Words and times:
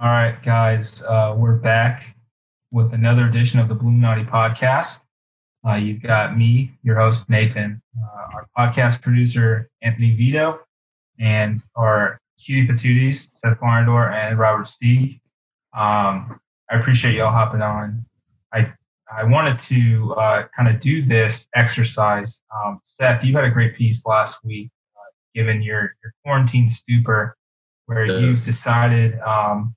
All 0.00 0.08
right, 0.08 0.42
guys, 0.42 1.02
uh, 1.02 1.36
we're 1.38 1.54
back 1.54 2.16
with 2.72 2.92
another 2.92 3.28
edition 3.28 3.60
of 3.60 3.68
the 3.68 3.76
Bulluminati 3.76 4.28
podcast. 4.28 4.98
Uh, 5.64 5.76
you've 5.76 6.02
got 6.02 6.36
me, 6.36 6.72
your 6.82 6.96
host, 6.96 7.30
Nathan, 7.30 7.80
uh, 7.96 8.34
our 8.34 8.48
podcast 8.58 9.02
producer, 9.02 9.70
Anthony 9.82 10.10
Vito, 10.16 10.58
and 11.20 11.62
our 11.76 12.20
cutie 12.44 12.66
patooties, 12.66 13.28
Seth 13.36 13.60
Varnadore 13.60 14.12
and 14.12 14.36
Robert 14.36 14.66
Steeg. 14.66 15.20
Um, 15.72 16.40
I 16.68 16.76
appreciate 16.80 17.14
y'all 17.14 17.30
hopping 17.30 17.62
on. 17.62 18.04
I 18.52 18.72
I 19.08 19.22
wanted 19.22 19.60
to 19.60 20.12
uh, 20.14 20.46
kind 20.56 20.74
of 20.74 20.80
do 20.80 21.06
this 21.06 21.46
exercise. 21.54 22.42
Um, 22.52 22.80
Seth, 22.84 23.22
you 23.22 23.36
had 23.36 23.44
a 23.44 23.50
great 23.50 23.76
piece 23.76 24.04
last 24.04 24.44
week, 24.44 24.72
uh, 24.96 25.12
given 25.36 25.62
your, 25.62 25.94
your 26.02 26.14
quarantine 26.24 26.68
stupor, 26.68 27.36
where 27.86 28.06
yes. 28.06 28.20
you 28.20 28.52
decided 28.52 29.20
um, 29.20 29.76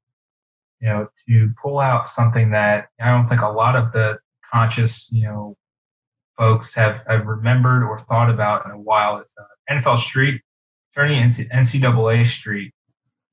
you 0.82 0.88
know, 0.88 1.08
to 1.28 1.50
pull 1.62 1.80
out 1.80 2.08
something 2.08 2.52
that 2.52 2.88
I 3.02 3.10
don't 3.10 3.28
think 3.28 3.42
a 3.42 3.50
lot 3.50 3.76
of 3.76 3.92
the 3.92 4.18
conscious, 4.52 5.08
you 5.12 5.24
know, 5.24 5.58
folks 6.38 6.74
have, 6.76 7.02
have 7.08 7.26
remembered 7.26 7.84
or 7.84 8.04
thought 8.08 8.30
about 8.30 8.66
in 8.66 8.72
a 8.72 8.80
while. 8.80 9.18
It's 9.18 9.34
uh, 9.40 9.74
NFL 9.74 10.00
Street 10.00 10.42
turning 10.96 11.22
into 11.22 11.46
NCAA 11.46 12.28
Street. 12.28 12.74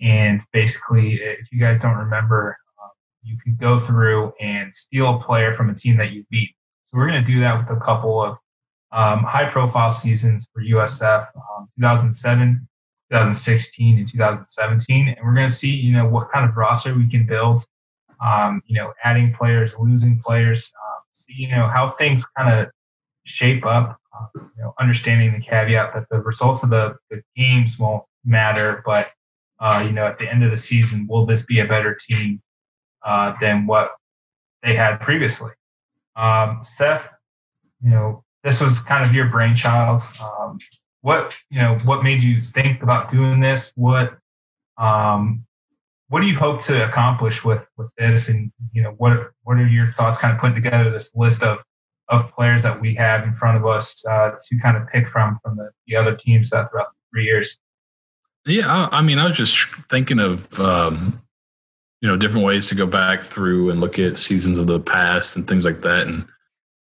And 0.01 0.41
basically, 0.53 1.15
if 1.15 1.47
you 1.53 1.61
guys 1.61 1.81
don't 1.81 1.97
remember, 1.97 2.57
uh, 2.83 2.89
you 3.23 3.37
can 3.43 3.57
go 3.61 3.79
through 3.79 4.33
and 4.41 4.75
steal 4.75 5.17
a 5.17 5.21
player 5.23 5.55
from 5.55 5.71
a 5.71 5.75
team 5.75 5.97
that 5.99 6.13
you 6.13 6.25
beat. 6.31 6.55
So 6.91 6.99
we're 6.99 7.09
going 7.09 7.25
to 7.25 7.31
do 7.31 7.41
that 7.41 7.59
with 7.59 7.77
a 7.77 7.81
couple 7.81 8.23
of 8.23 8.37
um, 8.93 9.25
high 9.25 9.51
profile 9.51 9.91
seasons 9.91 10.47
for 10.53 10.63
USF 10.63 11.27
um, 11.37 11.69
2007 11.79 12.69
2016 13.15 13.99
and 13.99 14.09
2017, 14.09 15.09
and 15.09 15.27
we're 15.27 15.35
going 15.35 15.49
to 15.49 15.55
see, 15.55 15.69
you 15.69 15.93
know, 15.93 16.07
what 16.07 16.33
kind 16.33 16.49
of 16.49 16.57
roster 16.57 16.95
we 16.95 17.09
can 17.09 17.27
build. 17.27 17.65
Um, 18.25 18.63
you 18.67 18.75
know, 18.75 18.93
adding 19.05 19.35
players, 19.35 19.73
losing 19.79 20.21
players, 20.21 20.73
um, 20.85 21.03
see, 21.13 21.35
you 21.37 21.49
know, 21.49 21.69
how 21.69 21.91
things 21.93 22.25
kind 22.37 22.53
of 22.53 22.73
shape 23.25 23.65
up. 23.65 23.99
Uh, 24.17 24.27
you 24.35 24.63
know, 24.63 24.75
understanding 24.81 25.33
the 25.33 25.41
caveat 25.41 25.93
that 25.95 26.09
the 26.09 26.21
results 26.21 26.63
of 26.63 26.71
the, 26.71 26.97
the 27.11 27.23
games 27.37 27.79
won't 27.79 28.05
matter, 28.25 28.83
but 28.87 29.09
uh, 29.61 29.83
you 29.85 29.93
know, 29.93 30.07
at 30.07 30.19
the 30.19 30.29
end 30.29 30.45
of 30.45 30.51
the 30.51 30.57
season, 30.57 31.07
will 31.09 31.27
this 31.27 31.43
be 31.43 31.61
a 31.61 31.65
better 31.65 31.95
team 31.95 32.43
uh, 33.05 33.35
than 33.41 33.67
what 33.67 33.93
they 34.63 34.75
had 34.75 34.99
previously? 35.01 35.51
Um, 36.17 36.61
Seth, 36.63 37.09
you 37.83 37.91
know, 37.91 38.25
this 38.43 38.61
was 38.61 38.79
kind 38.79 39.05
of 39.05 39.15
your 39.15 39.29
brainchild. 39.29 40.03
Um, 40.21 40.59
what 41.05 41.33
you 41.51 41.61
know 41.61 41.79
what 41.85 42.03
made 42.03 42.23
you 42.23 42.41
think 42.41 42.83
about 42.83 43.13
doing 43.13 43.39
this? 43.41 43.73
What 43.77 44.17
um 44.79 45.45
what 46.09 46.21
do 46.21 46.27
you 46.27 46.39
hope 46.39 46.63
to 46.63 46.89
accomplish 46.89 47.45
with 47.45 47.61
with 47.77 47.91
this? 47.99 48.29
And 48.29 48.51
you 48.73 48.83
know 48.83 48.95
what 48.97 49.33
what 49.43 49.59
are 49.59 49.67
your 49.67 49.93
thoughts 49.93 50.17
kind 50.17 50.35
of 50.35 50.41
putting 50.41 50.55
together 50.55 50.91
this 50.91 51.15
list 51.15 51.43
of 51.43 51.59
of 52.09 52.33
players 52.33 52.63
that 52.63 52.81
we 52.81 52.95
have 52.95 53.25
in 53.25 53.35
front 53.35 53.59
of 53.59 53.67
us 53.67 54.03
uh, 54.07 54.31
to 54.49 54.59
kind 54.59 54.79
of 54.79 54.89
pick 54.89 55.07
from 55.11 55.39
from 55.43 55.59
the, 55.59 55.71
the 55.87 55.95
other 55.95 56.17
teams 56.17 56.49
that 56.51 56.71
throughout 56.71 56.89
the 56.89 57.01
three 57.13 57.25
years? 57.25 57.59
Yeah 58.47 58.67
I, 58.67 58.99
I 58.99 59.03
mean 59.03 59.19
i 59.19 59.27
was 59.27 59.37
just 59.37 59.59
thinking 59.91 60.19
of 60.19 60.59
um 60.59 61.21
you 62.01 62.09
know 62.09 62.17
different 62.17 62.47
ways 62.47 62.67
to 62.69 62.75
go 62.75 62.87
back 62.87 63.23
through 63.23 63.69
and 63.69 63.79
look 63.79 63.99
at 63.99 64.17
seasons 64.17 64.59
of 64.59 64.69
the 64.69 64.81
past 64.81 65.37
and 65.37 65.47
things 65.47 65.67
like 65.67 65.83
that. 65.83 66.07
And 66.07 66.27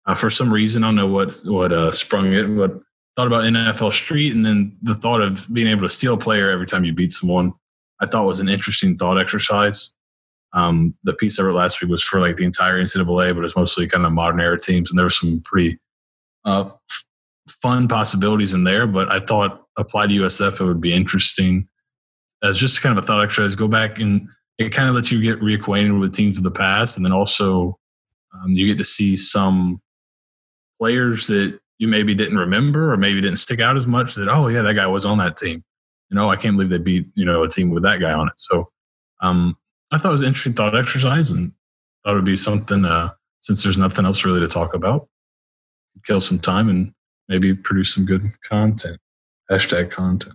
uh, 0.06 0.14
for 0.14 0.28
some 0.28 0.52
reason 0.52 0.84
i 0.84 0.88
don't 0.88 0.96
know 0.96 1.06
what 1.06 1.32
what 1.46 1.72
uh 1.72 1.90
sprung 1.92 2.34
it 2.34 2.46
but 2.54 2.82
thought 3.20 3.26
about 3.26 3.44
NFL 3.44 3.92
Street, 3.92 4.34
and 4.34 4.46
then 4.46 4.72
the 4.80 4.94
thought 4.94 5.20
of 5.20 5.46
being 5.52 5.66
able 5.66 5.82
to 5.82 5.90
steal 5.90 6.14
a 6.14 6.18
player 6.18 6.50
every 6.50 6.66
time 6.66 6.86
you 6.86 6.94
beat 6.94 7.12
someone, 7.12 7.52
I 8.00 8.06
thought 8.06 8.24
was 8.24 8.40
an 8.40 8.48
interesting 8.48 8.96
thought 8.96 9.20
exercise. 9.20 9.94
Um, 10.54 10.94
the 11.04 11.12
piece 11.12 11.38
I 11.38 11.42
wrote 11.42 11.54
last 11.54 11.82
week 11.82 11.90
was 11.90 12.02
for 12.02 12.18
like 12.18 12.36
the 12.36 12.46
entire 12.46 12.82
NCAA, 12.82 13.34
but 13.34 13.44
it's 13.44 13.54
mostly 13.54 13.86
kind 13.86 14.06
of 14.06 14.12
modern 14.12 14.40
era 14.40 14.58
teams, 14.58 14.90
and 14.90 14.98
there 14.98 15.04
were 15.04 15.10
some 15.10 15.42
pretty 15.44 15.78
uh, 16.46 16.64
f- 16.64 17.06
fun 17.60 17.88
possibilities 17.88 18.54
in 18.54 18.64
there. 18.64 18.86
But 18.86 19.10
I 19.10 19.20
thought 19.20 19.60
applied 19.76 20.08
to 20.08 20.22
USF, 20.22 20.58
it 20.58 20.64
would 20.64 20.80
be 20.80 20.94
interesting 20.94 21.68
as 22.42 22.56
just 22.56 22.80
kind 22.80 22.96
of 22.96 23.04
a 23.04 23.06
thought 23.06 23.22
exercise. 23.22 23.54
Go 23.54 23.68
back 23.68 24.00
and 24.00 24.26
it 24.56 24.70
kind 24.70 24.88
of 24.88 24.94
lets 24.94 25.12
you 25.12 25.20
get 25.20 25.40
reacquainted 25.40 26.00
with 26.00 26.14
teams 26.14 26.38
of 26.38 26.42
the 26.42 26.50
past, 26.50 26.96
and 26.96 27.04
then 27.04 27.12
also 27.12 27.78
um, 28.32 28.52
you 28.52 28.66
get 28.66 28.78
to 28.78 28.84
see 28.84 29.14
some 29.14 29.78
players 30.80 31.26
that 31.26 31.60
you 31.80 31.88
maybe 31.88 32.14
didn't 32.14 32.36
remember 32.36 32.92
or 32.92 32.98
maybe 32.98 33.22
didn't 33.22 33.38
stick 33.38 33.58
out 33.58 33.76
as 33.76 33.86
much 33.86 34.14
that 34.14 34.28
oh 34.28 34.48
yeah 34.48 34.60
that 34.60 34.74
guy 34.74 34.86
was 34.86 35.06
on 35.06 35.18
that 35.18 35.36
team. 35.36 35.64
You 36.10 36.14
know 36.16 36.28
i 36.28 36.36
can't 36.36 36.56
believe 36.56 36.70
they 36.70 36.78
beat 36.78 37.06
you 37.14 37.24
know 37.24 37.42
a 37.42 37.48
team 37.48 37.70
with 37.70 37.82
that 37.82 38.00
guy 38.00 38.12
on 38.12 38.28
it. 38.28 38.34
So 38.36 38.68
um, 39.20 39.56
i 39.90 39.98
thought 39.98 40.10
it 40.10 40.12
was 40.12 40.22
an 40.22 40.28
interesting 40.28 40.52
thought 40.52 40.76
exercise 40.76 41.30
and 41.30 41.52
thought 42.04 42.12
it 42.12 42.16
would 42.16 42.24
be 42.24 42.36
something 42.36 42.84
uh, 42.84 43.10
since 43.40 43.62
there's 43.62 43.78
nothing 43.78 44.04
else 44.04 44.24
really 44.24 44.40
to 44.40 44.48
talk 44.48 44.74
about 44.74 45.08
kill 46.04 46.20
some 46.20 46.38
time 46.38 46.68
and 46.68 46.92
maybe 47.28 47.54
produce 47.54 47.94
some 47.94 48.04
good 48.04 48.22
content. 48.42 48.98
Hashtag 49.50 49.90
content. 49.90 50.34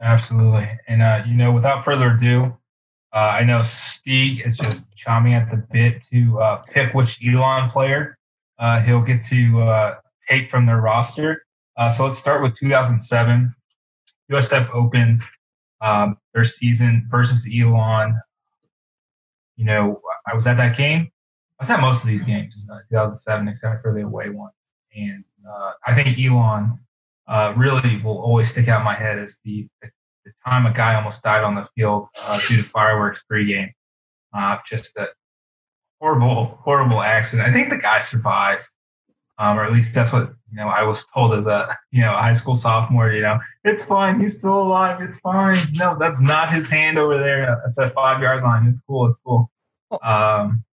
Absolutely. 0.00 0.68
And 0.88 1.02
uh, 1.02 1.22
you 1.26 1.34
know 1.34 1.52
without 1.52 1.84
further 1.84 2.10
ado 2.12 2.56
uh, 3.12 3.18
i 3.18 3.44
know 3.44 3.60
Steeg 3.60 4.46
is 4.46 4.56
just 4.56 4.84
chomping 4.96 5.32
at 5.32 5.50
the 5.50 5.64
bit 5.72 6.02
to 6.12 6.40
uh, 6.40 6.56
pick 6.56 6.94
which 6.94 7.18
Elon 7.24 7.70
player 7.70 8.16
uh, 8.58 8.80
he'll 8.80 9.02
get 9.02 9.24
to 9.26 9.60
uh, 9.62 9.96
take 10.30 10.50
from 10.50 10.66
their 10.66 10.80
roster. 10.80 11.44
Uh, 11.76 11.92
so 11.92 12.06
let's 12.06 12.18
start 12.18 12.42
with 12.42 12.54
2007. 12.56 13.54
USF 14.30 14.70
opens 14.74 15.24
um, 15.80 16.16
their 16.34 16.44
season 16.44 17.06
versus 17.10 17.48
Elon. 17.52 18.20
You 19.56 19.64
know, 19.64 20.00
I 20.26 20.34
was 20.34 20.46
at 20.46 20.56
that 20.56 20.76
game. 20.76 21.10
I 21.58 21.64
was 21.64 21.70
at 21.70 21.80
most 21.80 22.02
of 22.02 22.06
these 22.08 22.22
games, 22.22 22.66
uh, 22.72 22.78
2007, 22.90 23.48
except 23.48 23.82
for 23.82 23.92
the 23.92 24.02
away 24.02 24.30
ones. 24.30 24.54
And 24.94 25.24
uh, 25.48 25.72
I 25.86 25.94
think 25.94 26.18
Elon 26.18 26.78
uh, 27.28 27.54
really 27.56 28.00
will 28.02 28.18
always 28.18 28.50
stick 28.50 28.68
out 28.68 28.80
in 28.80 28.84
my 28.84 28.94
head 28.94 29.18
as 29.18 29.38
the, 29.44 29.68
the, 29.82 29.90
time 30.46 30.64
a 30.64 30.72
guy 30.72 30.94
almost 30.94 31.22
died 31.22 31.42
on 31.42 31.54
the 31.54 31.66
field 31.74 32.06
uh, 32.22 32.38
due 32.48 32.56
to 32.56 32.62
fireworks 32.62 33.20
pregame. 33.30 33.72
Uh, 34.32 34.56
just 34.68 34.96
a 34.96 35.08
horrible, 36.00 36.58
horrible 36.62 37.02
accident. 37.02 37.48
I 37.48 37.52
think 37.52 37.68
the 37.68 37.76
guy 37.76 38.00
survived 38.00 38.68
um, 39.40 39.58
or 39.58 39.64
at 39.64 39.72
least 39.72 39.94
that's 39.94 40.12
what 40.12 40.34
you 40.50 40.56
know 40.56 40.68
I 40.68 40.82
was 40.82 41.06
told 41.14 41.34
as 41.34 41.46
a 41.46 41.76
you 41.90 42.02
know 42.02 42.12
high 42.12 42.34
school 42.34 42.54
sophomore. 42.54 43.10
You 43.10 43.22
know, 43.22 43.38
it's 43.64 43.82
fine. 43.82 44.20
He's 44.20 44.36
still 44.36 44.62
alive. 44.62 45.00
It's 45.00 45.18
fine. 45.18 45.66
No, 45.72 45.96
that's 45.98 46.20
not 46.20 46.52
his 46.52 46.68
hand 46.68 46.98
over 46.98 47.18
there 47.18 47.50
at 47.50 47.74
the 47.74 47.90
five 47.94 48.20
yard 48.20 48.44
line. 48.44 48.66
It's 48.66 48.80
cool. 48.86 49.06
It's 49.06 49.16
cool. 49.24 49.50
Oh. 49.90 50.08
Um, 50.08 50.64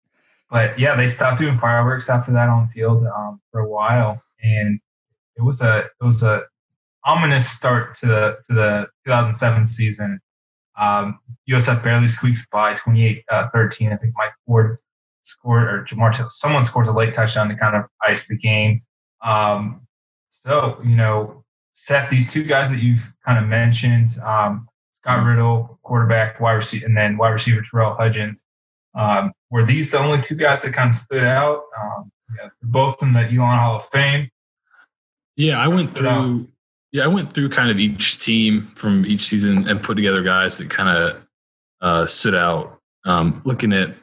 but 0.52 0.78
yeah, 0.78 0.96
they 0.96 1.10
stopped 1.10 1.40
doing 1.40 1.58
fireworks 1.58 2.10
after 2.10 2.34
that 2.34 2.50
on 2.50 2.68
field 2.70 3.06
um, 3.08 3.42
for 3.52 3.62
a 3.62 3.70
while, 3.70 4.22
and 4.44 4.80
it 5.38 5.42
was 5.42 5.62
a 5.62 5.86
it 6.02 6.04
was 6.04 6.22
a 6.22 6.44
ominous 7.06 7.50
start 7.50 7.98
to 8.00 8.06
the 8.06 8.38
to 8.48 8.54
the 8.54 8.88
2007 9.06 9.66
season. 9.66 10.20
Um, 10.78 11.20
USF 11.50 11.84
barely 11.84 12.08
squeaks 12.08 12.46
by 12.52 12.76
28-13. 12.76 13.24
Uh, 13.32 13.42
I 13.42 13.98
think 13.98 14.14
Mike 14.16 14.34
Ford 14.46 14.78
scored 15.28 15.64
or 15.64 15.84
Jamar 15.84 16.32
someone 16.32 16.64
scores 16.64 16.88
a 16.88 16.92
late 16.92 17.14
touchdown 17.14 17.50
to 17.50 17.56
kind 17.56 17.76
of 17.76 17.84
ice 18.02 18.28
the 18.28 18.38
game. 18.38 18.82
Um, 19.24 19.82
so 20.30 20.80
you 20.84 20.96
know, 20.96 21.44
Seth, 21.74 22.10
these 22.10 22.32
two 22.32 22.44
guys 22.44 22.70
that 22.70 22.80
you've 22.80 23.14
kind 23.26 23.44
of 23.44 23.50
mentioned, 23.50 24.18
um, 24.20 24.68
Scott 25.02 25.26
Riddle, 25.26 25.80
quarterback, 25.84 26.40
wide 26.40 26.54
receiver, 26.54 26.86
and 26.86 26.98
then 26.98 27.18
wide 27.18 27.30
receiver 27.30 27.62
Terrell 27.62 27.96
Hudgins. 27.96 28.44
Um, 28.96 29.32
were 29.52 29.66
these 29.66 29.92
the 29.92 30.00
only 30.00 30.22
two 30.22 30.36
guys 30.36 30.62
that 30.64 30.74
kind 30.74 30.90
of 30.90 30.96
stood 30.96 31.24
out? 31.24 31.64
Um, 31.80 32.12
yeah, 32.36 32.50
both 32.64 32.96
in 33.02 33.14
the 33.14 33.20
Elon 33.20 33.60
Hall 33.60 33.78
of 33.78 33.90
Fame. 33.90 34.30
Yeah, 35.36 35.60
I 35.60 35.68
went 35.68 35.92
through. 35.92 36.48
Yeah, 36.92 37.04
I 37.04 37.08
went 37.08 37.32
through 37.32 37.50
kind 37.50 37.70
of 37.70 37.80
each 37.80 38.20
team 38.20 38.72
from 38.76 39.06
each 39.06 39.24
season 39.24 39.68
and 39.68 39.84
put 39.84 39.96
together 39.96 40.24
guys 40.24 40.58
that 40.58 40.70
kind 40.70 40.90
of 40.90 41.28
uh, 41.82 42.06
stood 42.08 42.34
out. 42.34 42.80
Um, 43.06 43.42
looking 43.46 43.72
at 43.72 43.94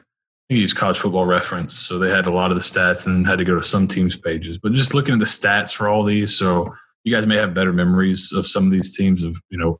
Use 0.49 0.73
college 0.73 0.99
football 0.99 1.25
reference. 1.25 1.73
So 1.73 1.97
they 1.97 2.09
had 2.09 2.27
a 2.27 2.31
lot 2.31 2.51
of 2.51 2.55
the 2.55 2.63
stats 2.63 3.07
and 3.07 3.25
had 3.25 3.39
to 3.39 3.45
go 3.45 3.55
to 3.55 3.63
some 3.63 3.87
teams' 3.87 4.15
pages. 4.15 4.59
But 4.59 4.73
just 4.73 4.93
looking 4.93 5.13
at 5.13 5.19
the 5.19 5.25
stats 5.25 5.73
for 5.73 5.87
all 5.87 6.03
these, 6.03 6.37
so 6.37 6.71
you 7.03 7.15
guys 7.15 7.25
may 7.25 7.35
have 7.37 7.53
better 7.53 7.73
memories 7.73 8.31
of 8.31 8.45
some 8.45 8.65
of 8.65 8.71
these 8.71 8.95
teams 8.95 9.23
of, 9.23 9.37
you 9.49 9.57
know, 9.57 9.79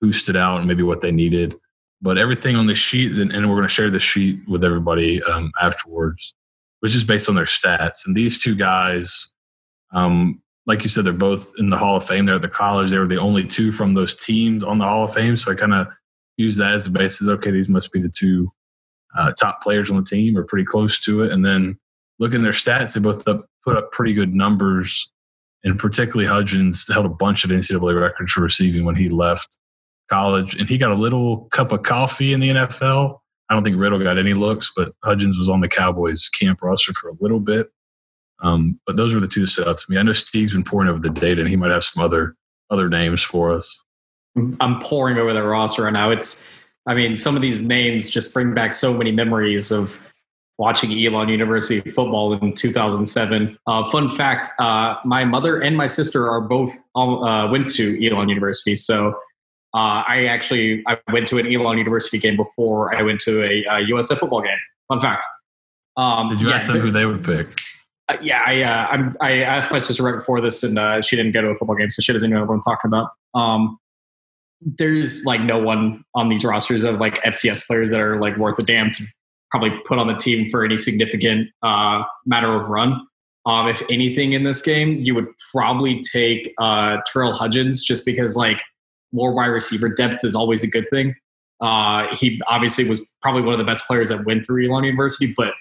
who 0.00 0.12
stood 0.12 0.36
out 0.36 0.58
and 0.58 0.68
maybe 0.68 0.82
what 0.82 1.00
they 1.00 1.10
needed. 1.10 1.54
But 2.02 2.18
everything 2.18 2.54
on 2.54 2.66
the 2.66 2.74
sheet, 2.74 3.12
and 3.12 3.32
we're 3.32 3.56
going 3.56 3.62
to 3.62 3.68
share 3.68 3.88
the 3.88 3.98
sheet 3.98 4.46
with 4.46 4.62
everybody 4.62 5.22
um, 5.22 5.50
afterwards, 5.62 6.34
which 6.80 6.94
is 6.94 7.02
based 7.02 7.30
on 7.30 7.34
their 7.34 7.44
stats. 7.46 8.04
And 8.04 8.14
these 8.14 8.42
two 8.42 8.54
guys, 8.54 9.32
um, 9.94 10.42
like 10.66 10.82
you 10.82 10.90
said, 10.90 11.06
they're 11.06 11.14
both 11.14 11.54
in 11.58 11.70
the 11.70 11.78
Hall 11.78 11.96
of 11.96 12.04
Fame. 12.04 12.26
They're 12.26 12.34
at 12.34 12.42
the 12.42 12.48
college. 12.48 12.90
They 12.90 12.98
were 12.98 13.06
the 13.06 13.16
only 13.18 13.46
two 13.46 13.72
from 13.72 13.94
those 13.94 14.14
teams 14.18 14.62
on 14.62 14.76
the 14.78 14.84
Hall 14.84 15.04
of 15.04 15.14
Fame. 15.14 15.38
So 15.38 15.50
I 15.50 15.54
kind 15.54 15.72
of 15.72 15.88
use 16.36 16.58
that 16.58 16.74
as 16.74 16.86
a 16.86 16.90
basis. 16.90 17.26
Okay, 17.26 17.50
these 17.50 17.70
must 17.70 17.90
be 17.90 18.02
the 18.02 18.12
two 18.14 18.50
uh, 19.16 19.32
top 19.38 19.62
players 19.62 19.90
on 19.90 19.96
the 19.96 20.04
team 20.04 20.36
or 20.36 20.44
pretty 20.44 20.64
close 20.64 21.00
to 21.00 21.22
it. 21.22 21.32
And 21.32 21.44
then 21.44 21.78
looking 22.18 22.40
at 22.40 22.42
their 22.42 22.52
stats, 22.52 22.94
they 22.94 23.00
both 23.00 23.24
put 23.24 23.76
up 23.76 23.92
pretty 23.92 24.14
good 24.14 24.34
numbers. 24.34 25.10
And 25.62 25.78
particularly 25.78 26.28
Hudgins 26.28 26.92
held 26.92 27.06
a 27.06 27.10
bunch 27.10 27.44
of 27.44 27.50
NCAA 27.50 27.98
records 27.98 28.32
for 28.32 28.42
receiving 28.42 28.84
when 28.84 28.96
he 28.96 29.08
left 29.08 29.56
college. 30.10 30.54
And 30.56 30.68
he 30.68 30.76
got 30.76 30.90
a 30.90 30.96
little 30.96 31.46
cup 31.46 31.72
of 31.72 31.82
coffee 31.82 32.32
in 32.32 32.40
the 32.40 32.50
NFL 32.50 33.18
I 33.48 33.54
don't 33.54 33.64
think 33.64 33.76
Riddle 33.78 33.98
got 33.98 34.18
any 34.18 34.34
looks, 34.34 34.72
but 34.74 34.88
Hudgins 35.04 35.38
was 35.38 35.48
on 35.48 35.60
the 35.60 35.68
Cowboys 35.68 36.28
camp 36.28 36.62
roster 36.62 36.92
for 36.92 37.10
a 37.10 37.14
little 37.20 37.40
bit. 37.40 37.68
Um, 38.42 38.80
but 38.86 38.96
those 38.96 39.14
were 39.14 39.20
the 39.20 39.28
two 39.28 39.40
that 39.40 39.48
stood 39.48 39.68
out 39.68 39.78
to 39.78 39.90
me. 39.90 39.98
I 39.98 40.02
know 40.02 40.12
Steeg's 40.12 40.52
been 40.52 40.64
pouring 40.64 40.88
over 40.88 40.98
the 40.98 41.10
data, 41.10 41.40
and 41.40 41.48
he 41.48 41.56
might 41.56 41.70
have 41.70 41.84
some 41.84 42.02
other 42.02 42.36
other 42.70 42.88
names 42.88 43.22
for 43.22 43.52
us. 43.52 43.82
I'm 44.60 44.80
pouring 44.80 45.18
over 45.18 45.32
the 45.32 45.42
roster 45.42 45.84
right 45.84 45.92
now. 45.92 46.10
It's, 46.10 46.58
I 46.86 46.94
mean, 46.94 47.16
some 47.16 47.36
of 47.36 47.42
these 47.42 47.62
names 47.62 48.10
just 48.10 48.34
bring 48.34 48.54
back 48.54 48.74
so 48.74 48.92
many 48.92 49.10
memories 49.10 49.72
of 49.72 50.00
watching 50.58 50.92
Elon 50.92 51.28
University 51.28 51.80
football 51.90 52.34
in 52.34 52.52
2007. 52.52 53.58
Uh, 53.66 53.90
fun 53.90 54.08
fact: 54.08 54.48
uh, 54.60 54.96
my 55.04 55.24
mother 55.24 55.60
and 55.60 55.76
my 55.76 55.86
sister 55.86 56.28
are 56.28 56.40
both 56.40 56.72
uh, 56.94 57.48
went 57.50 57.70
to 57.70 58.06
Elon 58.06 58.28
University, 58.28 58.76
so 58.76 59.10
uh, 59.74 60.04
I 60.06 60.26
actually 60.26 60.82
I 60.86 60.98
went 61.12 61.26
to 61.28 61.38
an 61.38 61.52
Elon 61.52 61.78
University 61.78 62.18
game 62.18 62.36
before 62.36 62.94
I 62.94 63.02
went 63.02 63.20
to 63.20 63.42
a, 63.42 63.64
a 63.64 63.86
USF 63.90 64.18
football 64.18 64.42
game. 64.42 64.58
Fun 64.88 65.00
fact. 65.00 65.24
Um, 65.96 66.28
Did 66.28 66.40
you 66.40 66.48
yeah, 66.48 66.56
ask 66.56 66.66
them 66.66 66.80
who 66.80 66.90
they 66.90 67.06
would 67.06 67.24
pick? 67.24 67.46
Uh, 68.08 68.16
yeah, 68.20 68.42
I 68.46 68.62
uh, 68.62 69.12
i 69.22 69.32
asked 69.42 69.70
my 69.72 69.78
sister 69.78 70.02
right 70.02 70.16
before 70.16 70.42
this, 70.42 70.62
and 70.62 71.04
she 71.04 71.16
didn't 71.16 71.32
go 71.32 71.40
to 71.40 71.48
a 71.48 71.56
football 71.56 71.76
game, 71.76 71.88
so 71.88 72.02
she 72.02 72.12
doesn't 72.12 72.30
know 72.30 72.44
what 72.44 72.52
I'm 72.52 72.60
talking 72.60 72.88
about. 72.88 73.10
Um, 73.34 73.78
there's 74.64 75.24
like 75.24 75.40
no 75.40 75.58
one 75.58 76.04
on 76.14 76.28
these 76.28 76.44
rosters 76.44 76.84
of 76.84 76.96
like 76.96 77.22
FCS 77.22 77.66
players 77.66 77.90
that 77.90 78.00
are 78.00 78.20
like 78.20 78.36
worth 78.36 78.58
a 78.58 78.62
damn 78.62 78.90
to 78.92 79.04
probably 79.50 79.70
put 79.86 79.98
on 79.98 80.06
the 80.06 80.14
team 80.14 80.48
for 80.50 80.64
any 80.64 80.76
significant 80.76 81.48
uh, 81.62 82.02
matter 82.26 82.50
of 82.50 82.68
run. 82.68 83.06
Um, 83.46 83.68
if 83.68 83.82
anything 83.90 84.32
in 84.32 84.44
this 84.44 84.62
game, 84.62 85.00
you 85.00 85.14
would 85.14 85.26
probably 85.52 86.00
take 86.00 86.52
uh, 86.58 86.96
Terrell 87.12 87.32
Hudgins 87.32 87.84
just 87.84 88.06
because 88.06 88.36
like 88.36 88.62
more 89.12 89.34
wide 89.34 89.46
receiver 89.46 89.88
depth 89.94 90.24
is 90.24 90.34
always 90.34 90.64
a 90.64 90.66
good 90.66 90.88
thing. 90.88 91.14
Uh, 91.60 92.12
he 92.14 92.40
obviously 92.48 92.88
was 92.88 93.06
probably 93.22 93.42
one 93.42 93.52
of 93.52 93.58
the 93.58 93.64
best 93.64 93.86
players 93.86 94.08
that 94.08 94.24
went 94.26 94.44
through 94.44 94.68
Elon 94.68 94.84
University, 94.84 95.32
but 95.36 95.52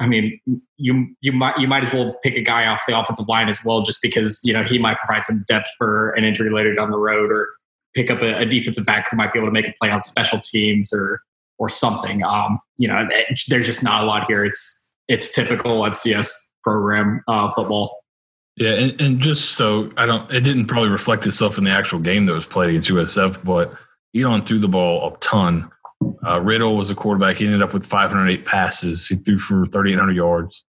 I 0.00 0.06
mean, 0.06 0.40
you 0.76 1.08
you 1.20 1.32
might 1.32 1.58
you 1.58 1.66
might 1.66 1.82
as 1.82 1.92
well 1.92 2.16
pick 2.22 2.34
a 2.34 2.42
guy 2.42 2.66
off 2.66 2.82
the 2.86 2.98
offensive 2.98 3.26
line 3.28 3.48
as 3.48 3.64
well, 3.64 3.82
just 3.82 4.00
because 4.00 4.40
you 4.44 4.52
know 4.52 4.62
he 4.62 4.78
might 4.78 4.98
provide 4.98 5.24
some 5.24 5.42
depth 5.48 5.68
for 5.76 6.10
an 6.10 6.24
injury 6.24 6.50
later 6.50 6.74
down 6.74 6.90
the 6.90 6.98
road, 6.98 7.32
or 7.32 7.48
pick 7.94 8.10
up 8.10 8.22
a, 8.22 8.38
a 8.38 8.46
defensive 8.46 8.86
back 8.86 9.10
who 9.10 9.16
might 9.16 9.32
be 9.32 9.38
able 9.38 9.48
to 9.48 9.52
make 9.52 9.66
a 9.66 9.74
play 9.80 9.90
on 9.90 10.02
special 10.02 10.40
teams 10.40 10.92
or 10.92 11.20
or 11.58 11.68
something. 11.68 12.22
Um, 12.22 12.60
you 12.76 12.88
know, 12.88 13.08
there's 13.48 13.66
just 13.66 13.82
not 13.82 14.04
a 14.04 14.06
lot 14.06 14.26
here. 14.28 14.44
It's 14.44 14.94
it's 15.08 15.34
typical 15.34 15.82
FCS 15.82 16.30
program 16.62 17.22
uh, 17.28 17.50
football. 17.50 17.96
Yeah, 18.56 18.70
and, 18.70 19.00
and, 19.00 19.20
just 19.20 19.52
so 19.52 19.92
I 19.96 20.04
don't, 20.04 20.28
it 20.32 20.40
didn't 20.40 20.66
probably 20.66 20.90
reflect 20.90 21.24
itself 21.26 21.58
in 21.58 21.64
the 21.64 21.70
actual 21.70 22.00
game 22.00 22.26
that 22.26 22.32
was 22.32 22.44
played 22.44 22.70
against 22.70 22.90
USF, 22.90 23.44
but 23.44 23.72
Elon 24.16 24.42
threw 24.42 24.58
the 24.58 24.66
ball 24.66 25.14
a 25.14 25.16
ton. 25.18 25.70
Uh, 26.26 26.40
Riddle 26.40 26.76
was 26.76 26.90
a 26.90 26.94
quarterback. 26.96 27.36
He 27.36 27.46
ended 27.46 27.62
up 27.62 27.72
with 27.72 27.86
508 27.86 28.44
passes. 28.44 29.06
He 29.06 29.14
threw 29.14 29.38
for 29.38 29.64
3,800 29.64 30.16
yards 30.16 30.64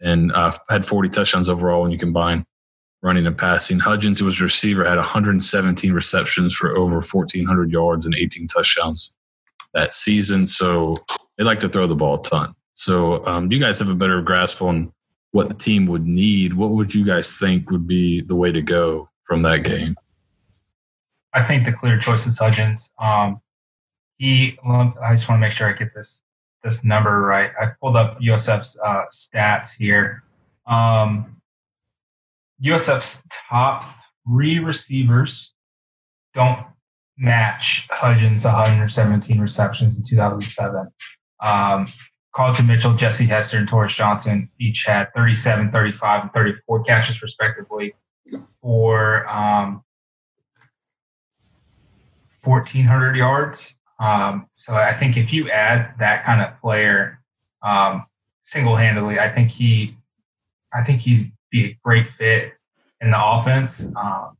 and 0.00 0.32
uh, 0.32 0.52
had 0.68 0.84
40 0.84 1.08
touchdowns 1.10 1.48
overall 1.48 1.82
when 1.82 1.92
you 1.92 1.98
combine 1.98 2.44
running 3.02 3.26
and 3.26 3.36
passing. 3.36 3.78
Hudgins, 3.78 4.22
was 4.22 4.40
receiver, 4.40 4.84
had 4.84 4.96
117 4.96 5.92
receptions 5.92 6.54
for 6.54 6.76
over 6.76 6.96
1,400 6.96 7.70
yards 7.70 8.06
and 8.06 8.14
18 8.14 8.46
touchdowns 8.46 9.16
that 9.74 9.94
season. 9.94 10.46
So 10.46 10.96
they 11.38 11.44
like 11.44 11.60
to 11.60 11.68
throw 11.68 11.86
the 11.86 11.94
ball 11.94 12.20
a 12.20 12.22
ton. 12.22 12.54
So 12.74 13.24
um, 13.26 13.50
you 13.50 13.58
guys 13.58 13.78
have 13.78 13.88
a 13.88 13.94
better 13.94 14.20
grasp 14.22 14.62
on 14.62 14.92
what 15.32 15.48
the 15.48 15.54
team 15.54 15.86
would 15.86 16.06
need. 16.06 16.54
What 16.54 16.70
would 16.70 16.94
you 16.94 17.04
guys 17.04 17.38
think 17.38 17.70
would 17.70 17.86
be 17.86 18.20
the 18.20 18.34
way 18.34 18.52
to 18.52 18.62
go 18.62 19.08
from 19.22 19.42
that 19.42 19.64
game? 19.64 19.96
I 21.32 21.44
think 21.44 21.64
the 21.64 21.72
clear 21.72 21.98
choice 21.98 22.26
is 22.26 22.38
Hudgins. 22.38 22.90
Um, 22.98 23.40
he, 24.18 24.58
I 24.64 25.14
just 25.14 25.28
want 25.28 25.38
to 25.40 25.46
make 25.46 25.52
sure 25.52 25.68
I 25.68 25.72
get 25.72 25.94
this 25.94 26.22
this 26.62 26.84
number 26.84 27.22
right. 27.22 27.52
I 27.58 27.68
pulled 27.80 27.96
up 27.96 28.20
USF's 28.20 28.76
uh, 28.84 29.04
stats 29.10 29.68
here. 29.78 30.24
Um, 30.66 31.39
USF's 32.64 33.22
top 33.48 33.84
three 34.26 34.58
receivers 34.58 35.54
don't 36.34 36.66
match 37.16 37.86
Hudgins' 37.90 38.44
117 38.44 39.40
receptions 39.40 39.96
in 39.96 40.02
2007. 40.02 40.88
Um, 41.42 41.92
Carlton 42.34 42.66
Mitchell, 42.66 42.94
Jesse 42.94 43.26
Hester, 43.26 43.58
and 43.58 43.68
Taurus 43.68 43.94
Johnson 43.94 44.50
each 44.58 44.84
had 44.86 45.08
37, 45.14 45.72
35, 45.72 46.22
and 46.22 46.32
34 46.32 46.84
catches, 46.84 47.22
respectively, 47.22 47.94
for 48.62 49.28
um, 49.28 49.82
1,400 52.44 53.16
yards. 53.16 53.74
Um, 53.98 54.46
so 54.52 54.74
I 54.74 54.96
think 54.96 55.16
if 55.16 55.32
you 55.32 55.50
add 55.50 55.94
that 55.98 56.24
kind 56.24 56.40
of 56.40 56.58
player 56.60 57.20
um, 57.62 58.06
single-handedly, 58.44 59.18
I 59.18 59.34
think 59.34 59.50
he, 59.50 59.96
I 60.72 60.84
think 60.84 61.00
he'd 61.00 61.32
be 61.50 61.64
a 61.66 61.78
great 61.84 62.06
fit 62.18 62.52
in 63.00 63.10
the 63.10 63.22
offense. 63.22 63.86
Um, 63.96 64.36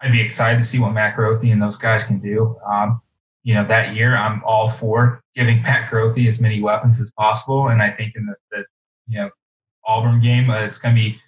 I'd 0.00 0.12
be 0.12 0.20
excited 0.20 0.58
to 0.58 0.64
see 0.64 0.78
what 0.78 0.92
Matt 0.92 1.16
Grothe 1.16 1.50
and 1.50 1.60
those 1.60 1.76
guys 1.76 2.04
can 2.04 2.18
do. 2.18 2.56
Um, 2.66 3.00
you 3.42 3.54
know, 3.54 3.66
that 3.66 3.94
year 3.94 4.16
I'm 4.16 4.42
all 4.44 4.70
for 4.70 5.22
giving 5.34 5.62
Matt 5.62 5.90
Grothe 5.90 6.28
as 6.28 6.40
many 6.40 6.60
weapons 6.60 7.00
as 7.00 7.10
possible, 7.12 7.68
and 7.68 7.82
I 7.82 7.90
think 7.90 8.14
in 8.16 8.26
the, 8.26 8.34
the 8.50 8.64
you 9.08 9.18
know 9.18 9.30
Auburn 9.86 10.20
game, 10.20 10.50
uh, 10.50 10.64
it's 10.64 10.78
going 10.78 10.94
to 10.94 11.00
be 11.00 11.20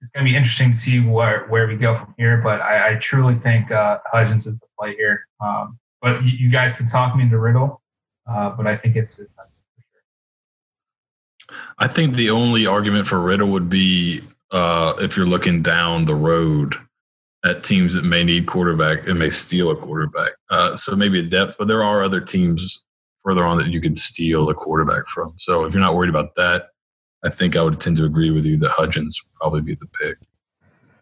it's 0.00 0.10
going 0.10 0.26
to 0.26 0.30
be 0.30 0.36
interesting 0.36 0.72
to 0.72 0.78
see 0.78 1.00
where 1.00 1.46
where 1.46 1.68
we 1.68 1.76
go 1.76 1.94
from 1.94 2.14
here. 2.18 2.38
But 2.38 2.60
I, 2.60 2.92
I 2.92 2.94
truly 2.96 3.36
think 3.36 3.70
uh, 3.70 3.98
Hudgins 4.12 4.46
is 4.46 4.58
the 4.58 4.66
play 4.78 4.94
here. 4.96 5.26
Um, 5.40 5.78
but 6.00 6.24
you, 6.24 6.32
you, 6.32 6.50
guys 6.50 6.74
can 6.74 6.88
talk 6.88 7.14
me 7.16 7.22
into 7.22 7.38
Riddle, 7.38 7.80
uh, 8.28 8.50
but 8.50 8.66
I 8.66 8.76
think 8.76 8.96
it's 8.96 9.18
it's. 9.18 9.36
I 11.78 11.88
think 11.88 12.14
the 12.14 12.30
only 12.30 12.66
argument 12.66 13.06
for 13.06 13.20
Riddle 13.20 13.48
would 13.50 13.70
be 13.70 14.20
uh, 14.50 14.94
if 14.98 15.16
you're 15.16 15.26
looking 15.26 15.62
down 15.62 16.04
the 16.04 16.14
road 16.14 16.74
at 17.44 17.64
teams 17.64 17.94
that 17.94 18.04
may 18.04 18.22
need 18.22 18.46
quarterback 18.46 19.06
and 19.08 19.18
may 19.18 19.30
steal 19.30 19.70
a 19.70 19.76
quarterback. 19.76 20.32
Uh, 20.50 20.76
so 20.76 20.94
maybe 20.94 21.18
a 21.18 21.22
depth, 21.22 21.56
but 21.58 21.66
there 21.66 21.82
are 21.82 22.04
other 22.04 22.20
teams 22.20 22.84
further 23.24 23.44
on 23.44 23.58
that 23.58 23.68
you 23.68 23.80
could 23.80 23.98
steal 23.98 24.48
a 24.48 24.54
quarterback 24.54 25.06
from. 25.06 25.34
So 25.38 25.64
if 25.64 25.72
you're 25.72 25.80
not 25.80 25.94
worried 25.94 26.10
about 26.10 26.34
that, 26.36 26.62
I 27.24 27.30
think 27.30 27.56
I 27.56 27.62
would 27.62 27.80
tend 27.80 27.96
to 27.98 28.04
agree 28.04 28.30
with 28.30 28.44
you 28.44 28.56
that 28.58 28.70
Hudgins 28.70 29.16
would 29.24 29.34
probably 29.40 29.60
be 29.60 29.74
the 29.74 29.86
pick. 29.86 30.18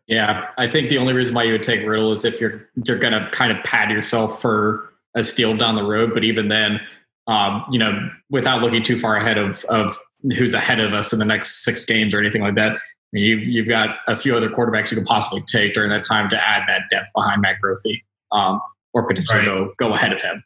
Yeah, 0.06 0.50
I 0.58 0.68
think 0.68 0.88
the 0.88 0.98
only 0.98 1.12
reason 1.12 1.34
why 1.34 1.44
you 1.44 1.52
would 1.52 1.62
take 1.62 1.86
Riddle 1.86 2.12
is 2.12 2.24
if 2.24 2.40
you're 2.40 2.68
you're 2.84 2.98
going 2.98 3.12
to 3.12 3.30
kind 3.30 3.52
of 3.52 3.62
pad 3.64 3.90
yourself 3.90 4.40
for 4.40 4.92
a 5.14 5.22
steal 5.22 5.56
down 5.56 5.76
the 5.76 5.84
road. 5.84 6.12
But 6.12 6.24
even 6.24 6.48
then, 6.48 6.80
um, 7.26 7.64
you 7.70 7.78
know, 7.78 8.10
without 8.28 8.60
looking 8.60 8.82
too 8.82 8.98
far 8.98 9.16
ahead 9.16 9.38
of 9.38 9.64
of 9.66 9.96
who's 10.36 10.54
ahead 10.54 10.80
of 10.80 10.92
us 10.92 11.12
in 11.12 11.18
the 11.18 11.24
next 11.24 11.64
six 11.64 11.84
games 11.84 12.14
or 12.14 12.20
anything 12.20 12.42
like 12.42 12.54
that, 12.54 12.78
you, 13.12 13.36
you've 13.36 13.68
got 13.68 13.96
a 14.06 14.16
few 14.16 14.36
other 14.36 14.48
quarterbacks 14.48 14.90
you 14.90 14.96
can 14.96 15.04
possibly 15.04 15.42
take 15.46 15.74
during 15.74 15.90
that 15.90 16.04
time 16.04 16.30
to 16.30 16.48
add 16.48 16.62
that 16.68 16.82
depth 16.90 17.10
behind 17.14 17.42
Matt 17.42 17.56
Grothe, 17.62 18.00
um, 18.32 18.60
or 18.92 19.06
potentially 19.06 19.38
right. 19.38 19.46
go 19.46 19.72
go 19.78 19.92
ahead 19.92 20.12
of 20.12 20.20
him. 20.20 20.44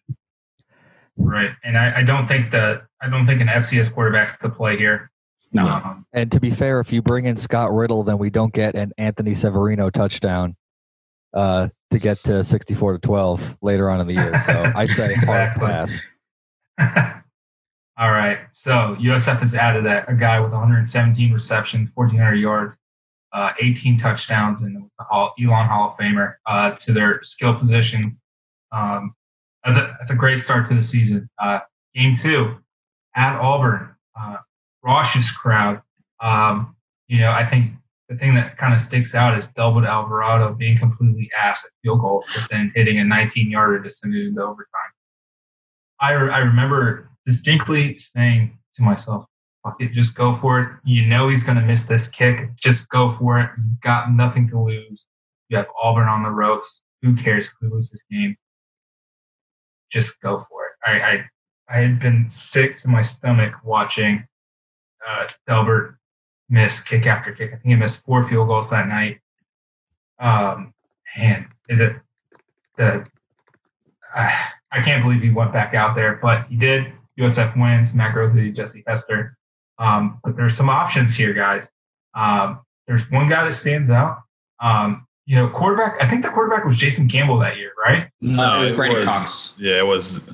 Right, 1.17 1.51
and 1.63 1.79
I, 1.79 1.99
I, 1.99 2.03
don't 2.03 2.27
think 2.27 2.51
that 2.51 2.87
I 3.01 3.09
don't 3.09 3.25
think 3.27 3.41
an 3.41 3.47
FCS 3.47 3.93
quarterback's 3.93 4.37
the 4.39 4.49
play 4.49 4.77
here. 4.77 5.11
No. 5.53 5.69
Um, 5.69 6.07
and 6.13 6.33
to 6.33 6.41
be 6.41 6.51
fair, 6.51 6.81
if 6.81 6.93
you 6.93 7.03
bring 7.03 7.27
in 7.27 7.37
Scott 7.37 7.73
Riddle, 7.73 8.03
then 8.03 8.19
we 8.19 8.31
don't 8.31 8.53
get 8.53 8.75
an 8.75 8.93
Anthony 8.99 9.37
Severino 9.37 9.91
touchdown 9.91 10.57
uh, 11.33 11.69
to 11.91 11.99
get 11.99 12.25
to 12.25 12.43
sixty-four 12.43 12.95
to 12.95 12.99
twelve 12.99 13.59
later 13.63 13.91
on 13.91 14.01
in 14.01 14.07
the 14.07 14.15
year. 14.15 14.39
So 14.39 14.73
I 14.75 14.87
say 14.87 15.15
hard 15.15 15.55
pass. 15.57 16.01
All 17.97 18.11
right. 18.11 18.39
So 18.53 18.97
USF 19.01 19.41
has 19.41 19.55
added 19.55 19.87
a, 19.87 20.09
a 20.11 20.15
guy 20.15 20.41
with 20.41 20.51
117 20.51 21.33
receptions, 21.33 21.91
1,400 21.95 22.35
yards, 22.35 22.77
uh, 23.33 23.51
18 23.61 23.99
touchdowns, 23.99 24.61
and 24.61 24.91
the 24.99 25.05
Hall, 25.05 25.33
Elon 25.41 25.69
Hall 25.69 25.91
of 25.91 25.97
Famer 25.97 26.35
uh, 26.47 26.73
to 26.73 26.93
their 26.93 27.23
skill 27.23 27.55
positions. 27.55 28.15
Um, 28.73 29.15
that's, 29.65 29.77
a, 29.77 29.97
that's 29.99 30.11
a 30.11 30.15
great 30.15 30.43
start 30.43 30.69
to 30.71 30.75
the 30.75 30.83
season. 30.83 31.31
Uh, 31.41 31.61
game 31.95 32.17
two 32.17 32.57
at 33.15 33.39
Auburn, 33.39 33.95
uh, 34.21 34.39
raucous 34.83 35.31
crowd. 35.31 35.81
Um, 36.21 36.75
you 37.07 37.21
know, 37.21 37.31
I 37.31 37.45
think 37.49 37.73
the 38.09 38.17
thing 38.17 38.35
that 38.35 38.57
kind 38.57 38.75
of 38.75 38.83
sticks 38.83 39.15
out 39.15 39.39
is 39.39 39.47
Delbert 39.49 39.85
Alvarado 39.85 40.53
being 40.53 40.77
completely 40.77 41.31
ass 41.41 41.65
at 41.65 41.71
field 41.83 42.01
goal, 42.01 42.25
but 42.35 42.49
then 42.51 42.73
hitting 42.75 42.99
a 42.99 43.05
19 43.05 43.51
yarder 43.51 43.83
to 43.83 43.91
send 43.91 44.15
it 44.15 44.27
into 44.27 44.43
overtime. 44.43 44.67
I, 46.01 46.13
re- 46.13 46.33
I 46.33 46.39
remember 46.39 47.09
distinctly 47.27 47.99
saying 47.99 48.59
to 48.75 48.83
myself, 48.83 49.27
fuck 49.63 49.77
it, 49.81 49.93
just 49.93 50.15
go 50.15 50.37
for 50.41 50.61
it. 50.61 50.69
You 50.85 51.07
know 51.07 51.29
he's 51.29 51.45
going 51.45 51.59
to 51.59 51.65
miss 51.65 51.85
this 51.85 52.07
kick. 52.07 52.55
Just 52.57 52.89
go 52.89 53.17
for 53.19 53.41
it. 53.41 53.51
You've 53.57 53.81
got 53.81 54.13
nothing 54.13 54.49
to 54.51 54.61
lose. 54.61 55.05
You 55.49 55.57
have 55.57 55.67
Auburn 55.81 56.09
on 56.09 56.23
the 56.23 56.31
ropes. 56.31 56.81
Who 57.03 57.17
cares 57.17 57.47
if 57.47 57.53
we 57.61 57.69
lose 57.69 57.91
this 57.91 58.03
game? 58.11 58.37
Just 59.93 60.21
go 60.21 60.47
for 60.51 60.67
it. 60.67 60.73
I, 60.87 61.01
I, 61.01 61.25
I 61.69 61.81
had 61.81 62.01
been 62.01 62.31
sick 62.31 62.81
to 62.83 62.89
my 62.89 63.03
stomach 63.03 63.55
watching 63.65 64.27
uh, 65.07 65.29
Delbert 65.47 65.97
miss 66.49 66.81
kick 66.81 67.07
after 67.07 67.33
kick. 67.33 67.51
I 67.53 67.57
think 67.57 67.67
he 67.67 67.75
missed 67.75 68.01
four 68.05 68.27
field 68.27 68.49
goals 68.49 68.71
that 68.71 68.89
night. 68.89 69.21
Um, 70.19 70.73
and 71.17 71.47
the, 71.69 72.01
the 72.77 73.07
uh, 74.15 74.31
I 74.73 74.83
can't 74.83 75.03
believe 75.05 75.23
he 75.23 75.31
went 75.31 75.53
back 75.53 75.75
out 75.75 75.95
there, 75.95 76.19
but 76.21 76.47
he 76.49 76.57
did. 76.57 76.93
USF 77.19 77.59
wins. 77.61 77.93
Matt 77.95 78.15
Grothe, 78.15 78.55
Jesse 78.55 78.83
Hester. 78.87 79.37
Um, 79.79 80.21
but 80.23 80.37
there's 80.37 80.57
some 80.57 80.69
options 80.69 81.15
here, 81.15 81.33
guys. 81.33 81.67
Um, 82.15 82.61
there's 82.87 83.03
one 83.11 83.29
guy 83.29 83.45
that 83.45 83.55
stands 83.55 83.91
out. 83.91 84.19
Um, 84.61 85.07
you 85.27 85.37
know, 85.37 85.49
quarterback. 85.49 85.97
I 86.01 86.09
think 86.09 86.23
the 86.23 86.29
quarterback 86.31 86.65
was 86.65 86.77
Jason 86.77 87.09
Campbell 87.09 87.39
that 87.39 87.57
year, 87.57 87.73
right? 87.83 88.09
No, 88.21 88.59
it 88.59 88.61
was 88.61 88.73
Brandon 88.73 89.05
Cox. 89.05 89.59
Yeah, 89.61 89.79
it 89.79 89.87
was. 89.87 90.29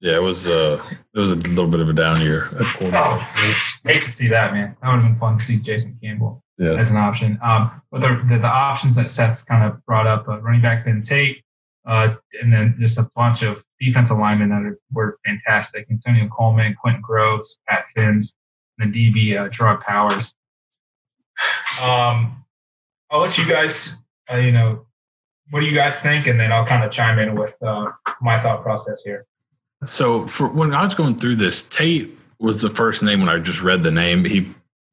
Yeah, 0.00 0.16
it 0.16 0.22
was. 0.22 0.46
Uh, 0.46 0.82
it 1.14 1.18
was 1.18 1.30
a 1.30 1.36
little 1.36 1.68
bit 1.68 1.80
of 1.80 1.88
a 1.88 1.94
down 1.94 2.20
year 2.20 2.46
at 2.60 2.66
quarterback. 2.76 3.36
Oh, 3.36 3.64
hate 3.84 4.02
to 4.04 4.10
see 4.10 4.28
that, 4.28 4.52
man. 4.52 4.76
That 4.82 4.90
would 4.90 5.00
have 5.02 5.10
been 5.10 5.18
fun 5.18 5.38
to 5.38 5.44
see 5.44 5.56
Jason 5.56 5.98
Campbell 6.02 6.44
Yeah, 6.58 6.72
as 6.72 6.90
an 6.90 6.98
option. 6.98 7.38
Um, 7.42 7.80
but 7.90 8.02
the, 8.02 8.22
the, 8.28 8.38
the 8.38 8.46
options 8.46 8.94
that 8.96 9.10
Seth's 9.10 9.42
kind 9.42 9.64
of 9.64 9.84
brought 9.86 10.06
up, 10.06 10.28
uh, 10.28 10.38
running 10.42 10.60
back 10.60 10.84
Ben 10.84 11.00
Tate, 11.00 11.42
uh, 11.86 12.14
and 12.42 12.52
then 12.52 12.76
just 12.80 12.98
a 12.98 13.08
bunch 13.14 13.42
of 13.42 13.64
defensive 13.80 14.18
linemen 14.18 14.48
that 14.48 14.62
are, 14.62 14.78
were 14.92 15.18
fantastic. 15.24 15.86
Antonio 15.90 16.28
Coleman, 16.28 16.74
Quentin 16.80 17.00
Groves, 17.00 17.58
Pat 17.68 17.86
Sims, 17.86 18.34
and 18.78 18.92
the 18.92 19.12
DB, 19.12 19.38
uh, 19.38 19.48
Jerraud 19.48 19.80
Powers. 19.82 20.34
Um, 21.80 22.44
I'll 23.10 23.20
let 23.20 23.38
you 23.38 23.46
guys, 23.48 23.94
uh, 24.30 24.36
you 24.36 24.52
know, 24.52 24.86
what 25.50 25.60
do 25.60 25.66
you 25.66 25.74
guys 25.76 25.94
think? 25.96 26.26
And 26.26 26.40
then 26.40 26.50
I'll 26.50 26.66
kind 26.66 26.82
of 26.84 26.90
chime 26.90 27.18
in 27.18 27.38
with 27.38 27.54
uh, 27.62 27.92
my 28.20 28.40
thought 28.42 28.62
process 28.62 29.02
here. 29.04 29.26
So 29.84 30.26
for 30.26 30.48
when 30.48 30.74
I 30.74 30.82
was 30.82 30.94
going 30.94 31.16
through 31.16 31.36
this, 31.36 31.62
Tate 31.62 32.10
was 32.40 32.62
the 32.62 32.70
first 32.70 33.02
name 33.02 33.20
when 33.20 33.28
I 33.28 33.38
just 33.38 33.62
read 33.62 33.82
the 33.82 33.90
name. 33.90 34.24
He 34.24 34.48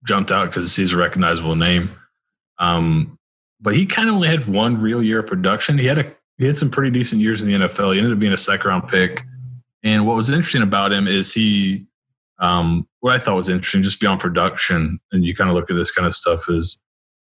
jumped 0.05 0.31
out 0.31 0.49
because 0.49 0.75
he's 0.75 0.93
a 0.93 0.97
recognizable 0.97 1.55
name. 1.55 1.89
Um, 2.59 3.17
but 3.59 3.75
he 3.75 3.85
kind 3.85 4.09
of 4.09 4.15
only 4.15 4.27
had 4.27 4.45
one 4.45 4.79
real 4.79 5.01
year 5.01 5.19
of 5.19 5.27
production. 5.27 5.77
He 5.77 5.85
had 5.85 5.97
a 5.97 6.11
he 6.37 6.45
had 6.45 6.57
some 6.57 6.71
pretty 6.71 6.91
decent 6.91 7.21
years 7.21 7.41
in 7.41 7.47
the 7.47 7.67
NFL. 7.67 7.93
He 7.93 7.99
ended 7.99 8.13
up 8.13 8.19
being 8.19 8.33
a 8.33 8.37
second 8.37 8.67
round 8.67 8.87
pick. 8.87 9.23
And 9.83 10.07
what 10.07 10.15
was 10.15 10.29
interesting 10.29 10.61
about 10.61 10.91
him 10.91 11.07
is 11.07 11.33
he 11.33 11.85
um, 12.39 12.85
what 12.99 13.15
I 13.15 13.19
thought 13.19 13.35
was 13.35 13.49
interesting, 13.49 13.83
just 13.83 13.99
beyond 13.99 14.19
production, 14.19 14.99
and 15.11 15.23
you 15.23 15.35
kind 15.35 15.49
of 15.49 15.55
look 15.55 15.69
at 15.69 15.75
this 15.75 15.91
kind 15.91 16.07
of 16.07 16.15
stuff, 16.15 16.49
is 16.49 16.81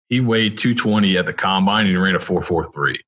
he 0.08 0.20
weighed 0.20 0.56
220 0.56 1.16
at 1.16 1.26
the 1.26 1.32
combine 1.32 1.86
and 1.86 1.90
he 1.90 1.96
ran 1.96 2.14
a 2.14 2.20
443. 2.20 3.02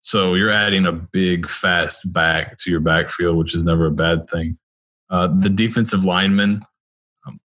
So 0.00 0.34
you're 0.34 0.50
adding 0.50 0.86
a 0.86 0.92
big, 0.92 1.48
fast 1.48 2.12
back 2.12 2.58
to 2.58 2.70
your 2.70 2.80
backfield, 2.80 3.36
which 3.36 3.54
is 3.54 3.64
never 3.64 3.86
a 3.86 3.90
bad 3.90 4.28
thing. 4.28 4.58
Uh, 5.10 5.28
the 5.40 5.48
defensive 5.48 6.04
lineman, 6.04 6.60
um, 7.26 7.40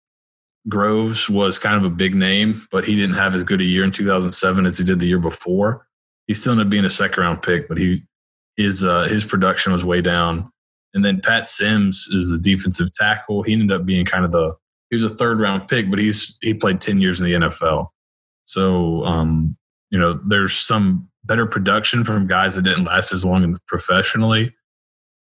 Groves, 0.68 1.28
was 1.28 1.58
kind 1.58 1.76
of 1.76 1.84
a 1.84 1.94
big 1.94 2.14
name, 2.14 2.66
but 2.70 2.84
he 2.84 2.96
didn't 2.96 3.16
have 3.16 3.34
as 3.34 3.44
good 3.44 3.60
a 3.60 3.64
year 3.64 3.84
in 3.84 3.90
2007 3.90 4.66
as 4.66 4.78
he 4.78 4.84
did 4.84 5.00
the 5.00 5.06
year 5.06 5.18
before. 5.18 5.86
He 6.26 6.34
still 6.34 6.52
ended 6.52 6.66
up 6.66 6.70
being 6.70 6.84
a 6.84 6.90
second 6.90 7.22
round 7.22 7.42
pick, 7.42 7.68
but 7.68 7.78
he 7.78 8.02
his 8.56 8.84
uh, 8.84 9.04
his 9.04 9.24
production 9.24 9.72
was 9.72 9.84
way 9.84 10.00
down. 10.00 10.50
And 10.94 11.04
then 11.04 11.20
Pat 11.20 11.46
Sims 11.48 12.06
is 12.12 12.30
the 12.30 12.38
defensive 12.38 12.94
tackle. 12.94 13.42
He 13.42 13.52
ended 13.52 13.72
up 13.72 13.84
being 13.84 14.04
kind 14.04 14.24
of 14.24 14.32
the 14.32 14.54
he 14.90 14.96
was 14.96 15.04
a 15.04 15.08
third 15.08 15.40
round 15.40 15.68
pick, 15.68 15.90
but 15.90 15.98
he's 15.98 16.38
he 16.40 16.54
played 16.54 16.80
10 16.80 17.00
years 17.00 17.20
in 17.20 17.26
the 17.26 17.48
NFL. 17.48 17.88
So 18.44 19.04
um, 19.04 19.56
you 19.90 19.98
know, 19.98 20.14
there's 20.28 20.56
some 20.56 21.08
better 21.24 21.46
production 21.46 22.04
from 22.04 22.26
guys 22.26 22.54
that 22.54 22.62
didn't 22.62 22.84
last 22.84 23.12
as 23.12 23.24
long 23.24 23.56
professionally. 23.66 24.52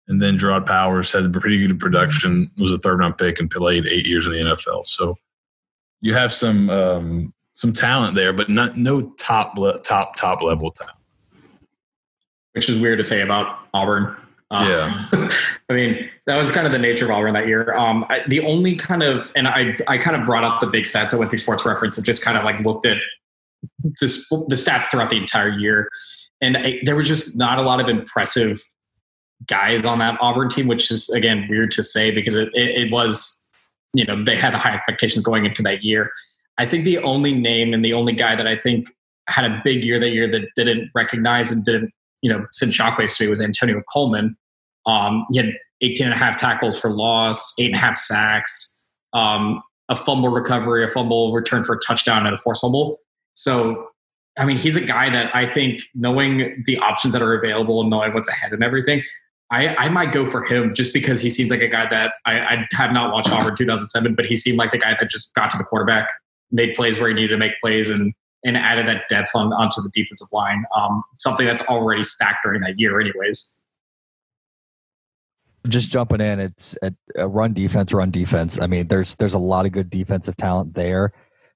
And 0.08 0.20
then 0.20 0.36
Jerraud 0.36 0.66
Powers 0.66 1.12
had 1.12 1.32
pretty 1.32 1.66
good 1.66 1.78
production, 1.78 2.48
was 2.58 2.72
a 2.72 2.78
third 2.78 2.98
round 2.98 3.18
pick 3.18 3.38
and 3.38 3.50
played 3.50 3.86
eight 3.86 4.04
years 4.04 4.26
in 4.26 4.32
the 4.32 4.38
NFL. 4.38 4.86
So 4.86 5.16
you 6.00 6.12
have 6.14 6.32
some 6.32 6.68
um, 6.70 7.34
some 7.62 7.72
talent 7.72 8.16
there, 8.16 8.32
but 8.32 8.50
not 8.50 8.76
no 8.76 9.02
top 9.12 9.56
top 9.84 10.16
top 10.16 10.42
level 10.42 10.72
talent. 10.72 10.96
Which 12.54 12.68
is 12.68 12.78
weird 12.80 12.98
to 12.98 13.04
say 13.04 13.22
about 13.22 13.56
Auburn. 13.72 14.16
Uh, 14.50 14.66
yeah, 14.68 15.28
I 15.70 15.72
mean 15.72 16.10
that 16.26 16.36
was 16.36 16.50
kind 16.50 16.66
of 16.66 16.72
the 16.72 16.78
nature 16.78 17.06
of 17.06 17.12
Auburn 17.12 17.34
that 17.34 17.46
year. 17.46 17.74
Um, 17.74 18.04
I, 18.10 18.18
the 18.26 18.40
only 18.40 18.74
kind 18.74 19.04
of, 19.04 19.32
and 19.36 19.46
I 19.46 19.78
I 19.86 19.96
kind 19.96 20.16
of 20.16 20.26
brought 20.26 20.42
up 20.42 20.60
the 20.60 20.66
big 20.66 20.84
stats. 20.84 21.14
I 21.14 21.16
went 21.16 21.30
through 21.30 21.38
Sports 21.38 21.64
Reference 21.64 21.96
and 21.96 22.04
just 22.04 22.22
kind 22.22 22.36
of 22.36 22.44
like 22.44 22.58
looked 22.60 22.84
at 22.84 22.98
this, 24.00 24.28
the 24.28 24.56
stats 24.56 24.90
throughout 24.90 25.08
the 25.08 25.16
entire 25.16 25.56
year, 25.56 25.88
and 26.40 26.58
I, 26.58 26.80
there 26.82 26.96
was 26.96 27.06
just 27.06 27.38
not 27.38 27.58
a 27.58 27.62
lot 27.62 27.80
of 27.80 27.88
impressive 27.88 28.60
guys 29.46 29.86
on 29.86 30.00
that 30.00 30.18
Auburn 30.20 30.48
team, 30.48 30.66
which 30.66 30.90
is 30.90 31.08
again 31.10 31.46
weird 31.48 31.70
to 31.70 31.82
say 31.84 32.12
because 32.12 32.34
it, 32.34 32.48
it, 32.54 32.86
it 32.86 32.92
was, 32.92 33.70
you 33.94 34.04
know, 34.04 34.22
they 34.22 34.36
had 34.36 34.52
high 34.52 34.74
expectations 34.74 35.24
going 35.24 35.46
into 35.46 35.62
that 35.62 35.84
year. 35.84 36.10
I 36.58 36.66
think 36.66 36.84
the 36.84 36.98
only 36.98 37.34
name 37.34 37.72
and 37.72 37.84
the 37.84 37.92
only 37.92 38.12
guy 38.12 38.36
that 38.36 38.46
I 38.46 38.56
think 38.56 38.88
had 39.28 39.44
a 39.44 39.60
big 39.64 39.82
year 39.84 39.98
that 40.00 40.10
year 40.10 40.30
that 40.30 40.48
didn't 40.56 40.90
recognize 40.94 41.50
and 41.50 41.64
didn't, 41.64 41.90
you 42.20 42.30
know, 42.30 42.46
send 42.52 42.72
shockwaves 42.72 43.16
to 43.16 43.24
me 43.24 43.30
was 43.30 43.40
Antonio 43.40 43.82
Coleman. 43.92 44.36
Um, 44.86 45.26
he 45.30 45.38
had 45.38 45.52
18 45.80 46.06
and 46.06 46.14
a 46.14 46.18
half 46.18 46.38
tackles 46.38 46.78
for 46.78 46.90
loss, 46.90 47.54
eight 47.58 47.66
and 47.66 47.74
a 47.74 47.78
half 47.78 47.96
sacks, 47.96 48.86
um, 49.12 49.62
a 49.88 49.96
fumble 49.96 50.28
recovery, 50.28 50.84
a 50.84 50.88
fumble 50.88 51.32
return 51.32 51.64
for 51.64 51.74
a 51.76 51.78
touchdown, 51.86 52.26
and 52.26 52.34
a 52.34 52.38
forced 52.38 52.60
fumble. 52.60 52.98
So, 53.34 53.88
I 54.38 54.44
mean, 54.44 54.58
he's 54.58 54.76
a 54.76 54.80
guy 54.80 55.10
that 55.10 55.34
I 55.34 55.52
think 55.52 55.82
knowing 55.94 56.62
the 56.66 56.78
options 56.78 57.12
that 57.12 57.22
are 57.22 57.34
available 57.34 57.80
and 57.80 57.90
knowing 57.90 58.14
what's 58.14 58.28
ahead 58.28 58.52
and 58.52 58.62
everything, 58.62 59.02
I, 59.50 59.76
I 59.76 59.88
might 59.90 60.12
go 60.12 60.24
for 60.24 60.44
him 60.44 60.72
just 60.72 60.94
because 60.94 61.20
he 61.20 61.28
seems 61.28 61.50
like 61.50 61.60
a 61.60 61.68
guy 61.68 61.86
that 61.90 62.14
I, 62.24 62.40
I 62.40 62.68
have 62.72 62.92
not 62.92 63.12
watched 63.12 63.30
Auburn 63.30 63.54
2007, 63.54 64.14
but 64.14 64.24
he 64.24 64.34
seemed 64.34 64.56
like 64.56 64.70
the 64.70 64.78
guy 64.78 64.96
that 64.98 65.10
just 65.10 65.34
got 65.34 65.50
to 65.50 65.58
the 65.58 65.64
quarterback, 65.64 66.08
made 66.52 66.74
plays 66.74 67.00
where 67.00 67.08
he 67.08 67.14
needed 67.14 67.28
to 67.28 67.38
make 67.38 67.52
plays, 67.60 67.90
and 67.90 68.14
and 68.44 68.56
added 68.56 68.86
that 68.88 69.08
depth 69.08 69.30
on, 69.34 69.52
onto 69.52 69.80
the 69.80 69.90
defensive 69.94 70.28
line. 70.32 70.64
Um, 70.76 71.02
something 71.14 71.46
that's 71.46 71.62
already 71.62 72.02
stacked 72.02 72.40
during 72.44 72.60
that 72.62 72.78
year, 72.78 73.00
anyways. 73.00 73.66
Just 75.68 75.90
jumping 75.90 76.20
in, 76.20 76.40
it's 76.40 76.76
a, 77.16 77.28
run 77.28 77.52
defense, 77.52 77.92
run 77.92 78.10
defense. 78.10 78.60
I 78.60 78.66
mean, 78.66 78.88
there's 78.88 79.14
there's 79.16 79.34
a 79.34 79.38
lot 79.38 79.64
of 79.64 79.72
good 79.72 79.90
defensive 79.90 80.36
talent 80.36 80.74
there. 80.74 81.12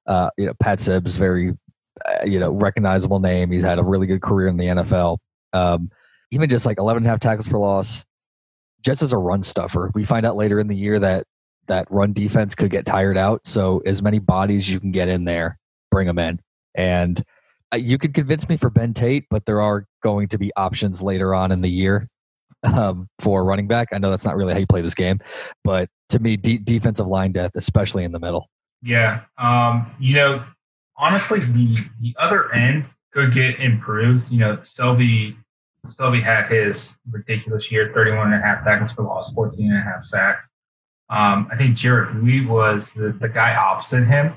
Uh, 0.07 0.31
you 0.37 0.47
know, 0.47 0.53
Pat 0.61 0.79
Sims, 0.79 1.17
very 1.17 1.51
uh, 2.05 2.25
you 2.25 2.39
know 2.39 2.51
recognizable 2.53 3.19
name. 3.19 3.51
He's 3.51 3.65
had 3.65 3.81
a 3.81 3.85
really 3.85 4.07
good 4.07 4.23
career 4.23 4.47
in 4.47 4.57
the 4.57 4.67
NFL. 4.67 5.19
Um, 5.53 5.91
even 6.31 6.49
just 6.49 6.67
like 6.67 6.79
11 6.79 7.03
and 7.03 7.07
a 7.07 7.11
half 7.11 7.21
tackles 7.21 7.49
for 7.49 7.59
loss, 7.59 8.05
just 8.81 9.03
as 9.03 9.13
a 9.13 9.19
run 9.19 9.43
stuffer. 9.43 9.91
We 9.95 10.05
find 10.05 10.25
out 10.25 10.37
later 10.37 10.61
in 10.61 10.69
the 10.69 10.77
year 10.77 11.01
that 11.01 11.27
that 11.69 11.91
run 11.91 12.13
defense 12.13 12.55
could 12.55 12.71
get 12.71 12.87
tired 12.87 13.17
out. 13.17 13.47
So 13.47 13.83
as 13.87 14.03
many 14.03 14.19
bodies 14.19 14.69
you 14.71 14.81
can 14.81 14.93
get 14.93 15.09
in 15.09 15.25
there, 15.25 15.59
bring 15.91 16.07
them 16.07 16.19
in. 16.19 16.41
And 16.75 17.23
uh, 17.73 17.77
you 17.77 17.99
could 17.99 18.15
convince 18.15 18.49
me 18.49 18.57
for 18.57 18.71
Ben 18.71 18.95
Tate, 18.95 19.27
but 19.31 19.47
there 19.47 19.61
are 19.61 19.87
going 20.03 20.29
to 20.29 20.39
be 20.39 20.53
options 20.57 21.03
later 21.03 21.35
on 21.35 21.53
in 21.53 21.61
the 21.63 21.69
year 21.69 22.07
um, 22.63 23.09
for 23.21 23.45
running 23.45 23.67
back. 23.67 23.89
I 23.93 23.99
know 23.99 24.11
that's 24.11 24.25
not 24.25 24.37
really 24.37 24.53
how 24.53 24.59
you 24.59 24.67
play 24.67 24.83
this 24.83 24.95
game, 24.95 25.19
but 25.65 25.89
to 26.11 26.19
me, 26.19 26.37
de- 26.37 26.59
defensive 26.59 27.07
line 27.07 27.33
depth, 27.33 27.57
especially 27.57 28.05
in 28.05 28.13
the 28.13 28.21
middle. 28.21 28.49
Yeah. 28.83 29.23
Um, 29.39 29.91
you 29.99 30.15
know, 30.15 30.45
honestly, 30.97 31.41
the, 31.41 31.79
the 32.01 32.15
other 32.19 32.53
end 32.53 32.95
could 33.13 33.33
get 33.33 33.59
improved. 33.59 34.31
You 34.31 34.39
know, 34.39 34.57
Selvie 34.59 35.37
Selvie 35.89 36.23
had 36.23 36.51
his 36.51 36.93
ridiculous 37.11 37.71
year 37.71 37.93
31 37.95 38.33
and 38.33 38.43
a 38.43 38.47
half 38.47 38.65
tackles 38.65 38.93
for 38.93 39.03
loss, 39.03 39.33
14 39.33 39.71
and 39.71 39.79
a 39.79 39.83
half 39.83 40.03
sacks. 40.03 40.49
Um, 41.09 41.49
I 41.53 41.57
think 41.57 41.77
Jarriett 41.77 42.15
Buie 42.17 42.47
was 42.47 42.93
the, 42.93 43.17
the 43.19 43.29
guy 43.29 43.55
opposite 43.55 44.07
him. 44.07 44.35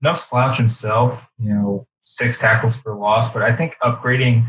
No 0.00 0.14
slouch 0.14 0.58
himself, 0.58 1.28
you 1.38 1.52
know, 1.52 1.86
six 2.04 2.38
tackles 2.38 2.76
for 2.76 2.94
loss, 2.94 3.32
but 3.32 3.42
I 3.42 3.54
think 3.54 3.76
upgrading 3.82 4.46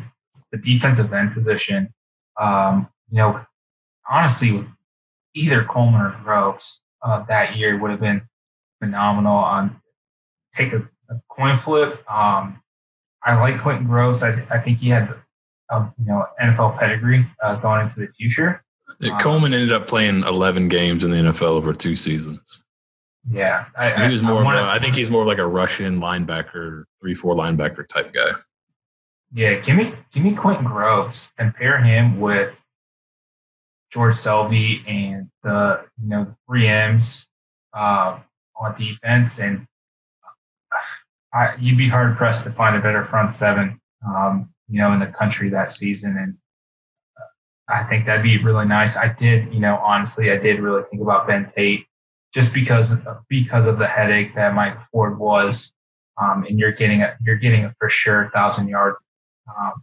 the 0.51 0.57
defensive 0.57 1.11
end 1.13 1.33
position, 1.33 1.93
um, 2.39 2.89
you 3.09 3.17
know, 3.17 3.45
honestly, 4.09 4.51
with 4.51 4.67
either 5.33 5.63
Coleman 5.63 6.01
or 6.01 6.19
Groves 6.23 6.81
uh, 7.01 7.23
that 7.27 7.55
year 7.55 7.79
would 7.79 7.91
have 7.91 7.99
been 7.99 8.23
phenomenal. 8.79 9.35
On 9.35 9.81
take 10.55 10.73
a, 10.73 10.87
a 11.09 11.21
coin 11.29 11.57
flip. 11.57 12.09
Um, 12.09 12.61
I 13.23 13.35
like 13.39 13.61
Quentin 13.61 13.87
Groves. 13.87 14.23
I, 14.23 14.45
I 14.49 14.59
think 14.59 14.79
he 14.79 14.89
had 14.89 15.13
um, 15.71 15.93
you 15.99 16.05
know 16.05 16.25
NFL 16.41 16.79
pedigree 16.79 17.27
uh, 17.43 17.55
going 17.55 17.81
into 17.81 17.99
the 17.99 18.07
future. 18.17 18.63
Yeah, 18.99 19.19
Coleman 19.19 19.53
ended 19.53 19.73
up 19.73 19.87
playing 19.87 20.23
11 20.23 20.69
games 20.69 21.03
in 21.03 21.11
the 21.11 21.17
NFL 21.17 21.43
over 21.43 21.73
two 21.73 21.95
seasons. 21.95 22.63
Yeah, 23.29 23.65
I, 23.75 24.05
he 24.05 24.11
was 24.11 24.21
more. 24.21 24.41
I, 24.41 24.43
wanna, 24.43 24.59
of 24.59 24.67
a, 24.67 24.69
I 24.69 24.79
think 24.79 24.95
he's 24.95 25.09
more 25.09 25.25
like 25.25 25.39
a 25.39 25.47
Russian 25.47 25.99
linebacker, 25.99 26.83
three 27.01 27.15
four 27.15 27.33
linebacker 27.33 27.87
type 27.87 28.13
guy. 28.13 28.31
Yeah, 29.33 29.55
give 29.55 29.75
me 29.75 29.93
give 30.13 30.23
me 30.23 30.35
Quentin 30.35 30.63
Groves 30.63 31.31
and 31.39 31.53
pair 31.55 31.83
him 31.83 32.19
with 32.19 32.61
George 33.91 34.15
Selvie 34.15 34.87
and 34.87 35.31
the 35.41 35.85
you 35.99 36.07
know 36.07 36.35
three 36.47 36.67
M's 36.67 37.25
uh, 37.73 38.19
on 38.55 38.77
defense, 38.77 39.39
and 39.39 39.65
I, 41.33 41.55
you'd 41.59 41.79
be 41.79 41.89
hard 41.89 42.15
pressed 42.17 42.43
to 42.43 42.51
find 42.51 42.75
a 42.75 42.79
better 42.79 43.05
front 43.05 43.33
seven. 43.33 43.81
Um, 44.07 44.49
you 44.69 44.79
know, 44.79 44.91
in 44.93 44.99
the 44.99 45.07
country 45.07 45.49
that 45.49 45.71
season. 45.71 46.17
And 46.17 46.33
uh, 46.33 46.37
I 47.67 47.83
think 47.83 48.05
that'd 48.05 48.23
be 48.23 48.37
really 48.43 48.65
nice. 48.65 48.95
I 48.95 49.07
did, 49.07 49.53
you 49.53 49.59
know, 49.59 49.77
honestly, 49.77 50.31
I 50.31 50.37
did 50.37 50.59
really 50.59 50.83
think 50.89 51.01
about 51.01 51.27
Ben 51.27 51.51
Tate 51.55 51.85
just 52.33 52.53
because 52.53 52.91
of, 52.91 53.05
because 53.29 53.65
of 53.65 53.79
the 53.79 53.87
headache 53.87 54.35
that 54.35 54.53
Mike 54.53 54.79
Ford 54.81 55.17
was. 55.17 55.71
Um, 56.21 56.45
and 56.47 56.57
you're 56.57 56.71
getting 56.71 57.01
a 57.01 57.17
you're 57.25 57.35
getting 57.35 57.65
a 57.65 57.75
for 57.77 57.89
sure 57.89 58.31
thousand 58.33 58.69
yard, 58.69 58.95
um, 59.49 59.73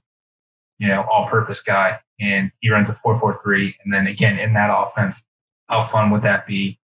you 0.79 0.89
know, 0.89 1.05
all 1.11 1.29
purpose 1.29 1.61
guy 1.61 1.99
and 2.23 2.53
he 2.61 2.71
runs 2.71 2.89
a 2.89 2.95
four 2.95 3.19
four 3.19 3.41
three, 3.43 3.75
and 3.85 3.93
then 3.93 4.07
again 4.07 4.39
in 4.39 4.55
that 4.55 4.71
offense, 4.73 5.23
how 5.69 5.87
fun 5.87 6.11
would 6.11 6.23
that 6.23 6.47
be? 6.47 6.79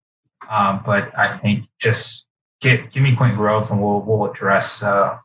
Um, 0.48 0.82
but 0.86 1.16
I 1.18 1.36
think 1.36 1.66
just 1.80 2.26
get 2.60 2.92
give 2.92 3.02
me 3.02 3.16
Quentin 3.16 3.36
Groves, 3.36 3.70
and 3.70 3.82
we'll 3.82 4.00
we'll 4.00 4.30
address 4.30 4.82
uh, 4.82 5.18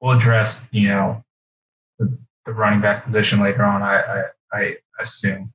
we'll 0.00 0.16
address 0.16 0.62
you 0.70 0.88
know 0.88 1.24
the, 2.50 2.58
running 2.58 2.80
back 2.80 3.04
position 3.04 3.40
later 3.40 3.64
on. 3.64 3.82
I 3.82 4.24
I, 4.52 4.58
I 4.58 4.76
assume. 5.02 5.52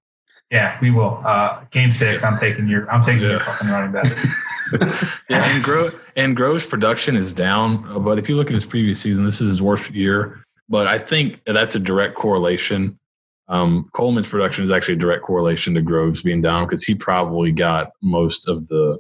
Yeah, 0.52 0.78
we 0.82 0.92
will. 0.92 1.22
Uh, 1.26 1.64
game 1.72 1.92
six, 1.92 2.24
I'm 2.24 2.38
taking 2.38 2.68
your 2.68 2.90
I'm 2.92 3.04
taking 3.04 3.24
yeah. 3.24 3.30
your 3.32 3.40
fucking 3.40 3.70
running 3.70 3.92
back. 3.92 4.26
yeah, 5.30 5.46
and 5.46 5.64
Gro 5.64 5.92
and 6.16 6.36
Grove's 6.36 6.66
production 6.66 7.16
is 7.16 7.34
down, 7.34 8.04
but 8.04 8.20
if 8.20 8.30
you 8.30 8.36
look 8.36 8.48
at 8.48 8.54
his 8.54 8.66
previous 8.66 9.00
season, 9.02 9.26
this 9.26 9.42
is 9.42 9.48
his 9.48 9.62
worst 9.62 9.92
year. 9.92 10.44
But 10.70 10.88
I 10.88 10.98
think 10.98 11.42
that's 11.46 11.76
a 11.76 11.80
direct 11.80 12.16
correlation. 12.16 13.00
Um, 13.48 13.90
Coleman's 13.94 14.28
production 14.28 14.64
is 14.64 14.72
actually 14.72 14.96
a 14.96 15.00
direct 15.00 15.22
correlation 15.22 15.76
to 15.76 15.82
Groves 15.82 16.24
being 16.24 16.42
down 16.42 16.66
because 16.66 16.84
he 16.84 16.96
probably 16.96 17.52
got 17.52 17.92
most 18.02 18.48
of 18.48 18.68
the 18.68 19.00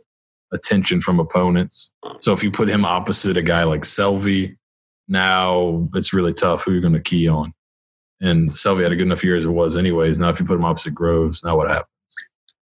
attention 0.54 1.02
from 1.02 1.20
opponents. 1.20 1.92
So 2.20 2.34
if 2.34 2.44
you 2.44 2.52
put 2.52 2.70
him 2.70 2.86
opposite 2.86 3.38
a 3.38 3.42
guy 3.42 3.64
like 3.64 3.82
Selvie, 3.82 4.52
now 5.08 5.88
it's 5.94 6.14
really 6.14 6.34
tough 6.34 6.64
who 6.64 6.72
you're 6.72 6.82
going 6.82 6.94
to 6.94 7.02
key 7.02 7.28
on. 7.28 7.54
And 8.22 8.50
Selvie 8.50 8.84
had 8.84 8.92
a 8.92 8.96
good 8.96 9.06
enough 9.06 9.24
year 9.24 9.36
as 9.36 9.46
it 9.46 9.50
was, 9.50 9.76
anyways. 9.76 10.20
Now 10.20 10.30
if 10.30 10.40
you 10.40 10.46
put 10.46 10.56
him 10.56 10.66
opposite 10.66 10.96
Groves, 10.96 11.44
now 11.44 11.58
what 11.58 11.68
happens? 11.68 11.90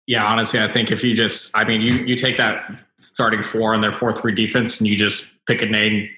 Yeah, 0.05 0.25
honestly, 0.25 0.59
I 0.59 0.71
think 0.71 0.91
if 0.91 1.03
you 1.03 1.15
just, 1.15 1.55
I 1.55 1.63
mean, 1.63 1.81
you 1.81 1.93
you 2.05 2.15
take 2.15 2.35
that 2.37 2.83
starting 2.97 3.43
four 3.43 3.73
and 3.75 3.83
their 3.83 3.95
four 3.95 4.11
three 4.11 4.33
defense, 4.33 4.79
and 4.79 4.89
you 4.89 4.97
just 4.97 5.29
pick 5.45 5.61
a 5.61 5.67
name, 5.67 6.09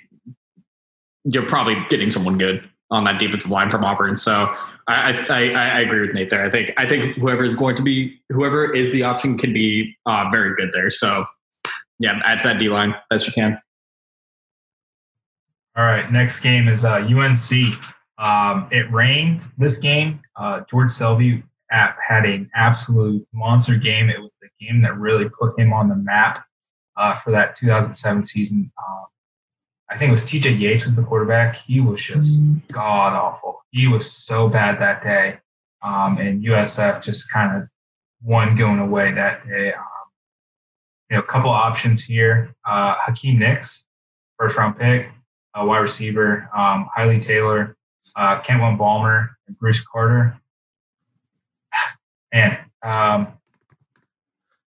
you're 1.26 1.46
probably 1.46 1.76
getting 1.90 2.10
someone 2.10 2.38
good 2.38 2.68
on 2.90 3.04
that 3.04 3.20
defensive 3.20 3.52
line 3.52 3.70
from 3.70 3.84
Auburn. 3.84 4.16
So 4.16 4.56
I, 4.88 5.26
I, 5.30 5.50
I 5.52 5.80
agree 5.82 6.02
with 6.02 6.14
Nate 6.14 6.30
there. 6.30 6.46
I 6.46 6.50
think 6.50 6.72
I 6.78 6.88
think 6.88 7.16
whoever 7.18 7.44
is 7.44 7.56
going 7.56 7.76
to 7.76 7.84
be 7.84 8.20
whoever 8.30 8.74
is 8.74 8.92
the 8.92 9.04
option 9.04 9.38
can 9.38 9.54
be 9.54 9.96
uh, 10.06 10.30
very 10.32 10.56
good 10.56 10.70
there. 10.74 10.90
So 10.90 11.26
yeah, 12.00 12.20
add 12.26 12.40
to 12.40 12.48
that 12.48 12.60
D 12.60 12.70
line 12.70 12.96
best 13.10 13.28
you 13.28 13.34
can. 13.34 13.62
All 15.78 15.86
right, 15.86 16.12
next 16.12 16.40
game 16.40 16.68
is 16.68 16.84
uh, 16.84 16.96
UNC. 16.96 17.76
Um, 18.22 18.68
it 18.72 18.92
rained 18.92 19.42
this 19.58 19.78
game. 19.78 20.22
Uh, 20.36 20.62
George 20.70 20.92
Selvie 20.92 21.44
had 21.70 22.26
an 22.26 22.50
absolute 22.54 23.28
monster 23.34 23.76
game. 23.76 24.10
It 24.10 24.20
was 24.20 24.32
the 24.42 24.50
game 24.64 24.84
that 24.84 24.98
really 24.98 25.28
put 25.28 25.60
him 25.60 25.74
on 25.74 25.90
the 25.90 25.96
map 25.96 26.46
uh, 26.96 27.18
for 27.20 27.32
that 27.32 27.56
2007 27.56 28.24
season. 28.24 28.72
Um, 28.78 29.06
I 29.90 29.98
think 29.98 30.10
it 30.10 30.12
was 30.12 30.24
TJ 30.24 30.60
Yates 30.60 30.86
was 30.86 30.96
the 30.96 31.04
quarterback. 31.04 31.58
He 31.66 31.82
was 31.82 32.02
just 32.02 32.42
mm-hmm. 32.42 32.60
god 32.72 33.14
awful. 33.14 33.62
He 33.72 33.88
was 33.88 34.12
so 34.12 34.48
bad 34.48 34.80
that 34.80 35.04
day. 35.04 35.40
Um, 35.82 36.18
and 36.20 36.44
USF 36.44 37.02
just 37.02 37.30
kind 37.32 37.62
of 37.62 37.68
won 38.22 38.56
going 38.56 38.80
away 38.80 39.12
that 39.14 39.48
day. 39.48 39.74
Um, 39.74 39.84
you 41.10 41.18
know, 41.18 41.24
a 41.24 41.26
couple 41.26 41.50
options 41.50 42.04
here. 42.04 42.54
Uh, 42.66 42.96
Hakeem 43.04 43.40
Nicks, 43.40 43.86
first 44.38 44.56
round 44.58 44.78
pick, 44.78 45.10
a 45.56 45.66
wide 45.66 45.80
receiver. 45.80 46.50
Um, 46.56 46.88
Taylor, 47.22 47.76
uh, 48.16 48.42
Kentwan 48.42 48.78
Balmer, 48.78 49.38
and 49.48 49.58
Bruce 49.58 49.82
Carter. 49.82 50.38
And 52.34 52.58
um, 52.82 53.28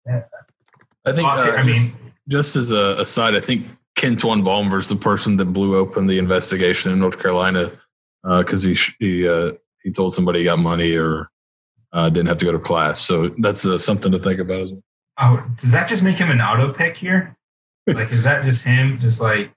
I 0.08 1.12
think, 1.12 1.28
uh, 1.28 1.32
I 1.32 1.62
mean, 1.62 1.74
just, 1.74 1.94
just 2.28 2.56
as 2.56 2.72
a 2.72 2.98
aside, 2.98 3.34
I 3.34 3.40
think 3.40 3.66
Kentwan 3.94 4.42
Balmer 4.42 4.78
is 4.78 4.88
the 4.88 4.96
person 4.96 5.36
that 5.36 5.46
blew 5.46 5.76
open 5.76 6.06
the 6.06 6.16
investigation 6.16 6.92
in 6.92 6.98
North 6.98 7.20
Carolina 7.20 7.70
because 8.22 8.64
uh, 8.64 8.68
he 8.68 8.78
he 8.98 9.28
uh, 9.28 9.52
he 9.82 9.90
told 9.90 10.14
somebody 10.14 10.38
he 10.38 10.44
got 10.46 10.58
money 10.58 10.96
or 10.96 11.30
uh, 11.92 12.08
didn't 12.08 12.28
have 12.28 12.38
to 12.38 12.44
go 12.44 12.52
to 12.52 12.58
class. 12.58 13.00
So 13.00 13.28
that's 13.28 13.66
uh, 13.66 13.78
something 13.78 14.12
to 14.12 14.18
think 14.18 14.40
about 14.40 14.60
as 14.60 14.72
well. 14.72 14.82
Oh, 15.18 15.44
does 15.60 15.72
that 15.72 15.88
just 15.88 16.02
make 16.02 16.16
him 16.16 16.30
an 16.30 16.40
auto 16.40 16.72
pick 16.72 16.96
here? 16.96 17.36
Like, 17.86 18.10
is 18.12 18.24
that 18.24 18.44
just 18.44 18.64
him? 18.64 18.98
Just 19.00 19.20
like, 19.20 19.52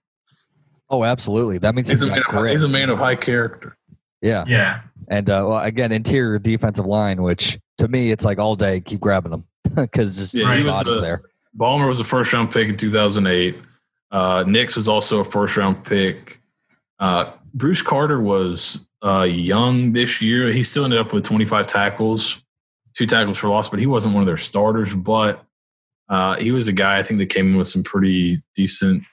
oh, 0.90 1.04
absolutely. 1.04 1.58
That 1.60 1.76
means 1.76 1.90
he's, 1.90 2.02
he's 2.02 2.10
a 2.10 2.12
man. 2.12 2.24
Of, 2.28 2.46
he's 2.48 2.64
a 2.64 2.68
man 2.68 2.90
of 2.90 3.00
high 3.00 3.16
character. 3.16 3.78
Yeah, 4.22 4.46
yeah. 4.48 4.82
And 5.08 5.30
uh, 5.30 5.46
well, 5.48 5.60
again, 5.60 5.92
interior 5.92 6.40
defensive 6.40 6.86
line, 6.86 7.22
which 7.22 7.60
to 7.78 7.88
me, 7.88 8.12
it's 8.12 8.26
like 8.26 8.40
all 8.40 8.56
day 8.56 8.82
keep 8.82 9.00
grabbing 9.00 9.32
them 9.32 9.46
because 9.76 10.16
just 10.16 10.34
yeah, 10.34 10.56
he 10.56 10.64
was 10.64 10.82
a, 10.82 11.02
there. 11.02 11.22
Balmer 11.54 11.88
was 11.88 12.00
a 12.00 12.04
first 12.04 12.34
round 12.34 12.52
pick 12.52 12.68
in 12.68 12.78
2008. 12.78 13.56
Uh, 14.12 14.44
Nicks 14.48 14.76
was 14.76 14.88
also 14.88 15.20
a 15.20 15.26
first 15.26 15.58
round 15.58 15.84
pick. 15.84 16.40
Uh, 17.00 17.32
Bruce 17.54 17.82
Carter 17.82 18.20
was 18.22 18.90
uh, 19.04 19.24
young 19.30 19.94
this 19.94 20.22
year. 20.22 20.52
He 20.52 20.64
still 20.64 20.86
ended 20.86 21.00
up 21.00 21.14
with 21.14 21.24
25 21.24 21.68
tackles, 21.68 22.44
two 22.96 23.06
tackles 23.06 23.38
for 23.38 23.50
loss, 23.50 23.70
but 23.70 23.80
he 23.80 23.86
wasn't 23.86 24.14
one 24.14 24.22
of 24.22 24.28
their 24.28 24.38
starters. 24.38 24.96
But 24.96 25.44
uh, 26.10 26.36
he 26.36 26.52
was 26.52 26.68
a 26.68 26.74
guy 26.74 26.98
I 26.98 27.04
think 27.04 27.20
that 27.20 27.30
came 27.30 27.48
in 27.48 27.58
with 27.58 27.68
some 27.68 27.84
pretty 27.84 28.40
decent 28.56 29.04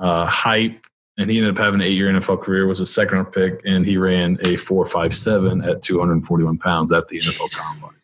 uh, 0.00 0.26
hype, 0.26 0.76
and 1.18 1.30
he 1.30 1.38
ended 1.38 1.52
up 1.52 1.58
having 1.58 1.80
an 1.80 1.86
eight-year 1.86 2.10
NFL 2.10 2.40
career. 2.40 2.66
Was 2.66 2.80
a 2.80 2.86
second-round 2.86 3.32
pick, 3.32 3.60
and 3.64 3.84
he 3.84 3.96
ran 3.96 4.38
a 4.44 4.56
four-five-seven 4.56 5.62
at 5.62 5.82
241 5.82 6.58
pounds 6.58 6.92
at 6.92 7.08
the 7.08 7.18
NFL 7.18 7.56
Combine. 7.56 7.96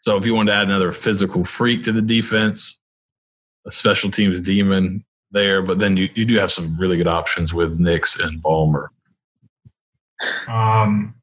So 0.00 0.16
if 0.16 0.24
you 0.24 0.34
want 0.34 0.48
to 0.48 0.54
add 0.54 0.66
another 0.66 0.92
physical 0.92 1.44
freak 1.44 1.84
to 1.84 1.92
the 1.92 2.00
defense, 2.00 2.78
a 3.66 3.70
special 3.70 4.10
teams 4.10 4.40
demon 4.40 5.04
there, 5.30 5.62
but 5.62 5.78
then 5.78 5.96
you, 5.96 6.08
you 6.14 6.24
do 6.24 6.38
have 6.38 6.50
some 6.50 6.76
really 6.78 6.96
good 6.96 7.06
options 7.06 7.52
with 7.52 7.78
Nicks 7.78 8.18
and 8.18 8.40
Balmer. 8.40 8.90
Um, 10.48 11.14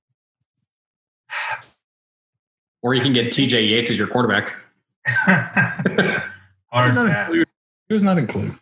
or 2.82 2.94
you 2.94 3.02
can 3.02 3.14
get 3.14 3.34
TJ 3.34 3.70
Yates 3.70 3.90
as 3.90 3.98
your 3.98 4.08
quarterback. 4.08 4.56
Hard 5.06 6.96
pass. 6.96 7.34
He 7.34 7.94
was 7.94 8.04
not 8.04 8.18
included. 8.18 8.54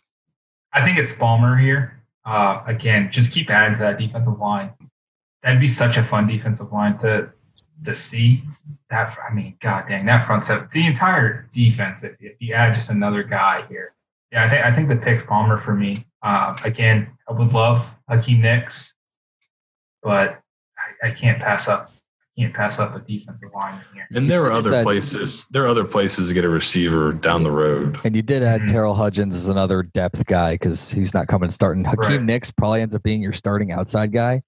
I 0.76 0.84
think 0.84 0.98
it's 0.98 1.14
Balmer 1.14 1.58
here. 1.58 2.04
Uh, 2.26 2.62
again, 2.68 3.10
just 3.10 3.32
keep 3.32 3.50
adding 3.50 3.78
to 3.78 3.84
that 3.84 3.98
defensive 3.98 4.38
line. 4.38 4.74
That'd 5.42 5.62
be 5.62 5.70
such 5.70 5.96
a 5.96 6.04
fun 6.04 6.28
defensive 6.28 6.74
line 6.74 7.00
to 7.00 7.32
to 7.86 7.96
see. 7.96 8.44
That 8.90 9.18
I 9.28 9.34
mean, 9.34 9.56
god 9.62 9.86
dang, 9.88 10.06
that 10.08 10.28
front 10.28 10.44
set, 10.44 10.72
the 10.72 10.86
entire 10.86 11.50
defense. 11.54 12.04
If, 12.04 12.14
if 12.20 12.34
you 12.40 12.54
add 12.54 12.76
just 12.76 12.90
another 12.90 13.24
guy 13.24 13.66
here, 13.70 13.94
yeah, 14.32 14.46
I 14.46 14.50
think 14.50 14.66
I 14.66 14.76
think 14.76 14.90
the 14.90 14.98
pick's 14.98 15.24
Balmer 15.24 15.58
for 15.58 15.74
me. 15.74 15.98
Uh, 16.22 16.58
again, 16.66 17.12
I 17.30 17.32
would 17.32 17.54
love 17.54 17.86
Hakeem 18.10 18.42
Nicks, 18.42 18.94
but 20.04 20.42
I, 21.02 21.08
I, 21.08 21.12
can't 21.12 21.40
pass 21.40 21.68
up. 21.68 21.90
I 22.38 22.42
can't 22.42 22.54
pass 22.54 22.80
up 22.80 22.96
a 22.96 23.00
defensive 23.00 23.50
line 23.54 23.80
here. 23.94 24.08
And 24.14 24.30
there 24.30 24.44
are 24.44 24.52
other 24.52 24.84
places. 24.84 25.48
There 25.50 25.64
are 25.64 25.68
other 25.68 25.86
places 25.86 26.28
to 26.28 26.34
get 26.34 26.44
a 26.44 26.50
receiver 26.50 27.14
down 27.14 27.44
the 27.44 27.52
road. 27.52 28.00
And 28.04 28.16
you 28.16 28.22
did 28.22 28.44
add 28.44 28.62
mm-hmm. 28.62 28.72
Terrell 28.72 28.96
Hudgins 28.96 29.34
as 29.34 29.48
another 29.48 29.84
depth 29.84 30.26
guy 30.26 30.56
because 30.56 30.92
he's 30.92 31.14
not 31.14 31.28
coming 31.28 31.50
starting. 31.50 31.86
Hakeem 31.86 32.12
right. 32.12 32.24
Nicks 32.24 32.52
probably 32.52 32.82
ends 32.82 32.96
up 32.96 33.04
being 33.04 33.22
your 33.22 33.34
starting 33.34 33.72
outside 33.72 34.12
guy, 34.12 34.42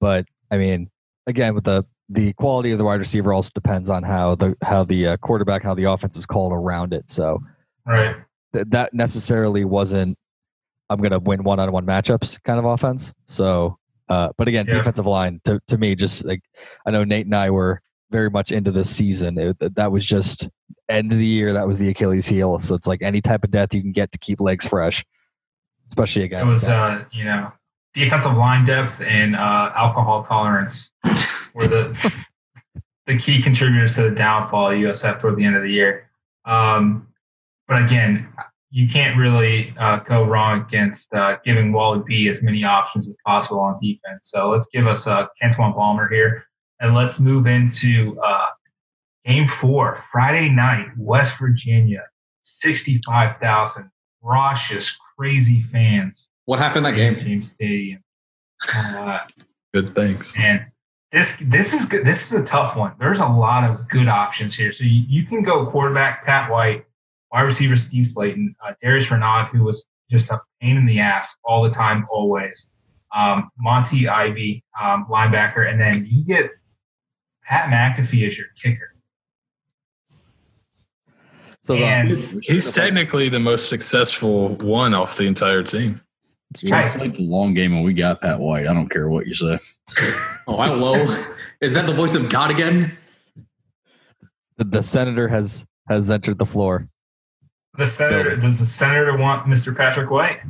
but 0.00 0.26
I 0.50 0.58
mean, 0.58 0.90
again, 1.26 1.54
with 1.54 1.64
the 1.64 1.84
the 2.08 2.32
quality 2.34 2.70
of 2.70 2.78
the 2.78 2.84
wide 2.84 3.00
receiver 3.00 3.32
also 3.32 3.50
depends 3.52 3.90
on 3.90 4.04
how 4.04 4.36
the 4.36 4.56
how 4.62 4.84
the 4.84 5.08
uh, 5.08 5.16
quarterback 5.16 5.64
how 5.64 5.74
the 5.74 5.84
offense 5.84 6.16
is 6.16 6.26
called 6.26 6.52
around 6.52 6.92
it. 6.92 7.10
So, 7.10 7.42
right 7.84 8.16
th- 8.56 8.66
that 8.70 8.94
necessarily 8.94 9.64
wasn't 9.64 10.16
I'm 10.88 10.98
going 10.98 11.10
to 11.10 11.18
win 11.18 11.42
one 11.42 11.58
on 11.58 11.72
one 11.72 11.84
matchups 11.84 12.42
kind 12.44 12.58
of 12.58 12.64
offense. 12.64 13.12
So, 13.26 13.76
uh, 14.08 14.28
but 14.38 14.48
again, 14.48 14.66
yeah. 14.68 14.74
defensive 14.74 15.06
line 15.06 15.40
to, 15.44 15.60
to 15.68 15.78
me, 15.78 15.94
just 15.94 16.24
like 16.24 16.42
I 16.86 16.90
know 16.90 17.04
Nate 17.04 17.26
and 17.26 17.34
I 17.34 17.50
were 17.50 17.82
very 18.10 18.30
much 18.30 18.52
into 18.52 18.70
this 18.70 18.88
season. 18.90 19.38
It, 19.38 19.74
that 19.74 19.90
was 19.90 20.04
just 20.04 20.48
end 20.88 21.12
of 21.12 21.18
the 21.18 21.26
year. 21.26 21.52
That 21.52 21.66
was 21.66 21.78
the 21.78 21.88
Achilles 21.88 22.26
heel. 22.26 22.58
So 22.58 22.74
it's 22.74 22.86
like 22.86 23.02
any 23.02 23.20
type 23.20 23.44
of 23.44 23.50
death 23.50 23.74
you 23.74 23.82
can 23.82 23.92
get 23.92 24.12
to 24.12 24.18
keep 24.18 24.40
legs 24.40 24.66
fresh, 24.66 25.04
especially 25.88 26.22
again. 26.22 26.46
It 26.46 26.50
was, 26.50 26.64
uh, 26.64 27.04
you 27.12 27.24
know, 27.24 27.52
defensive 27.94 28.34
line 28.34 28.64
depth 28.64 29.00
and 29.00 29.34
uh, 29.34 29.72
alcohol 29.74 30.24
tolerance 30.24 30.90
were 31.54 31.66
the 31.66 32.12
the 33.06 33.18
key 33.18 33.40
contributors 33.42 33.94
to 33.94 34.02
the 34.02 34.14
downfall 34.14 34.72
of 34.72 34.78
USF 34.78 35.20
toward 35.20 35.36
the 35.36 35.44
end 35.44 35.56
of 35.56 35.62
the 35.62 35.70
year. 35.70 36.10
Um, 36.44 37.08
but 37.68 37.82
again, 37.82 38.28
you 38.70 38.88
can't 38.88 39.16
really 39.16 39.74
uh, 39.78 40.00
go 40.00 40.24
wrong 40.24 40.62
against 40.62 41.12
uh, 41.14 41.36
giving 41.44 41.72
Wally 41.72 42.02
B 42.06 42.28
as 42.28 42.42
many 42.42 42.64
options 42.64 43.08
as 43.08 43.16
possible 43.24 43.60
on 43.60 43.78
defense. 43.80 44.28
So 44.30 44.50
let's 44.50 44.66
give 44.72 44.86
us 44.86 45.06
uh, 45.06 45.26
Kentwan 45.42 45.74
Balmer 45.74 46.08
here, 46.08 46.44
and 46.80 46.94
let's 46.94 47.18
move 47.20 47.46
into 47.46 48.18
uh, 48.20 48.46
Game 49.24 49.48
Four, 49.48 50.04
Friday 50.10 50.48
night, 50.48 50.88
West 50.98 51.38
Virginia, 51.38 52.02
sixty-five 52.42 53.40
thousand 53.40 53.90
raucous, 54.22 54.96
crazy 55.16 55.62
fans. 55.62 56.28
What 56.44 56.58
happened 56.58 56.86
in 56.86 56.92
that 56.92 56.96
game? 56.96 57.18
James 57.18 57.50
Stadium. 57.50 58.02
Uh, 58.74 59.20
good, 59.74 59.94
thanks. 59.94 60.38
And 60.38 60.66
this 61.12 61.36
this 61.40 61.72
is 61.72 61.86
good. 61.86 62.04
This 62.04 62.26
is 62.26 62.32
a 62.32 62.42
tough 62.42 62.76
one. 62.76 62.92
There's 62.98 63.20
a 63.20 63.26
lot 63.26 63.68
of 63.68 63.88
good 63.88 64.08
options 64.08 64.54
here. 64.54 64.72
So 64.72 64.84
you, 64.84 65.04
you 65.08 65.24
can 65.24 65.42
go 65.42 65.66
quarterback 65.70 66.24
Pat 66.24 66.50
White 66.50 66.84
wide 67.36 67.42
receiver 67.42 67.76
Steve 67.76 68.06
Slaton, 68.06 68.54
uh, 68.66 68.72
Darius 68.82 69.06
Reynaud, 69.10 69.48
who 69.52 69.62
was 69.62 69.84
just 70.10 70.30
a 70.30 70.40
pain 70.62 70.78
in 70.78 70.86
the 70.86 71.00
ass 71.00 71.34
all 71.44 71.62
the 71.62 71.70
time, 71.70 72.06
always. 72.10 72.66
Um, 73.14 73.50
Mortty 73.58 74.08
Ivy, 74.08 74.64
um, 74.80 75.06
linebacker, 75.10 75.70
and 75.70 75.78
then 75.78 76.06
you 76.10 76.24
get 76.24 76.50
Pat 77.44 77.68
McAfee 77.70 78.26
as 78.26 78.38
your 78.38 78.46
kicker. 78.58 78.94
So 81.62 81.74
the, 81.74 81.84
And 81.84 82.10
He's 82.42 82.70
technically 82.72 83.28
the 83.28 83.40
most 83.40 83.68
successful 83.68 84.50
one 84.56 84.94
off 84.94 85.18
the 85.18 85.24
entire 85.26 85.62
team. 85.62 86.00
We 86.62 86.70
Right. 86.70 86.90
played 86.92 87.16
the 87.16 87.24
long 87.24 87.52
game 87.52 87.74
and 87.74 87.84
we 87.84 87.92
got 87.92 88.22
Pat 88.22 88.40
White. 88.40 88.66
I 88.66 88.72
don't 88.72 88.88
care 88.88 89.08
what 89.08 89.26
you 89.26 89.34
say. 89.34 89.58
Oh, 90.48 90.62
hello. 90.62 91.24
Is 91.60 91.74
that 91.74 91.86
the 91.86 91.92
voice 91.92 92.14
of 92.14 92.30
God 92.30 92.52
again? 92.52 92.96
the 94.58 94.80
senator 94.80 95.26
has 95.26 95.66
has 95.88 96.08
entered 96.08 96.38
the 96.38 96.46
floor. 96.46 96.88
The 97.78 97.86
senator 97.86 98.36
does 98.36 98.58
the 98.58 98.66
senator 98.66 99.16
want 99.16 99.46
Mr. 99.46 99.76
Patrick 99.76 100.10
White? 100.10 100.40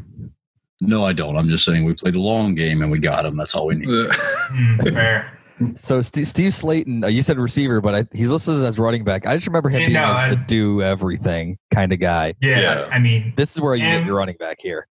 No, 0.80 1.04
I 1.04 1.12
don't. 1.12 1.36
I'm 1.36 1.48
just 1.48 1.64
saying 1.64 1.84
we 1.84 1.94
played 1.94 2.16
a 2.16 2.20
long 2.20 2.54
game 2.54 2.82
and 2.82 2.90
we 2.90 2.98
got 2.98 3.24
him. 3.26 3.36
That's 3.36 3.54
all 3.54 3.66
we 3.66 3.76
need. 3.76 3.88
Hmm, 3.88 4.78
fair. 4.80 5.38
So 5.74 6.02
Steve, 6.02 6.28
Steve 6.28 6.52
Slaton, 6.52 7.02
uh, 7.02 7.06
you 7.06 7.22
said 7.22 7.38
receiver, 7.38 7.80
but 7.80 7.94
I, 7.94 8.06
he's 8.12 8.30
listed 8.30 8.62
as 8.62 8.78
running 8.78 9.02
back. 9.04 9.26
I 9.26 9.34
just 9.36 9.46
remember 9.46 9.70
him 9.70 9.80
Yeah, 9.80 9.86
being 9.86 9.94
no, 9.94 10.10
as 10.12 10.16
I- 10.18 10.28
the 10.30 10.36
do 10.36 10.82
everything 10.82 11.56
kind 11.72 11.92
of 11.94 11.98
guy. 12.00 12.34
Yeah, 12.42 12.60
Yeah. 12.60 12.88
I 12.92 12.98
mean, 12.98 13.32
This 13.36 13.54
is 13.56 13.62
where 13.62 13.74
you 13.74 13.84
get 13.84 14.04
your 14.04 14.16
running 14.16 14.36
back 14.38 14.58
here. 14.60 14.86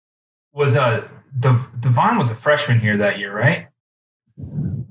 was 0.52 0.76
uh 0.76 1.08
Dev- 1.40 1.66
Devon 1.80 2.16
was 2.18 2.30
a 2.30 2.36
freshman 2.36 2.78
here 2.78 2.96
that 2.98 3.18
year, 3.18 3.36
right? 3.36 3.66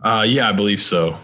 Uh, 0.03 0.23
yeah, 0.27 0.49
I 0.49 0.51
believe 0.51 0.81
so. 0.81 1.17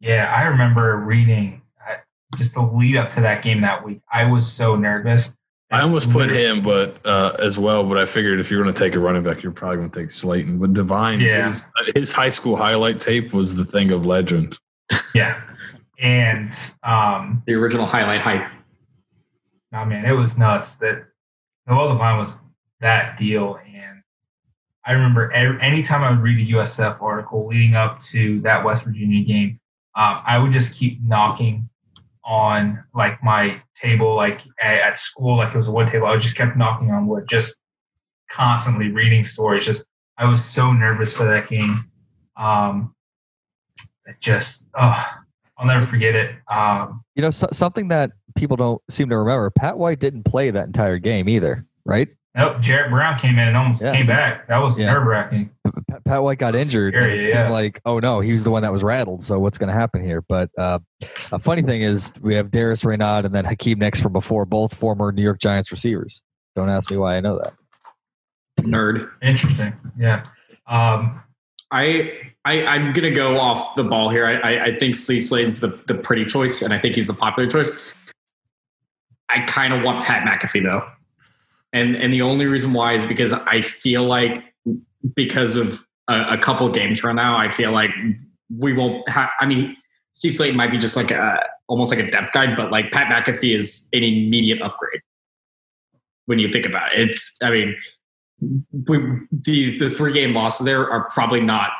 Yeah, 0.00 0.32
I 0.34 0.42
remember 0.42 0.96
reading 0.96 1.62
uh, 1.88 1.94
just 2.36 2.54
the 2.54 2.60
lead 2.62 2.96
up 2.96 3.10
to 3.12 3.20
that 3.22 3.42
game 3.42 3.60
that 3.62 3.84
week. 3.84 4.00
I 4.12 4.24
was 4.24 4.50
so 4.52 4.76
nervous. 4.76 5.34
I 5.72 5.82
almost 5.82 6.10
put 6.10 6.30
him, 6.30 6.62
but 6.62 7.04
uh, 7.06 7.36
as 7.38 7.56
well. 7.58 7.84
But 7.88 7.98
I 7.98 8.04
figured 8.04 8.40
if 8.40 8.50
you're 8.50 8.60
going 8.62 8.74
to 8.74 8.78
take 8.78 8.94
a 8.96 8.98
running 8.98 9.22
back, 9.22 9.42
you're 9.42 9.52
probably 9.52 9.76
going 9.78 9.90
to 9.90 10.00
take 10.00 10.08
Slaton. 10.08 10.58
But 10.60 10.72
Devine, 10.74 11.20
Yeah. 11.20 11.46
his, 11.46 11.70
his 11.94 12.12
high 12.12 12.28
school 12.28 12.56
highlight 12.56 12.98
tape 12.98 13.32
was 13.32 13.54
the 13.54 13.64
thing 13.64 13.92
of 13.92 14.04
legend. 14.04 14.58
Yeah, 15.14 15.40
and 16.00 16.52
um, 16.82 17.42
The 17.46 17.54
original 17.54 17.86
highlight 17.86 18.20
hype. 18.20 18.50
no 19.70 19.84
man, 19.84 20.04
it 20.04 20.12
was 20.12 20.36
nuts 20.36 20.72
that 20.76 21.04
Noel 21.68 21.90
Devine 21.90 22.18
was 22.18 22.36
that 22.80 23.16
deal. 23.16 23.56
And 23.64 24.02
I 24.84 24.92
remember 24.92 25.30
every, 25.30 25.60
anytime 25.62 26.02
I 26.02 26.10
would 26.10 26.18
read 26.20 26.48
a 26.48 26.52
USF 26.54 27.00
article 27.00 27.46
leading 27.46 27.76
up 27.76 28.02
to 28.06 28.40
that 28.40 28.64
West 28.64 28.82
Virginia 28.82 29.24
game, 29.24 29.60
um, 29.94 30.20
I 30.26 30.38
would 30.38 30.52
just 30.52 30.72
keep 30.74 31.00
knocking 31.00 31.69
on 32.30 32.82
like 32.94 33.20
my 33.24 33.60
table, 33.74 34.14
like 34.14 34.40
at, 34.62 34.96
school, 34.96 35.36
like 35.38 35.52
it 35.52 35.56
was 35.58 35.66
a 35.66 35.72
wood 35.72 35.88
table. 35.88 36.06
I 36.06 36.16
just 36.16 36.36
kept 36.36 36.56
knocking 36.56 36.92
on 36.92 37.08
wood, 37.08 37.24
just 37.28 37.56
constantly 38.30 38.88
reading 38.88 39.24
stories. 39.24 39.64
Just 39.66 39.82
I 40.16 40.26
was 40.26 40.44
so 40.44 40.72
nervous 40.72 41.12
for 41.12 41.24
that 41.26 41.48
game. 41.48 41.90
Um, 42.36 42.94
it 44.06 44.14
just 44.20 44.64
oh, 44.78 45.04
I'll 45.58 45.66
never 45.66 45.86
forget 45.88 46.14
it. 46.14 46.36
Um, 46.48 47.02
You 47.16 47.22
know, 47.22 47.30
so, 47.30 47.48
something 47.52 47.88
that 47.88 48.12
people 48.36 48.56
don't 48.56 48.80
seem 48.88 49.08
to 49.08 49.18
remember: 49.18 49.50
Pat 49.50 49.76
White 49.76 49.98
didn't 49.98 50.22
play 50.22 50.52
that 50.52 50.66
entire 50.66 50.98
game 50.98 51.28
either, 51.28 51.64
right? 51.84 52.08
nope, 52.36 52.60
Jarrett 52.60 52.92
Brown 52.92 53.18
came 53.18 53.40
in 53.40 53.48
and 53.48 53.56
almost 53.56 53.82
Yeah. 53.82 53.92
came 53.92 54.06
back. 54.06 54.46
That 54.46 54.58
was 54.58 54.78
Yeah. 54.78 54.92
nerve 54.92 55.04
wracking. 55.04 55.50
Pat, 55.88 56.04
Pat 56.04 56.22
White 56.22 56.38
got 56.38 56.54
injured, 56.54 56.94
and 56.94 57.04
scary, 57.04 57.18
it 57.18 57.32
seemed 57.32 57.50
like, 57.50 57.80
oh 57.84 57.98
no, 57.98 58.20
he 58.20 58.32
was 58.32 58.44
the 58.44 58.50
one 58.50 58.62
that 58.62 58.72
was 58.72 58.82
rattled. 58.82 59.22
So 59.22 59.38
what's 59.38 59.58
going 59.58 59.68
to 59.68 59.74
happen 59.74 60.04
here? 60.04 60.22
But 60.22 60.50
uh, 60.58 60.78
a 61.32 61.38
funny 61.38 61.62
thing 61.62 61.82
is, 61.82 62.12
we 62.20 62.34
have 62.34 62.50
Darius 62.50 62.84
Reynaud 62.84 63.24
and 63.24 63.34
then 63.34 63.44
Hakeem 63.44 63.78
Nicks 63.78 64.00
from 64.00 64.12
before, 64.12 64.44
both 64.44 64.74
former 64.74 65.12
New 65.12 65.22
York 65.22 65.40
Giants 65.40 65.70
receivers. 65.70 66.22
Don't 66.56 66.68
ask 66.68 66.90
me 66.90 66.96
why 66.96 67.16
I 67.16 67.20
know 67.20 67.38
that. 67.38 67.54
Nerd. 68.60 69.10
Interesting. 69.22 69.72
Yeah. 69.98 70.24
Um, 70.66 71.22
I, 71.70 72.12
I 72.44 72.64
I'm 72.64 72.92
gonna 72.92 73.10
go 73.10 73.38
off 73.38 73.76
the 73.76 73.84
ball 73.84 74.08
here. 74.08 74.26
I 74.26 74.34
I, 74.34 74.64
I 74.64 74.78
think 74.78 74.96
Steve 74.96 75.24
Slaton's 75.24 75.60
the, 75.60 75.80
the 75.86 75.94
pretty 75.94 76.24
choice, 76.24 76.62
and 76.62 76.72
I 76.72 76.78
think 76.78 76.94
he's 76.96 77.06
the 77.06 77.14
popular 77.14 77.48
choice. 77.48 77.92
I 79.28 79.40
kind 79.42 79.72
of 79.72 79.82
want 79.82 80.04
Pat 80.04 80.26
McAfee 80.26 80.64
though, 80.64 80.84
and 81.72 81.96
and 81.96 82.12
the 82.12 82.22
only 82.22 82.46
reason 82.46 82.72
why 82.72 82.94
is 82.94 83.04
because 83.04 83.32
I 83.32 83.60
feel 83.60 84.04
like 84.04 84.49
because 85.14 85.56
of 85.56 85.84
a, 86.08 86.32
a 86.32 86.38
couple 86.38 86.68
games 86.70 87.00
from 87.00 87.16
now, 87.16 87.36
I 87.36 87.50
feel 87.50 87.72
like 87.72 87.90
we 88.56 88.72
won't. 88.72 89.08
Ha- 89.08 89.32
I 89.40 89.46
mean, 89.46 89.76
Steve 90.12 90.32
Slaton 90.32 90.54
might 90.54 90.70
be 90.70 90.78
just 90.78 90.96
like 90.96 91.10
a 91.10 91.38
almost 91.68 91.92
like 91.92 92.00
a 92.04 92.10
depth 92.10 92.32
guy, 92.32 92.54
but 92.54 92.70
like 92.70 92.90
Pat 92.92 93.06
McAfee 93.06 93.56
is 93.56 93.88
an 93.92 94.02
immediate 94.02 94.60
upgrade 94.60 95.00
when 96.26 96.38
you 96.38 96.50
think 96.50 96.66
about 96.66 96.92
it. 96.92 97.08
It's 97.08 97.36
I 97.42 97.50
mean 97.50 97.76
we, 98.40 98.98
the 99.30 99.78
the 99.78 99.90
three 99.90 100.12
game 100.12 100.32
losses 100.32 100.64
there 100.64 100.88
are 100.90 101.08
probably 101.10 101.40
not 101.40 101.70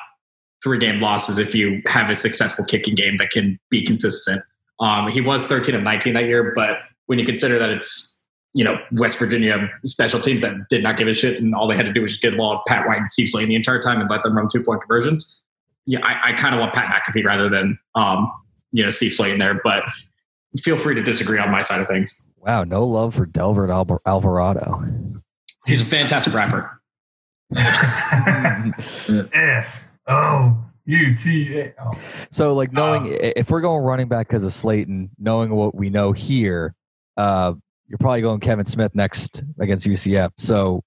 three 0.63 0.79
game 0.79 1.01
losses 1.01 1.39
if 1.39 1.55
you 1.55 1.83
have 1.87 2.11
a 2.11 2.15
successful 2.15 2.65
kicking 2.65 2.95
game 2.95 3.17
that 3.17 3.31
can 3.31 3.59
be 3.71 3.85
consistent. 3.85 4.43
Um, 4.79 5.09
he 5.09 5.21
was 5.21 5.47
13 5.47 5.75
of 5.75 5.83
19 5.83 6.15
that 6.15 6.25
year, 6.25 6.53
but 6.55 6.79
when 7.07 7.19
you 7.19 7.25
consider 7.25 7.59
that 7.59 7.71
it's 7.71 8.20
you 8.53 8.65
know 8.65 8.77
West 8.93 9.19
Virginia 9.19 9.71
special 9.85 10.21
teams 10.21 10.41
that 10.43 10.55
did 10.69 10.83
not 10.83 10.97
give 10.97 11.07
a 11.09 11.15
shit 11.15 11.41
and 11.41 11.55
all 11.55 11.69
they 11.69 11.77
had 11.77 11.87
to 11.87 11.93
do 11.93 12.03
was 12.03 12.13
just 12.13 12.23
get 12.23 12.35
law 12.35 12.63
Pat 12.67 12.87
White 12.87 12.99
and 12.99 13.11
Steve 13.11 13.29
Slaton 13.33 13.47
the 13.49 13.55
entire 13.55 13.81
time 13.81 14.01
and 14.01 14.11
let 14.11 14.23
them 14.23 14.37
run 14.37 14.49
two 14.53 14.63
point 14.63 14.81
conversions. 14.81 15.43
Yeah, 15.87 16.01
I, 16.05 16.31
I 16.31 16.33
kind 16.35 16.55
of 16.55 16.61
want 16.61 16.75
Pat 16.75 16.87
McAfee 16.93 17.25
rather 17.25 17.49
than 17.49 17.79
um, 17.95 18.31
you 18.73 18.83
know 18.85 18.91
Steve 18.91 19.13
Slaton 19.13 19.35
in 19.35 19.39
there, 19.39 19.61
but 19.63 19.83
feel 20.59 20.79
free 20.79 20.95
to 20.95 21.03
disagree 21.03 21.39
on 21.39 21.51
my 21.51 21.63
side 21.63 21.81
of 21.81 21.87
things. 21.87 22.29
Wow, 22.39 22.65
no 22.65 22.85
love 22.85 23.15
for 23.15 23.27
Delbert 23.27 23.71
Alvar- 23.71 24.01
Alvarado. 24.07 24.83
He's 25.67 25.81
a 25.81 25.85
fantastic 25.85 26.33
rapper. 26.35 26.81
S 29.33 29.81
O 30.09 30.57
U 30.87 31.17
T 31.17 31.59
A. 31.61 31.75
So, 32.31 32.55
like 32.55 32.73
knowing 32.73 33.07
Um, 33.07 33.19
if 33.21 33.51
we're 33.51 33.61
going 33.61 33.83
running 33.85 34.09
back 34.09 34.29
because 34.29 34.45
of 34.45 34.53
Slaton, 34.53 35.11
knowing 35.19 35.51
what 35.51 35.75
we 35.75 35.91
know 35.91 36.13
here, 36.13 36.75
uh, 37.17 37.55
you're 37.91 37.99
probably 37.99 38.23
going 38.23 38.39
Kevin 38.39 38.67
Smith 38.67 38.95
next 38.95 39.43
against 39.59 39.87
UCF. 39.87 40.31
So, 40.39 40.83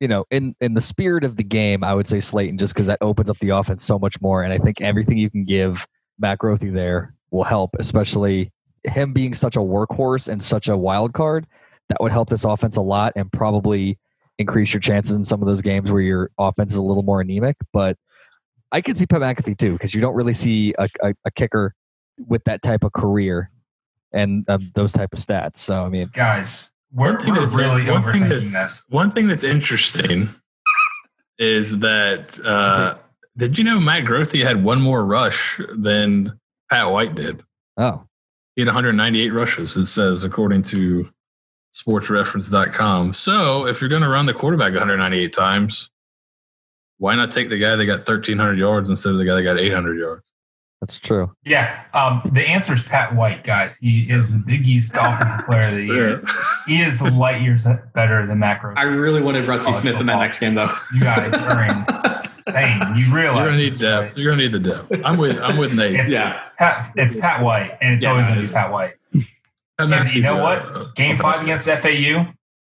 you 0.00 0.08
know, 0.08 0.24
in 0.30 0.56
in 0.60 0.72
the 0.72 0.80
spirit 0.80 1.22
of 1.22 1.36
the 1.36 1.44
game, 1.44 1.84
I 1.84 1.94
would 1.94 2.08
say 2.08 2.16
Slaton 2.16 2.58
just 2.58 2.74
because 2.74 2.86
that 2.86 2.98
opens 3.02 3.28
up 3.28 3.38
the 3.40 3.50
offense 3.50 3.84
so 3.84 3.98
much 3.98 4.20
more, 4.22 4.42
and 4.42 4.52
I 4.52 4.58
think 4.58 4.80
everything 4.80 5.18
you 5.18 5.30
can 5.30 5.44
give 5.44 5.86
Matt 6.18 6.38
Grothe 6.38 6.72
there 6.72 7.14
will 7.30 7.44
help, 7.44 7.76
especially 7.78 8.50
him 8.84 9.12
being 9.12 9.34
such 9.34 9.56
a 9.56 9.60
workhorse 9.60 10.28
and 10.28 10.42
such 10.42 10.68
a 10.68 10.76
wild 10.76 11.12
card. 11.12 11.46
That 11.88 12.00
would 12.00 12.10
help 12.10 12.30
this 12.30 12.44
offense 12.44 12.76
a 12.76 12.82
lot, 12.82 13.12
and 13.16 13.30
probably 13.30 13.98
increase 14.38 14.72
your 14.72 14.80
chances 14.80 15.14
in 15.14 15.24
some 15.24 15.42
of 15.42 15.46
those 15.46 15.62
games 15.62 15.92
where 15.92 16.02
your 16.02 16.30
offense 16.38 16.72
is 16.72 16.78
a 16.78 16.82
little 16.82 17.02
more 17.02 17.20
anemic. 17.20 17.56
But 17.72 17.96
I 18.72 18.80
could 18.80 18.96
see 18.96 19.06
Pat 19.06 19.20
McAfee 19.20 19.58
too, 19.58 19.74
because 19.74 19.94
you 19.94 20.00
don't 20.00 20.14
really 20.14 20.34
see 20.34 20.74
a, 20.78 20.88
a, 21.02 21.14
a 21.26 21.30
kicker 21.30 21.74
with 22.26 22.42
that 22.44 22.62
type 22.62 22.82
of 22.82 22.92
career 22.92 23.50
and 24.16 24.48
um, 24.48 24.70
those 24.74 24.92
type 24.92 25.12
of 25.12 25.18
stats. 25.18 25.58
So 25.58 25.82
I 25.84 25.88
mean, 25.88 26.10
Guys, 26.14 26.70
we're, 26.92 27.12
One 27.14 27.18
thing 27.20 27.28
we're 27.34 27.34
that's- 27.46 27.54
really 27.54 27.90
one 27.90 28.02
thing 28.02 28.22
overthinking 28.22 28.30
that's- 28.30 28.52
this. 28.52 28.84
One 28.88 29.10
thing 29.10 29.28
that's 29.28 29.44
interesting 29.44 30.28
is 31.38 31.78
that 31.80 32.38
uh, 32.44 32.96
did 33.36 33.58
you 33.58 33.64
know 33.64 33.78
Matt 33.78 34.04
Grothe 34.04 34.42
had 34.42 34.64
one 34.64 34.80
more 34.80 35.04
rush 35.04 35.60
than 35.76 36.38
Pat 36.70 36.90
White 36.90 37.14
did? 37.14 37.42
oh, 37.76 38.06
He 38.54 38.62
had 38.62 38.68
198 38.68 39.30
rushes, 39.30 39.76
it 39.76 39.86
says, 39.86 40.24
according 40.24 40.62
to 40.62 41.10
sportsreference.com. 41.74 43.12
So 43.14 43.66
if 43.66 43.80
you're 43.80 43.90
going 43.90 44.00
to 44.02 44.08
run 44.08 44.24
the 44.26 44.32
quarterback 44.34 44.72
198 44.72 45.32
times, 45.32 45.90
why 46.98 47.14
not 47.14 47.30
take 47.30 47.50
the 47.50 47.58
guy 47.58 47.76
that 47.76 47.84
got 47.84 47.98
1,300 47.98 48.58
yards 48.58 48.88
instead 48.88 49.12
of 49.12 49.18
the 49.18 49.26
guy 49.26 49.34
that 49.34 49.42
got 49.42 49.58
800 49.58 49.98
yards? 49.98 50.22
That's 50.80 50.98
true. 50.98 51.32
Yeah, 51.44 51.84
um, 51.94 52.28
the 52.34 52.42
answer 52.46 52.74
is 52.74 52.82
Pat 52.82 53.14
White, 53.14 53.44
guys. 53.44 53.76
He 53.80 54.02
is 54.10 54.30
the 54.30 54.42
Big 54.46 54.66
East 54.66 54.92
Offensive 54.94 55.46
Player 55.46 55.68
of 55.68 55.74
the 55.74 55.84
Year. 55.84 56.22
He 56.66 56.82
is 56.82 57.00
light 57.00 57.40
years 57.42 57.64
better 57.94 58.26
than 58.26 58.38
Macro. 58.38 58.74
I 58.76 58.82
really 58.82 59.22
wanted 59.22 59.48
Rusty 59.48 59.66
College 59.70 59.80
Smith 59.82 60.00
in 60.00 60.06
that 60.06 60.18
next 60.18 60.38
game 60.38 60.54
though. 60.54 60.70
You 60.94 61.00
guys 61.00 61.32
are 61.34 61.64
insane. 61.64 62.96
You 62.96 63.14
realize 63.14 63.38
You're 63.38 63.46
gonna 63.46 63.56
need 63.56 63.72
this, 63.72 63.78
depth. 63.80 64.06
right? 64.08 64.16
You're 64.18 64.32
gonna 64.32 64.42
need 64.42 64.52
the 64.52 64.58
depth. 64.60 64.92
I'm 65.04 65.16
with 65.16 65.40
I'm 65.40 65.56
with 65.56 65.74
Nate. 65.74 65.94
It's, 65.98 66.10
Yeah. 66.10 66.40
Pat, 66.58 66.92
it's 66.96 67.14
Pat 67.16 67.42
White, 67.42 67.76
and 67.80 67.94
it's 67.94 68.02
Yeah, 68.04 68.10
always 68.10 68.24
no, 68.24 68.28
gonna 68.30 68.42
be 68.42 68.48
Pat 68.48 68.72
White. 68.72 68.94
And 69.78 69.92
And 69.94 70.12
you 70.14 70.22
know 70.22 70.38
a- 70.38 70.42
what? 70.42 70.62
a- 70.76 70.88
Game 70.94 71.16
a 71.18 71.22
five 71.22 71.32
best 71.32 71.42
against 71.42 71.64
FAU, 71.66 72.32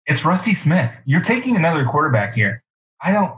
it's 0.06 0.24
Rusty 0.24 0.54
Smith. 0.54 0.94
You're 1.04 1.20
taking 1.22 1.56
another 1.56 1.84
quarterback 1.84 2.34
here. 2.34 2.62
I 3.02 3.12
don't. 3.12 3.32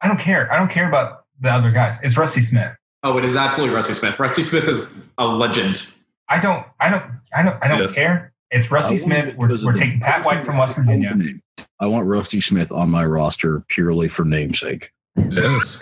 I 0.00 0.06
don't 0.08 0.20
care. 0.20 0.50
I 0.52 0.56
don't 0.56 0.70
care 0.70 0.86
about 0.88 1.24
the 1.40 1.48
other 1.50 1.70
guys. 1.72 1.96
It's 2.02 2.16
Rusty 2.16 2.42
Smith. 2.42 2.74
Oh, 3.08 3.16
it 3.16 3.24
is 3.24 3.36
absolutely 3.36 3.74
Rusty 3.74 3.94
Smith. 3.94 4.18
Rusty 4.20 4.42
Smith 4.42 4.68
is 4.68 5.02
a 5.16 5.26
legend. 5.26 5.86
I 6.28 6.38
don't. 6.40 6.66
I 6.78 6.90
don't. 6.90 7.04
I 7.34 7.42
don't. 7.42 7.56
I 7.64 7.68
don't 7.68 7.80
Yes. 7.80 7.94
care. 7.94 8.32
It's 8.50 8.70
Rusty 8.70 8.96
I 8.96 8.98
Smith. 8.98 9.34
We're, 9.36 9.64
we're 9.64 9.72
taking 9.72 9.98
Pat 10.00 10.24
White 10.26 10.44
from 10.44 10.58
West 10.58 10.74
Virginia. 10.76 11.14
I 11.80 11.86
want 11.86 12.06
Rusty 12.06 12.42
Smith 12.48 12.70
on 12.70 12.90
my 12.90 13.04
roster 13.06 13.62
purely 13.70 14.10
for 14.10 14.24
namesake. 14.26 14.90
Yes. 15.16 15.80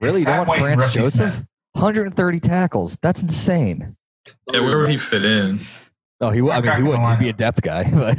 Really, 0.00 0.20
you 0.20 0.26
don't 0.26 0.34
Pat 0.34 0.38
want 0.38 0.48
White 0.48 0.58
France 0.58 0.82
Rusty 0.82 0.98
Joseph? 1.00 1.32
Smith. 1.34 1.46
130 1.74 2.40
tackles. 2.40 2.98
That's 3.02 3.22
insane. 3.22 3.96
Yeah, 4.52 4.60
where 4.60 4.78
would 4.78 4.88
he 4.88 4.96
fit 4.96 5.24
in? 5.24 5.60
No, 6.20 6.30
he. 6.30 6.40
I 6.50 6.60
mean, 6.60 6.76
he 6.76 6.82
wouldn't. 6.82 7.08
He'd 7.10 7.18
be 7.20 7.28
a 7.28 7.32
depth 7.32 7.62
guy, 7.62 7.88
but 7.92 8.18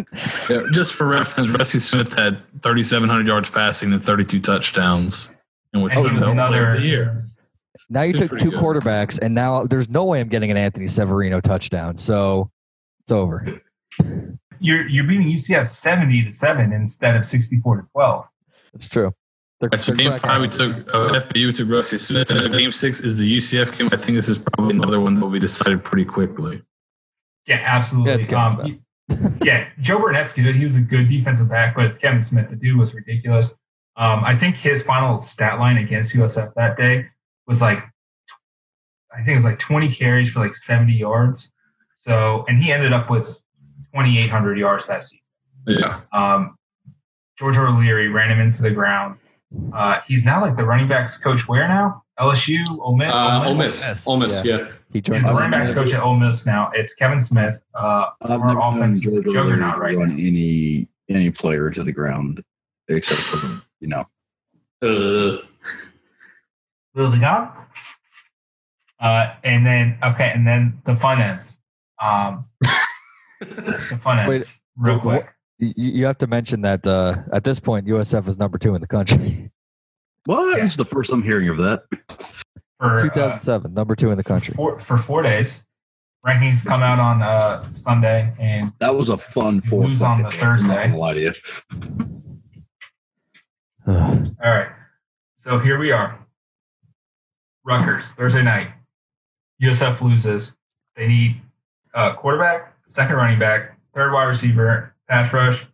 Yeah, 0.49 0.63
just 0.71 0.95
for 0.95 1.07
reference, 1.07 1.49
Rusty 1.51 1.79
Smith 1.79 2.13
had 2.13 2.37
3,700 2.63 3.27
yards 3.27 3.49
passing 3.49 3.91
and 3.91 4.01
32 4.01 4.39
touchdowns, 4.39 5.35
and 5.73 5.83
was 5.83 5.91
And 5.93 5.99
still 6.01 6.09
he's 6.11 6.19
player 6.19 6.29
of 6.31 6.35
the 6.37 6.41
another 6.41 6.79
year. 6.79 7.25
Now 7.89 8.03
you 8.03 8.13
Seems 8.17 8.29
took 8.29 8.39
two 8.39 8.51
good. 8.51 8.59
quarterbacks, 8.59 9.17
and 9.21 9.33
now 9.33 9.65
there's 9.65 9.89
no 9.89 10.05
way 10.05 10.19
I'm 10.19 10.29
getting 10.29 10.51
an 10.51 10.57
Anthony 10.57 10.87
Severino 10.87 11.41
touchdown. 11.41 11.97
So 11.97 12.51
it's 13.01 13.11
over. 13.11 13.61
You're 14.61 14.85
you're 14.89 15.05
beating 15.05 15.27
UCF 15.31 15.69
seventy 15.69 16.21
to 16.25 16.31
seven 16.31 16.73
instead 16.73 17.15
of 17.15 17.25
sixty 17.25 17.59
four 17.61 17.77
to 17.77 17.87
twelve. 17.93 18.25
That's 18.73 18.89
true. 18.89 19.13
They're, 19.61 19.69
Right, 19.71 19.79
so 19.79 19.93
they're 19.93 19.97
game 20.09 20.19
cracking 20.19 20.29
five, 20.29 20.41
we 20.41 20.47
took 20.83 20.93
uh, 20.93 21.19
FAU 21.21 21.51
took 21.51 21.69
Rusty 21.69 21.97
Smith. 21.97 22.29
And 22.29 22.51
game 22.51 22.73
six 22.73 22.99
is 22.99 23.17
the 23.17 23.37
UCF 23.37 23.77
game. 23.77 23.87
I 23.93 23.95
think 23.95 24.17
this 24.17 24.27
is 24.27 24.37
probably 24.39 24.75
another 24.75 24.99
one 24.99 25.13
that 25.15 25.21
will 25.21 25.31
be 25.31 25.39
decided 25.39 25.81
pretty 25.85 26.03
quickly. 26.03 26.61
Yeah, 27.47 27.61
absolutely. 27.65 28.11
Yeah, 28.11 28.17
it's 28.17 28.33
Um, 28.33 28.65
he- 28.65 29.45
yeah, 29.47 29.69
Joe 29.79 29.99
Burnett's 29.99 30.33
good. 30.33 30.55
He 30.55 30.65
was 30.65 30.75
a 30.75 30.81
good 30.81 31.07
defensive 31.09 31.47
back, 31.49 31.73
but 31.75 31.85
it's 31.85 31.97
Kevin 31.97 32.21
Smith. 32.21 32.49
The 32.49 32.57
dude 32.57 32.77
was 32.77 32.93
ridiculous. 32.93 33.53
Um, 33.95 34.23
I 34.25 34.37
think 34.37 34.57
his 34.57 34.81
final 34.83 35.21
stat 35.21 35.57
line 35.57 35.77
against 35.77 36.13
USF 36.13 36.53
that 36.55 36.75
day 36.77 37.07
was 37.49 37.59
like, 37.61 37.79
I 39.11 39.17
think 39.17 39.29
it 39.29 39.35
was 39.35 39.45
like 39.45 39.59
20 39.59 39.93
carries 39.93 40.29
for 40.29 40.39
like 40.39 40.55
70 40.55 40.93
yards. 40.93 41.51
So, 42.05 42.45
and 42.47 42.63
he 42.63 42.71
ended 42.71 42.93
up 42.93 43.09
with 43.09 43.25
2,800 43.93 44.57
yards 44.57 44.87
that 44.87 45.03
season. 45.03 45.19
Yeah. 45.67 45.99
Um, 46.13 46.55
George 47.37 47.57
O'Leary 47.57 48.07
ran 48.09 48.31
him 48.31 48.39
into 48.39 48.61
the 48.61 48.71
ground. 48.71 49.17
Uh, 49.73 49.99
he's 50.07 50.23
now 50.23 50.41
like 50.41 50.55
the 50.55 50.63
running 50.63 50.87
backs 50.87 51.17
coach 51.17 51.47
where 51.47 51.67
now? 51.67 52.03
LSU, 52.19 52.63
Ole 52.79 52.95
Miss. 52.97 53.11
Uh, 53.13 53.43
Ole 53.45 53.55
Miss? 53.55 53.87
Miss. 53.87 54.07
Ole 54.07 54.17
Miss. 54.17 54.45
Yeah. 54.45 54.67
He 54.91 54.99
He's 54.99 55.03
the 55.03 55.11
the 55.29 55.33
running 55.33 55.51
backs 55.51 55.71
coach 55.71 55.91
at 55.93 56.01
Ole 56.01 56.17
Miss 56.17 56.45
now. 56.45 56.71
It's 56.75 56.93
Kevin 56.93 57.21
Smith. 57.21 57.59
Uh, 57.73 58.07
I've 58.21 58.31
our 58.31 58.37
never 58.39 58.53
known 58.53 58.77
offense 58.77 59.05
is 59.05 59.13
a 59.13 59.21
juggernaut 59.23 59.75
to 59.75 59.81
right 59.81 59.97
run 59.97 60.09
now. 60.09 60.15
any 60.23 60.87
any 61.09 61.31
player 61.31 61.69
to 61.71 61.83
the 61.83 61.91
ground 61.91 62.43
except 62.87 63.21
for 63.21 63.61
you 63.79 63.87
know 63.87 64.05
Uh, 64.81 65.41
Lil 66.99 67.17
Gone. 67.19 67.51
Uh, 68.99 69.33
and 69.45 69.65
then 69.65 69.97
okay, 70.03 70.31
and 70.35 70.45
then 70.45 70.81
the 70.85 70.95
fun 70.97 71.21
ends. 71.21 71.57
Um, 72.03 72.45
the 73.39 73.99
fun 74.03 74.19
ends 74.19 74.29
Wait, 74.29 74.57
real 74.77 74.95
the- 74.95 75.01
quick. 75.01 75.27
You, 75.61 75.73
you 75.75 76.05
have 76.05 76.17
to 76.19 76.27
mention 76.27 76.61
that 76.61 76.85
uh, 76.87 77.17
at 77.33 77.43
this 77.43 77.59
point, 77.59 77.85
USF 77.87 78.27
is 78.29 78.37
number 78.37 78.57
two 78.57 78.75
in 78.75 78.81
the 78.81 78.87
country. 78.87 79.51
what 80.25 80.57
Yeah. 80.57 80.63
this 80.63 80.71
is 80.71 80.77
the 80.77 80.85
first 80.85 81.09
I'm 81.11 81.21
hearing 81.23 81.49
of 81.49 81.57
that. 81.57 81.83
For, 82.79 82.97
uh, 82.97 83.01
2007, 83.01 83.73
number 83.73 83.93
two 83.95 84.09
in 84.11 84.17
the 84.17 84.23
country. 84.23 84.53
four, 84.53 84.79
for 84.79 84.97
four 84.97 85.21
days. 85.21 85.63
Rankings 86.25 86.63
come 86.65 86.81
out 86.81 86.99
on 86.99 87.21
uh, 87.21 87.69
Sunday, 87.71 88.33
and 88.39 88.71
That 88.79 88.95
was 88.95 89.09
a 89.09 89.17
fun 89.33 89.61
four. 89.69 89.85
Lose 89.87 90.01
on 90.01 90.21
the 90.23 90.31
fucking 90.31 90.39
days, 90.39 90.43
I'm 90.43 90.67
not 90.67 90.75
Thursday. 90.75 90.87
gonna 90.87 90.97
lie 90.97 91.13
to 91.13 91.19
you. 91.21 91.33
All 93.87 94.51
right. 94.51 94.69
So 95.43 95.59
here 95.59 95.77
we 95.77 95.91
are. 95.91 96.25
Rutgers 97.65 98.11
Thursday 98.11 98.41
night. 98.41 98.69
USF 99.61 100.01
loses. 100.01 100.53
They 100.95 101.07
need 101.07 101.41
a 101.93 102.13
quarterback, 102.13 102.73
second 102.87 103.15
running 103.15 103.39
back, 103.39 103.77
third 103.93 104.11
wide 104.13 104.25
receiver, 104.25 104.93
pass 105.07 105.31
rush, 105.33 105.65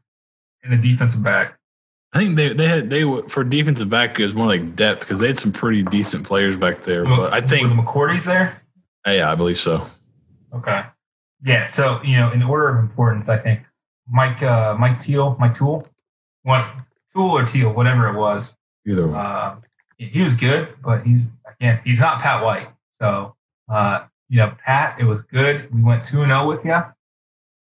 and 0.63 0.73
a 0.73 0.77
defensive 0.77 1.21
back. 1.23 1.57
I 2.13 2.19
think 2.19 2.35
they 2.37 2.53
they 2.53 2.67
had 2.67 2.89
they 2.89 3.03
were- 3.05 3.27
for 3.27 3.43
defensive 3.43 3.89
back 3.89 4.19
it 4.19 4.23
was 4.23 4.33
more 4.33 4.47
like 4.47 4.75
depth 4.75 5.01
because 5.01 5.19
they 5.19 5.27
had 5.27 5.37
some 5.39 5.51
pretty 5.51 5.83
decent 5.83 6.25
players 6.25 6.55
back 6.55 6.79
there. 6.83 7.03
But 7.03 7.33
I 7.33 7.41
Were 7.41 7.47
think 7.47 7.67
the 7.69 7.75
McCourties 7.75 8.23
there. 8.25 8.61
yeah, 9.05 9.31
I 9.31 9.35
believe 9.35 9.57
so. 9.59 9.85
Okay. 10.53 10.83
Yeah. 11.43 11.67
So 11.67 12.01
you 12.03 12.15
know, 12.17 12.31
in 12.31 12.41
order 12.41 12.69
of 12.69 12.79
importance, 12.79 13.27
I 13.29 13.37
think 13.37 13.61
Mike 14.07 14.41
uh, 14.41 14.75
Mike 14.79 15.01
Teel, 15.03 15.35
Mike 15.39 15.55
Tool, 15.57 15.87
what 16.43 16.65
Tool 17.13 17.31
or 17.31 17.45
Teal, 17.45 17.73
whatever 17.73 18.07
it 18.07 18.17
was. 18.17 18.55
Either 18.87 19.07
way. 19.07 19.13
Uh, 19.17 19.55
he 19.97 20.21
was 20.21 20.33
good, 20.33 20.75
but 20.83 21.05
he's 21.05 21.21
again, 21.59 21.79
he's 21.83 21.99
not 21.99 22.21
Pat 22.21 22.43
White. 22.43 22.69
So 23.01 23.35
uh, 23.71 24.05
you 24.29 24.37
know, 24.37 24.53
Pat, 24.65 24.99
it 24.99 25.05
was 25.05 25.21
good. 25.23 25.73
We 25.73 25.81
went 25.83 26.05
two 26.05 26.21
and 26.21 26.29
zero 26.29 26.47
with 26.47 26.65
you. 26.65 26.81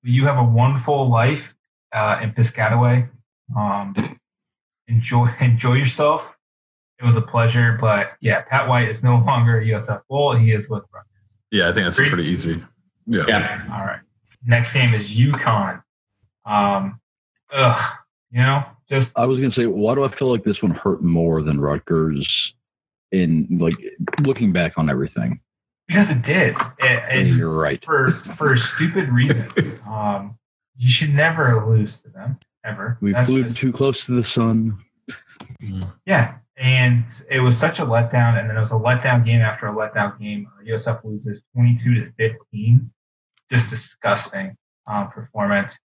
You 0.02 0.26
have 0.26 0.38
a 0.38 0.44
wonderful 0.44 1.08
life 1.08 1.54
uh, 1.92 2.20
in 2.22 2.32
Piscataway. 2.32 3.08
Um, 3.56 3.94
enjoy 4.88 5.34
enjoy 5.40 5.74
yourself. 5.74 6.22
It 7.00 7.06
was 7.06 7.16
a 7.16 7.22
pleasure, 7.22 7.78
but 7.80 8.12
yeah, 8.20 8.42
Pat 8.42 8.68
White 8.68 8.88
is 8.88 9.02
no 9.02 9.16
longer 9.26 9.60
USF 9.62 10.02
Bull. 10.08 10.36
He 10.36 10.52
is 10.52 10.68
with 10.68 10.84
Rutgers. 10.92 11.08
yeah, 11.50 11.68
I 11.68 11.72
think 11.72 11.86
that's 11.86 11.98
Agreed. 11.98 12.12
pretty 12.12 12.28
easy. 12.28 12.62
Yeah. 13.06 13.24
yeah. 13.26 13.62
All 13.72 13.84
right. 13.86 14.00
Next 14.46 14.72
game 14.72 14.94
is 14.94 15.10
UConn. 15.10 15.82
Um, 16.44 17.00
ugh, 17.52 17.92
you 18.30 18.40
know, 18.40 18.64
just 18.90 19.12
I 19.16 19.26
was 19.26 19.38
gonna 19.40 19.54
say, 19.54 19.66
why 19.66 19.94
do 19.94 20.04
I 20.04 20.16
feel 20.18 20.30
like 20.30 20.44
this 20.44 20.60
one 20.62 20.72
hurt 20.72 21.02
more 21.02 21.42
than 21.42 21.60
Rutgers? 21.60 22.28
In 23.12 23.48
like 23.60 23.74
looking 24.24 24.52
back 24.52 24.74
on 24.76 24.88
everything, 24.88 25.40
because 25.88 26.10
it 26.10 26.22
did. 26.22 26.54
It, 26.78 27.26
you're 27.34 27.50
right. 27.50 27.84
for 27.84 28.22
for 28.38 28.56
stupid 28.56 29.08
reason. 29.08 29.48
Um, 29.86 30.38
you 30.76 30.88
should 30.88 31.12
never 31.12 31.66
lose 31.68 32.00
to 32.02 32.08
them 32.08 32.38
ever. 32.64 32.98
We 33.00 33.12
That's 33.12 33.28
flew 33.28 33.44
just- 33.44 33.56
too 33.58 33.72
close 33.72 33.96
to 34.06 34.20
the 34.22 34.26
sun. 34.34 34.78
Yeah, 36.06 36.36
and 36.56 37.04
it 37.28 37.40
was 37.40 37.56
such 37.58 37.80
a 37.80 37.82
letdown, 37.84 38.38
and 38.38 38.48
then 38.48 38.56
it 38.56 38.60
was 38.60 38.70
a 38.70 38.74
letdown 38.74 39.24
game 39.24 39.40
after 39.40 39.66
a 39.66 39.72
letdown 39.74 40.18
game. 40.20 40.46
Uh, 40.58 40.62
USF 40.64 41.02
loses 41.02 41.42
twenty-two 41.54 41.94
to 41.94 42.12
fifteen. 42.16 42.92
Just 43.50 43.68
disgusting 43.70 44.56
um, 44.86 45.08
performance. 45.10 45.76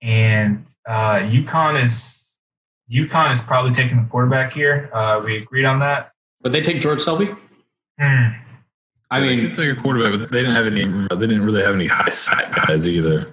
And 0.00 0.66
uh, 0.88 1.14
UConn 1.20 1.84
is 1.84 2.21
UConn 2.92 3.34
is 3.34 3.40
probably 3.40 3.74
taking 3.74 4.02
the 4.02 4.08
quarterback 4.08 4.52
here. 4.52 4.90
Uh, 4.92 5.20
we 5.24 5.36
agreed 5.36 5.64
on 5.64 5.78
that. 5.80 6.12
But 6.40 6.52
they 6.52 6.60
take 6.60 6.80
George 6.80 7.00
Selvie. 7.00 7.36
Hmm. 7.98 8.28
I 9.10 9.20
they 9.20 9.28
mean, 9.28 9.40
could 9.40 9.54
take 9.54 9.78
a 9.78 9.80
quarterback, 9.80 10.18
but 10.18 10.30
they 10.30 10.42
didn't 10.42 10.56
have 10.56 10.66
any. 10.66 10.84
They 10.84 11.26
didn't 11.26 11.44
really 11.44 11.62
have 11.62 11.74
any 11.74 11.86
high 11.86 12.10
sack 12.10 12.54
guys 12.66 12.86
either. 12.86 13.26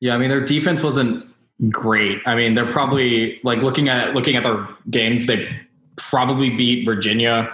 yeah, 0.00 0.14
I 0.14 0.18
mean 0.18 0.30
their 0.30 0.44
defense 0.44 0.82
wasn't 0.82 1.30
great. 1.70 2.20
I 2.26 2.34
mean, 2.34 2.54
they're 2.54 2.70
probably 2.70 3.40
like 3.44 3.60
looking 3.60 3.88
at 3.88 4.14
looking 4.14 4.36
at 4.36 4.42
their 4.42 4.66
games, 4.90 5.26
they 5.26 5.48
probably 5.96 6.50
beat 6.50 6.84
Virginia 6.84 7.52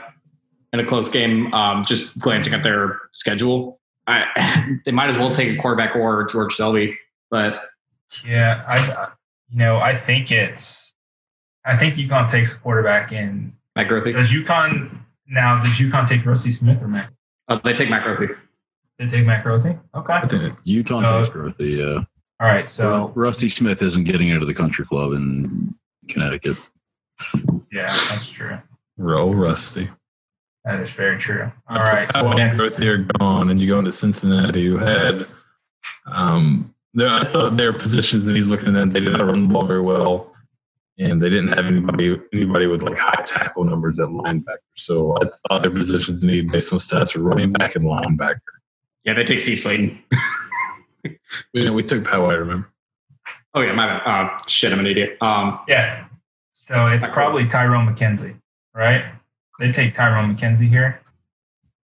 in 0.73 0.81
a 0.81 0.87
close 0.87 1.11
game. 1.11 1.53
Um, 1.53 1.85
just 1.85 2.19
glancing 2.19 2.55
at 2.55 2.62
their 2.62 3.01
schedule, 3.12 3.81
I, 4.07 4.79
they 4.85 4.93
might 4.93 5.11
as 5.11 5.19
well 5.19 5.33
take 5.33 5.49
a 5.49 5.61
quarterback 5.61 5.97
or 5.97 6.25
George 6.25 6.57
Selvie. 6.57 6.95
But 7.31 7.62
Yeah, 8.25 8.64
I, 8.66 8.79
I 8.79 9.09
you 9.49 9.59
know 9.59 9.79
I 9.79 9.97
think 9.97 10.31
it's 10.31 10.89
I 11.64 11.77
think 11.77 11.94
UConn 11.94 12.31
takes 12.31 12.53
a 12.53 12.57
quarterback 12.57 13.12
in. 13.12 13.55
Matt 13.77 13.88
Grothe, 13.88 14.12
Does 14.12 14.29
UConn 14.31 14.99
now? 15.29 15.62
Does 15.62 15.75
UConn 15.75 16.09
take 16.09 16.25
Rusty 16.27 16.51
Smith 16.51 16.83
or 16.83 16.88
Mac? 16.88 17.11
oh, 17.49 17.61
they 17.62 17.73
take 17.73 17.90
Matt 17.90 18.05
Grothe. 18.05 18.37
They 18.99 19.09
take 19.09 19.25
Mac 19.25 19.44
Grothy. 19.44 19.79
Okay. 19.94 20.12
I 20.12 20.27
think 20.27 20.55
Utah 20.64 21.01
So- 21.03 21.20
takes 21.25 21.33
growth. 21.33 21.55
The 21.59 21.83
uh, 21.96 22.05
All 22.40 22.49
right. 22.49 22.68
So 22.70 23.12
Rusty 23.14 23.53
Smith 23.57 23.79
isn't 23.81 24.05
getting 24.05 24.29
into 24.29 24.44
the 24.46 24.55
country 24.55 24.85
club 24.87 25.12
in 25.12 25.75
Connecticut. 26.11 26.57
yeah, 27.73 27.88
that's 27.88 28.29
true. 28.31 28.59
roll 28.96 29.35
rusty. 29.35 29.88
That 30.64 30.81
is 30.81 30.90
very 30.90 31.18
true. 31.18 31.51
All 31.68 31.79
That's 31.81 31.94
right. 31.94 32.12
So 32.12 32.23
long 32.23 32.35
next, 32.37 32.59
both 32.59 32.77
they're 32.77 32.99
gone, 33.18 33.49
and 33.51 33.59
you 33.61 33.66
go 33.68 33.79
into 33.79 33.92
Cincinnati, 33.92 34.66
who 34.66 34.77
had 34.77 35.25
um, 36.07 36.75
there. 36.92 37.09
I 37.09 37.25
thought 37.25 37.57
their 37.57 37.73
positions 37.73 38.27
that 38.27 38.37
he's 38.37 38.51
looking 38.51 38.77
at, 38.77 38.92
they 38.92 39.01
did 39.01 39.12
not 39.12 39.25
run 39.25 39.46
the 39.49 39.53
ball 39.55 39.64
very 39.64 39.81
well, 39.81 40.30
and 41.01 41.21
they 41.21 41.29
didn't 41.31 41.49
have 41.49 41.67
anybody 41.67 42.17
anybody 42.33 42.67
with 42.69 42.83
like 42.83 42.97
high 42.99 43.23
tackle 43.25 43.65
numbers 43.65 43.99
at 43.99 44.09
linebacker. 44.09 44.59
So 44.77 45.17
I 45.21 45.25
thought 45.49 45.63
their 45.63 45.73
positions 45.73 46.23
needed 46.23 46.53
based 46.53 46.73
on 46.73 46.79
stats 46.79 47.17
were 47.17 47.23
running 47.23 47.53
back 47.53 47.75
and 47.75 47.85
linebacker. 47.85 48.39
Yeah, 49.05 49.15
they 49.15 49.25
take 49.25 49.41
Steve 49.41 49.59
Slaton. 49.59 49.99
We 51.55 51.71
we 51.71 51.83
took 51.83 52.05
Pat 52.05 52.21
White, 52.21 52.35
remember? 52.35 52.69
Oh 53.55 53.61
yeah, 53.63 53.73
my 53.73 53.87
bad. 53.87 54.03
Uh, 54.05 54.39
shit, 54.47 54.73
I'm 54.73 54.81
an 54.81 54.87
idiot. 54.87 55.17
Um, 55.23 55.59
yeah. 55.67 56.05
So 56.53 56.87
it's 56.89 57.03
Okay. 57.05 57.13
probably 57.13 57.47
Tyrone 57.47 57.87
McKenzie, 57.93 58.37
right? 58.75 59.05
They 59.59 59.73
take 59.73 59.95
Tyrone 59.95 60.37
McKenzie 60.37 60.69
here, 60.69 61.01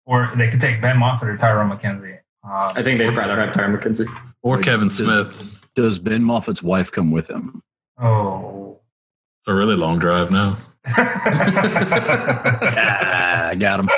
or 0.06 0.30
they 0.36 0.48
could 0.48 0.60
take 0.60 0.80
Ben 0.80 0.98
Moffitt 0.98 1.28
or 1.28 1.36
Tyrone 1.36 1.70
McKenzie. 1.76 2.18
Um, 2.44 2.72
I 2.76 2.82
think 2.82 2.98
they'd 2.98 3.16
rather 3.16 3.38
have 3.40 3.52
Tyrone 3.54 3.76
McKenzie. 3.76 4.06
Or 4.42 4.56
Like, 4.56 4.64
Kevin 4.66 4.88
Smith. 4.90 5.58
Does 5.74 5.98
Ben 5.98 6.22
Moffitt's 6.22 6.62
wife 6.62 6.88
come 6.92 7.10
with 7.10 7.28
him? 7.28 7.62
oh. 7.98 8.71
It's 9.42 9.48
a 9.48 9.54
really 9.54 9.74
long 9.74 9.98
drive 9.98 10.30
now. 10.30 10.56
Ah, 13.24 13.48
I 13.48 13.54
got 13.54 13.80
him. 13.80 13.88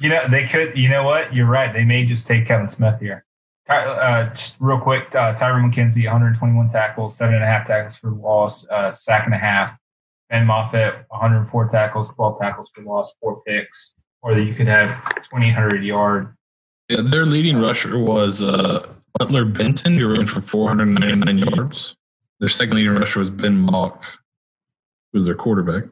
You 0.00 0.08
know, 0.10 0.28
they 0.28 0.46
could. 0.46 0.76
You 0.76 0.88
know 0.88 1.04
what? 1.04 1.34
You're 1.34 1.46
right. 1.46 1.72
They 1.72 1.84
may 1.84 2.04
just 2.04 2.26
take 2.26 2.46
Kevin 2.46 2.68
Smith 2.68 3.00
here. 3.00 3.24
Uh, 3.68 4.30
just 4.30 4.56
real 4.60 4.78
quick, 4.78 5.14
uh, 5.14 5.34
Tyrone 5.34 5.70
McKenzie, 5.70 6.04
121 6.04 6.70
tackles, 6.70 7.16
seven 7.16 7.34
and 7.34 7.42
a 7.42 7.46
half 7.46 7.66
tackles 7.66 7.96
for 7.96 8.10
loss, 8.10 8.66
uh, 8.68 8.92
sack 8.92 9.26
and 9.26 9.34
a 9.34 9.38
half. 9.38 9.76
Ben 10.30 10.46
Moffitt, 10.46 10.94
104 11.08 11.68
tackles, 11.68 12.08
12 12.14 12.40
tackles 12.40 12.70
for 12.74 12.82
loss, 12.82 13.12
four 13.20 13.42
picks. 13.42 13.94
Or 14.22 14.34
that 14.34 14.42
you 14.42 14.54
could 14.54 14.68
have 14.68 14.88
2,800 15.16 15.82
yard. 15.84 16.34
Yeah, 16.88 17.00
their 17.02 17.26
leading 17.26 17.58
rusher 17.60 17.98
was 17.98 18.42
uh, 18.42 18.86
Butler 19.18 19.44
Benton, 19.44 19.96
who 19.96 20.12
ran 20.12 20.26
for 20.26 20.40
499 20.40 21.38
yards. 21.38 21.96
Their 22.40 22.48
second 22.48 22.76
leading 22.76 22.94
rusher 22.94 23.20
was 23.20 23.30
Ben 23.30 23.56
Mauk, 23.56 24.02
who 24.04 24.18
was 25.12 25.26
their 25.26 25.34
quarterback. 25.34 25.84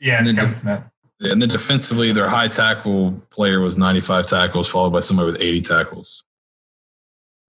Yeah, 0.00 0.18
And 0.18 0.26
then 0.26 0.36
Kevin 0.36 0.50
def- 0.50 0.60
Smith. 0.60 0.82
And 1.20 1.42
then 1.42 1.48
defensively, 1.48 2.12
their 2.12 2.28
high 2.28 2.46
tackle 2.48 3.12
player 3.30 3.60
was 3.60 3.76
95 3.76 4.28
tackles, 4.28 4.70
followed 4.70 4.90
by 4.90 5.00
somebody 5.00 5.32
with 5.32 5.40
80 5.40 5.62
tackles. 5.62 6.22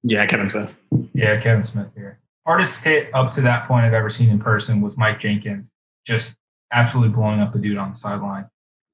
Yeah, 0.02 0.26
Kevin 0.26 0.48
Smith. 0.48 0.76
Yeah, 1.14 1.40
Kevin 1.40 1.64
Smith 1.64 1.90
here. 1.96 2.20
Hardest 2.48 2.80
hit 2.80 3.14
up 3.14 3.32
to 3.34 3.42
that 3.42 3.68
point 3.68 3.86
I've 3.86 3.94
ever 3.94 4.10
seen 4.10 4.30
in 4.30 4.40
person 4.40 4.82
was 4.82 4.98
Mike 4.98 5.20
Jenkins, 5.20 5.70
just 6.08 6.36
absolutely 6.74 7.14
blowing 7.14 7.40
up 7.42 7.54
a 7.54 7.60
dude 7.60 7.78
on 7.78 7.92
the 7.92 7.96
sideline. 7.96 8.46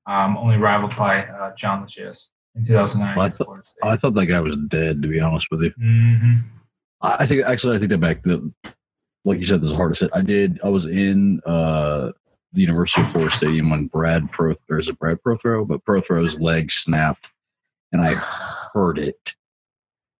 Um, 0.07 0.35
only 0.37 0.57
rivaled 0.57 0.95
by 0.97 1.25
uh, 1.25 1.53
John 1.57 1.81
Legis 1.83 2.31
in 2.55 2.65
2009. 2.65 3.15
Well, 3.15 3.25
I, 3.25 3.29
thought, 3.29 3.65
I 3.83 3.97
thought 3.97 4.13
that 4.15 4.25
guy 4.25 4.39
was 4.41 4.55
dead, 4.69 5.01
to 5.01 5.07
be 5.07 5.19
honest 5.21 5.47
with 5.51 5.61
you. 5.61 5.71
Mm-hmm. 5.81 6.39
I 7.01 7.27
think 7.27 7.45
actually 7.45 7.75
I 7.75 7.79
think 7.79 7.91
that 7.91 7.99
back 8.01 8.23
the 8.23 8.51
like 9.25 9.39
you 9.39 9.47
said, 9.47 9.59
this 9.61 9.65
is 9.67 9.71
the 9.71 9.75
hardest 9.75 10.01
hit. 10.01 10.11
I 10.13 10.21
did. 10.21 10.59
I 10.63 10.69
was 10.69 10.85
in 10.85 11.41
uh, 11.45 12.11
the 12.53 12.61
University 12.61 13.01
of 13.01 13.11
Florida 13.11 13.35
Stadium 13.37 13.69
when 13.71 13.87
Brad 13.87 14.31
Pro 14.31 14.53
there's 14.69 14.87
a 14.89 14.93
Brad 14.93 15.17
Prothro, 15.25 15.67
but 15.67 15.83
Prothro's 15.83 16.33
leg 16.39 16.67
snapped, 16.85 17.25
and 17.91 18.01
I 18.01 18.13
heard 18.73 18.97
it, 18.97 19.19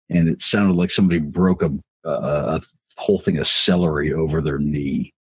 and 0.09 0.27
it 0.27 0.37
sounded 0.51 0.75
like 0.75 0.89
somebody 0.95 1.19
broke 1.19 1.61
a, 1.61 1.71
a 2.09 2.59
whole 2.97 3.21
thing 3.23 3.37
of 3.37 3.47
celery 3.65 4.13
over 4.13 4.41
their 4.41 4.57
knee. 4.57 5.13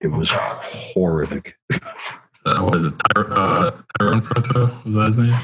It 0.00 0.08
was 0.08 0.28
horrific. 0.94 1.54
Uh, 2.46 2.62
what 2.62 2.74
is 2.76 2.84
it? 2.86 2.94
Tyr- 3.14 3.32
uh, 3.32 3.70
Tyrone 3.98 4.22
Prothro 4.22 4.84
was 4.84 4.94
that 4.94 5.06
his 5.08 5.18
name? 5.18 5.38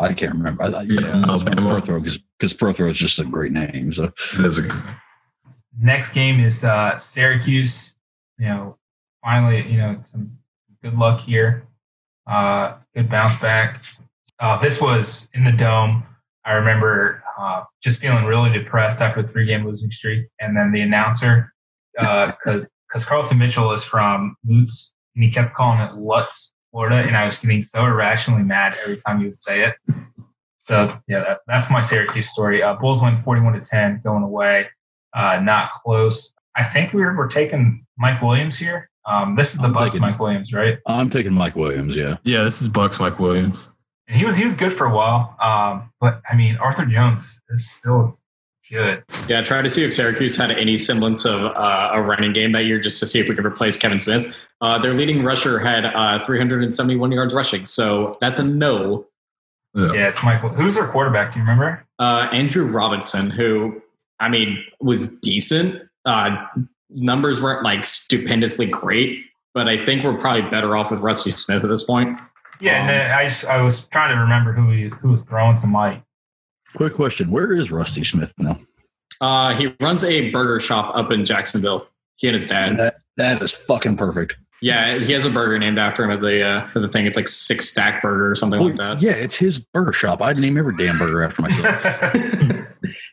I 0.00 0.14
can't 0.14 0.32
remember. 0.34 0.62
I, 0.62 0.68
I, 0.68 0.82
Yeah, 0.82 1.22
Alabama. 1.28 1.80
Prothro 1.80 2.02
because 2.02 2.56
Prothro 2.58 2.90
is 2.90 2.96
just 2.98 3.18
a 3.18 3.24
great 3.24 3.52
name. 3.52 3.92
So 3.94 4.10
It 4.38 4.44
is 4.46 4.58
a- 4.58 4.96
Next 5.78 6.12
game 6.12 6.40
is 6.40 6.64
uh, 6.64 6.98
Syracuse. 6.98 7.94
You 8.38 8.46
know, 8.46 8.78
finally, 9.22 9.70
you 9.70 9.78
know, 9.78 10.02
some 10.10 10.38
good 10.82 10.94
luck 10.94 11.20
here. 11.20 11.66
Uh, 12.26 12.76
good 12.94 13.10
bounce 13.10 13.40
back. 13.40 13.82
Uh, 14.38 14.60
this 14.60 14.80
was 14.80 15.28
in 15.34 15.44
the 15.44 15.52
dome. 15.52 16.04
I 16.44 16.52
remember 16.52 17.22
uh, 17.38 17.62
just 17.82 18.00
feeling 18.00 18.24
really 18.24 18.52
depressed 18.52 19.00
after 19.00 19.20
a 19.20 19.28
three 19.28 19.46
game 19.46 19.64
losing 19.64 19.90
streak. 19.90 20.26
And 20.40 20.56
then 20.56 20.72
the 20.72 20.80
announcer, 20.80 21.52
uh, 21.98 22.32
because 22.44 22.66
cause 22.92 23.04
Carlton 23.04 23.38
Mitchell 23.38 23.72
is 23.72 23.82
from 23.82 24.36
Lutz, 24.44 24.92
and 25.14 25.24
he 25.24 25.30
kept 25.30 25.54
calling 25.54 25.80
it 25.80 25.94
Lutz, 25.94 26.52
Florida. 26.70 27.06
And 27.06 27.16
I 27.16 27.24
was 27.24 27.38
getting 27.38 27.62
so 27.62 27.84
irrationally 27.84 28.42
mad 28.42 28.76
every 28.82 28.98
time 28.98 29.20
he 29.20 29.26
would 29.26 29.38
say 29.38 29.64
it. 29.64 29.74
So, 30.64 30.96
yeah, 31.08 31.20
that, 31.20 31.38
that's 31.46 31.70
my 31.70 31.82
Syracuse 31.82 32.30
story. 32.30 32.62
Uh, 32.62 32.74
Bulls 32.74 33.02
win 33.02 33.20
41 33.22 33.54
to 33.54 33.60
10 33.60 34.00
going 34.04 34.22
away. 34.22 34.68
Uh, 35.14 35.40
not 35.40 35.72
close. 35.84 36.32
I 36.56 36.64
think 36.64 36.92
we 36.92 37.02
were, 37.02 37.16
we're 37.16 37.28
taking 37.28 37.86
Mike 37.98 38.20
Williams 38.22 38.56
here. 38.56 38.90
Um, 39.06 39.34
this 39.36 39.52
is 39.52 39.58
the 39.58 39.64
I'm 39.64 39.72
Bucks 39.72 39.94
taking- 39.94 40.00
Mike 40.02 40.18
Williams, 40.18 40.52
right? 40.52 40.78
I'm 40.86 41.10
taking 41.10 41.32
Mike 41.32 41.56
Williams. 41.56 41.94
Yeah, 41.96 42.16
yeah, 42.24 42.44
this 42.44 42.62
is 42.62 42.68
Bucks 42.68 43.00
Mike 43.00 43.18
Williams. 43.18 43.68
And 44.08 44.16
he 44.18 44.24
was 44.24 44.36
he 44.36 44.44
was 44.44 44.54
good 44.54 44.72
for 44.72 44.86
a 44.86 44.94
while. 44.94 45.36
Um, 45.42 45.90
but 46.00 46.20
I 46.30 46.36
mean, 46.36 46.56
Arthur 46.56 46.84
Jones 46.86 47.40
is 47.50 47.68
still 47.70 48.18
good. 48.70 49.02
Yeah, 49.28 49.42
try 49.42 49.60
to 49.62 49.68
see 49.70 49.84
if 49.84 49.92
Syracuse 49.92 50.36
had 50.36 50.50
any 50.52 50.76
semblance 50.78 51.24
of 51.24 51.40
uh, 51.44 51.90
a 51.92 52.00
running 52.02 52.32
game 52.32 52.52
that 52.52 52.64
year 52.64 52.78
just 52.80 53.00
to 53.00 53.06
see 53.06 53.18
if 53.20 53.28
we 53.28 53.34
could 53.34 53.44
replace 53.46 53.76
Kevin 53.76 54.00
Smith. 54.00 54.34
Uh, 54.60 54.78
their 54.78 54.94
leading 54.94 55.22
rusher 55.24 55.58
had 55.58 55.84
uh, 55.86 56.22
371 56.24 57.10
yards 57.12 57.34
rushing, 57.34 57.66
so 57.66 58.16
that's 58.20 58.38
a 58.38 58.42
no. 58.44 59.06
Yeah. 59.74 59.92
Yeah, 59.92 60.08
it's 60.08 60.22
Mike. 60.22 60.40
Who's 60.40 60.74
their 60.74 60.86
quarterback? 60.88 61.32
Do 61.32 61.38
you 61.40 61.44
remember? 61.44 61.84
Uh, 61.98 62.28
Andrew 62.32 62.66
Robinson, 62.66 63.30
who 63.30 63.80
I 64.22 64.28
mean 64.28 64.64
was 64.80 65.18
decent. 65.20 65.82
Uh, 66.04 66.36
numbers 66.90 67.40
weren't 67.40 67.64
like 67.64 67.84
stupendously 67.84 68.66
great, 68.66 69.24
but 69.54 69.68
I 69.68 69.84
think 69.84 70.04
we're 70.04 70.18
probably 70.18 70.48
better 70.50 70.76
off 70.76 70.90
with 70.90 71.00
Rusty 71.00 71.30
Smith 71.30 71.64
at 71.64 71.68
this 71.68 71.84
point. 71.84 72.18
Yeah, 72.60 72.88
and 72.88 73.12
I 73.12 73.28
just, 73.28 73.44
I 73.44 73.60
was 73.60 73.82
trying 73.92 74.14
to 74.14 74.20
remember 74.20 74.52
who 74.52 74.70
he 74.70 74.84
who 74.88 75.10
was 75.10 75.22
throwing 75.22 75.58
to 75.60 75.66
Mike. 75.66 76.02
quick 76.76 76.94
question: 76.94 77.30
Where 77.30 77.52
is 77.52 77.70
Rusty 77.70 78.04
Smith 78.04 78.30
now? 78.38 78.58
Uh, 79.20 79.54
he 79.54 79.74
runs 79.80 80.04
a 80.04 80.30
burger 80.30 80.60
shop 80.60 80.96
up 80.96 81.10
in 81.10 81.24
Jacksonville. 81.24 81.88
He 82.16 82.28
and 82.28 82.34
his 82.34 82.46
dad. 82.46 82.78
That 82.78 82.96
that 83.16 83.42
is 83.42 83.52
fucking 83.66 83.96
perfect. 83.96 84.34
Yeah, 84.60 85.00
he 85.00 85.12
has 85.12 85.24
a 85.24 85.30
burger 85.30 85.58
named 85.58 85.78
after 85.80 86.04
him 86.04 86.12
at 86.12 86.20
the 86.20 86.40
uh, 86.40 86.68
at 86.74 86.80
the 86.80 86.88
thing. 86.88 87.06
It's 87.06 87.16
like 87.16 87.26
six 87.26 87.68
stack 87.68 88.00
burger 88.00 88.30
or 88.30 88.36
something 88.36 88.60
like 88.60 88.76
that. 88.76 89.02
yeah, 89.02 89.10
it's 89.10 89.34
his 89.34 89.58
burger 89.74 89.92
shop. 89.92 90.22
I'd 90.22 90.38
name 90.38 90.56
every 90.56 90.76
damn 90.76 90.98
burger 90.98 91.24
after 91.24 91.42
myself. 91.42 92.66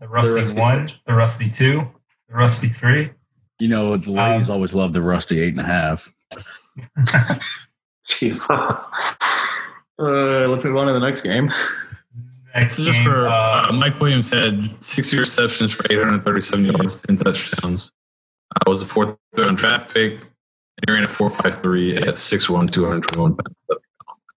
the 0.00 0.08
Rusty, 0.08 0.30
Rusty 0.32 0.60
one, 0.60 0.88
switch. 0.88 1.00
the 1.06 1.14
Rusty 1.14 1.50
two, 1.50 1.82
the 2.28 2.34
Rusty 2.34 2.68
three. 2.70 3.10
you 3.58 3.68
know, 3.68 3.96
the 3.96 4.10
ladies 4.10 4.48
Um, 4.48 4.50
always 4.50 4.72
love 4.72 4.92
the 4.92 5.02
rusty 5.02 5.40
eight 5.40 5.50
and 5.56 5.60
a 5.60 5.64
half. 5.64 6.00
Jeez. 8.08 8.48
Uh, 9.98 10.48
let's 10.48 10.64
move 10.64 10.76
on 10.76 10.86
to 10.86 10.92
the 10.94 11.00
next 11.00 11.22
game. 11.22 11.52
Next 12.54 12.76
So 12.76 12.84
just 12.84 12.98
game, 12.98 13.04
for 13.04 13.28
uh, 13.28 13.68
uh, 13.68 13.72
Mike 13.72 14.00
Williams 14.00 14.32
had 14.32 14.70
60 14.82 15.18
receptions 15.18 15.72
for 15.72 15.84
837 15.92 16.64
yards, 16.64 17.02
10 17.02 17.16
touchdowns. 17.18 17.92
I 18.66 18.68
was 18.70 18.80
the 18.80 18.86
fourth 18.86 19.16
round 19.36 19.58
draft 19.58 19.92
pick. 19.94 20.12
And 20.14 20.88
he 20.88 20.92
ran 20.94 21.04
a 21.04 21.08
4.53 21.08 22.08
at 22.08 22.14
6'1", 22.14 22.70
221 22.72 23.36
pounds. 23.36 23.82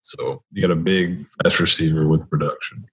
So 0.03 0.43
you 0.51 0.61
got 0.61 0.73
a 0.73 0.77
big 0.77 1.19
fast 1.43 1.61
receiver 1.61 2.09
with 2.09 2.29
production. 2.29 2.85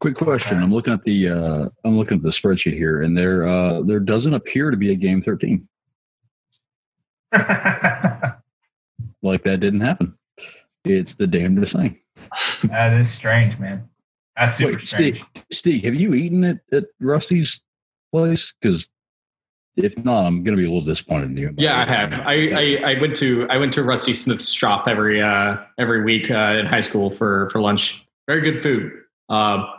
Quick 0.00 0.16
question: 0.16 0.62
I'm 0.62 0.72
looking 0.72 0.92
at 0.92 1.02
the 1.04 1.28
uh, 1.28 1.68
I'm 1.84 1.98
looking 1.98 2.18
at 2.18 2.22
the 2.22 2.32
spreadsheet 2.42 2.76
here, 2.76 3.02
and 3.02 3.16
there 3.16 3.48
uh, 3.48 3.82
there 3.82 4.00
doesn't 4.00 4.34
appear 4.34 4.70
to 4.70 4.76
be 4.76 4.92
a 4.92 4.96
game 4.96 5.22
13. 5.22 5.68
Like 9.22 9.44
that 9.44 9.60
didn't 9.60 9.80
happen. 9.80 10.14
It's 10.84 11.10
the 11.18 11.26
damnedest 11.26 11.74
thing. 11.74 11.98
that 12.64 12.92
is 12.94 13.10
strange, 13.10 13.58
man. 13.58 13.88
That's 14.36 14.56
super 14.56 14.72
Wait, 14.72 14.80
strange. 14.80 15.16
Steve, 15.16 15.42
Steve, 15.52 15.84
have 15.84 15.94
you 15.94 16.14
eaten 16.14 16.44
at, 16.44 16.60
at 16.72 16.84
Rusty's 17.00 17.48
place? 18.12 18.40
Because 18.60 18.84
if 19.76 19.92
not, 20.04 20.24
I'm 20.24 20.44
going 20.44 20.56
to 20.56 20.60
be 20.60 20.66
a 20.66 20.70
little 20.70 20.84
disappointed 20.84 21.30
in 21.30 21.36
you. 21.36 21.54
Yeah, 21.56 21.80
I 21.80 21.84
have. 21.84 22.12
I, 22.12 22.32
I, 22.32 22.92
I 22.92 23.00
went 23.00 23.16
to 23.16 23.46
I 23.50 23.58
went 23.58 23.72
to 23.74 23.82
Rusty 23.82 24.12
Smith's 24.12 24.52
shop 24.52 24.86
every 24.86 25.20
uh, 25.20 25.56
every 25.78 26.04
week 26.04 26.30
uh, 26.30 26.56
in 26.58 26.66
high 26.66 26.80
school 26.80 27.10
for 27.10 27.50
for 27.50 27.60
lunch. 27.60 28.06
Very 28.28 28.40
good 28.40 28.62
food. 28.62 28.92
Uh, 29.28 29.34
I 29.34 29.38
can't 29.38 29.66
tell 29.66 29.77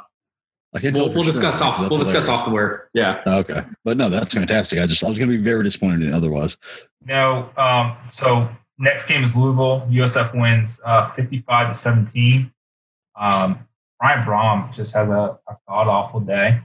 we'll, 0.73 0.91
we'll 0.91 1.13
sure, 1.13 1.25
discuss 1.25 1.61
off. 1.61 1.79
We'll 1.79 1.99
discuss 1.99 2.25
hilarious. 2.25 2.29
off 2.29 2.45
the 2.45 2.51
where. 2.51 2.89
Yeah. 2.93 3.21
Okay, 3.25 3.61
but 3.83 3.97
no, 3.97 4.09
that's 4.09 4.31
fantastic. 4.33 4.79
I 4.79 4.87
just 4.87 5.03
I 5.03 5.07
was 5.07 5.17
going 5.17 5.29
to 5.29 5.37
be 5.37 5.43
very 5.43 5.63
disappointed 5.63 6.03
in 6.03 6.13
otherwise. 6.13 6.51
No, 7.05 7.49
um, 7.57 7.97
so 8.09 8.49
next 8.77 9.07
game 9.07 9.23
is 9.23 9.35
Louisville. 9.35 9.87
USF 9.89 10.39
wins 10.39 10.79
uh, 10.85 11.11
55 11.11 11.73
to 11.73 11.79
17. 11.79 12.51
Um, 13.19 13.67
Brian 13.99 14.25
Brohm 14.25 14.73
just 14.73 14.93
has 14.93 15.09
a, 15.09 15.39
a 15.47 15.57
god 15.67 15.87
awful 15.87 16.19
day. 16.21 16.61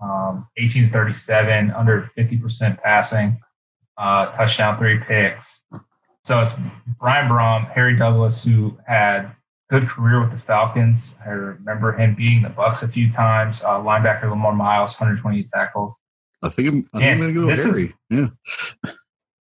Um, 0.00 0.46
18 0.56 0.86
to 0.86 0.90
37, 0.90 1.72
under 1.72 2.10
50% 2.16 2.80
passing, 2.80 3.40
uh, 3.96 4.26
touchdown, 4.26 4.78
three 4.78 4.98
picks. 4.98 5.62
So 6.22 6.40
it's 6.40 6.52
Brian 7.00 7.28
Brohm, 7.28 7.72
Harry 7.72 7.96
Douglas, 7.96 8.44
who 8.44 8.78
had 8.86 9.32
good 9.70 9.88
career 9.88 10.20
with 10.20 10.30
the 10.32 10.38
Falcons. 10.38 11.14
I 11.24 11.30
remember 11.30 11.92
him 11.92 12.14
beating 12.14 12.42
the 12.42 12.48
Bucks 12.48 12.82
a 12.82 12.88
few 12.88 13.10
times. 13.10 13.60
Uh, 13.62 13.78
linebacker 13.80 14.28
Lamar 14.30 14.54
Miles, 14.54 14.92
120 14.92 15.44
tackles. 15.44 15.94
I 16.42 16.48
think 16.50 16.68
I'm, 16.68 16.88
I 16.94 16.98
think 16.98 17.02
Man, 17.02 17.12
I'm 17.12 17.18
going 17.18 17.34
to 17.34 17.40
go 17.40 17.46
with 17.46 17.56
this 17.56 17.66
is- 17.66 17.72
Harry. 17.72 17.94
yeah. 18.10 18.92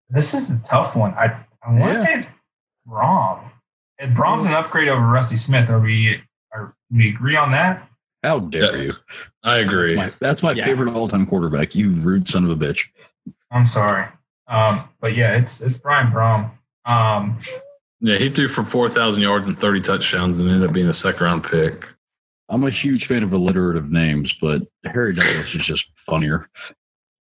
This 0.10 0.34
is 0.34 0.50
a 0.52 0.58
tough 0.60 0.96
one. 0.96 1.14
I, 1.16 1.46
I 1.66 1.72
want 1.74 1.94
to 1.96 2.00
Yeah. 2.00 2.06
say 2.06 2.14
it's 2.20 2.28
Brohm. 2.88 3.50
If 4.00 4.10
Brohm's 4.12 4.46
an 4.46 4.54
upgrade 4.54 4.88
over 4.88 5.06
Rusty 5.06 5.38
Smith, 5.38 5.70
are 5.70 5.80
we 5.80 6.22
are 6.54 6.76
we 6.92 7.10
agree 7.10 7.36
on 7.36 7.52
that? 7.52 7.90
How 8.24 8.40
dare 8.40 8.76
Yeah. 8.76 8.82
you? 8.84 8.94
I 9.44 9.58
agree. 9.58 9.96
My, 9.96 10.12
that's 10.20 10.42
my 10.44 10.54
Yeah. 10.54 10.66
favorite 10.66 10.94
all-time 10.94 11.26
quarterback. 11.26 11.76
You 11.76 11.92
rude 11.92 12.28
son 12.30 12.46
of 12.46 12.52
a 12.52 12.56
bitch. 12.56 12.78
I'm 13.52 13.68
sorry. 13.68 14.06
Um, 14.48 14.88
but 15.02 15.16
yeah, 15.16 15.36
it's 15.38 15.60
it's 15.62 15.78
Brian 15.78 16.12
Brohm. 16.12 16.52
Um, 16.86 17.40
Yeah, 18.00 18.18
he 18.18 18.30
threw 18.30 18.48
for 18.48 18.64
4,000 18.64 19.22
yards 19.22 19.48
and 19.48 19.58
30 19.58 19.82
touchdowns 19.82 20.40
and 20.40 20.50
ended 20.50 20.70
up 20.70 20.74
being 20.74 20.88
a 20.88 20.94
second 20.94 21.24
round 21.26 21.44
pick. 21.44 21.88
I'm 22.50 22.64
a 22.64 22.72
huge 22.72 23.06
fan 23.08 23.24
of 23.24 23.34
alliterative 23.34 23.90
names, 23.92 24.32
but 24.40 24.62
Harry 24.86 25.14
Douglas 25.14 25.54
is 25.56 25.66
just 25.66 25.84
funnier. 26.06 26.48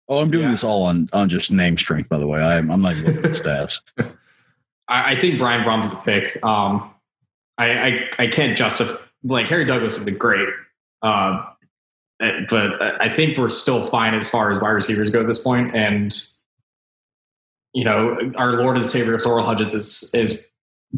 Oh, 0.09 0.19
I'm 0.19 0.31
doing 0.31 0.45
Yeah. 0.47 0.53
this 0.53 0.65
all 0.65 0.85
on, 0.85 1.09
on 1.13 1.29
just 1.31 1.51
name 1.51 1.77
strength, 1.79 2.09
by 2.09 2.19
the 2.19 2.27
way. 2.27 2.41
I'm, 2.41 2.71
I'm 2.71 2.81
not 2.83 2.97
even 2.97 3.15
looking 3.17 3.37
at 3.37 3.43
stats. 3.45 3.71
I, 4.89 5.13
I 5.13 5.21
think 5.21 5.39
Brian 5.39 5.63
Brohm's 5.63 5.91
the 5.91 5.97
pick. 5.97 6.43
Um, 6.45 6.91
I, 7.59 7.71
I 7.71 8.09
I 8.21 8.27
can't 8.27 8.57
justify 8.57 8.97
like 9.23 9.47
Harry 9.49 9.65
Douglas 9.65 9.97
would 9.97 10.07
be 10.07 10.13
great, 10.13 10.49
uh, 11.03 11.45
but 12.49 12.83
I 13.01 13.09
think 13.09 13.39
we're 13.39 13.49
still 13.51 13.85
fine 13.85 14.15
as 14.15 14.29
far 14.29 14.51
as 14.51 14.61
wide 14.61 14.71
receivers 14.71 15.11
go 15.11 15.21
at 15.21 15.27
this 15.29 15.41
point. 15.43 15.75
And 15.77 16.13
you 17.75 17.85
know, 17.85 18.33
our 18.37 18.57
Lord 18.57 18.77
and 18.77 18.85
Savior 18.85 19.17
Terrell 19.19 19.45
Hudgins 19.45 19.75
is 19.75 20.11
is 20.15 20.51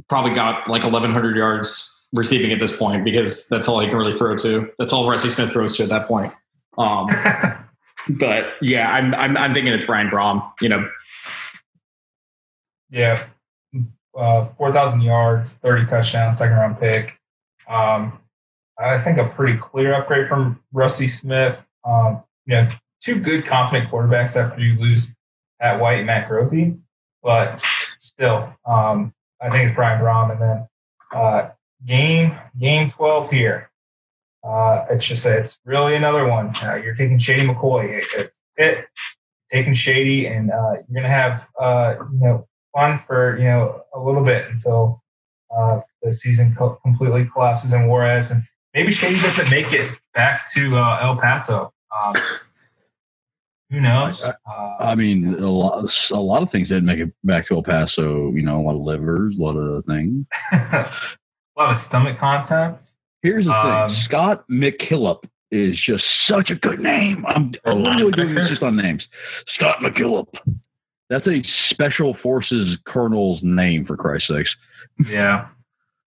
probably 0.09 0.34
got 0.34 0.68
like 0.68 0.82
1,100 0.82 1.36
yards 1.36 2.09
receiving 2.12 2.53
at 2.53 2.61
this 2.61 2.78
point 2.78 3.05
because 3.05 3.49
that's 3.49 3.68
all 3.68 3.80
he 3.80 3.88
can 3.88 3.97
really 3.97 4.12
throw 4.12 4.36
to. 4.36 4.70
That's 4.78 4.92
all 4.92 5.09
Rusty 5.09 5.28
Smith 5.28 5.53
throws 5.53 5.76
to 5.76 5.84
at 5.84 5.88
that 5.90 6.07
point. 6.07 6.32
Um, 6.78 7.09
but 8.09 8.45
yeah, 8.61 8.90
I'm 8.90 9.14
I'm 9.14 9.36
I'm 9.36 9.55
thinking 9.55 9.72
it's 9.72 9.84
Brian 9.84 10.09
Brohm. 10.09 10.51
You 10.61 10.68
know, 10.68 10.88
yeah, 12.90 13.26
uh, 14.16 14.47
4,000 14.57 15.01
yards, 15.01 15.55
30 15.55 15.86
touchdowns, 15.86 16.38
second 16.38 16.57
round 16.57 16.78
pick. 16.78 17.18
Um, 17.68 18.20
I 18.78 19.03
think 19.03 19.18
a 19.18 19.28
pretty 19.28 19.59
clear 19.59 19.95
upgrade 19.95 20.28
from 20.28 20.61
Rusty 20.72 21.09
Smith. 21.09 21.59
Um, 21.84 22.22
you 22.47 22.57
know, 22.57 22.70
two 23.03 23.20
good, 23.20 23.47
confident 23.47 23.90
quarterbacks 23.90 24.36
after 24.36 24.61
you 24.61 24.78
lose 24.78 25.09
at 25.61 25.80
White 25.80 25.99
and 25.99 26.07
Matt 26.07 26.28
Grothe, 26.28 26.78
but 27.22 27.62
still, 28.01 28.53
um, 28.66 29.14
I 29.45 29.51
think 29.51 29.68
it's 29.68 29.74
Brian 29.74 30.01
Brohm. 30.01 30.32
And 30.32 30.40
then 30.40 30.68
uh, 31.14 31.51
game 31.86 32.36
game 32.59 32.90
12 32.90 33.30
here. 33.30 33.70
Uh, 34.42 34.84
it's 34.90 35.07
just 35.07 35.24
it's 35.24 35.59
really 35.64 35.95
another 35.95 36.26
one. 36.28 36.55
Uh, 36.62 36.74
you're 36.76 36.95
taking 36.95 37.18
Shady 37.18 37.47
McCoy. 37.47 37.99
It, 37.99 38.05
it's 38.16 38.36
it 38.57 38.84
taking 39.53 39.74
Shady, 39.74 40.26
and 40.26 40.51
uh, 40.51 40.72
you're 40.88 41.03
gonna 41.03 41.09
have 41.09 41.49
uh, 41.59 41.95
you 42.12 42.20
know 42.20 42.47
fun 42.74 43.01
for 43.07 43.38
you 43.38 43.45
know 43.45 43.82
a 43.95 44.01
little 44.01 44.24
bit 44.24 44.51
until 44.51 45.03
uh, 45.57 45.80
the 46.03 46.12
season 46.12 46.55
co- 46.59 46.78
completely 46.82 47.26
collapses 47.32 47.72
in 47.72 47.86
Juarez, 47.86 48.30
and 48.30 48.42
maybe 48.74 48.92
Shady 48.92 49.20
doesn't 49.20 49.51
make 49.51 49.72
it 49.72 49.99
back 50.14 50.53
to 50.53 50.76
uh, 50.76 50.99
El 51.01 51.16
Paso. 51.16 51.72
Um, 51.97 52.14
who 53.75 53.81
knows? 53.81 54.22
Uh, 54.22 54.33
I 54.81 54.95
mean, 54.95 55.35
a 55.35 55.51
lot, 55.51 55.85
a 56.12 56.16
lot 56.16 56.43
of 56.43 56.51
things 56.51 56.68
didn't 56.68 56.85
make 56.87 56.99
it 57.01 57.12
back 57.25 57.49
to 57.49 57.55
El 57.57 57.62
Paso. 57.62 58.31
You 58.33 58.43
know, 58.43 58.61
a 58.61 58.62
lot 58.62 58.77
of 58.77 58.83
livers, 58.83 59.37
a 59.39 59.43
lot 59.43 59.57
of 59.57 59.85
things. 59.87 60.27
a 60.53 60.91
lot 61.57 61.70
of 61.72 61.79
stomach 61.79 62.18
contents. 62.18 62.95
Here's 63.22 63.45
the 63.47 63.53
Um, 63.53 63.91
thing: 63.91 64.03
Scott 64.05 64.45
McKillop 64.51 65.25
is 65.51 65.81
just 65.85 66.05
such 66.29 66.51
a 66.51 66.55
good 66.57 66.81
name. 66.81 67.25
I'm 67.27 67.53
A 67.64 67.75
literally 67.75 68.12
doing 68.12 68.35
this 68.35 68.51
just 68.51 68.62
on 68.62 68.77
names. 68.77 69.05
Scott 69.55 69.79
McKillop. 69.81 70.27
That's 71.11 71.27
a 71.27 71.43
special 71.70 72.16
forces 72.22 72.79
colonel's 72.87 73.41
name, 73.43 73.85
for 73.87 73.97
Christ's 73.97 74.29
sakes. 74.29 74.51
Yeah, 75.09 75.49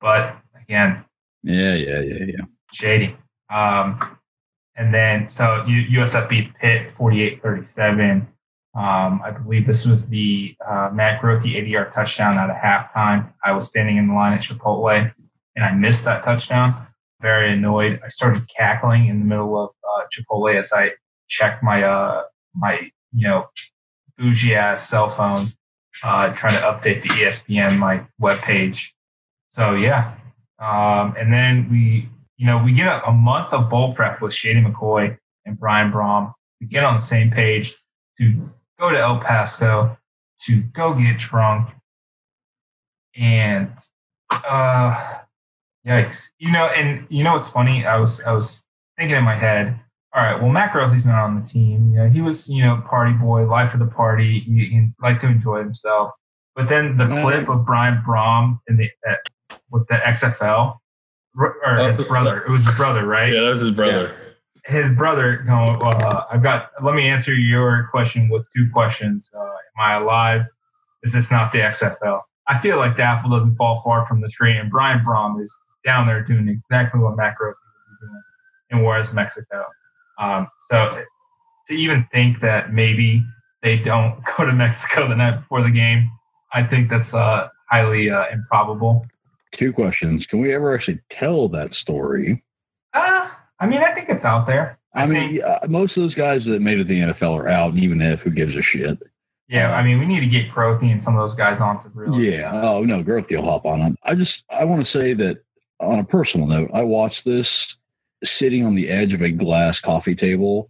but 0.02 0.38
again, 0.62 1.04
Yeah, 1.44 1.76
yeah, 1.76 2.00
yeah, 2.02 2.26
yeah. 2.28 2.46
shady. 2.74 3.16
Um, 3.50 4.17
and 4.78 4.94
then 4.94 5.30
so 5.30 5.66
USF 5.68 6.30
beats 6.30 6.52
Pitt 6.60 6.96
48-37. 6.96 8.28
Um, 8.76 9.22
I 9.26 9.32
believe 9.32 9.66
this 9.66 9.86
was 9.86 10.08
the 10.08 10.56
uh, 10.66 10.92
Matt 10.94 11.20
Grothe 11.20 11.42
80-yard 11.42 11.92
touchdown 11.94 12.36
out 12.36 12.52
of 12.52 12.56
halftime. 12.58 13.34
I 13.44 13.54
was 13.54 13.68
standing 13.68 13.98
in 13.98 14.08
the 14.08 14.14
line 14.14 14.34
at 14.34 14.44
Chipotle, 14.44 15.12
and 15.56 15.66
I 15.66 15.72
missed 15.72 16.04
that 16.04 16.24
touchdown. 16.24 16.86
Very 17.20 17.52
annoyed. 17.54 18.00
I 18.06 18.10
started 18.10 18.48
cackling 18.56 19.08
in 19.08 19.20
the 19.20 19.26
middle 19.26 19.60
of 19.60 19.72
uh, 19.84 20.04
Chipotle 20.14 20.56
as 20.56 20.72
I 20.72 20.92
checked 21.28 21.64
my 21.64 21.82
uh, 21.82 22.24
my 22.54 22.92
you 23.12 23.28
know 23.28 23.48
bougie 24.16 24.54
ass 24.54 24.88
cell 24.88 25.10
phone, 25.10 25.54
uh, 26.04 26.30
trying 26.34 26.54
to 26.54 26.62
update 26.62 27.02
the 27.02 27.10
ESPN 27.10 27.82
like 27.82 28.06
webpage. 28.22 28.90
So 29.54 29.74
yeah, 29.74 30.14
um, 30.60 31.16
and 31.18 31.34
then 31.34 31.68
we 31.72 32.10
you 32.38 32.46
know, 32.46 32.62
we 32.64 32.72
get 32.74 32.88
a, 32.88 33.06
a 33.08 33.12
month 33.12 33.52
of 33.54 33.70
bowl 33.70 33.94
prep 33.96 34.22
with 34.22 34.34
Shady 34.34 34.62
McCoy 34.62 35.18
and 35.46 35.60
Brian 35.60 35.92
Brohm 35.92 36.34
to 36.62 36.68
get 36.68 36.84
on 36.84 36.96
the 36.98 37.02
same 37.04 37.32
page 37.32 37.74
to 38.20 38.52
go 38.80 38.90
to 38.92 39.00
El 39.00 39.20
Paso 39.20 39.98
to 40.46 40.62
go 40.62 40.94
get 40.94 41.18
drunk. 41.18 41.70
And 43.16 43.72
uh 44.32 45.20
yikes. 45.86 46.26
You 46.38 46.52
know, 46.52 46.66
and 46.68 47.08
you 47.10 47.24
know 47.24 47.34
what's 47.34 47.48
funny? 47.48 47.86
I 47.86 47.98
was 47.98 48.22
I 48.22 48.32
was 48.32 48.66
thinking 48.98 49.16
in 49.16 49.24
my 49.24 49.36
head, 49.38 49.80
all 50.14 50.22
right, 50.22 50.40
well 50.42 50.52
Matt 50.52 50.74
Grothe's 50.74 51.06
not 51.06 51.24
on 51.24 51.42
the 51.42 51.48
team. 51.48 51.92
You 51.94 51.98
know, 52.04 52.10
he 52.10 52.22
was, 52.22 52.48
you 52.48 52.64
know, 52.64 52.84
party 52.90 53.14
boy, 53.14 53.48
life 53.48 53.74
of 53.74 53.80
the 53.80 53.88
party. 53.88 54.40
He, 54.42 54.66
he 54.66 54.90
liked 55.02 55.22
to 55.22 55.28
enjoy 55.28 55.60
himself. 55.60 56.12
But 56.56 56.70
then 56.70 56.98
the 56.98 57.06
Mm. 57.06 57.22
clip 57.24 57.50
of 57.50 57.66
Brian 57.66 58.02
Brohm 58.08 58.60
in 58.68 58.78
the 58.78 58.90
uh, 59.10 59.16
with 59.72 59.88
the 59.88 59.96
XFL 59.96 60.78
or 61.38 61.80
Oh, 61.80 61.92
his 61.94 62.08
brother. 62.08 62.42
It 62.42 62.50
was 62.50 62.66
his 62.66 62.76
brother, 62.76 63.06
right? 63.06 63.34
Yeah, 63.34 63.42
that 63.42 63.50
was 63.50 63.60
his 63.62 63.72
brother. 63.72 64.16
His 64.66 64.90
brother 64.92 65.44
going. 65.48 65.80
Uh, 65.82 66.24
I've 66.32 66.44
got. 66.44 66.72
Let 66.82 66.96
me 66.96 67.08
answer 67.08 67.34
your 67.34 67.88
question 67.92 68.30
with 68.30 68.46
two 68.56 68.70
questions. 68.74 69.30
Uh, 69.34 69.40
am 69.42 69.80
I 69.80 69.94
alive? 69.96 70.42
Is 71.04 71.14
this 71.14 71.32
not 71.32 71.52
the 71.52 71.60
XFL? 71.60 72.22
I 72.48 72.60
feel 72.62 72.78
like 72.78 72.98
the 72.98 73.04
apple 73.04 73.30
doesn't 73.30 73.56
fall 73.56 73.82
far 73.84 74.06
from 74.08 74.22
the 74.22 74.30
tree, 74.30 74.58
and 74.58 74.70
Brian 74.70 75.00
Brohm 75.06 75.42
is 75.42 75.56
down 75.86 76.08
there 76.08 76.24
doing 76.24 76.48
exactly 76.50 77.00
what 77.00 77.16
Matt 77.16 77.36
Grothe 77.38 77.56
was 77.56 77.98
doing 78.02 78.22
in 78.72 78.82
Juarez, 78.84 79.08
Mexico. 79.14 79.66
Um, 80.20 80.48
so 80.70 81.04
to 81.70 81.74
even 81.74 82.06
think 82.12 82.42
that 82.42 82.74
maybe 82.74 83.24
they 83.64 83.78
don't 83.78 84.22
go 84.38 84.46
to 84.46 84.54
Mexico 84.54 85.08
the 85.08 85.16
night 85.16 85.40
before 85.40 85.62
the 85.62 85.70
game, 85.72 86.10
I 86.54 86.64
think 86.64 86.90
that's 86.90 87.14
uh, 87.14 87.48
highly 87.70 88.10
uh, 88.10 88.26
improbable. 88.32 89.06
Two 89.58 89.74
questions. 89.74 90.26
Can 90.30 90.40
we 90.40 90.54
ever 90.54 90.76
actually 90.76 91.00
tell 91.20 91.50
that 91.50 91.74
story? 91.74 92.44
Uh, 92.94 93.30
I 93.60 93.66
mean, 93.66 93.82
I 93.82 93.94
think 93.94 94.10
it's 94.10 94.26
out 94.26 94.46
there. 94.46 94.78
I, 94.94 95.06
mean, 95.06 95.42
uh, 95.42 95.68
most 95.68 95.96
of 95.98 96.04
those 96.04 96.16
guys 96.16 96.42
that 96.46 96.60
made 96.60 96.80
it 96.80 96.84
to 96.84 96.88
the 96.88 97.14
NFL 97.14 97.38
are 97.38 97.48
out, 97.48 97.74
and 97.74 97.84
even 97.84 98.02
if, 98.02 98.20
who 98.22 98.32
gives 98.32 98.56
a 98.56 98.62
shit? 98.62 98.98
Yeah, 99.50 99.72
I 99.74 99.84
mean, 99.84 100.00
we 100.00 100.06
need 100.06 100.20
to 100.20 100.28
get 100.28 100.52
Grothe 100.52 100.84
and 100.84 101.02
some 101.02 101.16
of 101.16 101.28
those 101.28 101.38
guys 101.38 101.62
on 101.62 101.82
to 101.82 101.90
really. 101.90 102.32
Yeah. 102.32 102.52
Oh 102.54 102.84
no, 102.84 103.02
Growth 103.02 103.28
will 103.30 103.44
hop 103.44 103.66
on 103.66 103.82
it. 103.82 103.96
I 104.04 104.14
just 104.14 104.34
I 104.50 104.66
want 104.66 104.86
to 104.86 104.92
say 104.92 105.14
that 105.14 105.38
on 105.80 106.00
a 106.00 106.04
personal 106.04 106.48
note, 106.48 106.70
I 106.74 106.82
watched 106.82 107.22
this 107.26 107.48
sitting 108.40 108.66
on 108.66 108.76
the 108.76 108.90
edge 108.90 109.14
of 109.14 109.22
a 109.22 109.30
glass 109.30 109.78
coffee 109.86 110.16
table. 110.16 110.70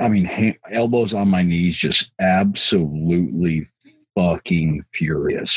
I 0.00 0.08
mean, 0.08 0.24
ha- 0.24 0.76
elbows 0.76 1.14
on 1.14 1.28
my 1.28 1.42
knees, 1.42 1.76
just 1.80 2.04
absolutely 2.20 3.68
fucking 4.16 4.84
furious. 4.98 5.50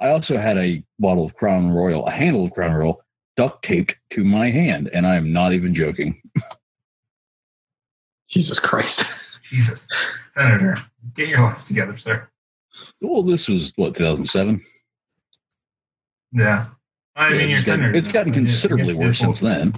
I 0.00 0.08
also 0.08 0.36
had 0.36 0.56
a 0.58 0.82
bottle 0.98 1.26
of 1.26 1.34
Crown 1.34 1.70
Royal, 1.70 2.06
a 2.06 2.10
handle 2.10 2.46
of 2.46 2.52
Crown 2.52 2.72
Royal, 2.72 3.02
duct 3.36 3.64
taped 3.64 3.94
to 4.12 4.24
my 4.24 4.50
hand, 4.50 4.90
and 4.92 5.06
I 5.06 5.16
am 5.16 5.32
not 5.32 5.52
even 5.52 5.74
joking. 5.74 6.20
Jesus 8.28 8.60
Christ. 8.60 9.20
Jesus, 9.50 9.88
Senator, 10.34 10.78
get 11.16 11.28
your 11.28 11.40
life 11.40 11.66
together, 11.66 11.96
sir. 11.98 12.28
Well, 13.00 13.22
this 13.22 13.48
was 13.48 13.72
what 13.76 13.96
2007. 13.96 14.62
Yeah, 16.32 16.66
I 17.16 17.30
mean, 17.30 17.48
you're 17.48 17.58
it's, 17.58 17.66
gotten, 17.66 17.84
senator. 17.84 17.98
it's 17.98 18.12
gotten 18.12 18.34
I 18.34 18.38
guess- 18.38 18.58
I 18.58 18.68
considerably 18.68 18.94
worse 18.94 19.18
since 19.18 19.38
then. 19.40 19.74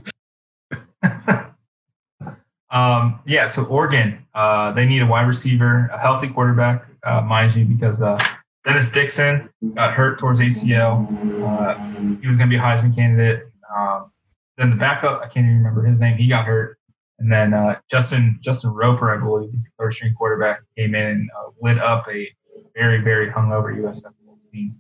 um, 2.71 3.21
yeah, 3.25 3.47
so 3.47 3.65
Oregon, 3.65 4.27
uh, 4.35 4.73
they 4.73 4.85
need 4.85 5.03
a 5.03 5.07
wide 5.07 5.29
receiver, 5.29 5.89
a 5.93 5.99
healthy 5.99 6.29
quarterback, 6.29 6.85
uh, 7.05 7.21
mind 7.21 7.55
you, 7.55 7.65
because 7.65 8.03
uh, 8.03 8.19
Dennis 8.65 8.91
Dixon 8.91 9.49
got 9.75 9.95
hurt 9.95 10.19
towards 10.19 10.41
ACL. 10.41 11.07
Uh, 11.43 11.75
he 12.21 12.29
was 12.29 12.37
going 12.37 12.39
to 12.39 12.47
be 12.47 12.57
a 12.57 12.61
Heisman 12.61 12.95
candidate. 12.95 13.45
Um, 13.75 14.13
then 14.59 14.71
the 14.71 14.77
backup, 14.77 15.23
I 15.23 15.29
can't 15.29 15.47
even 15.47 15.59
remember 15.59 15.85
his 15.85 15.99
name, 15.99 16.19
he 16.19 16.29
got 16.29 16.45
hurt. 16.45 16.79
And 17.19 17.31
then 17.31 17.55
uh, 17.55 17.79
Justin 17.91 18.39
Justin 18.43 18.71
Roper, 18.71 19.15
I 19.15 19.23
believe, 19.23 19.55
is 19.55 19.65
the 19.65 19.71
third 19.79 19.95
string 19.95 20.15
quarterback, 20.15 20.61
came 20.77 20.95
in 20.95 21.07
and 21.07 21.31
uh, 21.39 21.51
lit 21.61 21.79
up 21.79 22.07
a 22.09 22.29
very, 22.75 23.03
very 23.03 23.31
hungover 23.31 23.75
USF 23.77 24.13
team. 24.53 24.77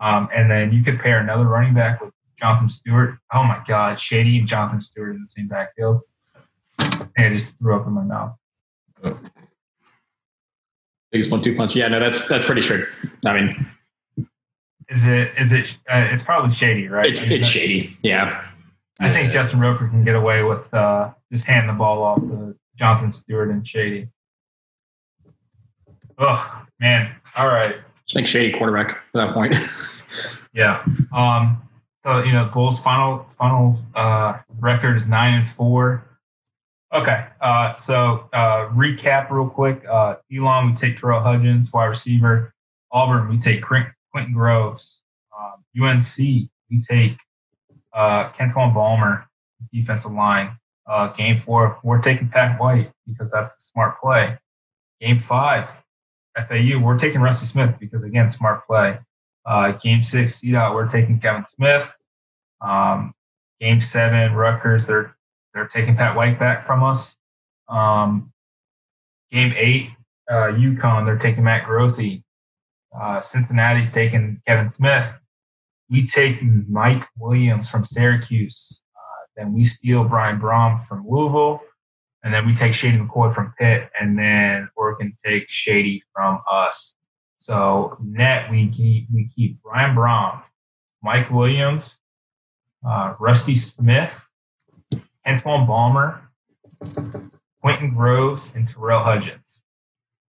Um, 0.00 0.28
and 0.34 0.50
then 0.50 0.72
you 0.72 0.82
could 0.82 0.98
pair 0.98 1.18
another 1.18 1.44
running 1.44 1.74
back 1.74 2.00
with 2.00 2.12
Jonathan 2.38 2.70
Stewart. 2.70 3.16
Oh 3.32 3.44
my 3.44 3.62
God, 3.66 4.00
Shady 4.00 4.38
and 4.38 4.48
Jonathan 4.48 4.82
Stewart 4.82 5.14
in 5.14 5.22
the 5.22 5.28
same 5.28 5.48
backfield. 5.48 6.00
And 7.16 7.34
I 7.34 7.38
just 7.38 7.48
threw 7.58 7.78
up 7.78 7.86
in 7.86 7.92
my 7.92 8.02
mouth. 8.02 8.36
Biggest 11.12 11.30
one 11.30 11.42
two 11.42 11.56
punch. 11.56 11.74
Yeah, 11.74 11.88
no, 11.88 11.98
that's 12.00 12.28
that's 12.28 12.44
pretty 12.44 12.62
sure. 12.62 12.84
I 13.24 13.32
mean, 13.40 13.66
Is 14.88 15.04
it? 15.04 15.32
Is 15.38 15.52
it? 15.52 15.76
Uh, 15.90 16.08
it's 16.10 16.22
probably 16.22 16.54
Shady, 16.54 16.88
right? 16.88 17.06
it's 17.06 17.20
I 17.20 17.24
mean, 17.24 17.32
it's 17.40 17.48
shady. 17.48 17.96
Yeah. 18.02 18.46
I 19.00 19.10
think 19.12 19.32
Justin 19.32 19.60
Roper 19.60 19.88
can 19.88 20.04
get 20.04 20.14
away 20.14 20.42
with 20.42 20.72
uh, 20.74 21.10
just 21.32 21.46
handing 21.46 21.68
the 21.68 21.78
ball 21.78 22.02
off 22.02 22.20
to 22.20 22.54
Jonathan 22.76 23.12
Stewart 23.14 23.48
and 23.48 23.66
Shady. 23.66 24.08
Oh 26.18 26.66
man! 26.78 27.14
All 27.36 27.48
right. 27.48 27.76
Just 28.06 28.14
make 28.16 28.26
shady 28.26 28.52
quarterback 28.56 28.90
at 28.90 28.98
that 29.14 29.34
point. 29.34 29.54
Yeah. 30.52 30.82
Um. 31.12 31.62
So 32.04 32.24
you 32.24 32.32
know, 32.32 32.50
Bulls' 32.52 32.80
final 32.80 33.26
final 33.38 33.78
uh, 33.94 34.38
record 34.58 34.96
is 34.96 35.06
nine 35.06 35.34
and 35.34 35.48
four. 35.52 36.04
Okay. 36.92 37.26
Uh. 37.40 37.74
So 37.74 38.28
uh, 38.32 38.68
recap 38.70 39.30
real 39.30 39.48
quick. 39.48 39.84
Uh, 39.88 40.16
Elon, 40.34 40.70
we 40.70 40.76
take 40.76 41.00
Terrell 41.00 41.20
Hudgins, 41.20 41.72
wide 41.72 41.86
receiver. 41.86 42.54
Auburn, 42.92 43.28
we 43.28 43.38
take 43.38 43.62
Quentin 43.62 44.32
Groves. 44.32 45.02
Um, 45.38 45.64
UNC, 45.80 46.16
we 46.18 46.82
take 46.82 47.16
uh, 47.92 48.30
Kentwan 48.32 48.74
Balmer, 48.74 49.26
defensive 49.72 50.12
line. 50.12 50.56
Uh, 50.86 51.08
game 51.12 51.40
four, 51.40 51.78
we're 51.84 52.02
taking 52.02 52.28
Pat 52.28 52.60
White 52.60 52.90
because 53.06 53.30
that's 53.30 53.52
the 53.52 53.60
smart 53.60 54.00
play. 54.00 54.38
Game 55.00 55.20
five, 55.20 55.68
FAU, 56.36 56.80
we're 56.80 56.98
taking 56.98 57.20
Rusty 57.20 57.46
Smith 57.46 57.76
because 57.78 58.02
again, 58.02 58.28
smart 58.28 58.66
play. 58.66 58.98
Uh, 59.46 59.72
game 59.72 60.02
six, 60.02 60.40
CDOT, 60.40 60.74
we're 60.74 60.88
taking 60.88 61.20
Kevin 61.20 61.44
Smith. 61.46 61.96
Um, 62.60 63.14
game 63.60 63.80
seven, 63.80 64.34
Rutgers, 64.34 64.86
they're 64.86 65.16
they're 65.54 65.68
taking 65.68 65.96
Pat 65.96 66.16
White 66.16 66.38
back 66.38 66.66
from 66.66 66.82
us. 66.82 67.16
Um, 67.68 68.32
game 69.30 69.52
eight, 69.56 69.90
uh, 70.30 70.52
UConn, 70.52 71.04
they're 71.04 71.18
taking 71.18 71.44
Matt 71.44 71.64
Grothe. 71.66 72.22
Uh, 72.98 73.20
Cincinnati's 73.20 73.92
taking 73.92 74.42
Kevin 74.46 74.68
Smith. 74.68 75.06
We 75.88 76.06
take 76.06 76.42
Mike 76.42 77.06
Williams 77.18 77.68
from 77.68 77.84
Syracuse. 77.84 78.80
Uh, 78.96 79.26
then 79.36 79.52
we 79.52 79.64
steal 79.64 80.04
Brian 80.04 80.40
Brohm 80.40 80.86
from 80.86 81.06
Louisville. 81.08 81.60
And 82.22 82.34
then 82.34 82.46
we 82.46 82.54
take 82.54 82.74
Shady 82.74 82.98
McCoy 82.98 83.34
from 83.34 83.54
Pitt. 83.58 83.90
And 83.98 84.18
then 84.18 84.68
Oregon 84.76 85.14
takes 85.24 85.52
Shady 85.52 86.02
from 86.14 86.40
us. 86.50 86.94
So 87.38 87.96
net, 88.04 88.50
we 88.50 88.68
keep, 88.68 89.08
we 89.12 89.30
keep 89.34 89.62
Brian 89.62 89.96
Brohm, 89.96 90.42
Mike 91.02 91.30
Williams, 91.30 91.98
uh, 92.86 93.14
Rusty 93.18 93.56
Smith, 93.56 94.12
Kentwan 95.26 95.66
Balmer, 95.66 96.30
Quentin 97.60 97.94
Groves, 97.94 98.50
and 98.54 98.68
Terrell 98.68 99.02
Hudgins. 99.02 99.60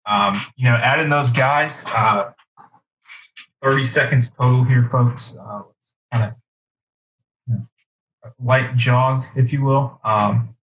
Um, 0.06 0.46
you 0.56 0.70
know, 0.70 0.76
adding 0.76 1.10
those 1.10 1.30
guys, 1.30 1.86
uh, 1.88 2.32
30 3.64 3.88
seconds 3.88 4.32
total 4.32 4.64
here, 4.64 4.88
folks. 4.92 5.36
Uh, 5.36 5.62
kind 6.12 6.24
of 6.26 6.34
you 7.48 7.54
know, 7.56 7.68
light 8.44 8.76
jog, 8.76 9.24
if 9.36 9.54
you 9.54 9.64
will. 9.64 10.00
Um, 10.04 10.56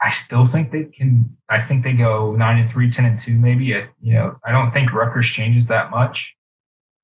I 0.00 0.10
still 0.10 0.46
think 0.46 0.72
they 0.72 0.84
can. 0.84 1.36
I 1.48 1.62
think 1.62 1.82
they 1.82 1.92
go 1.94 2.36
nine 2.36 2.58
and 2.58 2.70
three, 2.70 2.90
10 2.90 3.04
and 3.04 3.18
two, 3.18 3.34
maybe. 3.34 3.64
you 3.64 4.14
know, 4.14 4.36
I 4.44 4.52
don't 4.52 4.72
think 4.72 4.92
Rutgers 4.92 5.26
changes 5.26 5.66
that 5.68 5.90
much. 5.90 6.34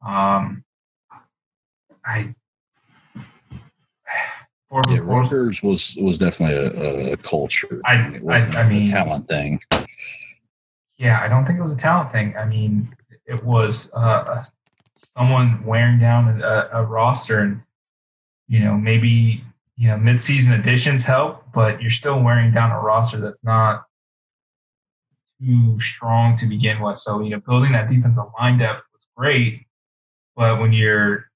Um, 0.07 0.64
I 2.05 2.34
yeah, 4.89 5.01
Rutgers 5.03 5.59
was 5.62 5.83
was 5.99 6.18
definitely 6.18 6.55
a, 6.55 7.12
a 7.12 7.16
culture. 7.18 7.81
I 7.85 8.20
I, 8.29 8.37
I 8.37 8.68
mean 8.68 8.91
talent 8.91 9.29
thing. 9.29 9.61
Yeah, 10.97 11.20
I 11.20 11.29
don't 11.29 11.47
think 11.47 11.59
it 11.59 11.62
was 11.62 11.73
a 11.73 11.81
talent 11.81 12.12
thing. 12.12 12.35
I 12.39 12.47
mean, 12.47 12.95
it 13.27 13.45
was 13.45 13.91
uh, 13.93 14.45
someone 15.16 15.64
wearing 15.64 15.99
down 15.99 16.41
a, 16.41 16.68
a 16.73 16.85
roster, 16.85 17.41
and 17.41 17.62
you 18.49 18.61
know 18.61 18.77
maybe 18.77 19.45
you 19.77 19.89
know 19.89 19.97
midseason 19.97 20.59
additions 20.59 21.03
help, 21.03 21.45
but 21.53 21.83
you're 21.83 21.91
still 21.91 22.23
wearing 22.23 22.53
down 22.53 22.70
a 22.70 22.81
roster 22.81 23.20
that's 23.20 23.45
not 23.45 23.85
too 25.41 25.79
strong 25.81 26.37
to 26.39 26.47
begin 26.47 26.81
with. 26.81 26.99
So 26.99 27.20
you 27.20 27.31
know, 27.31 27.41
building 27.41 27.73
that 27.73 27.91
defensive 27.91 28.25
line 28.39 28.59
depth 28.59 28.85
was 28.93 29.07
great, 29.16 29.66
but 30.35 30.61
when 30.61 30.73
you're 30.73 31.32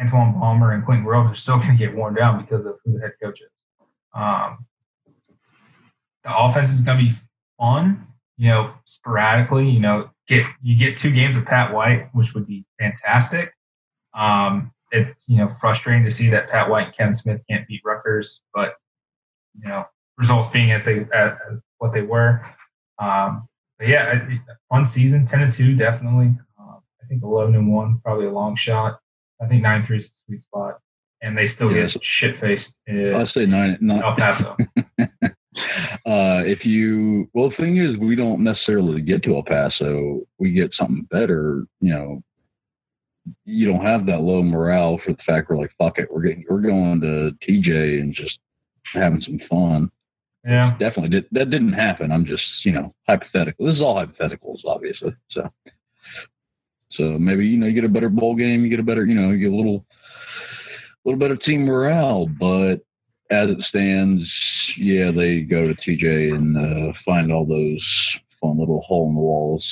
Kentwan 0.00 0.38
Balmer 0.38 0.72
and 0.72 0.84
Quentin 0.84 1.04
Groves 1.04 1.32
are 1.32 1.40
still 1.40 1.58
going 1.58 1.72
to 1.72 1.76
get 1.76 1.94
worn 1.94 2.14
down 2.14 2.40
because 2.40 2.64
of 2.64 2.76
who 2.84 2.94
the 2.94 3.00
head 3.00 3.12
coach 3.22 3.40
is. 3.40 3.50
Um, 4.14 4.66
the 6.24 6.36
offense 6.36 6.70
is 6.72 6.80
going 6.80 6.98
to 6.98 7.04
be 7.04 7.14
fun, 7.58 8.06
you 8.36 8.48
know, 8.48 8.74
sporadically. 8.84 9.68
You 9.68 9.80
know, 9.80 10.10
get 10.28 10.46
you 10.62 10.76
get 10.76 10.98
two 10.98 11.10
games 11.10 11.36
of 11.36 11.44
Pat 11.44 11.72
White, 11.72 12.08
which 12.12 12.34
would 12.34 12.46
be 12.46 12.64
fantastic. 12.78 13.52
Um, 14.14 14.72
it's 14.90 15.22
you 15.26 15.38
know 15.38 15.54
frustrating 15.60 16.04
to 16.04 16.10
see 16.10 16.30
that 16.30 16.50
Pat 16.50 16.70
White 16.70 16.86
and 16.86 16.96
Kevin 16.96 17.14
Smith 17.14 17.40
can't 17.48 17.66
beat 17.68 17.82
Rutgers, 17.84 18.40
but 18.54 18.74
you 19.60 19.68
know 19.68 19.84
results 20.16 20.48
being 20.52 20.72
as 20.72 20.84
they 20.84 21.06
as 21.14 21.32
what 21.78 21.92
they 21.92 22.02
were. 22.02 22.44
Um, 22.98 23.48
but 23.78 23.88
yeah, 23.88 24.28
fun 24.68 24.86
season, 24.86 25.26
ten 25.26 25.42
and 25.42 25.52
two, 25.52 25.74
definitely. 25.76 26.36
Um, 26.58 26.80
I 27.02 27.06
think 27.08 27.22
eleven 27.22 27.54
and 27.54 27.72
one 27.72 27.92
is 27.92 27.98
probably 27.98 28.26
a 28.26 28.32
long 28.32 28.56
shot. 28.56 28.98
I 29.40 29.46
think 29.46 29.62
nine 29.62 29.86
three 29.86 29.98
is 29.98 30.08
the 30.08 30.14
sweet 30.26 30.42
spot, 30.42 30.78
and 31.22 31.36
they 31.36 31.46
still 31.46 31.70
yeah, 31.70 31.86
get 31.86 32.04
shit 32.04 32.40
faced. 32.40 32.74
I'll 32.88 33.28
say 33.28 33.46
nine. 33.46 33.78
nine. 33.80 34.02
El 34.02 34.16
Paso. 34.16 34.56
uh, 34.98 36.42
if 36.44 36.64
you 36.64 37.28
well, 37.34 37.50
the 37.50 37.56
thing 37.56 37.76
is, 37.78 37.96
we 37.96 38.16
don't 38.16 38.42
necessarily 38.42 39.00
get 39.00 39.22
to 39.24 39.36
El 39.36 39.42
Paso. 39.42 40.22
We 40.38 40.52
get 40.52 40.74
something 40.74 41.06
better. 41.10 41.66
You 41.80 41.94
know, 41.94 42.22
you 43.44 43.66
don't 43.66 43.84
have 43.84 44.06
that 44.06 44.20
low 44.20 44.42
morale 44.42 44.98
for 45.04 45.12
the 45.12 45.22
fact 45.26 45.50
we're 45.50 45.58
like, 45.58 45.72
fuck 45.78 45.98
it, 45.98 46.08
we're 46.12 46.22
getting 46.22 46.44
we're 46.48 46.60
going 46.60 47.00
to 47.00 47.32
TJ 47.46 48.00
and 48.00 48.14
just 48.14 48.38
having 48.92 49.20
some 49.20 49.40
fun. 49.48 49.90
Yeah, 50.44 50.76
definitely 50.78 51.10
did. 51.10 51.26
That 51.32 51.50
didn't 51.50 51.72
happen. 51.72 52.12
I'm 52.12 52.24
just 52.24 52.44
you 52.64 52.72
know 52.72 52.94
hypothetical. 53.08 53.66
This 53.66 53.76
is 53.76 53.82
all 53.82 53.96
hypotheticals, 53.96 54.64
obviously. 54.66 55.14
So 55.30 55.48
so 56.98 57.18
maybe 57.18 57.46
you 57.46 57.56
know 57.56 57.66
you 57.66 57.72
get 57.72 57.84
a 57.84 57.88
better 57.88 58.10
bowl 58.10 58.34
game, 58.34 58.64
you 58.64 58.70
get 58.70 58.80
a 58.80 58.82
better 58.82 59.06
you 59.06 59.14
know 59.14 59.30
you 59.30 59.38
get 59.38 59.52
a 59.52 59.56
little 59.56 59.86
little 61.04 61.18
better 61.18 61.36
team 61.36 61.64
morale. 61.64 62.26
But 62.26 62.80
as 63.30 63.50
it 63.50 63.58
stands, 63.68 64.22
yeah, 64.76 65.10
they 65.10 65.40
go 65.40 65.68
to 65.68 65.74
TJ 65.74 66.34
and 66.34 66.56
uh, 66.56 66.92
find 67.04 67.32
all 67.32 67.46
those 67.46 67.84
fun 68.40 68.58
little 68.58 68.82
hole 68.82 69.08
in 69.08 69.14
the 69.14 69.20
walls. 69.20 69.64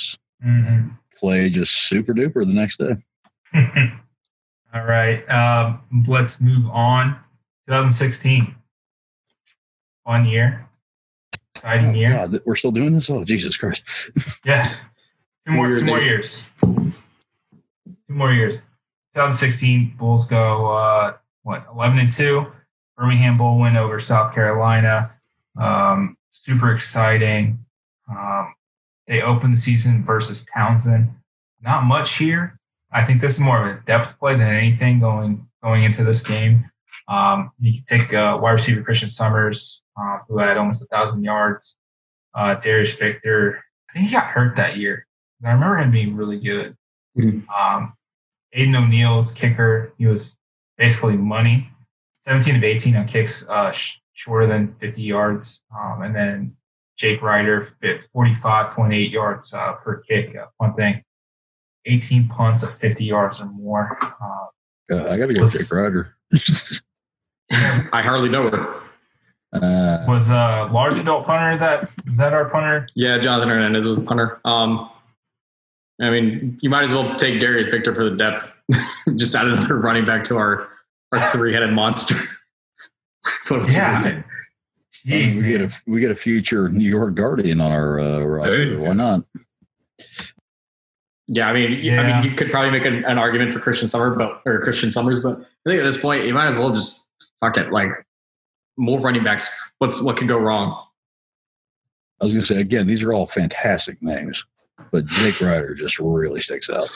Mm-hmm. 0.44 0.88
Play 1.18 1.50
just 1.50 1.70
super 1.90 2.14
duper 2.14 2.46
the 2.46 2.52
next 2.52 2.78
day. 2.78 2.94
all 4.74 4.84
right, 4.84 5.28
um, 5.28 6.04
let's 6.08 6.40
move 6.40 6.66
on. 6.70 7.18
2016, 7.68 8.54
fun 10.04 10.24
year, 10.24 10.68
exciting 11.54 11.90
oh, 11.90 11.94
year. 11.94 12.12
God, 12.12 12.40
we're 12.46 12.56
still 12.56 12.70
doing 12.70 12.94
this. 12.94 13.06
Oh 13.08 13.24
Jesus 13.24 13.56
Christ! 13.56 13.80
yeah, 14.44 14.72
two 15.46 15.52
more, 15.52 15.74
two 15.74 15.84
more 15.84 16.00
years 16.00 16.50
two 18.08 18.14
more 18.14 18.32
years. 18.32 18.54
2016 19.14 19.94
Bulls 19.98 20.26
go 20.26 20.76
uh, 20.76 21.16
what 21.42 21.66
11 21.72 21.98
and 21.98 22.12
two. 22.12 22.46
Birmingham 22.96 23.38
Bowl 23.38 23.58
win 23.58 23.76
over 23.76 24.00
South 24.00 24.34
Carolina. 24.34 25.12
Um, 25.60 26.16
super 26.32 26.74
exciting. 26.74 27.64
Um, 28.10 28.54
they 29.06 29.22
open 29.22 29.52
the 29.52 29.60
season 29.60 30.04
versus 30.04 30.44
Towson. 30.54 31.14
Not 31.60 31.84
much 31.84 32.18
here. 32.18 32.58
I 32.92 33.04
think 33.04 33.20
this 33.20 33.34
is 33.34 33.40
more 33.40 33.68
of 33.68 33.76
a 33.76 33.80
depth 33.86 34.18
play 34.18 34.34
than 34.34 34.48
anything 34.48 35.00
going 35.00 35.48
going 35.62 35.84
into 35.84 36.04
this 36.04 36.22
game. 36.22 36.70
Um, 37.08 37.52
you 37.60 37.82
can 37.82 38.00
take 38.00 38.14
uh, 38.14 38.38
wide 38.40 38.52
receiver 38.52 38.82
Christian 38.82 39.08
Summers, 39.08 39.82
uh, 40.00 40.18
who 40.28 40.38
had 40.38 40.56
almost 40.56 40.82
a 40.82 40.86
thousand 40.86 41.22
yards. 41.24 41.76
Uh, 42.34 42.54
Darius 42.54 42.92
Victor, 42.92 43.64
I 43.90 43.92
think 43.94 44.06
he 44.06 44.12
got 44.12 44.26
hurt 44.26 44.56
that 44.56 44.76
year. 44.76 45.06
I 45.44 45.52
remember 45.52 45.78
him 45.78 45.90
being 45.90 46.16
really 46.16 46.38
good. 46.38 46.76
Mm-hmm. 47.16 47.48
Um, 47.50 47.94
Aiden 48.56 48.76
O'Neill's 48.76 49.32
kicker, 49.32 49.92
he 49.98 50.06
was 50.06 50.36
basically 50.78 51.16
money. 51.16 51.70
17 52.26 52.56
of 52.56 52.64
18 52.64 52.96
on 52.96 53.06
kicks 53.06 53.44
uh, 53.48 53.70
sh- 53.72 53.98
shorter 54.14 54.46
than 54.46 54.74
50 54.80 55.00
yards. 55.00 55.62
Um, 55.76 56.02
and 56.02 56.14
then 56.14 56.56
Jake 56.98 57.22
Ryder, 57.22 57.72
45.8 57.82 59.12
yards 59.12 59.52
uh, 59.52 59.72
per 59.74 60.00
kick. 60.00 60.34
Uh, 60.36 60.46
one 60.56 60.74
thing, 60.74 61.02
18 61.84 62.28
punts 62.28 62.62
of 62.62 62.76
50 62.78 63.04
yards 63.04 63.40
or 63.40 63.46
more. 63.46 63.96
Uh, 64.02 65.08
I 65.08 65.16
got 65.16 65.26
to 65.26 65.34
go 65.34 65.48
Jake 65.48 65.70
Ryder. 65.70 66.14
I 67.52 68.02
hardly 68.02 68.28
know 68.28 68.50
her. 68.50 68.82
Uh, 69.52 70.04
was 70.06 70.28
a 70.28 70.68
large 70.72 70.98
adult 70.98 71.24
punter 71.24 71.56
that 71.58 71.88
is 72.10 72.16
that 72.18 72.32
our 72.32 72.50
punter? 72.50 72.86
Yeah, 72.94 73.16
Jonathan 73.18 73.48
Hernandez 73.48 73.86
was 73.86 73.98
a 73.98 74.02
punter. 74.02 74.40
Um, 74.44 74.90
I 76.00 76.10
mean, 76.10 76.58
you 76.60 76.68
might 76.68 76.84
as 76.84 76.92
well 76.92 77.16
take 77.16 77.40
Darius 77.40 77.68
Victor 77.68 77.94
for 77.94 78.08
the 78.08 78.16
depth. 78.16 78.52
Just 79.16 79.34
add 79.34 79.46
another 79.46 79.78
running 79.78 80.04
back 80.04 80.24
to 80.24 80.36
our 80.36 80.68
our 81.12 81.30
three 81.30 81.54
headed 81.54 81.72
monster. 81.72 82.16
yeah. 83.50 84.22
Jeez, 85.06 85.36
we 85.36 85.48
get 85.50 85.60
a 85.62 85.72
we 85.86 86.00
get 86.00 86.10
a 86.10 86.16
future 86.16 86.68
New 86.68 86.88
York 86.88 87.14
Guardian 87.14 87.60
on 87.60 87.72
our 87.72 88.00
uh, 88.00 88.20
roster. 88.20 88.64
Hey. 88.64 88.76
Why 88.76 88.92
not? 88.92 89.24
Yeah, 91.28 91.48
I 91.48 91.52
mean, 91.52 91.80
yeah. 91.82 92.00
I 92.00 92.22
mean, 92.22 92.30
you 92.30 92.36
could 92.36 92.50
probably 92.50 92.70
make 92.70 92.84
an, 92.84 93.04
an, 93.04 93.18
argument 93.18 93.52
for 93.52 93.58
Christian 93.58 93.88
Summer, 93.88 94.14
but 94.14 94.42
or 94.46 94.60
Christian 94.60 94.92
Summers, 94.92 95.20
but 95.20 95.40
I 95.40 95.70
think 95.70 95.80
at 95.80 95.84
this 95.84 96.00
point, 96.00 96.24
you 96.24 96.34
might 96.34 96.46
as 96.46 96.56
well 96.56 96.70
just 96.70 97.08
fuck 97.40 97.56
it. 97.56 97.72
Like 97.72 97.90
more 98.76 99.00
running 99.00 99.24
backs. 99.24 99.48
What's 99.78 100.02
what 100.02 100.16
could 100.16 100.28
go 100.28 100.38
wrong? 100.38 100.84
I 102.20 102.26
was 102.26 102.34
gonna 102.34 102.46
say 102.46 102.60
again, 102.60 102.86
these 102.86 103.02
are 103.02 103.12
all 103.12 103.30
fantastic 103.34 104.00
names 104.02 104.36
but 104.90 105.06
Jake 105.06 105.40
Ryder 105.40 105.74
just 105.74 105.98
really 105.98 106.40
sticks 106.42 106.68
out. 106.72 106.88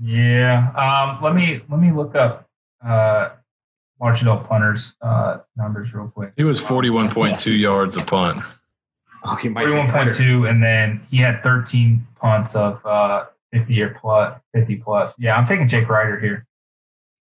Yeah. 0.00 0.70
Um, 0.72 1.22
let 1.22 1.34
me 1.34 1.60
let 1.68 1.80
me 1.80 1.92
look 1.92 2.14
up 2.14 2.48
uh, 2.84 3.30
Marchdale 4.00 4.38
punters 4.38 4.92
uh, 5.02 5.38
numbers 5.56 5.92
real 5.92 6.08
quick. 6.08 6.32
He 6.36 6.44
was 6.44 6.60
forty 6.60 6.90
one 6.90 7.10
point 7.10 7.38
two 7.38 7.54
yards 7.54 7.96
a 7.96 8.02
punt. 8.02 8.42
Oh, 9.24 9.34
he 9.36 9.48
might 9.48 9.62
forty 9.62 9.76
one 9.76 9.90
point 9.90 10.14
two, 10.14 10.46
and 10.46 10.62
then 10.62 11.04
he 11.10 11.18
had 11.18 11.42
thirteen 11.42 12.06
punts 12.20 12.54
of 12.54 12.84
uh, 12.86 13.26
fifty 13.52 13.82
or 13.82 13.90
plus, 14.00 14.40
fifty 14.54 14.76
plus. 14.76 15.14
Yeah, 15.18 15.36
I'm 15.36 15.46
taking 15.46 15.68
Jake 15.68 15.88
Ryder 15.88 16.20
here. 16.20 16.46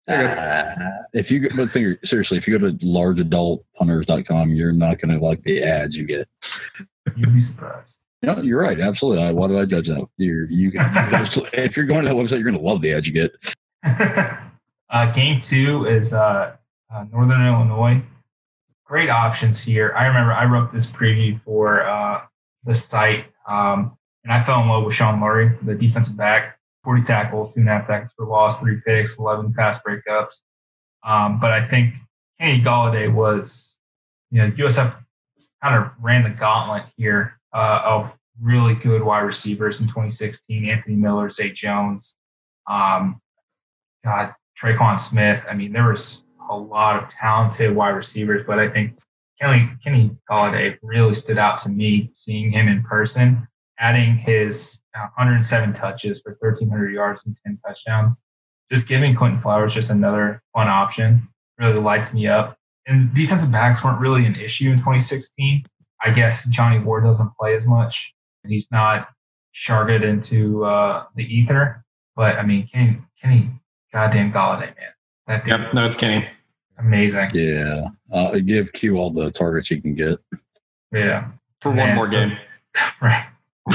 Uh, 0.08 0.72
if 1.12 1.30
you 1.30 1.48
but 1.56 1.70
think, 1.72 1.98
seriously, 2.04 2.38
if 2.38 2.46
you 2.46 2.56
go 2.56 2.68
to 2.68 2.72
largeadultpunters.com, 2.84 4.50
you're 4.50 4.70
not 4.72 5.00
going 5.00 5.18
to 5.18 5.24
like 5.24 5.42
the 5.42 5.64
ads 5.64 5.94
you 5.94 6.04
get. 6.06 6.28
You'd 7.16 7.34
be 7.34 7.40
surprised. 7.40 7.95
No, 8.22 8.40
you're 8.42 8.60
right. 8.60 8.80
Absolutely. 8.80 9.22
I, 9.22 9.32
Why 9.32 9.48
did 9.48 9.58
I 9.58 9.64
judge 9.64 9.86
that? 9.86 10.06
You're, 10.16 10.50
you 10.50 10.72
if 10.74 11.76
you're 11.76 11.86
going 11.86 12.04
to 12.04 12.08
that 12.08 12.16
website, 12.16 12.40
you're 12.40 12.50
going 12.50 12.54
to 12.54 12.60
love 12.60 12.80
the 12.80 12.92
ads 12.92 13.06
you 13.06 13.12
get. 13.12 13.32
uh, 14.90 15.12
game 15.12 15.40
two 15.40 15.86
is 15.86 16.12
uh, 16.12 16.56
uh, 16.92 17.04
Northern 17.12 17.46
Illinois. 17.46 18.02
Great 18.84 19.10
options 19.10 19.60
here. 19.60 19.92
I 19.96 20.06
remember 20.06 20.32
I 20.32 20.44
wrote 20.44 20.72
this 20.72 20.86
preview 20.86 21.40
for 21.42 21.86
uh, 21.86 22.22
the 22.64 22.74
site, 22.74 23.26
um, 23.48 23.96
and 24.24 24.32
I 24.32 24.44
fell 24.44 24.60
in 24.62 24.68
love 24.68 24.84
with 24.84 24.94
Sean 24.94 25.18
Murray, 25.18 25.56
the 25.62 25.74
defensive 25.74 26.16
back. 26.16 26.54
40 26.84 27.02
tackles, 27.02 27.52
two 27.52 27.60
and 27.60 27.68
a 27.68 27.72
half 27.72 27.88
tackles 27.88 28.12
for 28.16 28.26
loss, 28.26 28.60
three 28.60 28.80
picks, 28.86 29.18
11 29.18 29.54
pass 29.54 29.76
breakups. 29.82 30.34
Um, 31.04 31.40
but 31.40 31.50
I 31.50 31.66
think 31.68 31.94
Kenny 32.40 32.62
Golladay 32.62 33.12
was, 33.12 33.76
you 34.30 34.40
know, 34.40 34.52
USF 34.52 34.96
kind 35.60 35.84
of 35.84 35.90
ran 36.00 36.22
the 36.22 36.30
gauntlet 36.30 36.84
here 36.96 37.40
uh, 37.56 37.80
of 37.84 38.14
really 38.40 38.74
good 38.74 39.02
wide 39.02 39.20
receivers 39.20 39.80
in 39.80 39.86
2016. 39.86 40.68
Anthony 40.68 40.94
Miller, 40.94 41.30
Zay 41.30 41.50
Jones, 41.50 42.14
um, 42.70 43.20
God, 44.04 44.34
Tre'Quan 44.62 45.00
Smith. 45.00 45.42
I 45.48 45.54
mean, 45.54 45.72
there 45.72 45.88
was 45.88 46.22
a 46.50 46.56
lot 46.56 47.02
of 47.02 47.08
talented 47.08 47.74
wide 47.74 47.90
receivers, 47.90 48.44
but 48.46 48.58
I 48.58 48.68
think 48.68 48.98
Kenny 49.40 49.70
Kenny 49.82 50.16
Golladay 50.30 50.76
really 50.82 51.14
stood 51.14 51.38
out 51.38 51.60
to 51.62 51.68
me 51.68 52.10
seeing 52.12 52.52
him 52.52 52.68
in 52.68 52.82
person, 52.82 53.48
adding 53.78 54.16
his 54.16 54.80
107 54.94 55.72
touches 55.72 56.20
for 56.20 56.36
1,300 56.40 56.92
yards 56.92 57.22
and 57.26 57.36
10 57.44 57.58
touchdowns. 57.66 58.14
Just 58.70 58.86
giving 58.86 59.14
Quinton 59.14 59.40
Flowers 59.40 59.74
just 59.74 59.90
another 59.90 60.42
fun 60.52 60.68
option 60.68 61.28
really 61.58 61.80
lights 61.80 62.12
me 62.12 62.26
up. 62.26 62.58
And 62.86 63.14
defensive 63.14 63.50
backs 63.50 63.82
weren't 63.82 64.00
really 64.00 64.26
an 64.26 64.36
issue 64.36 64.70
in 64.70 64.78
2016. 64.78 65.64
I 66.04 66.10
guess 66.10 66.44
Johnny 66.46 66.78
Ward 66.78 67.04
doesn't 67.04 67.30
play 67.38 67.56
as 67.56 67.66
much. 67.66 68.12
And 68.44 68.52
he's 68.52 68.68
not 68.70 69.08
sharded 69.54 70.04
into 70.04 70.64
uh, 70.64 71.04
the 71.14 71.24
ether. 71.24 71.84
But 72.14 72.36
I 72.36 72.44
mean, 72.44 72.68
Kenny, 72.72 72.98
Kenny, 73.22 73.50
goddamn 73.92 74.32
Golladay, 74.32 74.74
man. 74.76 74.92
That 75.26 75.46
yep, 75.46 75.74
no, 75.74 75.84
it's 75.84 75.96
Kenny. 75.96 76.26
Amazing. 76.78 77.30
Yeah, 77.34 77.88
uh, 78.12 78.38
give 78.38 78.72
Q 78.72 78.96
all 78.96 79.10
the 79.10 79.30
targets 79.32 79.68
he 79.68 79.80
can 79.80 79.94
get. 79.94 80.18
Yeah, 80.92 81.28
for 81.60 81.72
one 81.72 81.94
more 81.94 82.06
game. 82.06 82.36
right. 83.02 83.26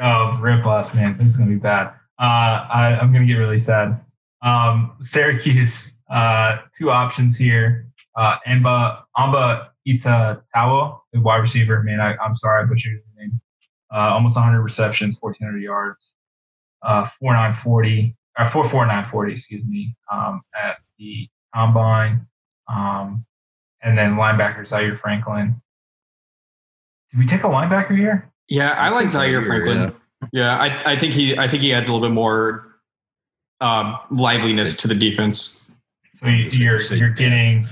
oh, 0.00 0.38
rip 0.40 0.66
us, 0.66 0.92
man. 0.94 1.16
This 1.18 1.30
is 1.30 1.36
gonna 1.36 1.50
be 1.50 1.56
bad. 1.56 1.88
Uh, 2.18 2.66
I, 2.72 2.98
I'm 3.00 3.12
gonna 3.12 3.26
get 3.26 3.34
really 3.34 3.58
sad. 3.58 4.00
Um, 4.42 4.96
Syracuse, 5.00 5.92
uh, 6.10 6.58
two 6.76 6.90
options 6.90 7.36
here. 7.36 7.86
Uh, 8.16 8.36
Amba 8.46 9.04
Amba 9.16 9.71
Ita 9.86 10.42
Tawo, 10.54 11.00
the 11.12 11.20
wide 11.20 11.38
receiver. 11.38 11.82
Man, 11.82 12.00
I, 12.00 12.16
I'm 12.16 12.36
sorry, 12.36 12.62
I 12.62 12.66
butchered 12.66 12.92
his 12.92 13.02
name. 13.16 13.40
Uh, 13.92 14.14
almost 14.14 14.36
100 14.36 14.62
receptions, 14.62 15.16
1,400 15.20 15.58
yards, 15.58 16.14
uh, 16.82 17.06
4940 17.20 18.16
or 18.38 18.44
44940, 18.50 19.32
excuse 19.32 19.64
me, 19.64 19.94
um, 20.10 20.42
at 20.54 20.78
the 20.98 21.28
combine. 21.54 22.26
Um, 22.68 23.26
and 23.82 23.98
then 23.98 24.14
linebacker 24.14 24.66
Zaire 24.66 24.96
Franklin. 24.96 25.60
Did 27.10 27.18
we 27.18 27.26
take 27.26 27.42
a 27.42 27.48
linebacker 27.48 27.96
here? 27.96 28.30
Yeah, 28.48 28.70
I 28.70 28.88
like 28.90 29.10
Zaire 29.10 29.44
Franklin. 29.44 29.92
Yeah, 30.32 30.56
yeah 30.56 30.56
I, 30.56 30.92
I, 30.92 30.98
think 30.98 31.12
he 31.12 31.36
I 31.36 31.48
think 31.48 31.62
he 31.62 31.74
adds 31.74 31.88
a 31.88 31.92
little 31.92 32.08
bit 32.08 32.14
more 32.14 32.66
um, 33.60 33.98
liveliness 34.10 34.76
to 34.78 34.88
the 34.88 34.94
defense. 34.94 35.70
So 36.20 36.28
you're 36.28 36.82
you're 36.94 37.10
getting 37.10 37.68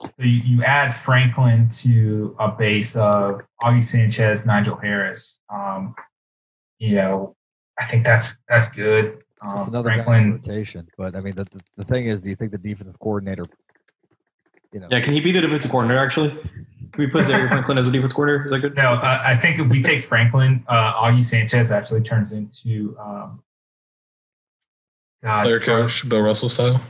so 0.00 0.10
you, 0.18 0.40
you 0.44 0.64
add 0.64 0.96
Franklin 1.02 1.68
to 1.70 2.36
a 2.38 2.48
base 2.50 2.96
of 2.96 3.42
Auggie 3.62 3.84
Sanchez, 3.84 4.44
Nigel 4.44 4.76
Harris. 4.76 5.36
Um, 5.52 5.94
you 6.78 6.96
know, 6.96 7.34
I 7.78 7.86
think 7.86 8.04
that's 8.04 8.34
that's 8.48 8.68
good. 8.74 9.22
Um, 9.40 9.56
it's 9.56 9.66
another 9.66 9.88
Franklin 9.88 10.32
rotation, 10.32 10.88
but 10.96 11.14
I 11.14 11.20
mean, 11.20 11.34
the, 11.34 11.44
the, 11.44 11.60
the 11.76 11.84
thing 11.84 12.06
is, 12.06 12.22
do 12.22 12.30
you 12.30 12.36
think 12.36 12.52
the 12.52 12.58
defensive 12.58 12.98
coordinator? 12.98 13.44
You 14.72 14.80
know, 14.80 14.88
yeah, 14.90 15.00
can 15.00 15.14
he 15.14 15.20
be 15.20 15.32
the 15.32 15.40
defensive 15.40 15.70
coordinator? 15.70 16.00
Actually, 16.00 16.30
can 16.30 17.04
we 17.04 17.06
put 17.06 17.26
Zaire 17.26 17.48
Franklin 17.48 17.78
as 17.78 17.86
a 17.86 17.90
defensive 17.92 18.14
coordinator? 18.14 18.44
Is 18.44 18.50
that 18.50 18.60
good? 18.60 18.76
No, 18.76 18.94
uh, 18.94 19.22
I 19.24 19.36
think 19.36 19.58
if 19.58 19.68
we 19.68 19.82
take 19.82 20.04
Franklin, 20.04 20.64
uh, 20.68 20.94
Auggie 20.94 21.24
Sanchez 21.24 21.70
actually 21.70 22.02
turns 22.02 22.32
into 22.32 22.96
um, 22.98 23.42
God, 25.22 25.44
player 25.44 25.60
coach 25.60 26.06
Bill 26.08 26.20
Russell 26.20 26.48
style. 26.48 26.80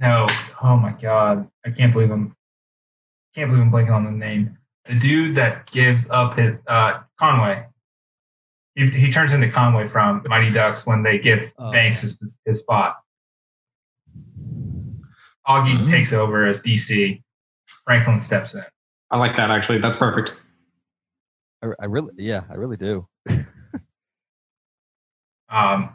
No, 0.00 0.26
oh 0.62 0.76
my 0.76 0.92
God, 0.92 1.48
I 1.64 1.70
can't 1.70 1.92
believe 1.92 2.10
I'm 2.10 2.34
can't 3.38 3.50
believe 3.52 3.64
I'm 3.66 3.72
blanking 3.72 3.94
on 3.94 4.04
the 4.04 4.10
name. 4.10 4.58
The 4.88 4.98
dude 4.98 5.36
that 5.36 5.70
gives 5.70 6.08
up 6.10 6.36
his 6.36 6.56
uh, 6.66 7.00
Conway. 7.18 7.66
He, 8.74 8.90
he 8.90 9.12
turns 9.12 9.32
into 9.32 9.48
Conway 9.50 9.88
from 9.88 10.24
Mighty 10.26 10.50
Ducks 10.50 10.84
when 10.84 11.04
they 11.04 11.18
give 11.18 11.38
oh. 11.58 11.70
Banks 11.70 12.00
his, 12.00 12.16
his 12.44 12.58
spot. 12.58 12.96
Auggie 15.46 15.76
mm-hmm. 15.76 15.90
takes 15.90 16.12
over 16.12 16.46
as 16.46 16.60
DC. 16.62 17.22
Franklin 17.84 18.20
steps 18.20 18.54
in. 18.54 18.64
I 19.10 19.18
like 19.18 19.36
that 19.36 19.50
actually. 19.50 19.78
That's 19.78 19.96
perfect. 19.96 20.36
I, 21.62 21.68
I 21.80 21.84
really, 21.84 22.12
yeah, 22.16 22.42
I 22.50 22.54
really 22.54 22.76
do. 22.76 23.06
um, 25.48 25.94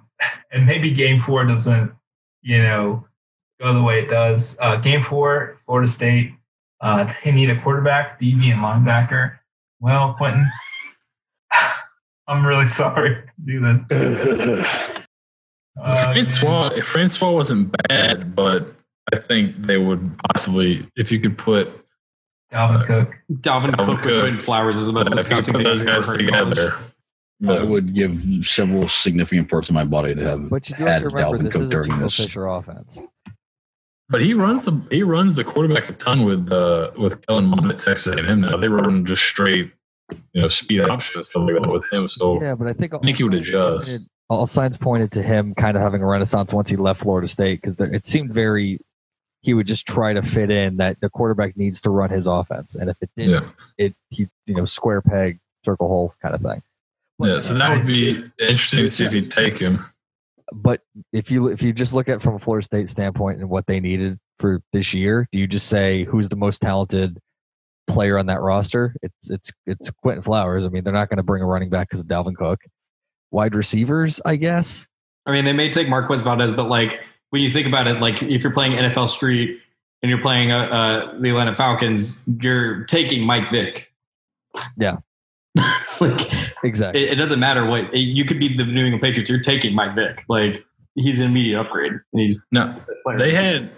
and 0.52 0.66
maybe 0.66 0.92
Game 0.94 1.22
Four 1.22 1.46
doesn't, 1.46 1.92
you 2.42 2.64
know, 2.64 3.06
go 3.60 3.74
the 3.74 3.84
way 3.84 4.02
it 4.02 4.08
does. 4.08 4.56
Uh, 4.60 4.78
game 4.78 5.04
Four, 5.04 5.60
Florida 5.66 5.92
State 5.92 6.34
uh, 6.84 7.12
they 7.24 7.32
need 7.32 7.50
a 7.50 7.60
quarterback, 7.62 8.20
DB, 8.20 8.52
and 8.52 8.60
linebacker. 8.60 9.38
Well, 9.80 10.14
Quinton, 10.16 10.52
I'm 12.28 12.46
really 12.46 12.70
sorry 12.70 13.16
to 13.16 13.24
do 13.46 13.60
this. 13.90 14.66
Uh, 15.82 16.12
Francois, 16.12 16.70
Francois 16.84 17.32
wasn't 17.32 17.76
bad, 17.88 18.36
but 18.36 18.74
I 19.12 19.18
think 19.18 19.56
they 19.58 19.78
would 19.78 20.08
possibly, 20.30 20.86
if 20.96 21.12
you 21.12 21.20
could 21.20 21.38
put 21.38 21.68
Dalvin 22.52 22.82
uh, 22.82 22.86
Cook, 22.86 23.16
Dalvin, 23.32 23.72
Dalvin 23.72 23.96
Cook, 23.96 24.04
Cook 24.04 24.24
with 24.24 24.42
Flowers 24.44 24.78
is 24.78 24.86
the 24.86 24.94
most 24.94 25.10
disgusting 25.10 25.56
thing. 25.56 25.64
Those 25.64 25.84
guys 25.84 26.08
together. 26.08 26.76
I 27.48 27.64
would 27.64 27.94
give 27.94 28.16
several 28.56 28.90
significant 29.04 29.50
parts 29.50 29.68
of 29.68 29.74
my 29.74 29.84
body 29.84 30.16
to 30.16 30.24
have. 30.24 30.50
But 30.50 30.70
you 30.70 30.76
do 30.76 30.86
have 30.86 31.02
to 31.02 31.10
remember 31.10 31.38
Dalvin 31.40 31.44
this 31.46 31.54
Cook 31.54 31.62
is 31.64 31.72
a 31.72 31.84
Jimbo 31.84 32.10
Fisher 32.10 32.46
offense. 32.46 33.02
But 34.14 34.22
he 34.22 34.36
runs 34.36 34.64
the 34.64 34.80
he 34.92 35.02
runs 35.02 35.36
the 35.36 35.44
quarterback 35.44 35.90
a 35.90 35.94
ton 35.94 36.24
with 36.24 36.54
uh 36.54 36.92
with 36.96 37.26
Kellen 37.26 37.46
Mond 37.46 37.72
at 37.72 37.80
Texas 37.80 38.16
A&M 38.16 38.42
now. 38.42 38.58
They 38.58 38.68
run 38.68 39.08
just 39.08 39.24
straight, 39.24 39.74
you 40.34 40.42
know, 40.44 40.50
speed 40.50 40.88
options 40.88 41.30
stuff 41.30 41.48
like 41.48 41.60
that 41.60 41.68
with 41.68 41.92
him. 41.92 42.08
So 42.08 42.40
yeah, 42.40 42.54
but 42.54 42.68
I 42.68 42.74
think 42.74 42.94
I 42.94 43.00
think 43.00 43.18
he 43.18 43.24
would 43.24 43.34
adjust. 43.34 43.88
Pointed, 43.88 44.02
all 44.30 44.46
signs 44.46 44.78
pointed 44.78 45.12
to 45.14 45.24
him 45.24 45.56
kind 45.56 45.76
of 45.76 45.82
having 45.82 46.04
a 46.04 46.06
renaissance 46.06 46.54
once 46.54 46.70
he 46.70 46.76
left 46.76 47.02
Florida 47.02 47.28
State 47.28 47.60
because 47.60 47.80
it 47.80 48.06
seemed 48.06 48.32
very 48.32 48.78
he 49.42 49.56
would 49.56 49.66
just 49.66 49.88
try 49.88 50.14
to 50.14 50.22
fit 50.22 50.52
in 50.52 50.78
that 50.78 51.02
the 51.02 51.10
quarterback 51.10 51.58
needs 51.58 51.82
to 51.82 51.90
run 51.90 52.12
his 52.12 52.28
offense, 52.28 52.76
and 52.76 52.92
if 52.92 52.98
it 53.02 53.10
didn't, 53.18 53.32
yeah. 53.32 53.50
it 53.80 53.96
he 54.12 54.28
you 54.46 54.54
know 54.54 54.66
square 54.66 55.02
peg 55.02 55.40
circle 55.66 55.88
hole 55.88 56.14
kind 56.22 56.36
of 56.36 56.42
thing. 56.42 56.62
But, 57.18 57.30
yeah, 57.30 57.40
so 57.40 57.56
that 57.56 57.76
would 57.76 57.88
be 57.88 58.24
interesting 58.38 58.82
to 58.82 58.92
see 58.92 59.06
if 59.06 59.12
he'd 59.12 59.32
take 59.32 59.58
him 59.58 59.84
but 60.54 60.82
if 61.12 61.32
you 61.32 61.48
if 61.48 61.62
you 61.62 61.74
just 61.74 61.94
look 61.94 62.10
at 62.10 62.22
from 62.22 62.36
a 62.36 62.40
Florida 62.40 62.64
State 62.64 62.90
standpoint 62.90 63.40
and 63.40 63.50
what 63.50 63.66
they 63.68 63.80
needed 63.80 64.20
for 64.40 64.62
this 64.72 64.94
year, 64.94 65.28
do 65.32 65.40
you 65.40 65.48
just 65.48 65.68
say 65.68 66.04
who's 66.04 66.30
the 66.30 66.36
most 66.36 66.62
talented 66.62 67.18
player 67.88 68.18
on 68.18 68.28
that 68.28 68.42
roster? 68.42 68.96
It's 69.02 69.30
it's 69.30 69.52
it's 69.66 69.90
Quinton 70.02 70.24
Flowers. 70.24 70.66
I 70.66 70.70
mean, 70.70 70.84
they're 70.84 70.94
not 70.94 71.10
going 71.10 71.18
to 71.18 71.24
bring 71.24 71.44
a 71.44 71.46
running 71.46 71.70
back 71.70 71.90
because 71.90 72.02
of 72.02 72.08
Dalvin 72.08 72.36
Cook. 72.36 72.62
Wide 73.32 73.56
receivers, 73.56 74.22
I 74.26 74.36
guess. 74.36 74.88
I 75.26 75.32
mean, 75.32 75.46
they 75.46 75.54
may 75.54 75.72
take 75.72 75.90
Marquez 75.90 76.22
Valdes, 76.22 76.54
but 76.54 76.68
like 76.68 77.00
when 77.32 77.42
you 77.42 77.50
think 77.50 77.68
about 77.68 77.88
it, 77.88 78.00
like 78.00 78.22
if 78.22 78.44
you're 78.44 78.54
playing 78.54 78.74
NFL 78.74 79.10
Street 79.10 79.60
and 80.02 80.10
you're 80.10 80.22
playing 80.22 80.52
uh, 80.52 80.66
uh, 80.66 81.20
the 81.20 81.30
Atlanta 81.30 81.56
Falcons, 81.56 82.28
you're 82.42 82.84
taking 82.86 83.24
Mike 83.26 83.50
Vick. 83.50 83.90
Yeah. 84.78 84.98
like 86.02 86.32
exactly, 86.64 87.04
it, 87.04 87.14
it, 87.14 87.16
doesn't 87.16 87.40
matter 87.40 87.66
what 87.66 87.94
you 87.94 88.26
could 88.26 88.40
be 88.40 88.56
the 88.56 88.66
New 88.66 88.86
England 88.86 89.02
Patriots. 89.02 89.30
You're 89.30 89.42
taking 89.42 89.76
Mike 89.76 89.96
Vick. 89.96 90.24
Like 90.28 90.64
he's 90.96 91.20
an 91.20 91.28
immediate 91.28 91.60
upgrade. 91.60 91.92
And 91.92 92.22
he's 92.22 92.42
no. 92.52 92.76
They 93.18 93.34
had 93.34 93.70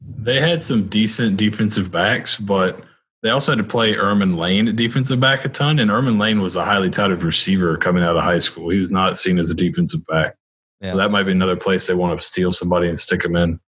they 0.00 0.40
had 0.40 0.62
some 0.62 0.88
decent 0.88 1.36
defensive 1.36 1.92
backs, 1.92 2.38
but 2.38 2.80
they 3.22 3.30
also 3.30 3.52
had 3.52 3.58
to 3.58 3.64
play 3.64 3.94
Ermon 3.94 4.36
Lane 4.36 4.68
at 4.68 4.76
defensive 4.76 5.20
back 5.20 5.44
a 5.44 5.48
ton. 5.48 5.78
And 5.78 5.90
Ermon 5.90 6.18
Lane 6.18 6.42
was 6.42 6.56
a 6.56 6.64
highly 6.64 6.90
touted 6.90 7.22
receiver 7.22 7.76
coming 7.76 8.02
out 8.02 8.16
of 8.16 8.22
high 8.22 8.40
school. 8.40 8.70
He 8.70 8.78
was 8.78 8.90
not 8.90 9.18
seen 9.18 9.38
as 9.38 9.50
a 9.50 9.54
defensive 9.54 10.04
back. 10.06 10.36
Yeah. 10.80 10.92
So 10.92 10.98
that 10.98 11.10
might 11.10 11.24
be 11.24 11.32
another 11.32 11.56
place 11.56 11.86
they 11.86 11.94
want 11.94 12.18
to 12.18 12.26
steal 12.26 12.50
somebody 12.50 12.88
and 12.88 12.98
stick 12.98 13.24
him 13.24 13.36
in. 13.36 13.60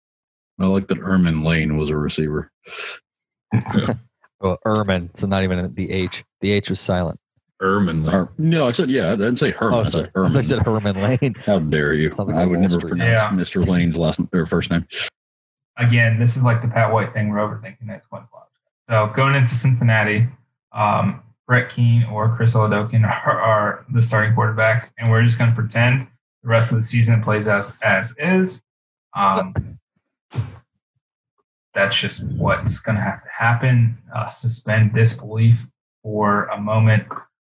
I 0.59 0.67
like 0.67 0.89
that 0.89 0.99
Ermon 0.99 1.45
Lane 1.45 1.77
was 1.77 1.89
a 1.89 1.97
receiver. 1.97 2.51
well, 4.41 4.59
Ermon, 4.67 5.11
so 5.15 5.27
not 5.27 5.43
even 5.43 5.75
the 5.75 5.91
H. 5.91 6.25
The 6.41 6.51
H 6.53 6.71
was 6.71 6.81
silent. 6.81 7.21
Herman 7.61 8.05
Lane. 8.05 8.29
no, 8.39 8.69
I 8.69 8.73
said 8.73 8.91
yeah. 8.91 9.13
I 9.13 9.17
didn't 9.17 9.39
say 9.39 9.53
Herman. 9.53 9.79
Oh, 9.79 9.83
I 9.83 9.85
said 9.85 10.11
Herman. 10.15 10.37
I 10.37 10.41
said 10.43 10.63
Herman 10.65 11.01
Lane. 11.03 11.35
How 11.47 11.59
dare 11.59 11.95
you? 11.95 12.11
Like 12.11 12.35
I 12.35 12.47
would 12.47 12.59
never 12.61 12.75
Street. 12.75 12.91
pronounce 12.91 13.49
yeah. 13.55 13.61
Mr. 13.63 13.67
Lane's 13.67 13.97
last 13.97 14.21
or 14.33 14.47
first 14.47 14.71
name. 14.71 14.87
Again, 15.77 16.19
this 16.19 16.37
is 16.37 16.43
like 16.43 16.63
the 16.63 16.69
Pat 16.69 16.93
White 16.93 17.13
thing. 17.13 17.29
We're 17.31 17.39
overthinking 17.39 17.87
that's 17.87 18.07
one 18.11 18.27
Flowers. 18.31 18.49
So 18.89 19.13
going 19.17 19.35
into 19.35 19.55
Cincinnati, 19.55 20.29
um, 20.73 21.23
Brett 21.47 21.71
Kean 21.75 22.05
or 22.05 22.35
Chris 22.37 22.53
Oladokun 22.55 23.05
are, 23.27 23.41
are 23.41 23.87
the 23.93 24.03
starting 24.03 24.35
quarterbacks, 24.35 24.91
and 24.99 25.11
we're 25.11 25.23
just 25.25 25.39
going 25.39 25.51
to 25.51 25.57
pretend 25.57 26.07
the 26.43 26.49
rest 26.49 26.71
of 26.71 26.77
the 26.79 26.83
season 26.85 27.23
plays 27.23 27.49
as 27.49 27.73
as 27.83 28.15
is. 28.19 28.61
Um, 29.17 29.79
that's 31.75 31.97
just 31.97 32.23
what's 32.25 32.79
going 32.79 32.97
to 32.97 33.03
have 33.03 33.23
to 33.23 33.29
happen. 33.37 33.99
Uh, 34.15 34.31
suspend 34.31 34.95
disbelief 34.95 35.67
for 36.03 36.45
a 36.47 36.61
moment. 36.61 37.05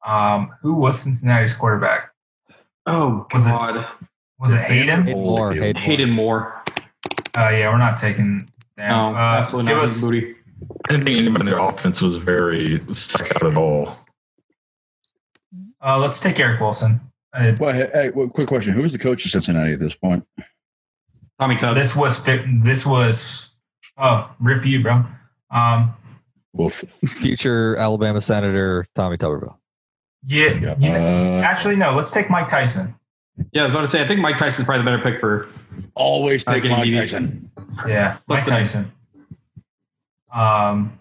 Um, 0.09 0.55
who 0.63 0.75
was 0.75 0.99
Cincinnati's 1.01 1.53
quarterback? 1.55 2.11
Oh 2.87 3.27
Was 3.33 3.43
it- 3.43 3.49
God, 3.49 3.87
Was 4.39 4.53
it 4.53 4.61
Hayden? 4.61 5.05
Hayden 5.05 5.23
Moore. 5.23 5.53
Holyfield. 5.53 5.77
Hayden 5.77 5.77
Moore. 5.77 5.83
Hayden 5.83 6.11
Moore. 6.11 6.63
Uh, 7.37 7.49
yeah, 7.51 7.71
we're 7.71 7.79
not 7.79 7.99
taking 7.99 8.51
down. 8.77 9.13
No, 9.13 9.19
uh, 9.19 9.23
absolutely 9.39 9.73
not. 9.75 9.85
us- 9.85 10.01
booty. 10.01 10.35
I 10.89 10.93
didn't 10.93 11.05
think 11.05 11.19
anybody 11.21 11.43
in 11.43 11.47
their 11.51 11.59
offense 11.61 12.01
was 12.01 12.17
very 12.17 12.79
stuck 12.93 13.31
out 13.37 13.47
at 13.53 13.57
all. 13.57 13.97
uh, 15.85 15.99
let's 15.99 16.19
take 16.21 16.39
Eric 16.41 16.61
Wilson. 16.61 17.01
Uh, 17.33 17.53
Well, 17.61 17.75
hey, 17.75 17.89
hey, 17.93 18.11
well, 18.11 18.29
quick 18.29 18.49
question: 18.49 18.73
Who 18.73 18.85
is 18.85 18.91
the 18.93 18.99
coach 18.99 19.25
of 19.25 19.31
Cincinnati 19.31 19.75
at 19.75 19.81
this 19.81 19.93
point? 20.03 20.25
Tommy 21.39 21.55
Tubbs. 21.57 21.81
this 21.81 21.95
was 21.95 22.21
this 22.65 22.85
was 22.85 23.51
oh 23.99 24.35
rip 24.41 24.65
you, 24.65 24.83
bro. 24.83 25.05
Um, 25.51 25.95
Wolf. 26.55 26.73
Future 27.19 27.77
Alabama 27.77 28.21
Senator 28.21 28.87
Tommy 28.97 29.17
Tuberville. 29.17 29.58
Yeah, 30.27 30.53
Yeah. 30.55 30.75
you 30.79 30.93
know, 30.93 31.39
Uh, 31.39 31.43
actually 31.43 31.77
no. 31.77 31.95
Let's 31.95 32.11
take 32.11 32.29
Mike 32.31 32.49
Tyson. 32.49 32.95
yeah, 33.53 33.63
I 33.63 33.65
was 33.65 33.73
about 33.73 33.83
to 33.83 33.87
say. 33.87 34.03
I 34.03 34.07
think 34.07 34.21
Mike 34.21 34.37
Tyson's 34.37 34.67
probably 34.67 34.85
the 34.85 34.91
better 34.91 35.03
pick 35.11 35.21
for. 35.21 35.49
always 35.95 36.43
Uh, 36.47 36.55
take 36.55 36.63
getting 36.65 36.79
Mike 36.79 36.87
BB. 36.89 37.01
Tyson. 37.01 37.51
Yeah, 37.87 38.09
Mike 38.13 38.21
What's 38.27 38.45
the 38.45 38.51
name? 38.53 38.61
Tyson. 38.65 38.93
Um, 40.33 40.99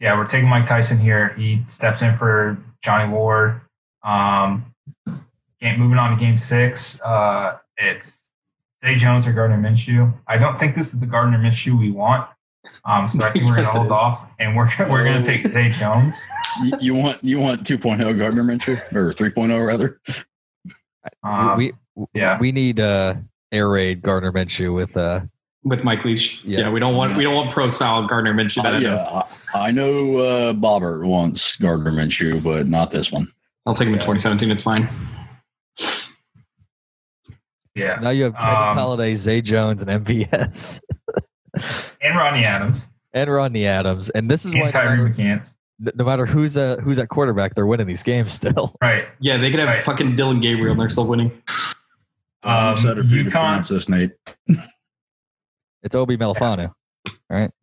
yeah, 0.00 0.16
we're 0.16 0.26
taking 0.28 0.48
Mike 0.48 0.66
Tyson 0.66 0.98
here. 0.98 1.34
He 1.36 1.64
steps 1.68 2.02
in 2.02 2.16
for 2.16 2.58
Johnny 2.84 3.10
Ward. 3.12 3.60
Um, 4.04 4.74
game, 5.60 5.78
moving 5.80 5.98
on 5.98 6.10
to 6.16 6.16
game 6.24 6.36
six. 6.36 7.00
Uh, 7.00 7.58
it's 7.76 8.30
Zay 8.84 8.96
Jones 8.96 9.26
or 9.26 9.32
Gardner 9.32 9.58
Minshew. 9.58 10.12
I 10.28 10.38
don't 10.38 10.58
think 10.58 10.76
this 10.76 10.94
is 10.94 11.00
the 11.00 11.06
Gardner 11.06 11.38
Minshew 11.38 11.76
we 11.78 11.90
want. 11.90 12.28
Um, 12.84 13.08
so 13.10 13.24
I 13.24 13.30
think 13.30 13.44
we're 13.44 13.54
going 13.54 13.64
to 13.64 13.70
hold 13.70 13.92
off, 13.92 14.28
and 14.38 14.56
we're 14.56 14.68
we're 14.90 15.04
going 15.04 15.22
to 15.22 15.26
take 15.26 15.46
Zay 15.52 15.68
Jones. 15.70 16.16
you, 16.64 16.72
you 16.80 16.94
want 16.94 17.22
you 17.22 17.38
want 17.38 17.66
2.0 17.66 18.18
Gardner 18.18 18.42
Minshew 18.44 18.76
or 18.94 19.12
3.0 19.14 19.66
rather? 19.66 20.00
Um, 21.22 21.56
we 21.56 21.72
yeah. 22.14 22.38
we 22.38 22.52
need 22.52 22.80
uh, 22.80 23.14
air 23.52 23.68
raid 23.68 24.02
Gardner 24.02 24.32
Minshew 24.32 24.74
with 24.74 24.96
uh, 24.96 25.20
with 25.64 25.84
Mike 25.84 26.04
Leach. 26.04 26.40
Yeah. 26.44 26.60
Yeah, 26.60 26.70
we 26.70 26.80
don't 26.80 26.94
want 26.94 27.16
we 27.16 27.24
don't 27.24 27.34
want 27.34 27.50
pro 27.50 27.68
style 27.68 28.06
Gardner 28.06 28.34
Minshew. 28.34 28.62
That 28.62 28.74
Uh, 28.74 28.76
I 28.76 28.80
know. 28.80 28.94
yeah, 28.94 29.22
I, 29.60 29.68
I 29.68 29.70
know 29.70 30.18
uh, 30.18 30.52
Bobbert 30.52 31.04
wants 31.04 31.40
Gardner 31.60 31.92
Minshew, 31.92 32.42
but 32.42 32.66
not 32.68 32.90
this 32.90 33.10
one. 33.10 33.32
I'll 33.66 33.74
take 33.74 33.88
him 33.88 33.94
in 33.94 34.00
2017. 34.00 34.50
It's 34.50 34.62
fine. 34.62 34.88
yeah, 37.74 37.98
now 38.00 38.10
you 38.10 38.24
have 38.24 38.34
Kenny 38.34 38.50
Um, 38.50 38.76
Golladay, 38.76 39.14
Zay 39.16 39.40
Jones, 39.42 39.82
and 39.82 40.04
MVS, 40.04 40.80
and 42.02 42.16
Ronnie 42.16 42.44
Adams 42.44 42.80
and 43.12 43.30
Rodney 43.32 43.66
Adams. 43.66 44.10
And 44.10 44.30
this 44.30 44.44
is 44.44 44.54
why 44.54 44.60
and 44.62 44.74
no 44.74 44.80
Tyree 44.80 44.96
matter, 45.10 45.14
McCants. 45.14 45.94
no 45.96 46.04
matter 46.04 46.26
who's 46.26 46.56
uh, 46.56 46.76
who's 46.76 46.98
at 46.98 47.08
quarterback, 47.08 47.54
they're 47.54 47.66
winning 47.66 47.86
these 47.86 48.02
games 48.02 48.32
still. 48.34 48.74
Right. 48.82 49.06
Yeah, 49.20 49.36
they 49.38 49.50
could 49.50 49.60
have 49.60 49.68
Right. 49.68 49.84
fucking 49.84 50.16
Dillon 50.16 50.40
Gabriel 50.40 50.72
and 50.72 50.80
they're 50.80 50.88
still 50.88 51.06
winning. 51.06 51.30
Um, 52.44 52.52
I'm 52.54 52.76
excited 52.78 53.08
for 53.08 53.14
you 53.14 53.24
to 53.24 53.30
UConn- 53.30 53.32
pronounce 53.32 53.68
this, 53.68 53.88
Nate. 53.88 54.12
It's 55.82 55.94
Obi 55.94 56.16
Melifonwu. 56.16 56.72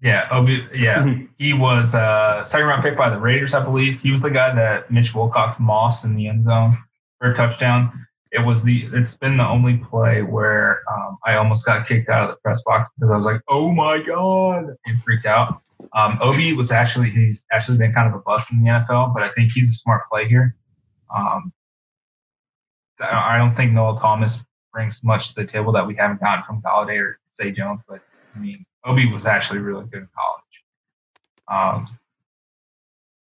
Yeah, 0.02 0.28
Obi, 0.32 0.66
yeah. 0.74 1.00
Mhm. 1.04 1.28
He 1.38 1.54
was 1.54 1.94
uh 1.94 2.44
second 2.46 2.68
round 2.68 2.82
pick 2.84 2.98
by 2.98 3.10
the 3.10 3.20
Raiders, 3.20 3.54
I 3.54 3.64
believe. 3.64 4.00
He 4.02 4.12
was 4.12 4.22
the 4.22 4.30
guy 4.30 4.54
that 4.56 4.90
Mitch 4.90 5.14
Wilcox 5.14 5.60
mossed 5.60 6.04
in 6.06 6.16
the 6.16 6.28
end 6.28 6.46
zone 6.46 6.78
for 7.20 7.32
a 7.32 7.36
touchdown. 7.36 8.05
It 8.38 8.46
was 8.46 8.64
the 8.64 8.88
it's 8.94 9.14
been 9.14 9.38
the 9.38 9.48
only 9.48 9.78
play 9.78 10.22
where 10.22 10.82
um, 10.92 11.18
I 11.26 11.36
almost 11.36 11.66
got 11.66 11.88
kicked 11.88 12.10
out 12.10 12.30
of 12.30 12.36
the 12.36 12.40
press 12.42 12.62
box 12.66 12.90
because 12.96 13.12
I 13.12 13.18
was 13.18 13.26
like, 13.26 13.42
"Oh 13.48 13.72
my 13.72 14.02
god!" 14.02 14.66
and 14.86 15.04
freaked 15.04 15.26
out. 15.26 15.62
Um, 15.94 16.18
Obi 16.22 16.54
was 16.54 16.72
actually 16.72 17.10
he's 17.12 17.44
actually 17.52 17.78
been 17.78 17.94
kind 17.94 18.08
of 18.10 18.14
a 18.20 18.20
bust 18.24 18.52
in 18.52 18.62
the 18.62 18.70
NFL, 18.70 19.14
but 19.14 19.24
I 19.24 19.30
think 19.34 19.52
he's 19.54 19.70
a 19.70 19.74
smart 19.74 20.02
play 20.12 20.28
here. 20.28 20.56
Um, 21.16 21.54
I 23.00 23.36
I 23.36 23.38
don't 23.38 23.56
think 23.56 23.72
Noel 23.72 23.98
Thomas 24.00 24.44
brings 24.74 25.02
much 25.04 25.30
to 25.30 25.36
the 25.42 25.46
table 25.48 25.72
that 25.74 25.88
we 25.88 25.96
haven't 25.96 26.20
gotten 26.20 26.44
from 26.46 26.62
Golladay 26.62 27.00
or 27.00 27.20
Zay 27.42 27.52
Jones, 27.52 27.82
but 27.88 28.02
I 28.36 28.40
mean, 28.40 28.66
Obi 28.84 29.12
was 29.12 29.26
actually 29.26 29.60
really 29.60 29.86
good 29.86 30.02
in 30.04 30.10
college. 30.14 31.78
Um, 31.78 31.88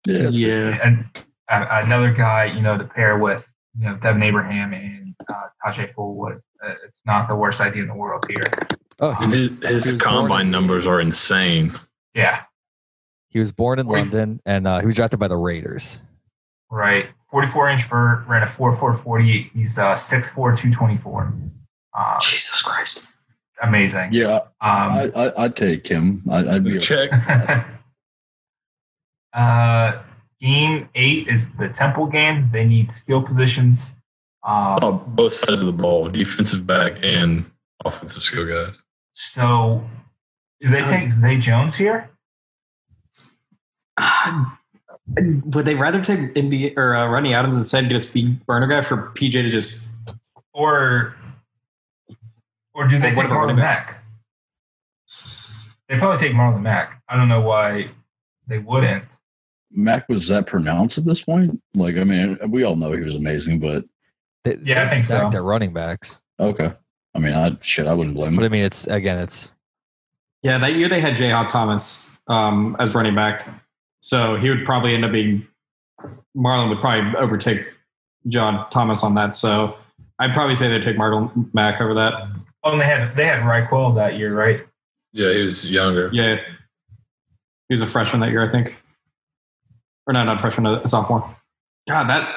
Yeah, 0.06 0.28
Yeah. 0.28 0.78
and 0.84 1.04
another 1.48 2.12
guy, 2.12 2.44
you 2.46 2.60
know, 2.62 2.76
to 2.78 2.84
pair 2.84 3.18
with, 3.18 3.48
you 3.78 3.84
know, 3.86 3.96
Devin 3.96 4.22
Abraham 4.22 4.72
and 4.74 5.14
uh, 5.32 5.46
Tajay 5.64 5.92
Fullwood, 5.94 6.40
uh, 6.64 6.74
it's 6.86 7.00
not 7.06 7.28
the 7.28 7.34
worst 7.34 7.60
idea 7.60 7.82
in 7.82 7.88
the 7.88 7.94
world 7.94 8.24
here. 8.28 8.44
Oh, 9.00 9.16
And 9.20 9.32
he, 9.32 9.48
his, 9.66 9.84
his 9.84 10.00
combine 10.00 10.28
born 10.28 10.40
in- 10.42 10.50
numbers 10.50 10.86
are 10.86 11.00
insane. 11.00 11.72
Yeah, 12.14 12.42
he 13.28 13.38
was 13.40 13.50
born 13.52 13.78
in 13.78 13.86
Or 13.86 13.96
he- 13.96 14.02
London, 14.02 14.40
and 14.44 14.66
uh, 14.66 14.80
he 14.80 14.86
was 14.86 14.96
drafted 14.96 15.18
by 15.18 15.28
the 15.28 15.36
Raiders. 15.36 16.02
right. 16.70 17.06
44 17.30 17.70
inch 17.70 17.84
vert, 17.88 18.26
ran 18.28 18.42
a 18.42 18.46
4.448. 18.46 19.52
He's 19.54 19.78
uh, 19.78 19.94
6'4", 19.94 20.34
224. 20.34 21.32
Uh, 21.96 22.20
Jesus 22.20 22.60
Christ. 22.60 23.06
amazing. 23.62 24.12
yeah. 24.12 24.36
Um, 24.36 24.42
I, 24.60 25.10
I, 25.16 25.44
I'd 25.44 25.56
take 25.56 25.86
him. 25.86 26.22
I, 26.30 26.40
I'd 26.56 26.62
be. 26.64 26.78
Check. 26.78 27.10
uh, 29.32 30.02
game 30.42 30.88
eight 30.94 31.28
is 31.28 31.52
the 31.52 31.68
Temple 31.68 32.06
game. 32.06 32.50
They 32.52 32.64
need 32.66 32.92
skill 32.92 33.22
positions. 33.22 33.92
Um, 34.44 34.78
Oh, 34.82 34.92
both 35.06 35.32
sides 35.32 35.60
of 35.60 35.66
the 35.66 35.72
ball, 35.72 36.08
defensive 36.08 36.66
back 36.66 36.94
and 37.02 37.44
offensive 37.84 38.22
skill 38.22 38.46
guys. 38.46 38.82
So, 39.12 39.88
do 40.60 40.70
they 40.70 40.84
take 40.84 41.12
Zay 41.12 41.38
Jones 41.38 41.76
here? 41.76 42.10
Would 45.16 45.64
they 45.64 45.74
rather 45.74 46.00
take 46.00 46.18
NBA 46.34 46.76
or 46.76 46.96
uh, 46.96 47.06
Ronnie 47.08 47.34
Adams 47.34 47.56
instead, 47.56 47.88
get 47.88 47.96
a 47.96 48.00
speed 48.00 48.44
burner 48.46 48.66
guy 48.66 48.82
for 48.82 49.10
PJ 49.14 49.32
to 49.32 49.50
just? 49.50 49.92
or 50.54 51.16
or 52.74 52.86
do 52.88 52.98
they 52.98 53.10
take 53.10 53.18
about 53.24 53.30
Marlon 53.30 53.40
running 53.40 53.56
backs? 53.56 53.92
Mack? 53.92 54.04
They 55.88 55.98
probably 55.98 56.26
take 56.26 56.36
Marlon 56.36 56.62
Mack. 56.62 57.02
I 57.08 57.16
don't 57.16 57.28
know 57.28 57.42
why 57.42 57.90
they 58.46 58.58
wouldn't. 58.58 59.04
Mac 59.74 60.08
was 60.08 60.26
that 60.28 60.46
pronounced 60.46 60.98
at 60.98 61.04
this 61.04 61.20
point? 61.22 61.60
Like, 61.74 61.96
I 61.96 62.04
mean, 62.04 62.38
we 62.48 62.62
all 62.64 62.76
know 62.76 62.90
he 62.92 63.00
was 63.00 63.14
amazing, 63.14 63.58
but 63.60 63.84
They, 64.44 64.56
Yeah, 64.64 64.82
I 64.82 64.84
they're 64.84 64.90
think 64.90 65.06
so. 65.06 65.16
stacked 65.16 65.34
at 65.34 65.42
running 65.42 65.72
backs. 65.72 66.20
okay. 66.40 66.72
I 67.14 67.18
mean, 67.18 67.34
I 67.34 67.50
shit, 67.62 67.86
I 67.86 67.92
wouldn't 67.92 68.16
blame 68.16 68.36
But 68.36 68.46
I 68.46 68.48
mean, 68.48 68.64
it's 68.64 68.86
again, 68.86 69.18
it's 69.18 69.54
Yeah, 70.42 70.56
that 70.58 70.74
year 70.74 70.88
they 70.88 71.00
had 71.00 71.14
J. 71.14 71.30
Hop 71.30 71.48
Thomas 71.50 72.18
um, 72.26 72.74
as 72.80 72.94
running 72.94 73.14
back, 73.14 73.46
so 74.00 74.36
he 74.36 74.48
would 74.48 74.64
probably 74.64 74.94
end 74.94 75.04
up 75.04 75.12
being. 75.12 75.46
Marlon 76.36 76.68
would 76.70 76.80
probably 76.80 77.14
overtake 77.18 77.66
John 78.28 78.68
Thomas 78.70 79.04
on 79.04 79.14
that, 79.14 79.34
so 79.34 79.76
I'd 80.18 80.32
probably 80.32 80.54
say 80.54 80.68
they'd 80.68 80.82
take 80.82 80.96
Marlon 80.96 81.52
Mack 81.54 81.80
over 81.82 81.92
that. 81.94 82.14
Oh, 82.64 82.72
and 82.72 82.80
they 82.80 82.86
had 82.86 83.14
they 83.14 83.26
had 83.26 83.40
Ryquell 83.40 83.94
that 83.96 84.16
year, 84.18 84.34
right? 84.34 84.66
Yeah, 85.12 85.32
he 85.34 85.42
was 85.42 85.70
younger. 85.70 86.08
Yeah, 86.14 86.36
he 87.68 87.74
was 87.74 87.82
a 87.82 87.86
freshman 87.86 88.20
that 88.22 88.30
year, 88.30 88.42
I 88.42 88.50
think, 88.50 88.74
or 90.06 90.12
no, 90.14 90.24
not 90.24 90.40
freshman, 90.40 90.66
a 90.66 90.88
sophomore. 90.88 91.36
God, 91.88 92.08
that 92.08 92.28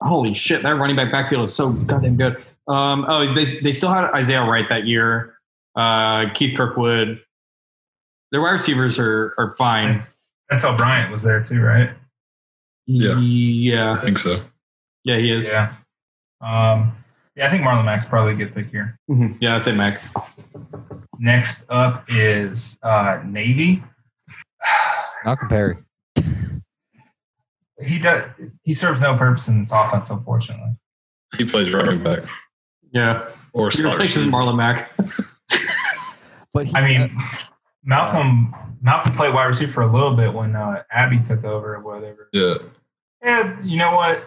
holy 0.00 0.34
shit, 0.34 0.62
that 0.62 0.70
running 0.70 0.96
back 0.96 1.10
backfield 1.12 1.44
is 1.44 1.54
so 1.54 1.72
goddamn 1.86 2.16
good. 2.16 2.36
Um, 2.68 3.04
oh, 3.08 3.26
they 3.32 3.44
they 3.44 3.72
still 3.72 3.88
had 3.90 4.04
Isaiah 4.14 4.44
Wright 4.44 4.68
that 4.68 4.86
year. 4.86 5.34
Uh, 5.76 6.26
Keith 6.34 6.56
Kirkwood. 6.56 7.20
Their 8.30 8.40
wide 8.40 8.50
receivers 8.52 8.98
are 8.98 9.34
are 9.38 9.54
fine. 9.56 10.04
That's 10.50 10.62
how 10.62 10.76
Bryant 10.76 11.10
was 11.12 11.22
there 11.22 11.42
too, 11.42 11.60
right? 11.60 11.90
Yeah. 12.86 13.18
yeah, 13.18 13.92
I 13.92 13.96
think 13.96 14.18
so. 14.18 14.40
yeah, 15.04 15.16
he 15.16 15.30
is. 15.32 15.50
Yeah. 15.50 15.72
Um, 16.40 16.96
yeah, 17.36 17.46
I 17.46 17.50
think 17.50 17.62
Marlon 17.62 17.84
Mack's 17.84 18.04
probably 18.06 18.32
a 18.32 18.36
good 18.36 18.54
pick 18.54 18.68
here. 18.70 18.98
Mhm. 19.10 19.38
yeah, 19.40 19.54
that's 19.54 19.66
it, 19.66 19.76
Max. 19.76 20.08
Next 21.18 21.64
up 21.70 22.04
is 22.08 22.76
uh, 22.82 23.22
Navy. 23.26 23.82
Malcolm 25.24 25.48
Perry. 25.48 25.76
He 27.84 27.98
does. 27.98 28.24
He 28.62 28.74
serves 28.74 29.00
no 29.00 29.16
purpose 29.16 29.48
in 29.48 29.60
this 29.60 29.70
offense, 29.72 30.10
unfortunately. 30.10 30.76
He 31.38 31.44
plays 31.44 31.72
running 31.72 32.02
back 32.02 32.20
Yeah, 32.92 33.28
or 33.52 33.70
he 33.70 33.78
slot 33.78 33.92
replaces 33.94 34.24
receiver. 34.26 34.36
Marlon 34.36 34.56
Mack. 34.56 34.90
But 36.54 36.66
he, 36.66 36.74
I 36.76 36.86
mean, 36.86 37.16
Malcolm 37.82 38.54
Malcolm 38.82 39.16
played 39.16 39.32
wide 39.32 39.46
receiver 39.46 39.72
for 39.72 39.82
a 39.82 39.90
little 39.90 40.14
bit 40.14 40.34
when 40.34 40.54
uh, 40.54 40.82
Abey 40.94 41.26
took 41.26 41.44
over 41.44 41.76
or 41.76 41.80
whatever. 41.80 42.28
Yeah, 42.32 42.56
Yeah, 43.24 43.56
you 43.62 43.78
know 43.78 43.92
what? 43.94 44.22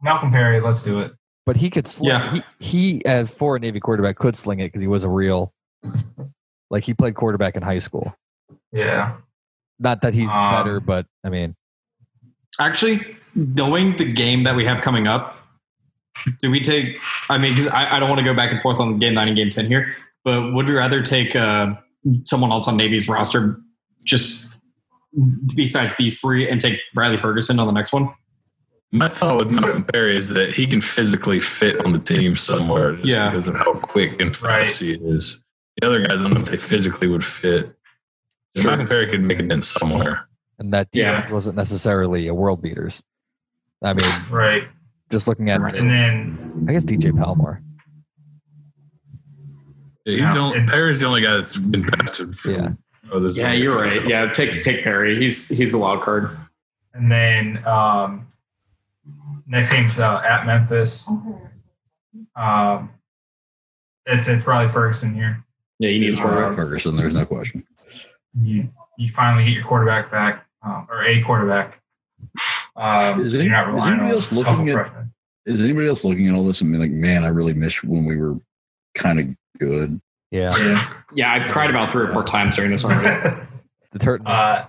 Malcolm 0.00 0.30
Perry, 0.30 0.60
let's 0.60 0.84
do 0.84 1.00
it. 1.00 1.12
but 1.46 1.56
he 1.56 1.70
could 1.70 1.88
sling. 1.88 2.10
Yeah. 2.10 2.30
He 2.32 2.42
he 2.60 3.04
as 3.04 3.28
for 3.28 3.56
a 3.56 3.58
Navy 3.58 3.80
quarterback 3.80 4.16
could 4.18 4.36
sling 4.36 4.60
it 4.60 4.66
because 4.68 4.82
he 4.82 4.86
was 4.86 5.02
a 5.04 5.08
real, 5.08 5.52
like 6.70 6.84
he 6.84 6.94
played 6.94 7.16
quarterback 7.16 7.56
in 7.56 7.62
high 7.62 7.80
school. 7.80 8.14
Yeah. 8.70 9.16
Not 9.80 10.02
that 10.02 10.14
he's 10.14 10.30
Um, 10.30 10.54
better, 10.54 10.78
but 10.78 11.06
I 11.24 11.28
mean, 11.30 11.56
Actually, 12.60 13.16
knowing 13.34 13.96
the 13.96 14.04
game 14.12 14.44
that 14.44 14.54
we 14.54 14.64
have 14.64 14.80
coming 14.80 15.06
up, 15.06 15.36
do 16.42 16.50
we 16.50 16.60
take? 16.60 16.96
I 17.28 17.38
mean, 17.38 17.52
because 17.54 17.66
I, 17.68 17.96
I 17.96 17.98
don't 18.00 18.08
want 18.08 18.20
to 18.20 18.24
go 18.24 18.34
back 18.34 18.52
and 18.52 18.60
forth 18.62 18.78
on 18.78 18.98
game 18.98 19.14
nine 19.14 19.28
and 19.28 19.36
game 19.36 19.50
ten 19.50 19.66
here, 19.66 19.94
but 20.24 20.52
would 20.52 20.68
we 20.68 20.74
rather 20.74 21.02
take 21.02 21.34
uh, 21.34 21.74
someone 22.24 22.50
else 22.52 22.68
on 22.68 22.76
Navy's 22.76 23.08
roster 23.08 23.60
just 24.04 24.56
besides 25.54 25.96
these 25.96 26.20
three 26.20 26.48
and 26.48 26.60
take 26.60 26.80
Bradley 26.94 27.18
Ferguson 27.18 27.58
on 27.58 27.66
the 27.66 27.72
next 27.72 27.92
one? 27.92 28.08
My 28.92 29.08
thought 29.08 29.38
with 29.38 29.50
Malcolm 29.50 29.82
Perry 29.84 30.16
is 30.16 30.28
that 30.30 30.54
he 30.54 30.68
can 30.68 30.80
physically 30.80 31.40
fit 31.40 31.84
on 31.84 31.92
the 31.92 31.98
team 31.98 32.36
somewhere 32.36 32.94
just 32.94 33.08
Yeah. 33.08 33.28
because 33.28 33.48
of 33.48 33.56
how 33.56 33.74
quick 33.74 34.20
and 34.20 34.30
Right. 34.40 34.68
fast 34.68 34.78
he 34.80 34.92
is. 34.92 35.42
The 35.80 35.88
other 35.88 36.00
guys, 36.06 36.20
I 36.20 36.22
don't 36.22 36.34
know 36.34 36.40
if 36.40 36.46
they 36.50 36.56
physically 36.56 37.08
would 37.08 37.24
fit. 37.24 37.74
Sure. 38.56 38.66
Malcolm 38.66 38.86
Perry 38.86 39.08
could 39.10 39.20
make 39.22 39.40
a 39.40 39.42
dent 39.42 39.64
somewhere. 39.64 40.28
And 40.58 40.72
that 40.72 40.88
Yeah. 40.92 41.12
defense 41.12 41.30
wasn't 41.32 41.56
necessarily 41.56 42.26
a 42.28 42.34
world 42.34 42.62
beaters. 42.62 43.02
I 43.82 43.92
mean, 43.92 44.10
Right. 44.30 44.68
just 45.10 45.28
looking 45.28 45.50
at 45.50 45.60
Right. 45.60 45.74
And 45.76 45.86
then 45.86 46.66
I 46.68 46.72
guess 46.72 46.84
DJ 46.84 47.10
Palmore. 47.10 47.60
He's 50.04 50.20
Yeah. 50.20 50.32
the 50.34 50.38
only, 50.40 50.66
Perry's 50.66 51.00
the 51.00 51.06
only 51.06 51.22
guy 51.22 51.34
that's 51.36 51.56
been 51.56 51.82
drafted. 51.82 52.34
Yeah. 52.46 52.72
others. 53.12 53.36
Yeah, 53.38 53.52
you're 53.52 53.76
right. 53.78 54.06
Yeah, 54.08 54.30
take 54.32 54.62
take 54.62 54.82
Perry. 54.82 55.18
He's 55.18 55.48
he's 55.48 55.72
the 55.72 55.78
wild 55.78 56.02
card. 56.02 56.36
and 56.94 57.10
then 57.10 57.64
um, 57.66 58.26
next 59.46 59.70
game's 59.70 59.98
uh, 59.98 60.22
at 60.24 60.46
Memphis. 60.46 61.04
Um, 62.36 62.90
it's 64.06 64.26
it's 64.26 64.42
probably 64.44 64.72
Ferguson 64.72 65.14
here. 65.14 65.44
Yeah, 65.78 65.90
you 65.90 66.00
need 66.00 66.18
a 66.18 66.22
quarterback. 66.22 66.56
Ferguson, 66.56 66.96
there's 66.96 67.12
no 67.14 67.26
question. 67.26 67.64
You 68.42 68.70
you 68.98 69.12
finally 69.14 69.44
get 69.44 69.52
your 69.54 69.64
quarterback 69.66 70.10
back, 70.10 70.44
um, 70.62 70.86
or 70.90 71.02
a 71.04 71.22
quarterback. 71.22 71.80
Um, 72.76 73.26
Is 73.26 73.34
any- 73.34 73.44
you're 73.44 73.52
not 73.52 73.68
is 73.68 73.82
anybody 73.92 74.12
else 74.16 74.32
looking 74.32 74.68
at- 74.70 74.74
freshmen. 74.74 75.10
Is 75.46 75.60
anybody 75.60 75.88
else 75.88 76.00
looking 76.02 76.28
at 76.28 76.34
all 76.34 76.46
this 76.46 76.60
and 76.60 76.70
being 76.72 76.80
like, 76.80 76.90
man, 76.90 77.22
I 77.22 77.28
really 77.28 77.52
miss 77.52 77.72
when 77.84 78.06
we 78.06 78.16
were 78.16 78.36
kind 78.96 79.20
of 79.20 79.26
good? 79.60 80.00
Yeah. 80.30 80.50
Yeah. 80.58 80.92
Yeah, 81.14 81.32
I've 81.32 81.50
cried 81.52 81.68
about 81.70 81.92
three 81.92 82.04
or 82.04 82.12
four 82.12 82.24
times 82.24 82.56
during 82.56 82.70
this 82.70 82.84
already. 82.84 83.36
The 83.92 83.98
tur- 83.98 84.20
uh, 84.26 84.64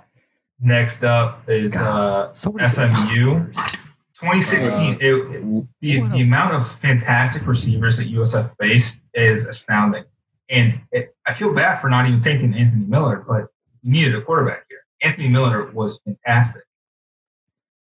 next 0.62 1.04
up 1.04 1.44
is 1.50 1.74
uh, 1.76 2.32
so 2.34 2.52
SMU. 2.60 3.36
receivers. 3.36 3.78
2016. 4.20 4.94
it, 4.96 5.02
it- 5.02 5.66
the, 5.82 6.02
the 6.10 6.22
amount 6.22 6.54
of 6.56 6.70
fantastic 6.80 7.48
receivers 7.48 7.98
that 7.98 8.08
USF 8.12 8.56
faced 8.60 9.00
is 9.14 9.46
astounding. 9.46 10.04
And 10.50 10.82
it, 10.92 11.16
I 11.26 11.34
feel 11.34 11.54
bad 11.54 11.80
for 11.82 11.90
not 11.90 12.06
even 12.08 12.20
taking 12.20 12.54
Anthony 12.54 12.86
Miller, 12.86 13.24
but 13.28 13.48
you 13.86 13.92
needed 13.92 14.16
a 14.16 14.22
quarterback 14.22 14.66
here. 14.70 14.80
Anthony 15.02 15.28
Miller 15.30 15.72
was 15.72 16.00
fantastic. 16.04 16.64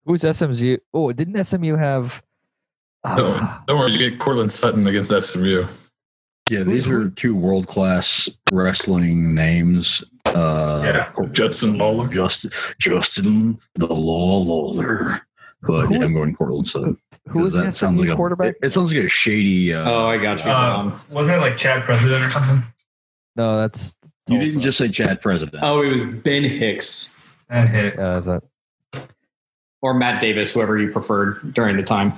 Who's 0.06 0.22
SMU? 0.38 0.78
Oh, 0.94 1.14
didn't 1.14 1.42
SMU 1.46 1.76
have? 1.78 2.24
Don't, 3.06 3.20
Ah, 3.42 3.64
don't 3.68 3.80
worry, 3.80 3.92
you 3.92 3.98
get 4.10 4.20
Courtland 4.20 4.52
Sutton 4.52 4.88
against 4.88 5.12
SMU. 5.12 5.66
Yeah, 6.50 6.64
these 6.64 6.86
are 6.88 7.10
two 7.12 7.36
world 7.36 7.68
class 7.68 8.06
wrestling 8.52 9.34
names. 9.34 9.88
Uh, 10.26 10.84
Yeah. 10.86 11.26
Justin 11.32 11.78
Lawler. 11.78 12.08
Justin, 12.08 12.52
Justin 12.82 13.60
the 13.76 13.86
Law 13.86 14.40
Lawler. 14.40 15.22
But 15.62 15.86
Who- 15.86 15.96
yeah, 15.96 16.04
I'm 16.04 16.14
going 16.14 16.36
Portland. 16.36 16.68
So 16.74 16.98
who 17.30 17.40
was 17.40 17.54
the 17.54 17.72
sounds 17.72 17.78
SMU 18.00 18.06
like 18.10 18.18
quarterback? 18.18 18.56
A, 18.62 18.66
it, 18.66 18.72
it 18.72 18.74
sounds 18.74 18.92
like 18.92 19.06
a 19.06 19.10
shady. 19.24 19.74
Uh, 19.74 19.90
Oh, 19.90 20.08
I 20.08 20.18
got 20.18 20.44
you. 20.44 20.52
Uh, 20.52 21.00
wasn't 21.10 21.38
it 21.38 21.40
like 21.40 21.56
Chad 21.58 21.84
President 21.86 22.26
or 22.26 22.32
something? 22.32 22.64
No, 23.38 23.58
that's. 23.62 23.96
You 24.28 24.40
didn't 24.40 24.62
just 24.62 24.78
say 24.78 24.90
Chad 24.90 25.22
President. 25.22 25.58
oh, 25.64 25.82
it 25.82 25.90
was 25.90 26.16
Ben 26.20 26.44
Hicks 26.44 27.30
That 27.50 27.70
hit. 27.70 28.00
Uh, 28.00 28.18
is 28.18 28.26
that 28.26 28.44
or 29.82 29.94
Matt 29.94 30.22
Davis, 30.22 30.54
whoever 30.54 30.80
you 30.80 30.92
preferred 30.92 31.54
during 31.54 31.76
the 31.76 31.84
time. 31.84 32.14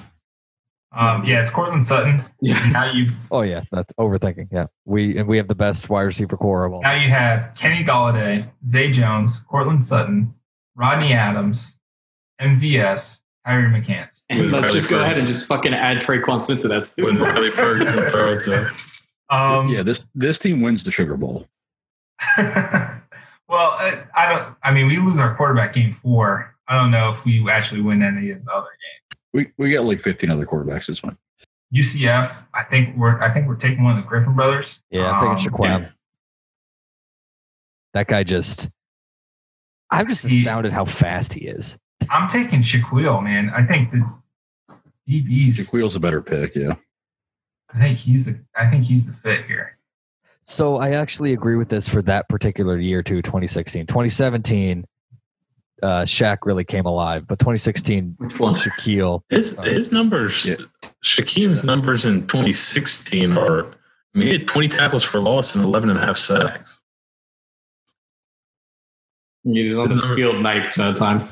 Um, 0.96 1.26
yeah, 1.26 1.42
it's 1.42 1.50
Courtland 1.50 1.86
Sutton. 1.86 2.22
Yeah. 2.40 2.70
Now 2.70 2.92
you 2.92 3.04
Oh 3.32 3.42
yeah, 3.42 3.64
that's 3.72 3.92
overthinking. 3.96 4.48
Yeah, 4.52 4.68
we 4.86 5.18
and 5.18 5.28
we 5.28 5.36
have 5.38 5.48
the 5.50 5.56
best 5.56 5.90
wide 5.90 6.04
receiver 6.04 6.38
core 6.38 6.64
of 6.64 6.74
all. 6.74 6.82
now 6.84 6.94
you 6.94 7.10
have 7.10 7.54
Kenny 7.56 7.84
Golladay, 7.84 8.48
Zay 8.70 8.92
Jones, 8.92 9.40
Courtland 9.50 9.84
Sutton, 9.84 10.34
Rodney 10.76 11.12
Adams, 11.12 11.74
MVS, 12.40 13.20
Tyree 13.46 13.64
McCants. 13.70 14.22
And 14.30 14.52
let's 14.52 14.66
Riley 14.66 14.74
just 14.74 14.90
go 14.90 15.02
ahead 15.02 15.18
and 15.18 15.28
just 15.28 15.48
fucking 15.48 15.74
add 15.74 15.98
Tre'Quan 15.98 16.44
Smith 16.44 16.62
to 16.62 16.68
that. 16.70 16.94
When 16.98 17.16
too. 17.16 17.24
Riley 17.24 17.52
Ferguson 17.52 18.10
throws 18.10 18.48
it. 18.48 18.72
Um, 19.30 19.70
yeah, 19.70 19.84
this 19.84 19.98
this 20.14 20.38
team 20.42 20.62
wins 20.62 20.84
the 20.86 20.92
Sugar 20.92 21.18
Bowl. 21.18 21.46
well, 22.38 23.72
I, 23.72 24.04
I 24.16 24.30
don't. 24.30 24.56
I 24.64 24.72
mean, 24.72 24.88
we 24.88 24.98
lose 24.98 25.18
our 25.20 25.36
quarterback 25.36 25.74
game 25.74 25.94
four. 25.94 26.56
I 26.68 26.76
don't 26.76 26.92
know 26.92 27.12
if 27.12 27.24
we 27.26 27.48
actually 27.50 27.82
win 27.82 28.02
any 28.02 28.32
of 28.32 28.44
the 28.44 28.52
other 28.52 28.68
games. 28.68 29.22
We 29.34 29.52
we 29.58 29.74
got 29.74 29.86
like 29.86 30.02
15 30.02 30.30
other 30.32 30.46
quarterbacks. 30.46 30.84
It's 30.88 31.00
fine. 31.00 31.18
UCF. 31.74 32.36
I 32.54 32.64
think 32.64 32.96
we're. 32.98 33.22
I 33.22 33.34
think 33.34 33.48
we're 33.48 33.56
taking 33.56 33.84
one 33.84 33.98
of 33.98 34.04
the 34.04 34.08
Griffin 34.08 34.34
brothers. 34.36 34.80
Yeah, 34.90 35.12
I'm 35.12 35.20
taking 35.38 35.54
Um, 35.54 35.60
Shaquem. 35.84 35.92
That 37.94 38.08
guy 38.08 38.24
just. 38.24 38.70
I'm 39.92 40.08
just 40.08 40.26
He- 40.26 40.40
astounded 40.40 40.74
how 40.74 40.86
fast 40.86 41.34
he 41.34 41.42
is. 41.48 41.78
I'm 42.10 42.30
taking 42.30 42.62
Shaquill, 42.62 43.24
man. 43.24 43.50
I 43.50 43.66
think 43.66 43.92
the 43.92 44.06
DBs. 45.10 45.56
Shaquill's 45.56 45.96
a 45.96 46.00
better 46.00 46.22
pick. 46.22 46.56
Yeah. 46.56 46.76
I 47.74 47.80
think 47.80 48.00
he's 48.00 48.26
the. 48.26 48.40
I 48.56 48.70
think 48.70 48.86
he's 48.86 49.06
the 49.08 49.14
fit 49.14 49.46
here. 49.46 49.75
So 50.48 50.78
I 50.78 50.92
actually 50.92 51.34
agree 51.34 51.56
with 51.56 51.70
this 51.70 51.90
for 51.90 52.04
that 52.04 52.30
particular 52.30 52.78
year 52.80 53.02
too. 53.02 53.22
2016, 53.24 53.88
2017. 53.88 54.86
Uh, 55.82 55.88
Shaq 56.04 56.38
really 56.44 56.64
came 56.64 56.86
alive, 56.86 57.28
but 57.28 57.40
2016, 57.40 58.16
Which 58.20 58.40
one? 58.40 58.54
Shaquill. 58.56 59.22
His 59.30 59.60
his 59.60 59.92
numbers, 59.92 60.46
Yeah. 60.48 60.90
Shaquem's 61.04 61.64
numbers 61.66 62.06
in 62.06 62.22
2016 62.28 63.36
are. 63.38 63.66
I 63.66 64.18
mean, 64.18 64.28
he 64.32 64.38
had 64.38 64.48
20 64.48 64.68
tackles 64.70 65.04
for 65.04 65.20
loss 65.20 65.56
and 65.56 65.66
11 65.66 65.90
and 65.90 66.00
a 66.00 66.02
half 66.06 66.18
sacks. 66.18 66.84
He's 69.44 69.76
on 69.76 69.90
the 69.90 70.14
field 70.16 70.36
90% 70.38 70.90
of 70.90 70.96
the 70.96 71.00
time. 71.00 71.30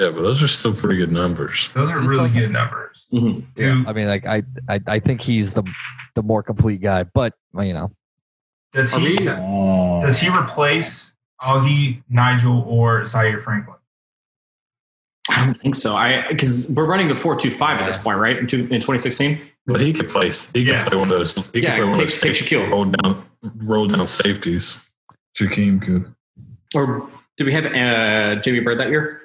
Yeah, 0.00 0.10
but 0.10 0.22
those 0.22 0.42
are 0.42 0.48
still 0.48 0.74
pretty 0.74 0.96
good 0.96 1.12
numbers. 1.12 1.68
Those 1.74 1.90
are 1.90 2.00
really 2.00 2.30
good 2.30 2.50
numbers. 2.50 3.06
Mhm. 3.12 3.44
Dude, 3.54 3.86
I 3.86 3.92
mean, 3.92 4.08
like 4.08 4.26
I, 4.26 4.42
I, 4.68 4.80
I 4.86 4.98
think 4.98 5.20
he's 5.20 5.52
the 5.54 5.62
the 6.14 6.22
more 6.22 6.42
complete 6.42 6.80
guy, 6.80 7.04
but 7.04 7.34
you 7.60 7.72
know, 7.74 7.92
does 8.72 8.90
he? 8.90 8.98
we- 8.98 9.28
Oh. 9.28 10.02
Does 10.04 10.18
he 10.18 10.28
replace 10.28 11.12
Auggie, 11.40 12.02
Nigel, 12.08 12.64
or 12.66 13.06
Zaire 13.06 13.40
Franklin? 13.40 13.76
I 15.30 15.44
don't 15.44 15.54
think 15.54 15.74
so. 15.74 15.94
I 15.94 16.26
because 16.28 16.72
we're 16.76 16.86
running 16.86 17.08
the 17.08 17.16
four 17.16 17.36
two 17.36 17.50
five 17.50 17.80
at 17.80 17.86
this 17.86 18.02
point, 18.02 18.18
right? 18.18 18.36
In, 18.38 18.46
two, 18.46 18.60
in 18.62 18.80
2016. 18.80 19.40
But 19.66 19.80
he 19.80 19.92
could 19.92 20.08
play. 20.10 20.30
He 20.30 20.64
could 20.64 20.66
Yeah. 20.74 20.84
play 20.88 20.98
one 20.98 21.10
of 21.12 21.16
those. 21.18 21.34
He 21.52 21.60
Yeah, 21.60 21.70
could 21.70 21.76
play 21.76 21.84
one 21.84 21.94
take- 21.94 22.02
of 22.06 22.10
those 22.10 22.20
take 22.20 22.32
Shaquill. 22.32 22.70
roll 22.70 22.84
down, 22.86 23.22
roll 23.58 23.86
down 23.86 24.06
safeties. 24.08 24.84
Shaquem 25.38 25.80
could. 25.80 26.04
Or 26.74 27.08
did 27.36 27.46
we 27.46 27.52
have 27.52 27.66
uh, 27.66 28.40
Jamie 28.42 28.60
Bird 28.60 28.78
that 28.80 28.88
year? 28.88 29.20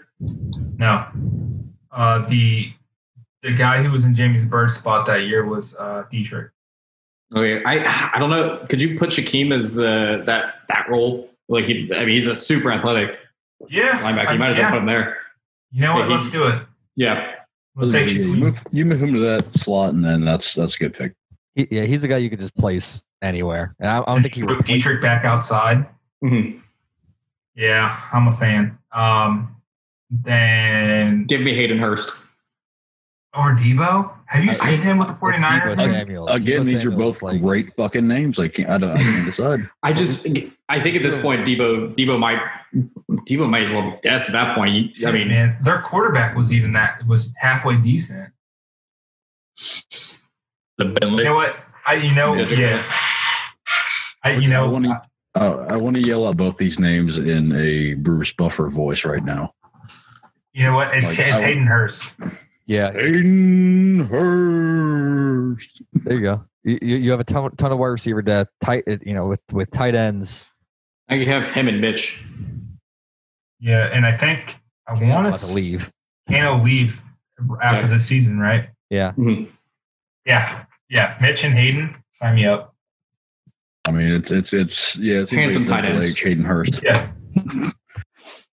No. 0.77 1.05
Uh, 1.91 2.27
the 2.29 2.71
the 3.41 3.51
guy 3.55 3.81
who 3.81 3.89
was 3.91 4.05
in 4.05 4.15
Jamie's 4.15 4.45
bird 4.45 4.71
spot 4.71 5.07
that 5.07 5.23
year 5.23 5.43
was 5.45 5.73
uh, 5.75 6.03
Dietrich. 6.11 6.51
Okay, 7.36 7.63
I 7.63 8.11
I 8.15 8.19
don't 8.19 8.30
know. 8.30 8.65
Could 8.69 8.82
you 8.82 8.97
put 8.97 9.09
Shaquem 9.09 9.53
as 9.53 9.73
the 9.73 10.23
that 10.25 10.55
that 10.69 10.89
role? 10.89 11.30
Like 11.49 11.65
he, 11.65 11.89
I 11.93 11.99
mean, 11.99 12.09
he's 12.09 12.28
a 12.28 12.36
super 12.36 12.71
athletic 12.71 13.17
Yeah, 13.69 13.99
linebacker. 14.01 14.28
I- 14.28 14.34
You 14.34 14.39
might 14.39 14.49
as 14.49 14.57
well 14.57 14.65
yeah. 14.67 14.71
put 14.71 14.80
him 14.80 14.86
there. 14.86 15.17
You 15.71 15.82
know 15.82 15.93
what? 15.95 16.01
Yeah, 16.01 16.07
he- 16.07 16.13
Let's 16.23 16.30
do 16.32 16.47
it. 16.47 16.61
Yeah, 16.95 17.32
Let's 17.75 17.91
take 17.91 18.09
you, 18.09 18.25
move, 18.25 18.55
you 18.71 18.86
move 18.86 19.01
him 19.03 19.13
to 19.13 19.19
that 19.19 19.41
slot, 19.61 19.93
and 19.93 20.03
then 20.03 20.25
that's 20.25 20.45
that's 20.55 20.73
a 20.75 20.80
good 20.80 20.93
pick. 20.93 21.13
he, 21.55 21.67
yeah, 21.71 21.84
he's 21.84 22.03
a 22.03 22.07
guy 22.07 22.17
you 22.17 22.30
could 22.30 22.39
just 22.39 22.55
place 22.55 23.03
anywhere, 23.21 23.75
and 23.80 23.89
I, 23.89 23.99
I 23.99 24.05
don't 24.05 24.21
think 24.23 24.34
he 24.36 24.41
Put 24.41 24.57
replaces- 24.57 24.84
Dietrich 24.84 25.01
back 25.01 25.25
outside. 25.25 25.86
Mhm. 26.23 26.61
Yeah, 27.55 27.99
I'm 28.13 28.28
a 28.30 28.38
fan. 28.38 28.78
Um, 28.93 29.55
then 30.09 31.25
give 31.25 31.41
me 31.41 31.53
Hayden 31.55 31.78
Hurst. 31.80 32.19
or 33.34 33.53
Deebo. 33.55 34.11
Have 34.28 34.43
you 34.43 34.51
I- 34.51 34.53
seen 34.53 34.82
him 34.82 34.97
with 34.99 35.07
the 35.07 35.13
It's 35.13 35.41
49ers? 35.41 35.78
Samuel. 35.78 36.28
Again, 36.28 36.61
Deebo 36.61 36.65
these 36.65 36.84
are 36.86 36.91
both 36.91 37.23
like- 37.23 37.41
great 37.41 37.73
fucking 37.75 38.07
names. 38.07 38.38
I 38.38 38.47
can't. 38.49 38.69
I, 38.69 38.78
don't, 38.78 38.91
I 38.91 38.97
can't 39.01 39.25
decide. 39.25 39.69
I 39.84 39.93
just, 39.93 40.28
I 40.69 40.80
think 40.82 40.95
at 40.97 41.03
this 41.03 41.21
point, 41.21 41.47
Deebo, 41.47 41.95
Deebo 41.95 42.19
might, 42.19 42.39
Deebo 43.28 43.49
might 43.49 43.63
as 43.63 43.71
well 43.71 43.89
be 43.91 43.97
death 44.03 44.25
at 44.28 44.34
that 44.34 44.55
point. 44.55 44.91
I 45.05 45.11
mean, 45.11 45.30
man, 45.30 45.57
their 45.63 45.82
quarterback 45.82 46.36
was 46.36 46.51
even 46.51 46.73
that 46.73 47.05
was 47.07 47.34
halfway 47.38 47.78
decent. 47.78 48.32
The 50.78 50.86
Bentley. 50.86 51.23
You 51.23 51.30
know 51.30 51.36
what? 51.36 51.55
I 51.86 51.93
you 51.95 52.13
know 52.13 52.36
Yeah, 52.36 52.45
yeah. 52.49 52.84
I 54.23 54.32
you 54.34 54.41
I 54.49 54.53
know 54.53 54.69
want 54.69 54.86
to. 54.86 55.01
Uh, 55.36 55.67
I 55.71 55.75
want 55.78 55.95
to 55.95 56.01
yell 56.07 56.28
out 56.28 56.36
both 56.38 56.57
these 56.57 56.78
names 56.80 57.15
in 57.15 57.51
a 57.55 57.93
Bruce 57.93 58.32
Buffer 58.38 58.69
voice 58.69 58.99
right 59.05 59.23
now. 59.23 59.53
you 60.53 60.63
know 60.65 60.73
what? 60.75 60.95
It's, 60.97 61.07
Like, 61.17 61.19
it's 61.28 61.39
Hayden 61.39 61.65
Hurst. 61.67 62.11
Yeah, 62.68 62.91
Hayden 62.91 64.07
Hurst. 64.11 65.82
there 65.93 66.15
you 66.18 66.22
go. 66.22 66.43
You, 66.63 66.80
you 66.82 66.95
you 66.97 67.11
have 67.11 67.20
a 67.22 67.24
ton, 67.24 67.49
ton 67.55 67.72
of 67.72 67.80
wide 67.80 67.88
receiver 67.88 68.22
depth, 68.22 68.51
tight, 68.61 68.84
you 69.05 69.13
know, 69.13 69.28
with 69.28 69.39
with 69.51 69.72
tight 69.72 69.95
ends. 69.95 70.45
I 71.09 71.18
could 71.18 71.28
have 71.28 71.49
him 71.51 71.68
and 71.70 71.80
Mitch. 71.80 72.22
Yeah, 73.59 73.89
and 73.93 74.05
I 74.05 74.15
think 74.18 74.55
I 74.88 74.95
Cano's 74.95 75.09
want 75.09 75.28
about 75.28 75.39
to 75.39 75.47
leave. 75.47 75.91
Cano 76.30 76.61
leaves 76.61 76.99
after 77.61 77.88
Yeah. 77.88 77.93
this 77.97 78.05
season, 78.05 78.38
right? 78.39 78.70
Yeah, 78.89 79.13
Mhm. 79.13 79.47
Yeah, 80.26 80.65
yeah. 80.89 81.18
Mitch 81.22 81.43
and 81.45 81.53
Hayden, 81.53 81.95
sign 82.20 82.36
me 82.36 82.45
up. 82.45 82.76
I 83.86 83.91
mean, 83.91 84.11
it's 84.11 84.28
it's 84.30 84.49
it's 84.51 84.74
yeah. 84.97 85.22
It's 85.22 85.32
Handsome 85.32 85.65
tight 85.65 85.86
ends. 85.86 86.09
Like 86.09 86.22
Hayden 86.22 86.43
Hurst. 86.43 86.74
Yeah. 86.84 87.11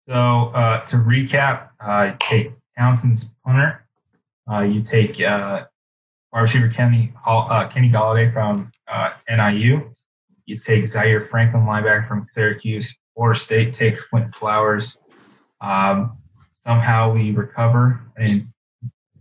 so 0.07 0.13
uh, 0.53 0.83
to 0.87 0.97
recap, 0.97 1.69
uh, 1.79 2.13
take 2.19 2.51
Towson's 2.77 3.25
punter, 3.45 3.85
Uh, 4.49 4.61
you 4.61 4.81
take 4.81 5.19
uh, 5.21 5.65
wide 6.31 6.41
receiver 6.41 6.69
Kenny 6.69 7.13
uh, 7.25 7.67
Kenny 7.69 7.89
Golladay 7.89 8.31
from 8.31 8.71
uh, 8.87 9.11
NIU. 9.29 9.91
You 10.45 10.57
take 10.57 10.87
Zaire 10.87 11.25
Franklin, 11.25 11.63
linebacker 11.63 12.07
from 12.07 12.27
Syracuse. 12.31 12.95
Florida 13.15 13.39
State 13.39 13.75
takes 13.75 14.05
Quinton 14.05 14.31
Flowers. 14.31 14.97
Um, 15.61 16.17
somehow 16.65 17.13
we 17.13 17.31
recover 17.31 18.01
and 18.17 18.47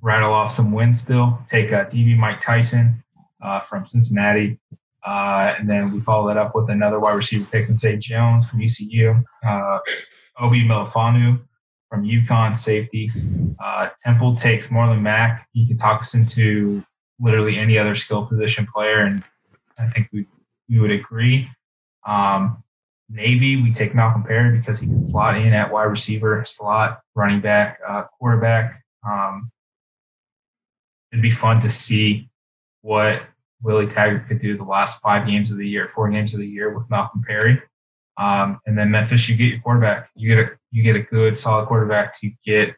rattle 0.00 0.32
off 0.32 0.54
some 0.54 0.72
wins 0.72 1.00
still. 1.00 1.38
Take 1.48 1.72
uh, 1.72 1.84
DB 1.86 2.16
Mike 2.16 2.40
Tyson 2.40 3.02
uh, 3.42 3.60
from 3.60 3.86
Cincinnati. 3.86 4.58
Uh, 5.06 5.54
and 5.58 5.68
then 5.68 5.92
we 5.92 6.00
follow 6.00 6.28
that 6.28 6.36
up 6.36 6.54
with 6.54 6.68
another 6.68 7.00
wide 7.00 7.14
receiver 7.14 7.46
pick 7.50 7.68
and 7.68 7.78
Zay 7.78 7.96
Jones 7.96 8.46
from 8.48 8.60
ECU. 8.62 9.22
Uh, 9.46 9.78
Obi 10.38 10.64
Melifonwu 10.64 11.40
from 11.90 12.04
UConn, 12.04 12.56
safety. 12.56 13.10
Uh, 13.62 13.88
Temple 14.04 14.36
takes 14.36 14.68
Marlon 14.68 15.02
Mack. 15.02 15.48
He 15.52 15.66
can 15.66 15.76
talk 15.76 16.00
us 16.00 16.14
into 16.14 16.84
literally 17.20 17.58
any 17.58 17.76
other 17.76 17.96
skill 17.96 18.24
position 18.24 18.66
player, 18.72 19.00
and 19.00 19.22
I 19.78 19.90
think 19.90 20.08
we 20.12 20.26
we 20.68 20.78
would 20.78 20.92
agree. 20.92 21.50
Um, 22.06 22.62
Navy, 23.10 23.60
we 23.60 23.72
take 23.72 23.92
Malcolm 23.92 24.22
Perry 24.22 24.56
because 24.56 24.78
he 24.78 24.86
can 24.86 25.02
slot 25.02 25.36
in 25.36 25.52
at 25.52 25.72
wide 25.72 25.84
receiver, 25.84 26.44
slot, 26.46 27.00
running 27.16 27.40
back, 27.40 27.80
uh, 27.86 28.04
quarterback. 28.18 28.84
Um, 29.04 29.50
it'd 31.10 31.22
be 31.22 31.32
fun 31.32 31.60
to 31.62 31.70
see 31.70 32.30
what 32.82 33.22
Willie 33.62 33.88
Taggart 33.88 34.28
could 34.28 34.40
do 34.40 34.56
the 34.56 34.64
last 34.64 35.00
five 35.00 35.26
games 35.26 35.50
of 35.50 35.58
the 35.58 35.68
year, 35.68 35.90
four 35.92 36.08
games 36.08 36.32
of 36.34 36.40
the 36.40 36.46
year 36.46 36.72
with 36.72 36.88
Malcolm 36.88 37.22
Perry. 37.26 37.60
Um, 38.18 38.60
and 38.66 38.76
then 38.76 38.90
Memphis, 38.90 39.28
you 39.28 39.36
get 39.36 39.44
your 39.44 39.60
quarterback. 39.60 40.10
You 40.14 40.34
get 40.34 40.44
a 40.44 40.50
you 40.70 40.82
get 40.82 40.96
a 40.96 41.02
good, 41.02 41.38
solid 41.38 41.66
quarterback 41.66 42.20
to 42.20 42.30
get 42.44 42.74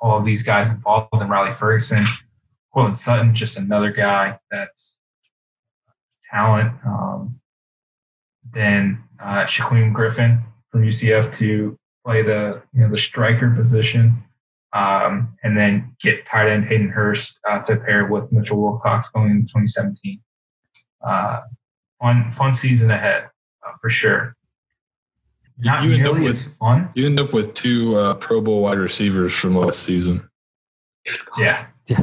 all 0.00 0.22
these 0.22 0.42
guys 0.42 0.68
involved. 0.68 1.08
And 1.12 1.30
Riley 1.30 1.54
Ferguson, 1.54 2.06
Courtland 2.72 2.98
Sutton, 2.98 3.34
just 3.34 3.56
another 3.56 3.90
guy 3.90 4.38
that's 4.50 4.94
talent. 6.30 6.72
Um, 6.86 7.40
then 8.52 9.02
uh, 9.20 9.46
Shaquem 9.46 9.92
Griffin 9.92 10.42
from 10.70 10.82
UCF 10.82 11.36
to 11.38 11.78
play 12.04 12.22
the 12.22 12.62
you 12.72 12.80
know 12.80 12.90
the 12.90 12.98
striker 12.98 13.50
position, 13.50 14.22
um, 14.72 15.36
and 15.42 15.56
then 15.56 15.96
get 16.02 16.26
tight 16.26 16.50
end 16.50 16.66
Hayden 16.66 16.88
Hurst 16.88 17.38
uh, 17.48 17.60
to 17.60 17.76
pair 17.76 18.06
with 18.06 18.30
Mitchell 18.32 18.60
Wilcox 18.60 19.08
going 19.10 19.30
into 19.30 19.52
2017. 19.52 20.20
Uh, 21.04 21.40
fun 22.00 22.32
fun 22.32 22.54
season 22.54 22.90
ahead 22.90 23.28
uh, 23.66 23.72
for 23.80 23.90
sure. 23.90 24.36
Not 25.60 25.82
You 25.84 25.94
end 25.94 26.06
up 26.08 26.18
with- 26.18 26.54
fun. 26.58 26.88
You 26.94 27.06
end 27.06 27.18
up 27.20 27.32
with 27.32 27.54
two 27.54 27.96
uh, 27.96 28.14
Pro 28.14 28.40
Bowl 28.40 28.62
wide 28.62 28.78
receivers 28.78 29.32
from 29.34 29.56
last 29.56 29.80
season. 29.80 30.28
Yeah, 31.38 31.66
yeah, 31.86 32.00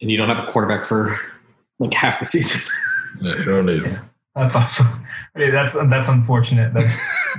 and 0.00 0.10
you 0.10 0.16
don't 0.16 0.28
have 0.28 0.46
a 0.46 0.50
quarterback 0.52 0.84
for 0.84 1.16
like 1.78 1.94
half 1.94 2.20
the 2.20 2.26
season. 2.26 2.60
Yeah, 3.20 3.36
you 3.38 3.44
don't 3.44 3.66
need 3.66 3.82
Yeah. 3.82 4.02
that's 4.34 4.54
also 4.56 4.82
I 4.84 5.38
mean, 5.38 5.52
that's 5.52 5.72
that's 5.72 6.08
unfortunate. 6.08 6.72
That's 6.74 6.92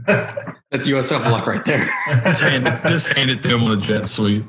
That's 0.71 0.87
USF 0.89 1.31
luck 1.31 1.47
right 1.47 1.63
there. 1.63 1.85
just 2.25 2.41
hand 2.41 2.67
it, 2.67 2.81
just 2.87 3.15
hand 3.15 3.29
it 3.29 3.41
to 3.43 3.49
him 3.55 3.63
on 3.63 3.77
a 3.77 3.81
jet 3.81 4.05
sweep. 4.07 4.43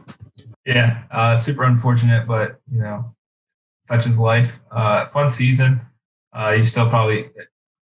Yeah, 0.65 1.05
uh, 1.13 1.37
super 1.37 1.63
unfortunate, 1.65 2.27
but 2.27 2.59
you 2.73 2.81
know, 2.81 3.15
such 3.89 4.07
is 4.07 4.17
life. 4.17 4.51
Uh, 4.73 5.09
fun 5.11 5.31
season. 5.31 5.81
Uh, 6.37 6.51
you 6.51 6.67
still 6.67 6.89
probably, 6.89 7.27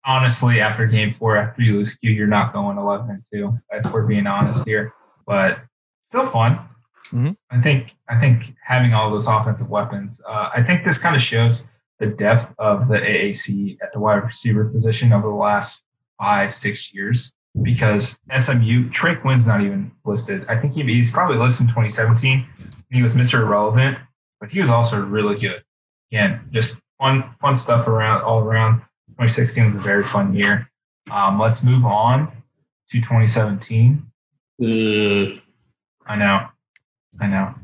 honestly, 0.05 0.61
after 0.61 0.87
game 0.87 1.15
four, 1.19 1.37
after 1.37 1.63
you 1.63 1.77
lose 1.77 1.95
Q, 1.95 2.11
you're 2.11 2.27
not 2.27 2.53
going 2.53 2.79
11 2.79 3.11
and 3.11 3.25
two. 3.33 3.59
If 3.73 3.93
we're 3.93 4.07
being 4.07 4.27
honest 4.27 4.65
here, 4.67 4.93
but 5.27 5.61
still 6.09 6.31
fun. 6.31 6.61
Mhm. 7.11 7.37
I 7.51 7.61
think. 7.61 7.93
I 8.09 8.19
think 8.21 8.55
having 8.65 8.93
all 8.95 9.11
those 9.11 9.27
offensive 9.27 9.69
weapons. 9.69 10.21
Uh, 10.29 10.51
I 10.55 10.63
think 10.63 10.85
this 10.85 10.99
kind 10.99 11.15
of 11.17 11.23
shows 11.23 11.65
the 11.99 12.07
depth 12.07 12.55
of 12.59 12.89
the 12.89 12.97
AAC 13.01 13.79
at 13.83 13.93
the 13.93 14.01
wide 14.01 14.25
receiver 14.25 14.65
position 14.65 15.13
over 15.13 15.29
the 15.29 15.35
last 15.35 15.83
five, 16.19 16.55
six 16.55 16.93
years. 16.95 17.33
Because 17.61 18.17
SMU, 18.39 18.91
Trey 18.91 19.17
Quinn's 19.17 19.45
not 19.45 19.61
even 19.61 19.91
listed. 20.05 20.47
I 20.49 20.57
think 20.57 20.75
he, 20.75 20.83
he's 20.85 21.11
probably 21.11 21.37
listed 21.37 21.63
in 21.63 21.67
2017 21.69 22.47
he 22.91 23.03
was 23.03 23.13
Mr. 23.13 23.41
Irrelevant, 23.41 23.99
but 24.41 24.51
he 24.51 24.61
was 24.61 24.69
also 24.71 25.01
really 25.01 25.39
good. 25.39 25.63
Again, 26.11 26.41
just 26.51 26.77
fun, 26.99 27.35
fun 27.41 27.57
stuff 27.57 27.87
around 27.87 28.23
all 28.23 28.41
around. 28.41 28.83
2016 29.21 29.67
was 29.67 29.75
a 29.75 29.79
very 29.87 30.05
fun 30.05 30.35
year. 30.35 30.71
Um, 31.11 31.39
let's 31.39 31.63
move 31.63 31.85
on 31.85 32.29
to 32.91 33.01
2017. 33.01 34.07
Ugh. 34.63 35.41
I 36.07 36.17
know, 36.17 36.47
I 37.21 37.27
know. 37.27 37.55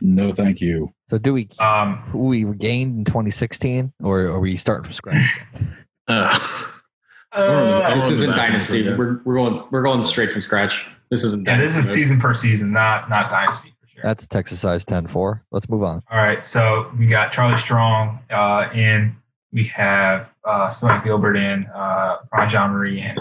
No, 0.00 0.34
thank 0.34 0.60
you. 0.60 0.92
So 1.08 1.18
do 1.18 1.32
we 1.32 1.48
Um, 1.60 1.98
who 2.10 2.18
we 2.24 2.44
gained 2.44 2.98
in 2.98 3.04
2016, 3.04 3.92
or 4.02 4.22
are 4.22 4.40
we 4.40 4.56
starting 4.56 4.84
from 4.84 4.92
scratch? 4.94 5.40
Uh, 6.08 6.38
uh, 7.32 7.94
this 7.94 8.10
isn't 8.10 8.34
dynasty. 8.34 8.80
yeah. 8.80 8.96
We're, 8.96 9.20
we're 9.24 9.36
going 9.36 9.62
we're 9.70 9.82
going 9.82 10.02
straight 10.02 10.32
from 10.32 10.40
scratch. 10.40 10.86
This 11.10 11.22
isn't 11.22 11.46
yeah, 11.46 11.58
this 11.58 11.76
is 11.76 11.88
season 11.88 12.20
per 12.20 12.34
season, 12.34 12.72
not 12.72 13.08
not 13.08 13.30
dynasty 13.30 13.72
for 13.80 13.88
sure. 13.88 14.02
That's 14.02 14.26
Texas 14.26 14.58
size 14.58 14.84
10-4. 14.84 15.40
Let's 15.52 15.68
move 15.68 15.84
on. 15.84 16.02
All 16.10 16.18
right, 16.18 16.44
so 16.44 16.90
we 16.98 17.06
got 17.06 17.32
Charlie 17.32 17.60
Strong 17.60 18.18
uh, 18.28 18.68
in. 18.74 19.16
We 19.56 19.64
have 19.68 20.34
uh, 20.44 20.70
Sonny 20.70 21.02
Gilbert 21.02 21.34
in. 21.34 21.64
Uh, 21.74 22.18
Ron 22.30 22.50
John 22.50 22.72
Marie 22.72 23.00
in. 23.00 23.16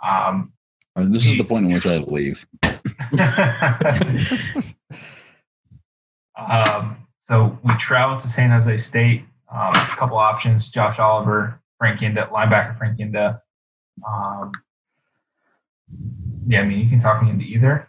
Um, 0.00 0.52
Uh, 0.94 1.06
this 1.08 1.24
is 1.24 1.38
the 1.38 1.44
point 1.44 1.66
in 1.66 1.72
which 1.72 1.84
I 1.84 1.96
leave. 1.96 2.38
um, 6.38 7.08
so 7.26 7.58
we 7.64 7.74
traveled 7.78 8.20
to 8.20 8.28
San 8.28 8.50
Jose 8.50 8.78
State. 8.78 9.24
Um, 9.52 9.74
a 9.74 9.96
couple 9.98 10.18
options: 10.18 10.68
Josh 10.68 11.00
Oliver, 11.00 11.60
Frank 11.78 11.98
Ginda, 11.98 12.28
linebacker 12.30 12.78
Frank 12.78 12.98
Ginda. 12.98 13.40
Um, 14.06 14.52
yeah, 16.46 16.60
I 16.60 16.64
mean 16.64 16.78
you 16.78 16.88
can 16.88 17.00
talk 17.00 17.24
me 17.24 17.30
into 17.30 17.44
either. 17.44 17.88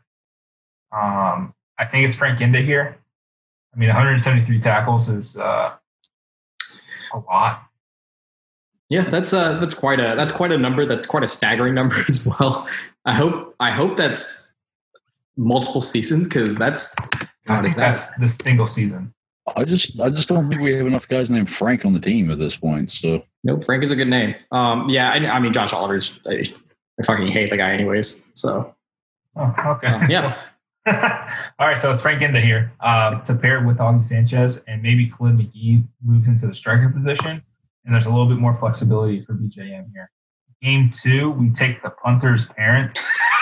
Um, 0.92 1.54
I 1.78 1.86
think 1.86 2.08
it's 2.08 2.16
Frank 2.16 2.40
Ginda 2.40 2.60
here. 2.66 2.98
I 3.76 3.78
mean, 3.78 3.90
173 3.90 4.62
tackles 4.62 5.10
is 5.10 5.38
uh, 5.38 5.76
a 7.14 7.20
lot. 7.30 7.70
Yeah, 8.90 9.10
that's 9.10 9.34
uh 9.34 9.60
that's 9.60 9.74
quite 9.74 10.00
a 10.00 10.16
that's 10.16 10.32
quite 10.32 10.52
a 10.52 10.58
number. 10.58 10.86
That's 10.86 11.06
quite 11.06 11.24
a 11.24 11.28
staggering 11.28 11.74
number 11.80 11.96
as 12.08 12.28
well. 12.28 12.68
I 13.06 13.14
hope 13.14 13.56
I 13.60 13.72
hope 13.72 13.98
that's 13.98 14.52
multiple 15.38 15.82
seasons 15.82 16.28
because 16.28 16.58
that's 16.58 16.96
I 17.00 17.28
God 17.48 17.56
think 17.62 17.66
is 17.68 17.76
that 17.78 17.94
that's 18.20 18.38
the 18.38 18.44
single 18.46 18.68
season. 18.68 19.14
I 19.58 19.66
just, 19.66 20.00
I 20.00 20.10
just 20.10 20.30
don't 20.30 20.48
think 20.48 20.62
we 20.62 20.72
have 20.74 20.88
enough 20.88 21.04
guys 21.10 21.30
named 21.30 21.50
Frank 21.60 21.84
on 21.84 21.92
the 21.94 22.00
team 22.00 22.32
at 22.32 22.40
this 22.40 22.56
point. 22.56 22.90
So 23.02 23.24
no 23.44 23.60
Frank 23.60 23.84
is 23.84 23.92
a 23.92 23.96
good 23.96 24.08
name. 24.08 24.36
Um 24.52 24.90
yeah, 24.90 25.10
I, 25.12 25.16
I 25.16 25.40
mean 25.40 25.54
Josh 25.54 25.74
Oliver's 25.74 26.20
I, 26.26 26.46
I 27.00 27.04
fucking 27.04 27.28
hate 27.28 27.50
the 27.50 27.58
guy 27.58 27.74
anyways. 27.74 28.32
So 28.36 28.76
Oh, 29.36 29.54
okay. 29.66 29.88
uh, 29.88 30.08
yeah, 30.08 30.36
All 31.60 31.68
right, 31.68 31.82
so 31.82 31.92
it's 31.92 32.02
Frank 32.02 32.22
Ginda 32.22 32.42
here 32.42 32.72
um, 32.82 33.24
to 33.24 33.34
pair 33.34 33.66
with 33.66 33.78
Auggie 33.78 34.04
Sanchez, 34.04 34.58
and 34.68 34.82
maybe 34.84 35.08
Khalid 35.10 35.38
McGee 35.38 35.88
moves 36.04 36.28
into 36.28 36.46
the 36.46 36.54
striker 36.54 36.90
position, 36.90 37.42
and 37.86 37.94
there's 37.94 38.06
a 38.06 38.10
little 38.10 38.28
bit 38.28 38.38
more 38.38 38.56
flexibility 38.58 39.24
for 39.26 39.34
BJM 39.34 39.92
here. 39.94 40.10
Game 40.62 40.92
two, 40.92 41.32
we 41.32 41.50
take 41.50 41.84
the 41.84 41.90
punter's 41.90 42.46
parents 42.46 43.00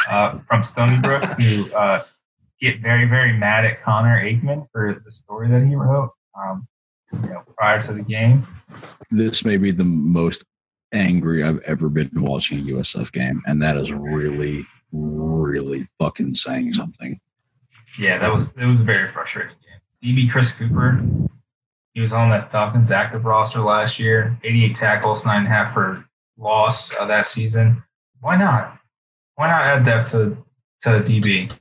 uh, 0.10 0.40
from 0.48 0.64
Stony 0.64 0.98
Brook 0.98 1.24
who 1.40 1.72
uh, 1.74 2.04
get 2.60 2.82
very, 2.82 3.08
very 3.08 3.34
mad 3.34 3.66
at 3.66 3.84
Connor 3.84 4.24
Aikman 4.24 4.68
for 4.72 5.02
the 5.04 5.12
story 5.12 5.50
that 5.50 5.66
he 5.66 5.76
wrote 5.76 6.12
um, 6.40 6.68
you 7.14 7.30
know, 7.30 7.44
prior 7.58 7.82
to 7.84 7.94
the 7.94 8.04
game. 8.04 8.48
this 9.12 9.44
may 9.44 9.58
be 9.58 9.72
the 9.72 9.84
most 9.84 10.38
angry 10.94 11.44
I've 11.44 11.60
ever 11.68 11.90
been 11.90 12.10
watching 12.16 12.60
a 12.60 12.64
USF 12.64 13.12
game, 13.12 13.42
and 13.46 13.62
that 13.62 13.78
is 13.78 13.92
really, 13.92 14.66
really 14.92 15.88
fucking 16.00 16.36
saying 16.46 16.74
something. 16.78 17.20
Yeah, 18.00 18.18
that 18.20 18.34
was 18.34 18.48
it 18.58 18.66
was 18.66 18.80
a 18.80 18.84
very 18.84 19.08
frustrating 19.12 19.56
game. 19.62 20.16
DB 20.16 20.32
Chris 20.32 20.52
Cooper, 20.52 20.98
he 21.94 22.02
was 22.02 22.14
on 22.14 22.30
that 22.30 22.52
Falcons 22.52 22.92
active 22.92 23.26
roster 23.26 23.60
last 23.62 24.00
year. 24.00 24.38
88 24.44 24.76
tackles, 24.76 25.26
nine 25.26 25.40
and 25.40 25.48
a 25.48 25.50
half 25.50 25.74
for 25.74 26.06
loss 26.38 26.94
uh, 26.96 27.06
that 27.06 27.28
season. 27.28 27.84
Why 28.22 28.38
not? 28.38 28.78
Why 29.36 29.48
not 29.48 29.62
add 29.62 29.86
depth 29.86 30.12
to 30.12 30.38
to 30.84 30.90
DB? 31.02 31.52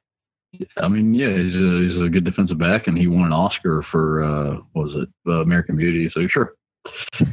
I 0.77 0.89
mean, 0.89 1.15
yeah, 1.15 1.29
he's 1.31 1.55
a, 1.55 1.89
he's 1.89 2.03
a 2.03 2.09
good 2.09 2.25
defensive 2.25 2.59
back, 2.59 2.87
and 2.87 2.99
he 2.99 3.07
won 3.07 3.25
an 3.27 3.33
Oscar 3.33 3.85
for 3.91 4.25
uh, 4.25 4.57
what 4.73 4.87
was 4.87 5.03
it 5.03 5.09
uh, 5.27 5.41
American 5.43 5.77
Beauty? 5.77 6.11
So 6.13 6.27
sure, 6.29 6.55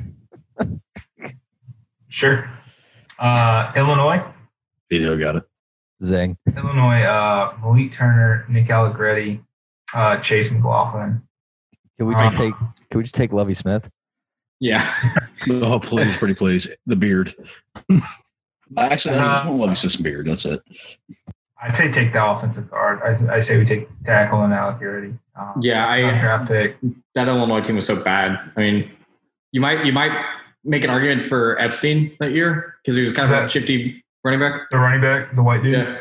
Sure. 2.10 2.50
Uh, 3.20 3.72
Illinois, 3.76 4.24
Vito 4.90 5.18
got 5.18 5.36
it. 5.36 5.44
Zing. 6.04 6.38
Illinois. 6.56 7.02
Uh, 7.04 7.56
Malik 7.62 7.92
Turner, 7.92 8.46
Nick 8.50 8.70
Allegretti, 8.70 9.42
uh, 9.94 10.18
Chase 10.22 10.52
McLaughlin. 10.52 11.27
Can 11.98 12.08
we 12.08 12.14
just 12.16 12.26
Um, 12.26 12.32
take 12.38 12.54
can 12.90 12.98
we 13.00 13.04
just 13.04 13.16
take 13.16 13.34
Lovie 13.34 13.54
Smith? 13.54 13.90
yeah. 14.60 14.92
Oh, 15.50 15.80
please, 15.80 16.14
pretty 16.18 16.34
please, 16.34 16.68
the 16.88 16.96
beard. 16.96 17.34
Actually, 18.78 19.16
I 19.16 19.18
Uh, 19.20 19.44
just 19.44 19.46
want 19.46 19.46
to 19.46 19.52
love 19.52 19.78
his 19.82 19.96
beard. 19.98 20.28
That's 20.28 20.44
it. 20.46 20.62
I 21.62 21.72
say 21.72 21.92
take 21.92 22.12
the 22.12 22.24
offensive 22.24 22.70
guard. 22.70 23.00
I, 23.02 23.36
I 23.38 23.42
say 23.42 23.58
we 23.58 23.66
take 23.66 23.88
tackle 24.04 24.44
and 24.44 24.54
Allegretti. 24.54 25.14
Um, 25.40 25.54
Yeah, 25.62 25.88
I 25.88 26.02
draft 26.20 26.48
pick. 26.50 26.78
that 27.16 27.28
Illinois 27.28 27.62
team 27.62 27.76
was 27.76 27.86
so 27.86 28.04
bad. 28.04 28.38
I 28.58 28.60
mean, 28.60 28.92
you 29.52 29.62
might 29.62 29.86
you 29.86 29.94
might 29.94 30.12
make 30.66 30.84
an 30.84 30.90
argument 30.90 31.26
for 31.26 31.58
Epstein 31.62 32.16
that 32.20 32.32
year 32.32 32.76
because 32.84 32.96
he 32.96 33.02
was 33.02 33.14
kind 33.14 33.32
of 33.32 33.38
a 33.38 33.42
That- 33.44 33.52
shifty 33.52 34.04
running 34.24 34.40
back. 34.40 34.70
The 34.72 34.78
running 34.80 35.02
back, 35.02 35.34
the 35.36 35.44
white 35.44 35.64
dude. 35.64 35.74
Yeah, 35.78 35.96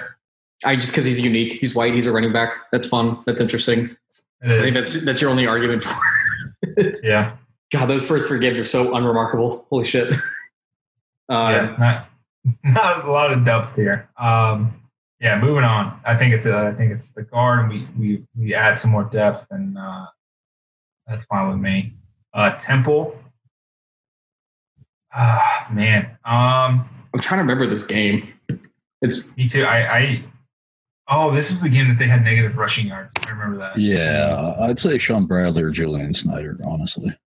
I 0.64 0.74
just 0.76 0.92
because 0.92 1.04
he's 1.04 1.20
unique. 1.20 1.52
He's 1.60 1.74
white. 1.74 1.94
He's 1.94 2.06
a 2.06 2.12
running 2.12 2.32
back. 2.32 2.54
That's 2.72 2.86
fun. 2.86 3.18
That's 3.26 3.40
interesting. 3.40 3.96
It 4.42 4.50
I 4.50 4.62
think 4.62 4.74
that's 4.74 5.04
that's 5.04 5.20
your 5.20 5.30
only 5.30 5.46
argument 5.46 5.82
for. 5.82 5.94
it. 6.62 6.98
yeah. 7.04 7.36
God, 7.72 7.86
those 7.86 8.06
first 8.06 8.28
three 8.28 8.38
games 8.38 8.58
are 8.58 8.64
so 8.64 8.94
unremarkable. 8.94 9.66
Holy 9.70 9.84
shit. 9.84 10.14
Uh, 10.14 10.16
yeah. 11.28 11.76
Not, 11.78 12.08
not 12.64 13.04
a 13.04 13.10
lot 13.10 13.32
of 13.32 13.44
depth 13.44 13.76
here. 13.76 14.08
Um, 14.18 14.80
yeah. 15.20 15.40
Moving 15.40 15.64
on. 15.64 16.00
I 16.04 16.16
think 16.16 16.34
it's 16.34 16.46
uh, 16.46 16.70
I 16.72 16.72
think 16.72 16.92
it's 16.92 17.10
the 17.10 17.22
guard, 17.22 17.60
and 17.60 17.68
we 17.68 17.88
we 17.98 18.26
we 18.36 18.54
add 18.54 18.78
some 18.78 18.90
more 18.90 19.04
depth, 19.04 19.46
and 19.50 19.76
uh, 19.78 20.06
that's 21.06 21.24
fine 21.24 21.48
with 21.48 21.58
me. 21.58 21.94
Uh, 22.34 22.56
Temple. 22.58 23.18
Ah, 25.14 25.66
man. 25.72 26.04
Um, 26.26 26.88
I'm 27.14 27.20
trying 27.20 27.38
to 27.38 27.42
remember 27.42 27.66
this 27.66 27.86
game. 27.86 28.34
It's 29.00 29.34
me 29.36 29.48
too. 29.48 29.64
I, 29.64 29.98
I. 29.98 30.24
Oh, 31.08 31.34
this 31.34 31.50
was 31.50 31.60
the 31.60 31.68
game 31.68 31.88
that 31.88 31.98
they 31.98 32.08
had 32.08 32.24
negative 32.24 32.56
rushing 32.56 32.86
yards. 32.88 33.12
I 33.26 33.30
remember 33.30 33.58
that. 33.58 33.78
Yeah, 33.78 34.54
I'd 34.60 34.78
say 34.80 34.98
Sean 34.98 35.26
Bradley 35.26 35.62
or 35.62 35.70
Julian 35.70 36.14
Snyder, 36.22 36.58
honestly. 36.66 37.16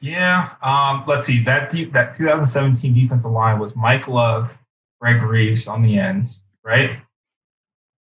Yeah. 0.00 0.50
Um, 0.62 1.04
let's 1.06 1.26
see. 1.26 1.42
That 1.44 1.70
deep, 1.70 1.92
that 1.92 2.16
2017 2.16 2.94
defensive 2.94 3.30
line 3.30 3.58
was 3.58 3.74
Mike 3.76 4.08
Love, 4.08 4.56
Greg 5.00 5.22
Reeves 5.22 5.68
on 5.68 5.82
the 5.82 5.98
ends, 5.98 6.42
right? 6.64 6.98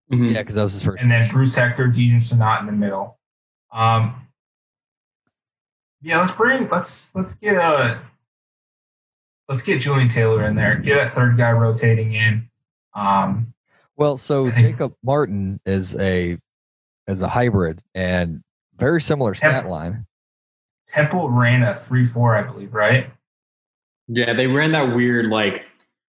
Yeah, 0.10 0.40
because 0.42 0.56
that 0.56 0.64
was 0.64 0.74
his 0.74 0.84
first. 0.84 1.02
And 1.02 1.12
then 1.12 1.32
Bruce 1.32 1.56
Hector, 1.56 1.88
Deadrin 1.88 2.28
Senat 2.28 2.60
in 2.60 2.68
the 2.68 2.72
middle. 2.72 3.18
Um, 3.74 4.28
yeah, 6.02 6.22
let's 6.22 6.32
bring 6.32 6.70
let's 6.70 7.14
let's 7.16 7.34
get 7.34 7.56
a 7.56 8.00
let's 9.50 9.64
get 9.64 9.82
Julian 9.82 10.10
Taylor 10.10 10.46
in 10.46 10.56
there. 10.56 10.78
Get 10.78 11.08
a 11.08 11.10
third 11.10 11.38
guy 11.38 11.52
rotating 11.52 12.14
in. 12.14 12.50
Um, 12.94 13.55
Well, 13.98 14.18
so 14.18 14.52
Jacob 14.58 14.94
Martin 15.04 15.60
is 15.66 15.96
a 15.98 16.38
is 17.08 17.22
a 17.22 17.28
hybrid 17.28 17.82
and 17.94 18.42
very 18.78 19.02
similar 19.02 19.34
stat 19.36 19.68
line. 19.68 20.06
Temple 20.90 21.30
ran 21.30 21.64
a 21.64 21.80
three 21.88 22.08
four, 22.08 22.36
I 22.36 22.44
believe, 22.44 22.74
right? 22.74 23.10
yeah, 24.08 24.34
they 24.34 24.46
ran 24.48 24.72
that 24.74 24.96
weird 24.96 25.28
like 25.28 25.64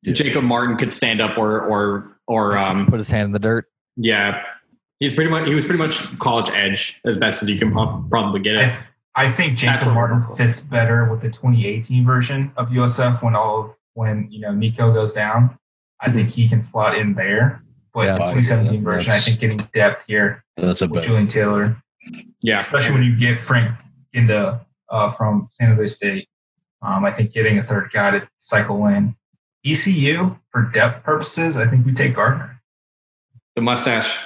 Yeah. 0.01 0.13
Jacob 0.13 0.43
Martin 0.43 0.77
could 0.77 0.91
stand 0.91 1.21
up 1.21 1.37
or 1.37 1.61
or 1.61 2.17
or 2.27 2.57
um 2.57 2.87
Put 2.87 2.97
his 2.99 3.09
hand 3.09 3.25
in 3.27 3.31
the 3.31 3.39
dirt. 3.39 3.65
yeah. 3.97 4.41
He's 4.99 5.13
pretty 5.13 5.29
much 5.29 5.47
he 5.47 5.53
was 5.53 5.65
pretty 5.65 5.79
much 5.79 6.17
college 6.19 6.49
edge 6.51 7.01
as 7.05 7.17
best 7.17 7.43
as 7.43 7.49
you 7.49 7.59
can 7.59 7.71
probably 8.09 8.39
get 8.39 8.55
it. 8.55 8.69
I, 9.15 9.25
I 9.25 9.31
think 9.33 9.59
That's 9.59 9.81
Jacob 9.83 9.93
Martin 9.93 10.23
fits 10.37 10.61
better 10.61 11.09
with 11.11 11.21
the 11.21 11.27
2018 11.29 12.05
version 12.05 12.51
of 12.55 12.69
USF 12.69 13.21
when 13.21 13.35
all 13.35 13.59
of, 13.65 13.71
when 13.95 14.27
you 14.31 14.39
know 14.39 14.53
Nico 14.53 14.93
goes 14.93 15.11
down. 15.11 15.57
I 15.99 16.11
think 16.11 16.29
he 16.29 16.47
can 16.47 16.61
slot 16.61 16.95
in 16.97 17.13
there. 17.15 17.61
But 17.93 18.01
Yeah, 18.07 18.15
the 18.17 18.23
I 18.23 18.29
agree. 18.31 18.41
2017 18.43 18.83
version, 18.83 19.11
I 19.11 19.23
think 19.23 19.39
getting 19.39 19.67
depth 19.73 20.03
here 20.07 20.43
That's 20.57 20.81
a 20.81 20.85
with 20.85 20.93
better. 20.93 21.07
Julian 21.07 21.27
Taylor, 21.27 21.77
Yeah, 22.41 22.61
especially 22.61 22.91
when 22.91 23.03
you 23.03 23.15
get 23.17 23.39
Frank 23.41 23.71
into 24.13 24.59
uh, 24.89 25.11
from 25.13 25.47
San 25.51 25.75
Jose 25.75 25.87
State. 25.93 26.27
Um, 26.81 27.05
I 27.05 27.11
think 27.11 27.33
getting 27.33 27.57
a 27.59 27.63
third 27.63 27.91
guy 27.93 28.11
to 28.11 28.27
cycle 28.37 28.85
in. 28.87 29.15
ECU 29.65 30.35
for 30.51 30.63
depth 30.73 31.05
purposes, 31.05 31.55
I 31.55 31.65
think 31.67 31.85
we 31.85 31.93
take 31.93 32.15
Gardner. 32.15 32.61
the 33.55 33.61
mustache. 33.61 34.17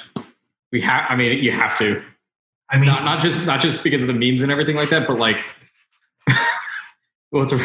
We 0.71 0.81
have. 0.81 1.05
I 1.09 1.15
mean, 1.15 1.43
you 1.43 1.51
have 1.51 1.77
to. 1.77 2.01
I 2.71 2.77
mean, 2.77 2.87
Not 2.87 3.03
not 3.05 3.21
just 3.21 3.45
not 3.45 3.61
just 3.61 3.83
because 3.83 4.01
of 4.01 4.07
the 4.07 4.13
memes 4.15 4.41
and 4.41 4.51
everything 4.51 4.75
like 4.75 4.89
that, 4.89 5.07
but 5.07 5.19
like, 5.19 5.37
well, 7.31 7.43
it's 7.43 7.53
a, 7.53 7.57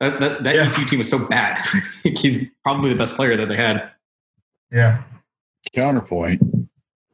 that 0.00 0.20
that, 0.20 0.44
that 0.44 0.54
Yeah. 0.54 0.62
ECU 0.62 0.84
team 0.86 0.98
was 1.00 1.10
so 1.10 1.26
bad. 1.28 1.58
He's 2.04 2.48
probably 2.62 2.90
the 2.90 2.96
best 2.96 3.14
player 3.14 3.36
that 3.36 3.46
they 3.48 3.56
had. 3.56 3.90
Yeah, 4.72 5.02
Counterpoint, 5.74 6.40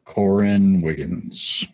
Corin 0.05 0.83
Wiggins. 0.83 1.65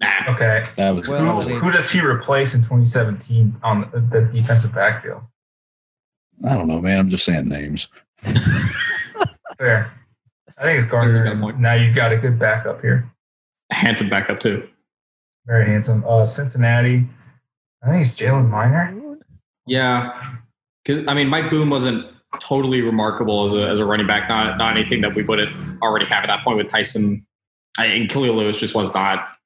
Nah, 0.00 0.34
okay. 0.34 0.68
That 0.76 0.90
was 0.90 1.06
Well, 1.06 1.42
Who, 1.42 1.58
who 1.58 1.70
does 1.70 1.90
he 1.90 2.00
replace 2.00 2.54
in 2.54 2.60
2017 2.62 3.56
on 3.62 3.90
the, 3.92 4.00
the 4.00 4.22
defensive 4.32 4.74
backfield? 4.74 5.22
I 6.44 6.54
don't 6.54 6.66
know, 6.66 6.80
man. 6.80 6.98
I'm 6.98 7.10
just 7.10 7.24
saying 7.24 7.48
names. 7.48 7.86
Fair. 9.58 9.92
I 10.58 10.64
think 10.64 10.78
it's 10.78 10.84
He's 10.84 10.90
got 10.90 11.06
a 11.06 11.12
Gardner. 11.12 11.52
Now 11.58 11.74
you've 11.74 11.94
got 11.94 12.12
a 12.12 12.16
good 12.16 12.38
backup 12.38 12.80
here. 12.80 13.10
a 13.70 13.74
handsome 13.74 14.08
backup 14.08 14.40
too. 14.40 14.68
Very 15.46 15.66
handsome. 15.66 16.04
Uh, 16.06 16.24
Cincinnati. 16.24 17.06
I 17.82 17.90
think 17.90 18.06
it's 18.06 18.18
Jalen 18.18 18.48
Miner. 18.48 19.18
Yeah, 19.66 20.36
because 20.84 21.06
I 21.06 21.14
mean, 21.14 21.28
Mike 21.28 21.50
Boone 21.50 21.70
wasn't 21.70 22.06
totally 22.40 22.82
remarkable 22.82 23.44
as 23.44 23.54
a 23.54 23.68
as 23.68 23.78
a 23.78 23.84
running 23.84 24.06
back. 24.06 24.28
Not 24.28 24.58
not 24.58 24.76
anything 24.76 25.00
that 25.02 25.14
we 25.14 25.22
wouldn't 25.22 25.82
already 25.82 26.06
have 26.06 26.24
at 26.24 26.28
that 26.28 26.44
point 26.44 26.56
with 26.56 26.68
Tyson. 26.68 27.26
I, 27.78 27.86
and 27.86 28.08
Khalil 28.08 28.34
Lewis 28.34 28.58
just 28.58 28.74
was 28.74 28.94
not 28.94 29.36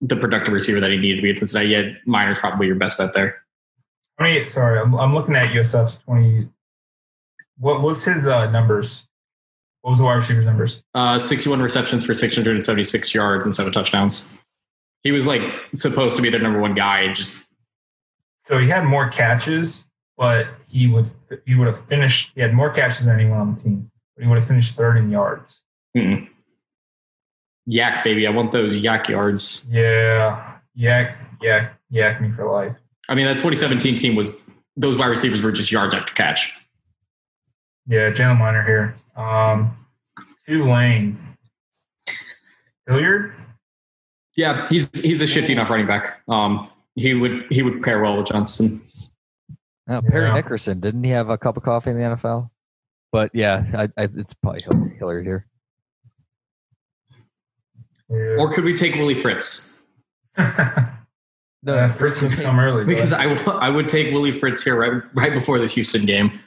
the 0.00 0.16
productive 0.16 0.54
receiver 0.54 0.80
that 0.80 0.90
he 0.90 0.96
needed 0.96 1.16
to 1.16 1.22
be 1.22 1.30
at 1.30 1.38
Cincinnati. 1.38 1.68
Yet 1.68 1.84
Miner's 2.06 2.38
probably 2.38 2.66
your 2.66 2.76
best 2.76 2.98
bet 2.98 3.12
there. 3.14 3.36
28. 4.18 4.48
Sorry, 4.48 4.78
I'm, 4.78 4.94
I'm 4.94 5.14
looking 5.14 5.34
at 5.36 5.48
USF's 5.48 5.98
20. 5.98 6.48
What 7.58 7.82
was 7.82 8.04
his 8.04 8.26
uh, 8.26 8.50
numbers? 8.50 9.02
What 9.82 9.92
was 9.92 9.98
the 9.98 10.04
wide 10.04 10.16
receiver's 10.16 10.44
numbers? 10.44 10.82
Uh, 10.94 11.18
61 11.18 11.62
receptions 11.62 12.04
for 12.04 12.12
676 12.12 13.14
yards 13.14 13.46
and 13.46 13.54
seven 13.54 13.72
touchdowns. 13.72 14.38
He 15.02 15.12
was 15.12 15.26
like 15.26 15.42
supposed 15.74 16.16
to 16.16 16.22
be 16.22 16.28
their 16.28 16.40
number 16.40 16.60
one 16.60 16.74
guy. 16.74 17.00
and 17.00 17.14
Just 17.14 17.46
So 18.46 18.58
he 18.58 18.68
had 18.68 18.84
more 18.84 19.08
catches, 19.08 19.86
but 20.20 20.48
he 20.68 20.86
would 20.86 21.10
he 21.46 21.54
would 21.54 21.66
have 21.66 21.82
finished. 21.86 22.32
He 22.34 22.42
had 22.42 22.52
more 22.52 22.70
catches 22.70 23.06
than 23.06 23.08
anyone 23.08 23.38
on 23.38 23.54
the 23.54 23.62
team, 23.62 23.90
but 24.14 24.22
he 24.22 24.28
would 24.28 24.38
have 24.38 24.46
finished 24.46 24.76
third 24.76 24.98
in 24.98 25.10
yards. 25.10 25.62
mm-mm. 25.96 26.28
yak, 27.66 28.04
baby. 28.04 28.26
I 28.26 28.30
want 28.30 28.52
those 28.52 28.76
yak 28.76 29.08
yards. 29.08 29.66
Yeah, 29.72 30.58
yak, 30.74 31.16
yak, 31.40 31.74
yak 31.88 32.20
me 32.20 32.30
for 32.32 32.52
life. 32.52 32.76
I 33.08 33.14
mean, 33.14 33.26
that 33.26 33.38
2017 33.38 33.96
team 33.96 34.14
was 34.14 34.36
those 34.76 34.98
wide 34.98 35.06
receivers 35.06 35.40
were 35.40 35.52
just 35.52 35.72
yards 35.72 35.94
after 35.94 36.12
catch. 36.12 36.54
Yeah, 37.86 38.10
Jalen 38.10 38.38
Miner 38.38 38.62
here. 38.62 38.94
Um, 39.16 39.72
Tulane. 40.46 41.18
Hilliard. 42.86 43.34
Yeah, 44.36 44.68
he's 44.68 44.90
he's 45.00 45.22
a 45.22 45.26
shifty 45.26 45.54
enough 45.54 45.70
running 45.70 45.86
back. 45.86 46.20
Um, 46.28 46.68
he 46.94 47.14
would 47.14 47.46
he 47.50 47.62
would 47.62 47.82
pair 47.82 48.02
well 48.02 48.18
with 48.18 48.26
Johnson. 48.26 48.82
Now, 49.90 50.00
Perry 50.00 50.28
Yeah. 50.28 50.34
Nickerson 50.34 50.78
didn't 50.80 51.02
he 51.04 51.10
have 51.10 51.28
a 51.28 51.36
cup 51.36 51.56
of 51.56 51.64
coffee 51.64 51.90
in 51.90 51.96
the 51.98 52.04
NFL? 52.04 52.48
But 53.12 53.32
yeah, 53.34 53.64
I, 53.74 54.02
I, 54.02 54.08
it's 54.14 54.32
probably 54.34 54.60
Hilliard 54.98 55.26
here. 55.26 55.46
Yeah. 58.08 58.36
Or 58.38 58.52
could 58.52 58.64
we 58.64 58.74
take 58.74 58.94
Willie 58.94 59.14
Fritz? 59.14 59.86
No, 61.62 61.76
uh, 61.76 61.92
Fritz 61.92 62.22
would 62.22 62.32
come 62.32 62.58
early. 62.58 62.86
Because 62.86 63.10
but- 63.10 63.20
I, 63.20 63.34
w- 63.34 63.58
I 63.58 63.68
would 63.68 63.86
take 63.86 64.14
Willie 64.14 64.32
Fritz 64.32 64.62
here 64.62 64.76
right 64.76 65.02
right 65.12 65.34
before 65.34 65.58
this 65.58 65.74
Houston 65.74 66.06
game. 66.06 66.40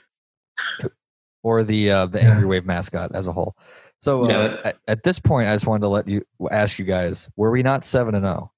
or 1.43 1.63
the 1.63 1.91
uh, 1.91 2.05
the 2.07 2.17
Yeah. 2.17 2.31
angry 2.31 2.47
wave 2.47 2.65
mascot 2.65 3.11
as 3.13 3.27
a 3.27 3.31
whole. 3.31 3.55
So 3.99 4.23
uh, 4.23 4.27
Yeah. 4.27 4.61
at, 4.69 4.77
at 4.87 5.03
this 5.03 5.19
point, 5.19 5.49
I 5.49 5.53
just 5.53 5.67
wanted 5.67 5.81
to 5.81 5.89
let 5.89 6.07
you 6.07 6.25
ask 6.49 6.79
you 6.79 6.85
guys: 6.85 7.29
Were 7.35 7.51
we 7.51 7.61
not 7.61 7.85
seven 7.85 8.15
and 8.15 8.25
oh? 8.25 8.29
zero? 8.29 8.51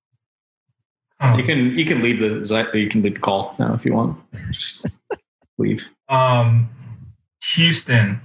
Oh. 1.34 1.38
You 1.38 1.44
can 1.44 1.78
you 1.78 1.86
can 1.86 2.02
leave 2.02 2.20
the 2.20 2.70
you 2.74 2.90
can 2.90 3.02
leave 3.02 3.16
the 3.16 3.20
call 3.22 3.56
now 3.60 3.74
if 3.74 3.86
you 3.86 3.94
want. 3.94 4.18
Just 4.52 4.88
leave. 5.58 5.88
Um, 6.10 6.70
Houston 7.56 8.22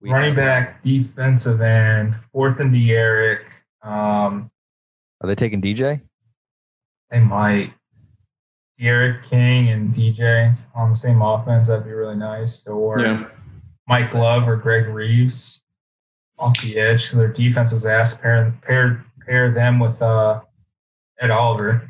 We 0.00 0.10
running 0.10 0.34
back, 0.34 0.82
defensive 0.82 1.60
end, 1.60 2.16
fourth 2.32 2.60
and 2.60 2.72
D'Eriq. 2.72 3.40
Um, 3.82 4.50
Are 5.20 5.26
they 5.26 5.34
taking 5.34 5.60
DJ? 5.62 6.00
they 7.10 7.20
might 7.20 7.72
D'Eriq 8.80 9.28
King 9.30 9.68
and 9.68 9.94
DJ 9.94 10.56
on 10.74 10.90
the 10.90 10.96
same 10.96 11.22
offense. 11.22 11.68
That'd 11.68 11.84
be 11.84 11.92
really 11.92 12.16
nice. 12.16 12.66
Or 12.66 12.98
Yeah. 13.00 13.26
Mike 13.88 14.12
Love 14.12 14.48
or 14.48 14.56
Greg 14.56 14.88
Reeves 14.88 15.60
off 16.38 16.60
the 16.60 16.78
edge. 16.78 17.10
So 17.10 17.16
their 17.16 17.32
defense 17.32 17.70
was 17.72 17.86
asked 17.86 18.20
pair 18.20 18.52
pair 18.62 19.04
pair 19.24 19.52
them 19.52 19.78
with 19.78 20.00
uh, 20.02 20.40
Ed 21.20 21.30
Oliver. 21.30 21.88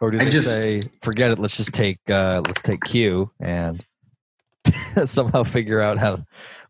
Or 0.00 0.10
do 0.10 0.18
they 0.18 0.30
just- 0.30 0.48
say, 0.48 0.82
"Forget 1.02 1.30
it, 1.30 1.38
let's 1.38 1.56
just 1.56 1.74
take 1.74 1.98
uh, 2.08 2.42
let's 2.46 2.62
take 2.62 2.80
Q 2.82 3.30
and 3.40 3.84
somehow 5.04 5.44
figure 5.44 5.80
out 5.80 5.98
how 5.98 6.24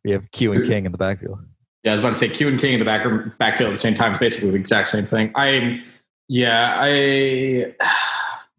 we 0.05 0.11
have 0.11 0.31
Q 0.33 0.53
and 0.53 0.67
King 0.67 0.87
in 0.87 0.93
the 0.93 0.99
backfield"? 0.99 1.39
Yeah, 1.85 1.93
I 1.93 1.95
was 1.95 2.01
about 2.01 2.11
to 2.11 2.15
say 2.17 2.29
Q 2.29 2.49
and 2.49 2.61
King 2.61 2.75
in 2.75 2.79
the 2.81 2.85
back 2.85 3.07
backfield 3.39 3.69
at 3.69 3.73
the 3.75 3.77
same 3.79 3.95
time 3.95 4.11
is 4.11 4.19
basically 4.19 4.51
the 4.51 4.57
exact 4.57 4.89
same 4.89 5.05
thing. 5.05 5.31
I 5.37 5.81
yeah, 6.29 6.75
I 6.77 7.75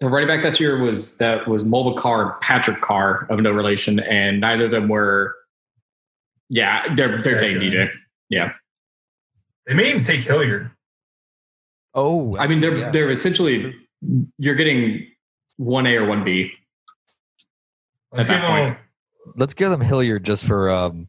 the 0.00 0.08
running 0.08 0.28
back 0.28 0.42
this 0.42 0.58
year 0.60 0.82
was 0.82 1.18
that 1.18 1.46
was 1.46 1.62
Mulbah 1.62 1.96
Car 1.96 2.32
and 2.32 2.40
Patrick 2.40 2.80
Carr 2.80 3.26
of 3.30 3.40
no 3.40 3.52
relation, 3.52 4.00
and 4.00 4.40
neither 4.40 4.64
of 4.66 4.70
them 4.72 4.88
were 4.88 5.34
Yeah, 6.48 6.92
they're 6.94 7.22
they're 7.22 7.38
taking 7.38 7.60
DJ. 7.60 7.88
Yeah. 8.30 8.52
They 9.66 9.74
may 9.74 9.90
even 9.90 10.02
take 10.04 10.20
Hilliard. 10.22 10.70
Oh, 12.00 12.36
I 12.38 12.46
mean, 12.46 12.60
they're 12.60 12.76
yeah. 12.78 12.90
they're 12.90 13.10
essentially 13.10 13.74
you're 14.38 14.54
getting 14.54 15.04
one 15.56 15.84
A 15.86 15.96
or 15.96 16.06
one 16.06 16.22
B. 16.22 16.52
Let's 18.12 18.28
At 18.30 18.32
give 18.34 18.40
that 18.42 18.64
them 18.66 18.76
let's 19.36 19.54
give 19.54 19.70
them 19.70 19.80
Hilliard 19.80 20.22
just 20.24 20.46
for 20.46 20.70
um, 20.70 21.08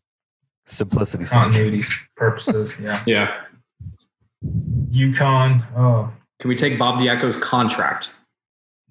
simplicity 0.66 1.26
continuity 1.26 1.84
purposes. 2.18 2.72
Yeah. 2.82 3.04
Yeah. 3.08 3.36
UConn. 4.92 5.64
Oh 5.78 6.12
Can 6.40 6.50
we 6.50 6.56
take 6.56 6.80
Bob 6.80 7.00
Diaco's 7.00 7.38
contract? 7.38 8.18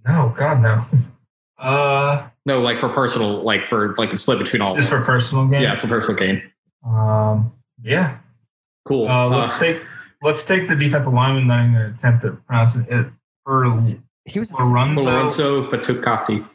no, 0.06 0.32
God 0.38 0.60
no. 0.62 0.84
Uh, 1.58 2.28
No, 2.46 2.60
like 2.60 2.78
for 2.78 2.88
personal, 2.88 3.42
like 3.42 3.64
for 3.64 3.94
like 3.96 4.10
the 4.10 4.16
split 4.16 4.38
between 4.38 4.62
all. 4.62 4.74
of 4.74 4.78
just 4.78 4.88
for 4.88 5.02
personal 5.04 5.46
gain. 5.48 5.62
Yeah, 5.62 5.74
for 5.76 5.88
personal 5.88 6.16
gain. 6.18 6.42
Um. 6.86 7.52
Yeah. 7.82 8.18
Cool. 8.84 9.08
Uh, 9.08 9.28
let's 9.28 9.52
Uh, 9.54 9.58
take 9.58 9.82
let's 10.22 10.44
take 10.44 10.68
the 10.68 10.74
defensive 10.76 11.12
lineman. 11.12 11.46
Not 11.46 11.60
even 11.60 11.72
gonna 11.74 11.94
attempt 11.96 12.22
to 12.24 12.32
pronounce 12.46 12.74
it. 12.76 12.86
it 12.88 13.06
for 13.44 13.64
He 14.24 14.38
was 14.38 14.52
Lorenzo, 14.52 15.02
Lorenzo 15.02 15.70
Fatukasi. 15.70 16.48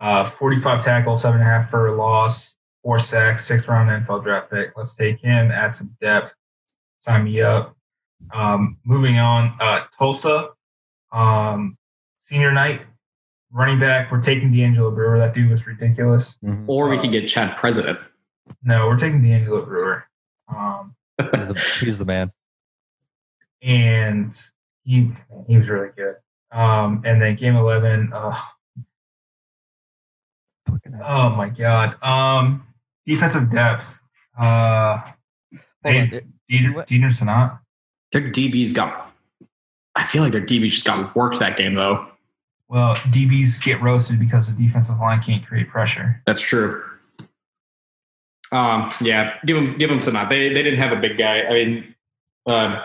uh, 0.00 0.28
45 0.30 0.84
tackles, 0.84 1.22
seven 1.22 1.40
and 1.40 1.48
a 1.48 1.52
half 1.52 1.70
for 1.70 1.86
a 1.88 1.94
loss, 1.96 2.54
four 2.82 2.98
sacks, 2.98 3.46
six 3.46 3.68
round 3.68 3.88
NFL 3.90 4.22
draft 4.24 4.50
pick. 4.50 4.72
Let's 4.76 4.94
take 4.94 5.20
him, 5.20 5.50
add 5.52 5.74
some 5.74 5.94
depth, 6.00 6.32
sign 7.04 7.24
me 7.24 7.40
up. 7.42 7.76
Um, 8.34 8.78
moving 8.84 9.18
on, 9.18 9.56
uh, 9.60 9.84
Tulsa, 9.98 10.50
um, 11.12 11.76
senior 12.22 12.52
night, 12.52 12.82
running 13.52 13.78
back. 13.80 14.10
We're 14.12 14.20
taking 14.22 14.52
D'Angelo 14.52 14.90
Brewer. 14.90 15.18
That 15.18 15.34
dude 15.34 15.50
was 15.50 15.66
ridiculous. 15.66 16.36
Mhm. 16.44 16.64
Or 16.66 16.88
we 16.88 16.98
could 16.98 17.12
get 17.12 17.28
Chad 17.28 17.56
President. 17.56 17.98
No, 18.62 18.86
we're 18.88 18.98
taking 18.98 19.22
D'Angelo 19.22 19.64
Brewer. 19.64 20.04
Um, 20.48 20.94
he's, 21.34 21.48
the, 21.48 21.76
he's 21.80 21.98
the 21.98 22.04
man. 22.04 22.30
and 23.62 24.38
he 24.84 25.10
he 25.46 25.56
was 25.56 25.68
really 25.68 25.90
good. 25.96 26.16
Um, 26.52 27.02
and 27.04 27.22
then 27.22 27.36
game 27.36 27.54
11, 27.54 28.12
uh, 28.12 28.36
oh 31.06 31.30
my 31.30 31.48
god, 31.48 32.02
um, 32.02 32.66
defensive 33.06 33.50
depth. 33.52 33.84
Uh, 34.38 35.00
Dieter, 35.84 36.22
Deadrin 36.50 37.14
Senat. 37.14 37.58
Their 38.12 38.22
DBs 38.32 38.74
got. 38.74 39.12
I 39.94 40.04
feel 40.04 40.22
like 40.22 40.32
their 40.32 40.44
DBs 40.44 40.70
just 40.70 40.86
got 40.86 41.14
worked 41.14 41.38
that 41.38 41.56
game 41.56 41.74
though. 41.74 42.06
Well, 42.68 42.94
DBs 42.96 43.62
get 43.62 43.82
roasted 43.82 44.18
because 44.18 44.46
the 44.46 44.52
defensive 44.52 44.98
line 44.98 45.22
can't 45.22 45.44
create 45.46 45.68
pressure. 45.68 46.22
That's 46.26 46.40
true. 46.40 46.82
Um, 48.52 48.92
yeah, 49.00 49.38
give 49.46 49.56
them 49.56 49.78
give 49.78 49.90
them 49.90 50.00
some. 50.00 50.14
They 50.28 50.48
they 50.48 50.62
didn't 50.62 50.78
have 50.78 50.92
a 50.92 51.00
big 51.00 51.18
guy. 51.18 51.42
I 51.42 51.52
mean, 51.52 51.94
uh, 52.46 52.82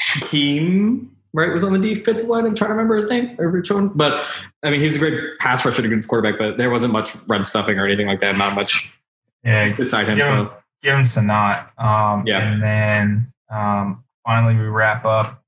Shaquem 0.00 1.08
right 1.32 1.52
was 1.52 1.64
on 1.64 1.72
the 1.72 1.94
defensive 1.94 2.28
line. 2.28 2.46
I'm 2.46 2.54
trying 2.54 2.68
to 2.68 2.74
remember 2.74 2.96
his 2.96 3.08
name 3.08 3.36
or 3.38 3.50
which 3.50 3.70
one, 3.70 3.88
but 3.88 4.24
I 4.62 4.70
mean 4.70 4.80
he 4.80 4.86
was 4.86 4.96
a 4.96 4.98
great 4.98 5.38
pass 5.38 5.64
rusher, 5.64 5.84
a 5.84 5.88
good 5.88 6.06
quarterback, 6.06 6.38
but 6.38 6.58
there 6.58 6.70
wasn't 6.70 6.92
much 6.92 7.16
run 7.28 7.44
stuffing 7.44 7.78
or 7.78 7.86
anything 7.86 8.06
like 8.06 8.20
that. 8.20 8.36
Not 8.36 8.54
much 8.54 8.94
Yeah, 9.44 9.74
beside 9.74 10.08
him. 10.08 10.18
Yeah. 10.18 10.46
So 10.46 10.56
give 10.82 10.94
him 10.94 11.04
Senat. 11.04 11.78
Um, 11.82 12.24
Yeah. 12.26 12.40
And 12.40 12.62
then 12.62 13.32
um, 13.50 14.04
finally 14.24 14.54
we 14.54 14.66
wrap 14.66 15.04
up. 15.04 15.42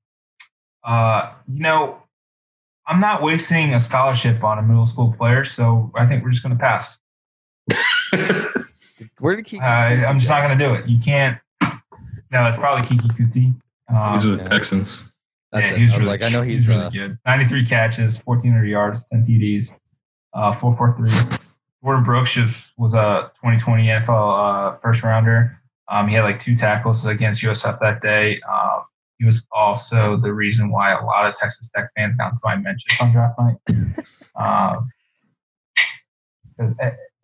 Uh, 0.83 1.33
you 1.51 1.61
know, 1.61 2.01
I'm 2.87 2.99
not 2.99 3.23
wasting 3.23 3.73
a 3.73 3.79
scholarship 3.79 4.43
on 4.43 4.59
a 4.59 4.61
middle 4.61 4.85
school 4.85 5.13
player, 5.17 5.43
so 5.43 5.91
I 5.95 6.05
think 6.05 6.23
we're 6.23 6.29
just 6.29 6.43
going 6.43 6.55
to 6.55 6.59
pass. 6.61 6.97
Where 9.19 9.35
did 9.35 9.47
he? 9.47 9.59
Uh, 9.59 9.63
I'm 9.63 10.19
just 10.19 10.29
not 10.29 10.41
going 10.41 10.57
to 10.57 10.65
do 10.65 10.73
it. 10.73 10.87
You 10.87 10.99
can't. 11.03 11.37
No, 12.31 12.45
it's 12.47 12.57
probably 12.57 12.81
Keke 12.87 13.17
Coutee. 13.17 13.55
Um, 13.93 14.13
He's 14.13 14.25
with 14.25 14.39
yeah. 14.39 14.45
Texans. 14.49 15.13
That's 15.51 15.69
yeah, 15.69 15.73
it. 15.75 15.77
he 15.79 15.83
was 15.85 15.93
I 15.93 15.95
was 15.97 16.05
really 16.05 16.17
like, 16.17 16.21
I 16.23 16.29
know 16.29 16.41
good. 16.41 16.49
he's. 16.51 16.67
really 16.69 16.81
uh, 16.83 16.89
good. 16.89 17.17
93 17.25 17.65
catches, 17.67 18.17
1,400 18.25 18.65
yards, 18.65 19.05
10 19.11 19.25
TDs, 19.25 19.73
uh, 20.33 20.53
443. 20.53 21.37
Jordan 21.83 22.03
Brooks 22.03 22.31
just 22.33 22.71
was 22.77 22.93
a 22.93 23.31
2020 23.35 23.83
NFL 23.87 24.73
uh, 24.73 24.77
first 24.81 25.03
rounder. 25.03 25.61
Um, 25.87 26.07
he 26.07 26.15
had 26.15 26.23
like 26.23 26.41
two 26.41 26.55
tackles 26.57 27.05
against 27.05 27.41
USF 27.43 27.79
that 27.79 28.01
day. 28.01 28.41
Um, 28.51 28.81
he 29.19 29.25
was 29.25 29.45
also 29.51 30.17
the 30.17 30.33
reason 30.33 30.71
why 30.71 30.91
a 30.93 31.05
lot 31.05 31.27
of 31.27 31.35
Texas 31.35 31.69
Tech 31.73 31.89
fans 31.95 32.17
got 32.17 32.31
to 32.31 32.37
my 32.43 32.55
mentions 32.57 32.99
on 32.99 33.11
draft 33.11 33.39
night. 33.39 33.57
um, 34.35 34.89
'cause, 36.57 36.73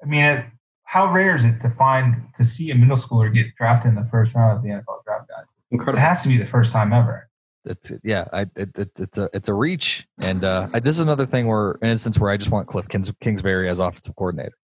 I 0.02 0.06
mean, 0.06 0.24
it, 0.24 0.46
how 0.84 1.12
rare 1.12 1.36
is 1.36 1.44
it 1.44 1.62
to 1.62 1.70
find 1.70 2.24
to 2.38 2.44
see 2.44 2.72
a 2.72 2.76
middle 2.76 2.98
schooler 2.98 3.34
get 3.34 3.56
drafted 3.56 3.90
in 3.90 3.96
the 3.96 4.06
first 4.06 4.34
round 4.34 4.58
of 4.58 4.64
the 4.64 4.70
NFL 4.70 5.04
draft 5.06 5.30
guide? 5.30 5.46
It 5.72 5.98
has 5.98 6.22
to 6.24 6.28
be 6.28 6.38
the 6.38 6.46
first 6.46 6.72
time 6.72 6.92
ever. 6.92 7.30
It's 7.64 7.92
yeah, 8.04 8.26
I 8.34 8.42
it, 8.56 8.70
it, 8.76 8.92
it's 8.98 9.18
a 9.18 9.30
it's 9.34 9.48
a 9.48 9.54
reach, 9.54 10.08
and 10.20 10.44
uh, 10.44 10.68
I, 10.74 10.80
this 10.80 10.96
is 10.96 11.00
another 11.00 11.28
thing 11.28 11.48
where 11.48 11.78
an 11.82 11.90
instance 11.90 12.18
where 12.18 12.32
I 12.32 12.38
just 12.38 12.50
want 12.50 12.68
Cliff 12.68 12.88
Kings, 12.88 13.12
Kingsbury 13.22 13.70
as 13.70 13.80
offensive 13.80 14.16
coordinator. 14.16 14.58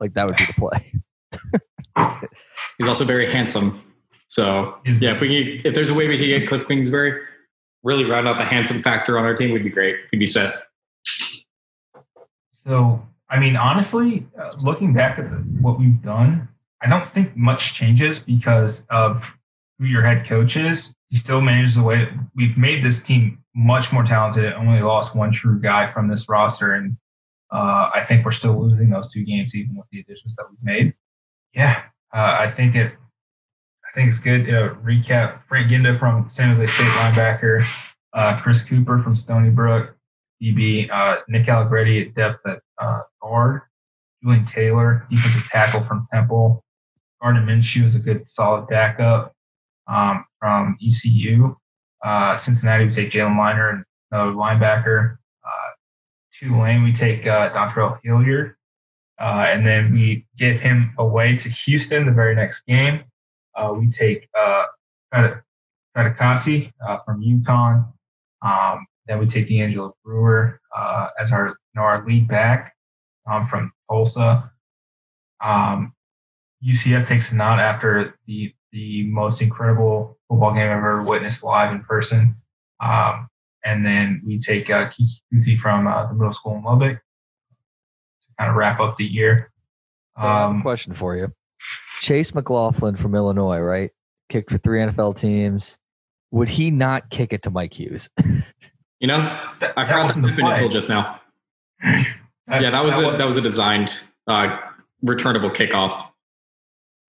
Like 0.00 0.12
that 0.14 0.26
would 0.26 0.36
be 0.36 0.44
the 0.44 0.52
play. 0.52 0.92
He's 2.78 2.88
also 2.88 3.04
very 3.04 3.30
handsome. 3.30 3.80
So 4.28 4.76
yeah, 4.84 5.12
if 5.12 5.20
we 5.20 5.28
can, 5.28 5.62
if 5.64 5.74
there's 5.74 5.90
a 5.90 5.94
way 5.94 6.06
we 6.06 6.18
can 6.18 6.26
get 6.26 6.46
Cliff 6.46 6.68
Kingsbury, 6.68 7.22
really 7.82 8.04
round 8.04 8.28
out 8.28 8.36
the 8.36 8.44
handsome 8.44 8.82
factor 8.82 9.18
on 9.18 9.24
our 9.24 9.34
team, 9.34 9.52
would 9.52 9.64
be 9.64 9.70
great. 9.70 9.96
We'd 10.12 10.18
be 10.18 10.26
set. 10.26 10.52
So, 12.66 13.06
I 13.30 13.38
mean, 13.38 13.56
honestly, 13.56 14.26
uh, 14.38 14.52
looking 14.62 14.92
back 14.92 15.18
at 15.18 15.30
the, 15.30 15.36
what 15.36 15.78
we've 15.78 16.00
done, 16.02 16.48
I 16.82 16.88
don't 16.88 17.10
think 17.10 17.36
much 17.36 17.74
changes 17.74 18.18
because 18.18 18.82
of 18.90 19.34
who 19.78 19.86
your 19.86 20.02
head 20.02 20.28
coach 20.28 20.56
is. 20.56 20.94
He 21.08 21.16
still 21.16 21.40
manages 21.40 21.74
the 21.74 21.82
way 21.82 22.08
we've 22.34 22.56
made 22.56 22.84
this 22.84 23.02
team 23.02 23.42
much 23.54 23.92
more 23.92 24.04
talented. 24.04 24.52
Only 24.52 24.82
lost 24.82 25.14
one 25.14 25.32
true 25.32 25.60
guy 25.60 25.90
from 25.90 26.08
this 26.08 26.28
roster, 26.28 26.72
and 26.72 26.96
uh, 27.52 27.90
I 27.94 28.04
think 28.06 28.24
we're 28.24 28.32
still 28.32 28.60
losing 28.60 28.90
those 28.90 29.12
two 29.12 29.24
games 29.24 29.54
even 29.54 29.76
with 29.76 29.86
the 29.90 30.00
additions 30.00 30.36
that 30.36 30.46
we've 30.50 30.62
made. 30.62 30.94
Yeah, 31.54 31.82
uh, 32.12 32.18
I 32.18 32.52
think 32.54 32.74
it. 32.74 32.92
I 33.84 33.94
think 33.94 34.08
it's 34.10 34.18
good. 34.18 34.42
Uh, 34.42 34.74
recap: 34.82 35.42
Frank 35.48 35.70
Ginda 35.70 35.98
from 35.98 36.28
San 36.28 36.54
Jose 36.54 36.72
State 36.72 36.90
linebacker, 36.90 37.64
uh, 38.12 38.40
Chris 38.40 38.62
Cooper 38.62 38.98
from 38.98 39.14
Stony 39.14 39.50
Brook, 39.50 39.96
DB, 40.42 40.90
uh, 40.90 41.20
Nick 41.28 41.48
Allegretti 41.48 42.08
at 42.08 42.14
depth 42.14 42.44
at 42.46 42.60
uh, 42.78 43.00
guard, 43.24 43.62
Julian 44.22 44.46
Taylor, 44.46 45.06
defensive 45.10 45.48
tackle 45.50 45.80
from 45.80 46.06
Temple, 46.12 46.64
Gardner 47.24 47.42
Minshew 47.42 47.84
is 47.84 47.94
a 47.94 47.98
good 47.98 48.28
solid 48.28 48.68
backup 48.68 49.32
um, 49.86 50.26
from 50.38 50.76
ECU. 50.84 51.56
Uh, 52.04 52.36
Cincinnati, 52.36 52.84
we 52.84 52.90
take 52.90 53.10
Jalen 53.10 53.34
Miner 53.34 53.86
another 54.10 54.32
linebacker. 54.32 55.16
Uh, 55.42 55.70
Tulane, 56.38 56.84
we 56.84 56.92
take 56.92 57.26
uh, 57.26 57.50
Dontrell 57.50 57.98
Hilliard. 58.04 58.56
Uh, 59.18 59.46
and 59.48 59.66
then 59.66 59.92
we 59.92 60.26
give 60.36 60.60
him 60.60 60.92
away 60.98 61.36
to 61.38 61.48
Houston 61.48 62.04
the 62.04 62.12
very 62.12 62.34
next 62.34 62.66
game. 62.66 63.04
Uh, 63.54 63.72
we 63.72 63.88
take 63.88 64.28
uh, 64.38 64.64
Fatukasi, 65.96 66.72
uh 66.86 66.98
from 67.06 67.22
UConn. 67.22 67.90
Um, 68.42 68.86
then 69.06 69.18
we 69.18 69.26
take 69.26 69.48
D'Angelo 69.48 69.96
Brewer 70.04 70.60
uh, 70.76 71.08
as 71.18 71.30
our 71.30 71.48
you 71.48 71.54
know, 71.76 71.82
our 71.82 72.04
lead 72.06 72.28
back 72.28 72.73
um, 73.30 73.46
from 73.46 73.72
Tulsa. 73.90 74.50
Um, 75.42 75.94
UCF 76.64 77.06
takes 77.06 77.32
a 77.32 77.36
nod 77.36 77.58
after 77.60 78.18
the 78.26 78.54
the 78.72 79.04
most 79.06 79.40
incredible 79.40 80.18
football 80.28 80.52
game 80.52 80.62
I've 80.68 80.78
ever 80.78 81.02
witnessed 81.02 81.44
live 81.44 81.72
in 81.72 81.82
person. 81.84 82.36
Um, 82.80 83.28
and 83.64 83.86
then 83.86 84.20
we 84.26 84.40
take 84.40 84.68
uh, 84.68 84.90
Keke 84.90 85.20
Coutee 85.32 85.56
from 85.58 85.86
uh, 85.86 86.06
the 86.08 86.14
middle 86.14 86.32
school 86.32 86.56
in 86.56 86.64
Lubbock 86.64 86.96
to 86.98 88.34
kind 88.38 88.50
of 88.50 88.56
wrap 88.56 88.80
up 88.80 88.96
the 88.98 89.04
year. 89.04 89.52
So 90.18 90.26
I 90.26 90.40
have 90.40 90.50
a 90.50 90.54
Um, 90.54 90.62
question 90.62 90.92
for 90.92 91.14
you. 91.16 91.28
Chase 92.00 92.34
McLaughlin 92.34 92.96
from 92.96 93.14
Illinois, 93.14 93.60
right? 93.60 93.90
Kicked 94.28 94.50
for 94.50 94.58
three 94.58 94.80
NFL 94.80 95.16
teams. 95.16 95.78
Would 96.32 96.48
he 96.50 96.70
not 96.72 97.10
kick 97.10 97.32
it 97.32 97.42
to 97.44 97.50
Mike 97.50 97.74
Hughes? 97.74 98.10
You 99.00 99.08
know, 99.08 99.18
I 99.18 99.50
that 99.60 99.74
forgot 99.74 100.06
wasn't 100.06 100.26
the 100.28 100.32
the 100.32 100.46
until 100.46 100.68
just 100.70 100.88
now. 100.88 101.20
That- 102.46 102.62
yeah, 102.62 102.70
that 102.70 102.84
was 102.84 102.98
a 102.98 103.06
was- 103.06 103.18
that 103.18 103.26
was 103.26 103.36
a 103.36 103.40
designed 103.40 104.02
uh, 104.26 104.58
returnable 105.02 105.50
kickoff. 105.50 106.08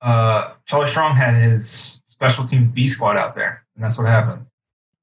uh, 0.02 0.54
Charlie 0.66 0.90
Strong 0.90 1.16
had 1.16 1.36
his 1.36 2.00
special 2.06 2.48
teams 2.48 2.72
B 2.74 2.88
squad 2.88 3.18
out 3.18 3.36
there, 3.36 3.66
and 3.76 3.84
that's 3.84 3.98
what 3.98 4.08
happened. 4.08 4.48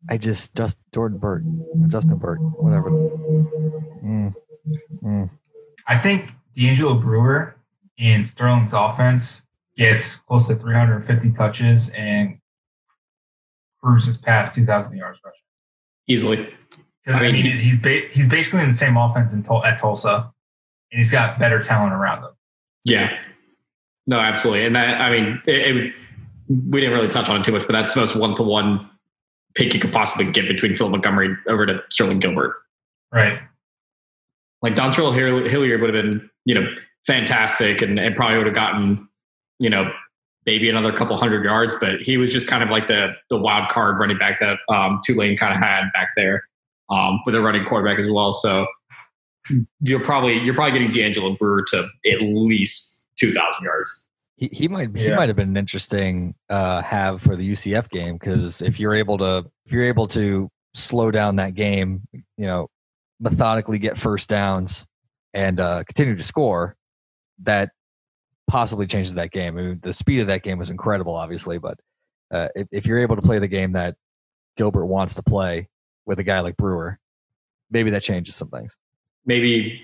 I 0.09 0.17
just 0.19 0.57
just 0.57 0.79
Jordan 0.93 1.19
Burt, 1.19 1.45
Justin 1.89 2.17
Burt, 2.19 2.39
whatever. 2.41 2.91
Mm, 2.91 4.35
mm. 5.03 5.31
I 5.87 5.99
think 5.99 6.31
D'Angelo 6.57 6.95
Brewer 6.95 7.57
in 7.99 8.25
Sterling's 8.27 8.73
offense 8.73 9.43
gets 9.77 10.17
close 10.17 10.49
to 10.49 10.57
350 10.57 11.31
touches 11.33 11.89
and 11.91 12.39
cruises 13.83 14.17
past 14.17 14.55
2,000 14.55 14.97
yards 14.97 15.19
rushing. 15.25 15.39
Easily. 16.09 16.55
I 17.07 17.13
I 17.13 17.23
mean, 17.23 17.33
mean, 17.33 17.43
he- 17.43 17.59
he's 17.71 17.77
ba- 17.77 18.09
he's 18.13 18.29
basically 18.29 18.61
in 18.61 18.69
the 18.69 18.75
same 18.75 18.97
offense 18.97 19.33
in 19.33 19.43
Tul- 19.43 19.65
at 19.65 19.79
Tulsa, 19.79 20.33
and 20.93 20.99
he's 20.99 21.11
got 21.11 21.39
better 21.39 21.61
talent 21.63 21.93
around 21.93 22.23
him. 22.23 22.31
Yeah. 22.85 23.17
No, 24.07 24.19
absolutely, 24.19 24.67
and 24.67 24.75
that 24.77 25.01
I 25.01 25.11
mean, 25.11 25.41
it, 25.47 25.77
it, 25.77 25.95
we 26.49 26.81
didn't 26.81 26.95
really 26.95 27.09
touch 27.09 27.29
on 27.29 27.41
it 27.41 27.45
too 27.45 27.53
much, 27.53 27.67
but 27.67 27.73
that's 27.73 27.95
the 27.95 28.01
most 28.01 28.17
one 28.17 28.35
to 28.37 28.43
one 28.43 28.89
pick 29.55 29.75
you 29.75 29.81
could 29.81 29.93
possibly 29.93 30.31
get 30.33 30.49
between 30.49 30.75
Phil 30.75 30.89
Montgomery 30.89 31.37
over 31.49 31.67
to 31.67 31.81
Sterling 31.91 32.19
Gilbert. 32.19 32.57
Right. 33.13 33.39
Like 34.63 34.75
Dontrell 34.75 35.13
Hilliard 35.15 35.81
would 35.81 35.95
have 35.95 36.05
been, 36.05 36.31
you 36.45 36.55
know, 36.55 36.67
fantastic 37.07 37.83
and, 37.83 37.99
and 37.99 38.15
probably 38.17 38.39
would 38.39 38.47
have 38.47 38.55
gotten, 38.55 39.09
you 39.59 39.69
know, 39.69 39.91
maybe 40.47 40.69
another 40.71 40.93
couple 40.93 41.17
hundred 41.17 41.45
yards, 41.45 41.75
but 41.81 42.01
he 42.01 42.17
was 42.17 42.33
just 42.33 42.49
kind 42.49 42.63
of 42.63 42.71
like 42.71 42.87
the 42.89 43.13
the 43.31 43.37
wild 43.37 43.69
card 43.69 43.99
running 43.99 44.19
back 44.19 44.41
that 44.41 44.59
um, 44.69 45.01
Tulane 45.05 45.37
kind 45.37 45.53
of 45.55 45.61
had 45.61 45.85
back 45.93 46.09
there 46.17 46.45
um, 46.93 47.21
with 47.25 47.35
a 47.35 47.41
running 47.41 47.65
quarterback 47.65 47.99
as 47.99 48.11
well. 48.11 48.33
So 48.33 48.67
you're 49.81 50.05
probably 50.05 50.39
you're 50.41 50.55
probably 50.55 50.79
getting 50.79 50.93
D'Angelo 50.93 51.37
Brewer 51.37 51.65
to 51.69 51.89
at 52.07 52.23
least 52.23 53.09
two 53.19 53.33
thousand 53.33 53.65
yards. 53.65 54.07
He, 54.37 54.49
he 54.53 54.69
might 54.69 54.97
he 54.97 55.09
Yeah. 55.09 55.17
might 55.17 55.29
have 55.29 55.37
been 55.37 55.51
an 55.51 55.57
interesting 55.57 56.35
uh, 56.49 56.83
have 56.83 57.21
for 57.21 57.37
the 57.37 57.51
UCF 57.53 57.89
game 57.91 58.15
because 58.15 58.63
if 58.63 58.79
you're 58.79 58.95
able 58.95 59.19
to 59.19 59.45
if 59.67 59.73
you're 59.73 59.85
able 59.85 60.07
to 60.09 60.49
slow 60.75 61.11
down 61.11 61.37
that 61.37 61.55
game, 61.55 62.03
you 62.13 62.47
know, 62.47 62.69
methodically 63.21 63.79
get 63.79 63.99
first 63.99 64.29
downs 64.29 64.87
and 65.35 65.61
uh, 65.61 65.85
continue 65.85 66.17
to 66.17 66.23
score, 66.23 66.77
that 67.43 67.71
possibly 68.49 68.87
changes 68.87 69.15
that 69.15 69.31
game. 69.31 69.59
I 69.59 69.63
mean, 69.63 69.81
the 69.83 69.95
speed 69.95 70.21
of 70.21 70.27
that 70.29 70.43
game 70.43 70.59
was 70.59 70.71
incredible, 70.71 71.15
obviously, 71.15 71.59
but 71.59 71.79
uh, 72.33 72.49
if, 72.55 72.69
if 72.73 72.87
you're 72.87 72.99
able 72.99 73.17
to 73.17 73.23
play 73.23 73.39
the 73.39 73.49
game 73.49 73.73
that 73.73 73.95
Gilbert 74.57 74.87
wants 74.87 75.15
to 75.15 75.23
play 75.23 75.69
with 76.07 76.19
a 76.19 76.23
guy 76.25 76.41
like 76.41 76.57
Brewer, 76.57 76.99
maybe 77.71 77.91
that 77.91 78.03
changes 78.03 78.35
some 78.37 78.49
things. 78.49 78.77
Maybe 79.27 79.81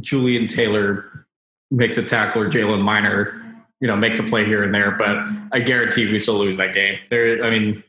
Julian 0.00 0.46
Taylor 0.48 1.26
makes 1.70 1.96
a 1.98 2.02
tackle 2.04 2.42
or 2.42 2.50
Jalen 2.50 2.82
Miner, 2.82 3.40
you 3.80 3.88
know, 3.88 3.96
makes 3.96 4.18
a 4.18 4.22
play 4.22 4.44
here 4.44 4.62
and 4.62 4.74
there, 4.74 4.92
but 4.92 5.16
I 5.52 5.60
guarantee 5.60 6.10
we 6.10 6.18
still 6.18 6.34
lose 6.38 6.56
that 6.56 6.74
game. 6.74 6.98
There, 7.10 7.44
I 7.44 7.50
mean, 7.50 7.82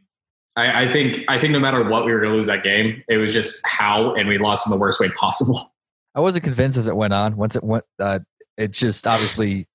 I, 0.56 0.84
I 0.84 0.92
think 0.92 1.24
I 1.28 1.40
think 1.40 1.52
no 1.52 1.60
matter 1.60 1.84
what, 1.84 2.06
we 2.06 2.14
were 2.14 2.20
going 2.20 2.32
to 2.32 2.36
lose 2.36 2.46
that 2.48 2.64
game. 2.64 3.04
It 3.10 3.18
was 3.18 3.34
just 3.34 3.66
how, 3.68 4.14
and 4.16 4.28
we 4.28 4.38
lost 4.38 4.68
in 4.68 4.72
the 4.72 4.80
worst 4.80 5.00
way 5.00 5.10
possible. 5.12 5.74
I 6.16 6.22
wasn't 6.22 6.46
convinced 6.46 6.78
as 6.78 6.88
it 6.88 6.96
went 6.96 7.14
on. 7.14 7.36
Once 7.36 7.56
it 7.58 7.64
went, 7.64 7.84
uh, 8.00 8.20
it 8.58 8.72
just 8.72 9.06
obviously 9.06 9.68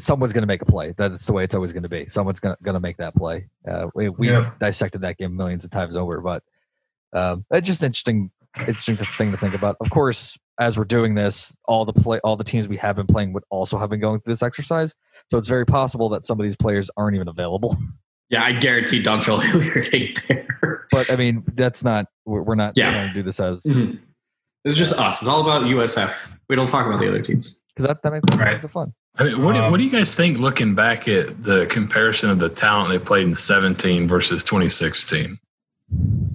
someone's 0.00 0.32
going 0.32 0.42
to 0.42 0.46
make 0.48 0.62
a 0.62 0.66
play. 0.66 0.94
That's 0.96 1.26
the 1.26 1.32
way 1.32 1.44
it's 1.44 1.54
always 1.54 1.72
going 1.72 1.84
to 1.84 1.88
be. 1.88 2.06
Someone's 2.06 2.40
going 2.40 2.56
to 2.64 2.80
make 2.80 2.96
that 2.96 3.14
play. 3.14 3.46
Uh, 3.68 3.88
we, 3.94 4.08
we've 4.08 4.30
Yeah. 4.30 4.50
dissected 4.58 5.02
that 5.02 5.16
game 5.18 5.36
millions 5.36 5.64
of 5.64 5.70
times 5.70 5.94
over, 5.94 6.20
but 6.20 6.42
um, 7.12 7.44
it's 7.50 7.66
just 7.66 7.82
interesting, 7.82 8.30
interesting 8.58 8.96
thing 8.96 9.30
to 9.32 9.36
think 9.38 9.54
about. 9.54 9.76
Of 9.80 9.90
course, 9.90 10.38
as 10.58 10.76
we're 10.78 10.84
doing 10.84 11.14
this, 11.14 11.56
all 11.66 11.84
the 11.84 11.92
play, 11.92 12.20
all 12.24 12.36
the 12.36 12.44
teams 12.44 12.68
we 12.68 12.76
have 12.78 12.96
been 12.96 13.06
playing 13.06 13.32
would 13.32 13.44
also 13.50 13.78
have 13.78 13.90
been 13.90 14.00
going 14.00 14.20
through 14.20 14.32
this 14.32 14.42
exercise. 14.42 14.94
So 15.30 15.38
it's 15.38 15.48
very 15.48 15.64
possible 15.66 16.08
that 16.10 16.24
some 16.24 16.38
of 16.38 16.44
these 16.44 16.56
players 16.56 16.90
aren't 16.96 17.14
even 17.16 17.28
available. 17.28 17.76
Yeah, 18.32 18.44
I 18.44 18.52
guarantee 18.52 19.02
Dontrell 19.02 19.42
Hilliard 19.42 19.88
ain't 19.92 20.28
there. 20.28 20.86
But 20.92 21.10
I 21.10 21.16
mean, 21.16 21.42
that's 21.56 21.82
not. 21.82 22.06
We're, 22.26 22.42
we're 22.42 22.54
not 22.54 22.74
Yeah. 22.76 22.92
trying 22.92 23.08
to 23.08 23.12
do 23.12 23.24
this 23.24 23.40
as 23.40 23.64
Mhm. 23.64 23.98
It's 24.64 24.78
just 24.78 24.92
us. 25.00 25.20
It's 25.20 25.26
all 25.28 25.40
about 25.40 25.62
USF. 25.64 26.30
We 26.48 26.54
don't 26.54 26.68
talk 26.68 26.86
about 26.86 27.00
the 27.00 27.08
other 27.08 27.20
teams. 27.22 27.60
because 27.74 27.88
that 27.88 28.02
that 28.04 28.12
makes, 28.12 28.22
that 28.30 28.38
Right. 28.38 28.52
makes 28.52 28.62
it 28.62 28.68
fun. 28.70 28.92
I 29.16 29.24
mean, 29.24 29.42
what, 29.42 29.54
do, 29.54 29.62
Um, 29.62 29.72
what 29.72 29.78
do 29.78 29.82
you 29.82 29.90
guys 29.90 30.14
think 30.14 30.38
looking 30.38 30.76
back 30.76 31.08
at 31.08 31.42
the 31.42 31.66
comparison 31.66 32.30
of 32.30 32.38
the 32.38 32.48
talent 32.48 32.90
they 32.90 33.04
played 33.04 33.26
in 33.26 33.34
17 33.34 34.06
versus 34.06 34.44
2016? 34.44 35.36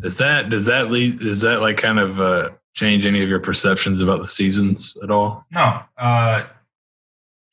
Is 0.04 0.18
that 0.18 0.50
does 0.50 0.66
that 0.66 0.92
lead 0.92 1.20
does 1.20 1.42
that 1.42 1.62
like 1.62 1.78
kind 1.78 2.00
of 2.00 2.20
uh, 2.22 2.50
change 2.74 3.06
any 3.06 3.24
of 3.24 3.30
your 3.30 3.40
perceptions 3.40 4.02
about 4.02 4.20
the 4.20 4.28
seasons 4.28 4.98
at 5.04 5.10
all? 5.12 5.46
No. 5.52 5.82
Uh, 5.98 6.46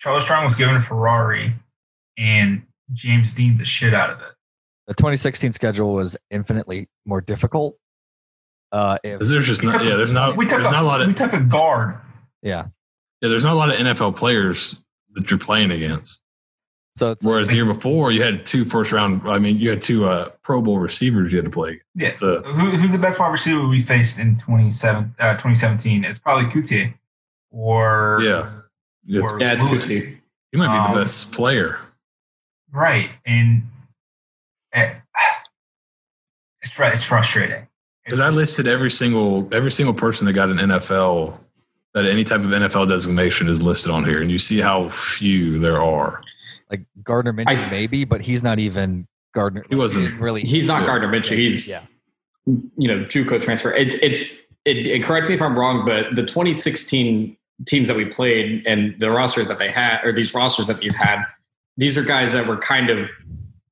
Charles 0.01 0.25
Strong 0.25 0.45
was 0.47 0.55
given 0.57 0.75
a 0.77 0.83
Ferrari, 0.83 1.55
and 2.19 2.63
James 2.93 3.33
Dean 3.33 3.57
the 3.59 3.65
shit 3.65 3.95
out 3.95 4.11
of 4.11 4.19
it. 4.21 4.27
The 4.89 4.95
2016 4.95 5.53
schedule 5.53 5.95
was 5.95 6.17
infinitely 6.31 6.89
more 7.07 7.21
difficult. 7.21 7.77
Uh, 8.73 8.99
if, 9.05 9.21
'Cause 9.21 9.29
there's 9.29 9.47
just 9.47 9.63
not 9.63 9.85
yeah 9.85 9.97
there's 9.97 10.11
not 10.11 10.37
we 10.37 10.47
there's 10.47 10.65
took 10.65 10.73
not 10.73 10.83
a 10.83 10.87
lot 10.87 11.01
of, 11.03 11.07
we 11.07 11.15
took 11.15 11.33
a 11.35 11.41
guard. 11.41 11.95
yeah, 12.43 12.67
yeah 13.21 13.29
there's 13.29 13.45
not 13.45 13.53
a 13.53 13.57
lot 13.57 13.69
of 13.69 13.77
NFL 13.77 14.17
players 14.17 14.83
that 15.13 15.31
you're 15.31 15.39
playing 15.39 15.71
against. 15.71 16.22
So 16.95 17.11
it's 17.13 17.25
Whereas 17.25 17.49
the 17.49 17.55
year 17.57 17.65
before 17.65 18.13
you 18.13 18.23
had 18.23 18.45
two 18.45 18.65
first 18.65 18.93
round 18.93 19.27
I 19.27 19.39
mean 19.39 19.59
you 19.59 19.71
had 19.71 19.81
two 19.81 20.05
uh, 20.07 20.29
Pro 20.43 20.61
Bowl 20.61 20.79
receivers 20.79 21.33
you 21.33 21.39
had 21.39 21.47
to 21.47 21.51
play. 21.51 21.81
Yeah. 21.95 22.13
So 22.13 22.43
Who, 22.43 22.71
who's 22.77 22.91
the 22.93 22.99
best 22.99 23.19
wide 23.19 23.29
receiver 23.33 23.67
we 23.67 23.83
faced 23.83 24.19
in 24.19 24.39
27, 24.39 25.15
uh, 25.19 25.33
2017? 25.33 26.05
It's 26.05 26.19
probably 26.19 26.51
Coutee 26.51 26.95
or 27.51 28.21
yeah, 28.23 28.51
It's- 29.09 29.33
or 29.33 29.41
Yeah, 29.41 29.53
it's 29.55 29.63
Lewis. 29.63 29.87
Coutee. 29.87 30.19
he 30.53 30.59
might 30.59 30.73
be 30.73 30.79
Um, 30.79 30.93
the 30.95 31.01
best 31.01 31.33
player. 31.33 31.79
Right, 32.71 33.11
and 33.27 33.63
eh, 34.73 34.95
it's 36.63 36.73
it's 36.79 37.03
frustrating. 37.05 37.67
Because 38.05 38.21
I 38.21 38.29
listed 38.31 38.67
every 38.67 38.91
single 38.91 39.49
every 39.53 39.71
single 39.71 39.95
person 39.95 40.27
that 40.27 40.33
got 40.35 40.49
an 40.51 40.57
NFL 40.59 41.39
that 41.95 42.07
any 42.07 42.25
type 42.25 42.41
of 42.41 42.47
NFL 42.47 42.89
designation 42.89 43.49
is 43.49 43.61
listed 43.63 43.93
on 43.93 44.05
here, 44.05 44.21
and 44.23 44.31
you 44.31 44.39
see 44.39 44.59
how 44.61 44.89
few 44.91 45.59
there 45.59 45.83
are. 45.83 46.23
Like 46.73 46.87
Gardner 47.05 47.33
Minshew, 47.35 47.67
I- 47.67 47.71
maybe, 47.71 48.05
but 48.05 48.23
he's 48.23 48.43
not 48.43 48.59
even 48.59 49.07
Gardner. 49.35 49.65
He 49.69 49.77
wasn't- 49.77 50.07
didn't 50.07 50.21
really. 50.21 50.43
He's 50.43 50.67
not 50.67 50.87
Gardner 50.87 51.09
Minshew. 51.09 51.37
He's 51.37 51.69
Yeah. 51.69 51.81
you 52.47 52.89
know 52.89 53.05
JUCO 53.05 53.41
transfer. 53.41 53.73
It's 53.73 53.95
it's 53.97 54.41
it, 54.65 54.87
it- 54.87 55.05
correct 55.05 55.29
me 55.29 55.35
if 55.35 55.43
I'm 55.43 55.57
wrong, 55.59 55.85
but 55.85 56.15
the 56.17 56.23
2016 56.23 57.37
teams 57.67 57.89
that 57.89 57.97
we 57.97 58.05
played 58.07 58.65
and 58.67 58.99
the 58.99 59.11
rosters 59.11 59.49
that 59.49 59.59
they 59.59 59.71
had, 59.71 60.01
or 60.05 60.13
these 60.13 60.35
rosters 60.35 60.67
that 60.69 60.81
they've 60.81 60.95
had, 60.95 61.23
these 61.77 61.97
are 61.99 62.03
guys 62.03 62.33
that 62.33 62.47
were 62.47 62.57
kind 62.57 62.89
of, 62.91 63.11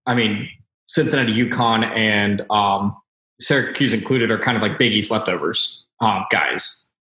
I 0.07 0.15
mean, 0.15 0.49
Cincinnati, 0.87 1.33
UConn, 1.33 1.85
and 1.97 2.43
um, 2.51 2.95
Syracuse 3.41 3.93
included 3.93 4.31
are 4.31 4.39
kind 4.39 4.57
of 4.57 4.63
like 4.63 4.79
Big 4.79 4.93
East 4.93 5.11
leftovers 5.11 5.87
uh, 6.01 6.23
guys. 6.31 6.93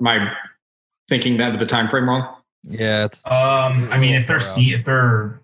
Am 0.00 0.06
I 0.06 0.32
thinking 1.08 1.38
that 1.38 1.50
with 1.52 1.60
the 1.60 1.66
time 1.66 1.88
frame 1.88 2.08
wrong? 2.08 2.36
Yeah, 2.64 3.06
it's 3.06 3.24
Um, 3.26 3.88
I 3.90 3.98
mean, 3.98 4.14
if 4.14 4.26
they're 4.26 4.40
Thorough. 4.40 4.54
se- 4.54 4.74
if 4.74 4.84
they're 4.84 5.40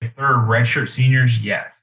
if 0.00 0.14
they're 0.16 0.34
redshirt 0.34 0.88
seniors, 0.88 1.38
yes. 1.38 1.74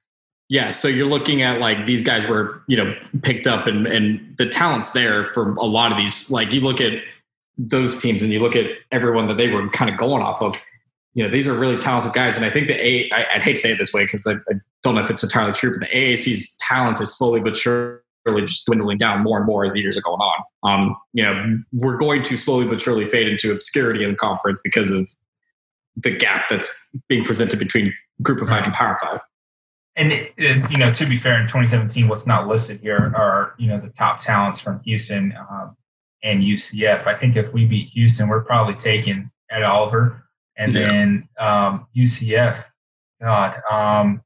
Yeah, 0.48 0.70
so 0.70 0.88
you're 0.88 1.08
looking 1.08 1.42
at 1.42 1.60
like 1.60 1.86
these 1.86 2.04
guys 2.04 2.28
were, 2.28 2.62
you 2.68 2.78
know, 2.78 2.96
picked 3.24 3.48
up 3.48 3.68
and 3.68 3.88
and 3.88 4.36
the 4.38 4.48
talent's 4.48 4.92
there 4.92 5.28
for 5.28 5.56
a 5.56 5.66
lot 5.66 5.92
of 5.92 5.98
these. 5.98 6.30
Like 6.30 6.54
you 6.54 6.62
look 6.62 6.80
at 6.82 6.94
those 7.58 8.02
teams 8.02 8.22
and 8.22 8.32
you 8.32 8.40
look 8.40 8.56
at 8.56 8.66
everyone 8.92 9.28
that 9.28 9.38
they 9.38 9.50
were 9.50 9.68
kind 9.70 9.90
of 9.90 9.98
going 9.98 10.22
off 10.22 10.42
of. 10.42 10.56
You 11.14 11.24
know, 11.24 11.30
these 11.30 11.48
are 11.48 11.54
really 11.54 11.78
talented 11.78 12.12
guys, 12.12 12.36
and 12.36 12.46
I 12.46 12.50
think 12.50 12.68
the 12.68 12.74
A. 12.86 13.10
I, 13.12 13.26
I'd 13.36 13.44
hate 13.44 13.56
to 13.56 13.62
say 13.62 13.72
it 13.72 13.78
this 13.78 13.94
way 13.94 14.04
because 14.04 14.28
I, 14.28 14.34
I 14.34 14.60
don't 14.84 14.96
know 14.96 15.02
if 15.02 15.10
it's 15.10 15.24
entirely 15.24 15.54
true, 15.54 15.72
but 15.72 15.80
the 15.90 15.96
AAC's 15.96 16.58
talent 16.58 17.00
is 17.00 17.18
slowly 17.18 17.40
but 17.40 17.56
surely 17.56 18.00
just 18.34 18.66
dwindling 18.66 18.98
down 18.98 19.22
more 19.24 19.38
and 19.38 19.46
more 19.46 19.66
as 19.66 19.74
the 19.74 19.82
years 19.82 19.98
are 19.98 20.02
going 20.02 20.20
on. 20.20 20.44
Um, 20.64 20.96
you 21.14 21.24
know, 21.24 21.60
we're 21.74 21.98
going 21.98 22.24
to 22.24 22.38
slowly 22.38 22.68
but 22.68 22.82
surely 22.82 23.08
fade 23.08 23.28
into 23.28 23.52
obscurity 23.52 24.04
in 24.04 24.12
the 24.12 24.18
conference 24.18 24.62
because 24.64 24.92
of 24.92 25.08
the 25.98 26.12
gap 26.12 26.50
that's 26.50 26.88
being 27.08 27.24
presented 27.24 27.60
between 27.60 27.94
Group 28.22 28.42
of 28.42 28.50
Five 28.50 28.64
and 28.64 28.74
Power 28.74 28.98
Five. 29.02 29.20
And 29.96 30.12
it, 30.12 30.34
it- 30.38 30.70
you 30.72 30.78
know, 30.78 30.92
to 30.94 31.06
be 31.06 31.18
fair, 31.18 31.40
in 31.40 31.48
2017, 31.48 32.08
what's 32.08 32.26
not 32.28 32.48
listed 32.48 32.80
here 32.82 33.14
are 33.16 33.54
you 33.58 33.68
know 33.68 33.80
the 33.80 33.90
top 33.90 34.20
talents 34.20 34.60
from 34.60 34.82
Houston 34.86 35.34
um, 35.50 35.78
and 36.24 36.42
UCF. 36.42 37.06
I 37.08 37.16
think 37.18 37.36
if 37.38 37.54
we 37.54 37.66
beat 37.66 37.90
Houston, 37.94 38.28
we're 38.28 38.42
probably 38.44 38.74
taking 38.76 39.30
Ed 39.52 39.64
Oliver, 39.64 40.24
and 40.58 40.74
Yeah. 40.74 40.88
then 40.90 41.30
um, 41.40 41.88
UCF. 41.96 42.64
God, 43.22 43.56
um, 43.72 44.22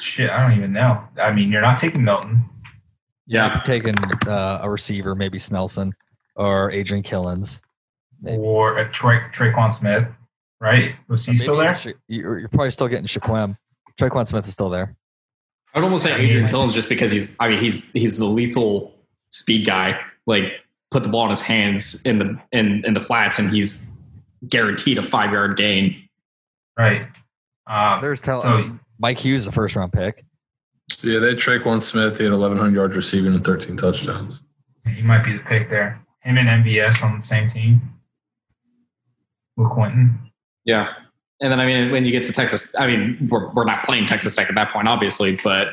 shit, 0.00 0.30
I 0.30 0.40
don't 0.46 0.56
even 0.56 0.72
know. 0.72 1.02
I 1.20 1.32
mean, 1.32 1.50
you're 1.50 1.60
not 1.60 1.80
taking 1.80 2.04
Milton. 2.04 2.44
Yeah, 3.26 3.60
taking 3.64 3.94
uh, 4.28 4.58
a 4.62 4.70
receiver, 4.70 5.14
maybe 5.14 5.38
Snelson 5.38 5.92
or 6.36 6.70
Adrian 6.70 7.02
Killins. 7.02 7.62
Maybe. 8.20 8.38
or 8.38 8.78
a 8.78 8.90
Tra- 8.90 9.30
Tre'Quan 9.34 9.72
Smith, 9.72 10.06
right? 10.60 10.94
Was 11.08 11.26
he 11.26 11.32
Maybe 11.32 11.42
still 11.42 11.56
there? 11.56 11.76
You're, 12.08 12.38
you're 12.38 12.48
probably 12.48 12.70
still 12.70 12.88
getting 12.88 13.06
Shaquem. 13.06 13.56
Tre'Quan 13.98 14.26
Smith 14.26 14.46
is 14.46 14.52
still 14.52 14.70
there. 14.70 14.96
I'd 15.74 15.82
almost 15.82 16.04
say 16.04 16.12
I 16.12 16.18
Adrian 16.18 16.46
Killins 16.46 16.72
just 16.72 16.88
because 16.88 17.10
he's 17.10 17.36
I 17.40 17.48
mean 17.48 17.60
he's 17.60 17.90
he's 17.92 18.18
the 18.18 18.26
lethal 18.26 18.94
speed 19.30 19.66
guy. 19.66 20.00
Like 20.26 20.44
put 20.90 21.02
the 21.02 21.08
ball 21.08 21.24
in 21.24 21.30
his 21.30 21.42
hands 21.42 22.06
in 22.06 22.18
the 22.18 22.40
in 22.52 22.84
in 22.86 22.94
the 22.94 23.00
flats 23.00 23.38
and 23.38 23.50
he's 23.50 23.96
guaranteed 24.48 24.98
a 24.98 25.02
five 25.02 25.32
yard 25.32 25.56
gain. 25.56 26.08
Right. 26.78 27.06
Um, 27.66 28.00
There's 28.00 28.20
tell 28.20 28.42
so 28.42 28.78
Mike 28.98 29.18
Hughes, 29.18 29.44
the 29.44 29.52
first 29.52 29.74
round 29.74 29.92
pick. 29.92 30.24
Yeah, 31.04 31.18
they 31.20 31.28
had 31.28 31.38
Tre'Quan 31.38 31.80
Smith. 31.82 32.18
He 32.18 32.24
had 32.24 32.32
1,100 32.32 32.74
yards 32.74 32.96
receiving 32.96 33.34
and 33.34 33.44
13 33.44 33.76
touchdowns. 33.76 34.42
he 34.86 35.02
might 35.02 35.24
be 35.24 35.32
the 35.34 35.42
pick 35.44 35.68
there. 35.70 36.00
Him 36.20 36.38
and 36.38 36.48
MVS 36.64 37.02
on 37.02 37.18
the 37.20 37.26
same 37.26 37.50
team. 37.50 37.80
Will 39.56 39.68
Quentin. 39.68 40.18
Yeah. 40.64 40.94
And 41.40 41.52
then 41.52 41.60
I 41.60 41.66
mean 41.66 41.90
when 41.90 42.04
you 42.04 42.10
get 42.12 42.24
to 42.24 42.32
Texas, 42.32 42.74
I 42.78 42.86
mean 42.86 43.28
we're 43.30 43.52
we're 43.52 43.64
not 43.64 43.84
playing 43.84 44.06
Texas 44.06 44.34
Tech 44.34 44.48
at 44.48 44.54
that 44.54 44.72
point, 44.72 44.88
obviously, 44.88 45.38
but 45.44 45.68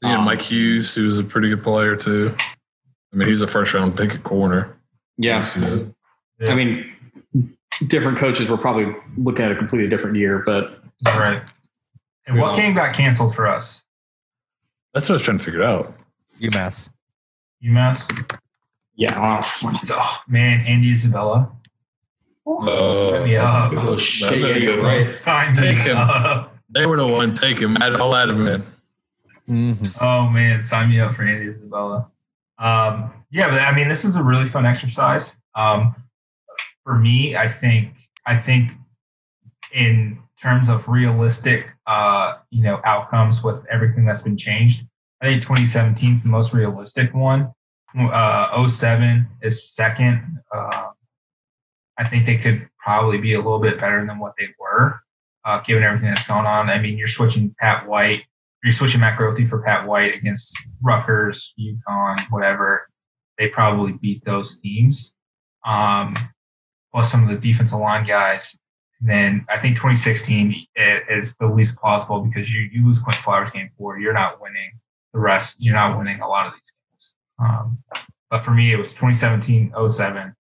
He 0.00 0.08
had 0.08 0.18
Um, 0.18 0.24
Mike 0.24 0.42
Hughes, 0.42 0.94
who 0.94 1.06
was 1.06 1.18
a 1.18 1.24
pretty 1.24 1.48
good 1.48 1.62
player 1.62 1.94
too. 1.96 2.34
I 3.12 3.16
mean, 3.16 3.28
he's 3.28 3.40
was 3.40 3.48
a 3.48 3.52
first 3.52 3.72
round 3.74 3.96
pick 3.96 4.14
at 4.14 4.22
corner. 4.24 4.76
yeah. 5.18 5.42
So, 5.42 5.94
I 6.48 6.54
mean 6.54 6.92
different 7.86 8.18
coaches, 8.18 8.50
we're 8.50 8.56
probably 8.58 8.94
looking 9.16 9.44
at 9.44 9.52
a 9.52 9.56
completely 9.56 9.88
different 9.88 10.16
year. 10.16 10.42
But 10.44 10.82
All 11.06 11.18
right. 11.18 11.42
And 12.26 12.36
what 12.38 12.48
Well- 12.48 12.56
game 12.56 12.74
got 12.74 12.94
canceled 12.94 13.34
for 13.34 13.46
us? 13.46 13.80
That's 14.94 15.08
what 15.08 15.14
I 15.14 15.16
was 15.16 15.22
trying 15.22 15.38
to 15.38 15.44
figure 15.44 15.62
out. 15.62 15.92
UMass. 16.40 16.90
UMass. 17.64 18.38
yeah, 18.94 19.38
oh, 19.38 19.42
fuck. 19.42 19.74
Oh 19.90 20.18
man, 20.28 20.64
Andy 20.66 20.94
Isabella. 20.94 21.50
Oh, 22.46 23.24
Yeah. 23.24 23.70
Oh, 23.72 23.96
shit, 23.96 24.42
That 24.42 24.48
yeah, 24.48 24.56
you're 24.56 24.82
right. 24.82 25.06
Sign 25.06 25.52
Take 25.52 25.76
me 25.76 25.82
him. 25.82 25.96
up. 25.96 26.48
They 26.74 26.86
were 26.86 26.96
the 26.96 27.06
one 27.06 27.34
taking 27.34 27.74
Matt 27.74 28.00
all 28.00 28.14
out 28.14 28.32
of 28.32 28.38
man. 28.38 28.62
Mhm. 29.46 29.94
Oh 30.00 30.30
man, 30.30 30.62
sign 30.62 30.88
me 30.88 31.00
up 31.00 31.14
for 31.14 31.22
Andy 31.22 31.50
Isabella. 31.50 32.10
Um, 32.58 33.12
yeah, 33.30 33.50
but 33.50 33.60
I 33.60 33.74
mean, 33.74 33.90
this 33.90 34.06
is 34.06 34.16
a 34.16 34.22
really 34.22 34.48
fun 34.48 34.64
exercise. 34.64 35.36
Um, 35.54 35.94
for 36.82 36.96
me, 36.96 37.36
I 37.36 37.52
think 37.52 37.92
I 38.24 38.38
think 38.38 38.70
in 39.74 40.21
terms 40.42 40.68
of 40.68 40.88
realistic, 40.88 41.66
uh, 41.86 42.34
you 42.50 42.62
know, 42.62 42.80
outcomes 42.84 43.42
with 43.42 43.64
everything 43.70 44.04
that's 44.04 44.22
been 44.22 44.36
changed, 44.36 44.84
I 45.20 45.26
think 45.26 45.42
2017 45.42 46.14
is 46.14 46.22
the 46.22 46.28
most 46.28 46.52
realistic 46.52 47.14
one. 47.14 47.52
Uh, 47.98 48.68
07 48.68 49.28
is 49.42 49.70
second. 49.70 50.40
Uh, 50.54 50.88
I 51.98 52.08
think 52.08 52.26
they 52.26 52.38
could 52.38 52.68
probably 52.82 53.18
be 53.18 53.34
a 53.34 53.38
little 53.38 53.60
bit 53.60 53.78
better 53.78 54.04
than 54.04 54.18
what 54.18 54.32
they 54.38 54.48
were, 54.58 55.00
uh, 55.44 55.60
given 55.60 55.82
everything 55.82 56.08
that's 56.08 56.26
going 56.26 56.46
on. 56.46 56.70
I 56.70 56.78
mean, 56.78 56.98
you're 56.98 57.08
switching 57.08 57.54
Pat 57.60 57.86
White 57.86 58.22
you're 58.62 58.72
switching 58.72 59.00
Matt 59.00 59.18
Grothe 59.18 59.48
for 59.48 59.60
Pat 59.60 59.86
White 59.86 60.14
against 60.14 60.56
Rutgers, 60.80 61.52
UConn, 61.58 62.26
whatever, 62.30 62.88
they 63.38 63.48
probably 63.48 63.92
beat 63.92 64.24
those 64.24 64.56
teams. 64.58 65.12
Um, 65.66 66.16
plus 66.92 67.10
some 67.10 67.28
of 67.28 67.28
the 67.28 67.52
defensive 67.52 67.78
line 67.78 68.06
guys. 68.06 68.56
Then 69.04 69.44
I 69.48 69.58
think 69.58 69.76
2016 69.76 70.66
is 71.10 71.34
the 71.40 71.46
least 71.46 71.74
plausible 71.74 72.20
because 72.20 72.48
you, 72.48 72.68
you 72.72 72.86
lose 72.86 73.00
Quinton 73.00 73.22
Flowers 73.22 73.50
game 73.50 73.70
four, 73.76 73.98
you're 73.98 74.12
not 74.12 74.40
winning 74.40 74.78
the 75.12 75.18
rest. 75.18 75.56
You're 75.58 75.74
not 75.74 75.98
winning 75.98 76.20
a 76.20 76.28
lot 76.28 76.46
of 76.46 76.52
these 76.52 76.72
games. 76.72 77.14
Um, 77.38 77.78
but 78.30 78.44
for 78.44 78.52
me, 78.52 78.72
it 78.72 78.76
was 78.76 78.90
2017, 78.90 79.72
07, 79.90 80.34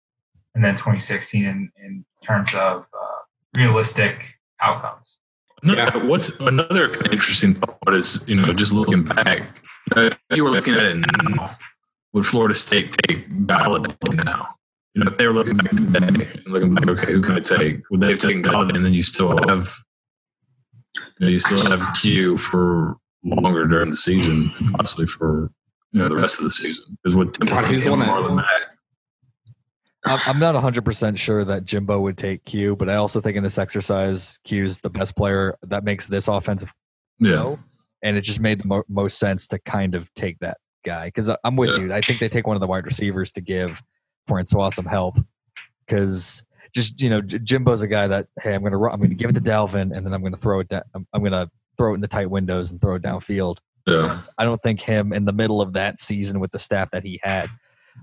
and 0.55 0.63
then 0.63 0.75
2016 0.75 1.43
in, 1.43 1.71
in 1.83 2.05
terms 2.23 2.51
of 2.53 2.85
uh, 2.93 3.57
realistic 3.57 4.23
outcomes. 4.61 5.17
Another, 5.63 6.05
What's 6.05 6.29
another 6.39 6.85
interesting 7.11 7.53
thought 7.53 7.95
is, 7.95 8.27
you 8.27 8.35
know, 8.35 8.53
just 8.53 8.73
looking 8.73 9.03
back, 9.03 9.43
you, 10.31 10.43
were 10.43 10.51
looking 10.51 10.75
at 10.75 10.83
it 10.83 11.05
now, 11.19 11.57
would 12.13 12.25
Florida 12.25 12.53
State 12.53 12.95
take 13.07 13.29
Golladay 13.29 14.23
now? 14.23 14.55
You 14.93 15.03
know, 15.03 15.11
if 15.11 15.17
they 15.17 15.25
were 15.25 15.33
looking 15.33 15.55
back 15.55 15.69
today 15.71 15.97
and 16.05 16.47
looking 16.47 16.75
back, 16.75 16.87
okay, 16.89 17.13
who 17.13 17.21
can 17.21 17.35
I 17.35 17.39
take? 17.39 17.77
Would 17.91 18.01
they 18.01 18.09
have 18.09 18.19
taken 18.19 18.43
Golladay 18.43 18.75
and 18.75 18.85
then 18.85 18.93
you 18.93 19.03
still 19.03 19.37
have, 19.47 19.73
you, 20.95 21.01
know, 21.21 21.27
you 21.27 21.39
still 21.39 21.65
have 21.77 21.95
Q 22.01 22.37
for 22.37 22.97
longer 23.23 23.65
during 23.67 23.89
the 23.89 23.95
season, 23.95 24.49
possibly 24.73 25.05
for, 25.05 25.49
you 25.93 25.99
know, 26.01 26.09
the 26.09 26.15
rest 26.17 26.39
of 26.39 26.43
the 26.43 26.49
season? 26.51 26.97
Because 27.03 27.15
what 27.15 27.39
God, 27.39 27.65
who's 27.67 27.87
one 27.87 27.99
that- 27.99 28.09
Marlon 28.09 28.35
Mack? 28.35 28.47
I'm 30.05 30.19
I'm 30.25 30.39
not 30.39 30.55
100% 30.55 31.17
sure 31.17 31.45
that 31.45 31.63
Jimbo 31.63 31.99
would 32.01 32.17
take 32.17 32.43
Q, 32.45 32.75
but 32.75 32.89
I 32.89 32.95
also 32.95 33.21
think 33.21 33.37
in 33.37 33.43
this 33.43 33.59
exercise, 33.59 34.39
Q's 34.43 34.81
the 34.81 34.89
best 34.89 35.15
player 35.15 35.55
that 35.63 35.83
makes 35.83 36.07
this 36.07 36.27
offensive 36.27 36.73
Yeah. 37.19 37.33
go. 37.33 37.59
And 38.03 38.17
it 38.17 38.21
just 38.21 38.39
made 38.41 38.59
the 38.61 38.67
mo- 38.67 38.83
most 38.89 39.19
sense 39.19 39.47
to 39.49 39.59
kind 39.59 39.93
of 39.93 40.11
take 40.15 40.39
that 40.39 40.57
guy. 40.83 41.05
Because 41.05 41.29
I'm 41.43 41.55
with 41.55 41.69
Yeah. 41.69 41.77
you. 41.85 41.93
I 41.93 42.01
think 42.01 42.19
they 42.19 42.29
take 42.29 42.47
one 42.47 42.57
of 42.57 42.61
the 42.61 42.67
wide 42.67 42.85
receivers 42.85 43.31
to 43.33 43.41
give 43.41 43.79
Francois 44.27 44.69
some 44.69 44.85
help. 44.85 45.17
Because 45.85 46.45
just, 46.73 47.01
you 47.01 47.09
know, 47.09 47.21
Jimbo's 47.21 47.81
a 47.81 47.87
guy 47.87 48.07
that, 48.07 48.27
hey, 48.41 48.53
I'm 48.53 48.61
going 48.61 48.73
to 48.73 48.79
I'm 48.89 49.01
to 49.01 49.15
give 49.15 49.29
it 49.29 49.33
to 49.33 49.41
Dalvin 49.41 49.95
and 49.95 50.05
then 50.05 50.13
I'm 50.13 50.21
going 50.21 50.33
to 50.33 50.39
throw 50.39 50.59
it 50.61 50.69
down. 50.69 50.83
I'm, 50.93 51.07
I'm 51.13 51.23
to 51.25 51.49
throw 51.77 51.91
it 51.91 51.95
in 51.95 52.01
the 52.01 52.07
tight 52.07 52.29
windows 52.29 52.71
and 52.71 52.79
throw 52.81 52.95
it 52.95 53.01
downfield. 53.01 53.57
Yeah. 53.87 54.21
I 54.37 54.45
don't 54.45 54.61
think 54.61 54.81
him 54.81 55.11
in 55.13 55.25
the 55.25 55.31
middle 55.31 55.61
of 55.61 55.73
that 55.73 55.99
season 55.99 56.39
with 56.39 56.51
the 56.51 56.59
staff 56.59 56.91
that 56.91 57.03
he 57.03 57.19
had. 57.23 57.49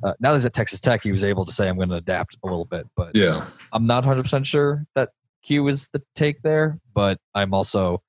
Uh, 0.03 0.13
now 0.21 0.31
that 0.31 0.37
he's 0.37 0.47
at 0.47 0.53
Texas 0.53 0.81
Tech, 0.81 1.03
he 1.03 1.13
was 1.13 1.25
able 1.25 1.45
to 1.47 1.53
say, 1.53 1.69
"I'm 1.69 1.77
going 1.77 1.89
to 1.89 1.95
adapt 1.97 2.37
a 2.43 2.47
little 2.47 2.67
bit," 2.67 2.87
but 2.95 3.17
Yeah. 3.17 3.47
I'm 3.73 3.87
not 3.87 4.05
100 4.05 4.23
percent 4.23 4.47
sure 4.47 4.85
that 4.95 5.11
Q 5.43 5.67
is 5.69 5.89
the 5.93 6.03
take 6.15 6.43
there. 6.43 6.79
But 6.95 7.19
I'm 7.35 7.55
also 7.55 8.03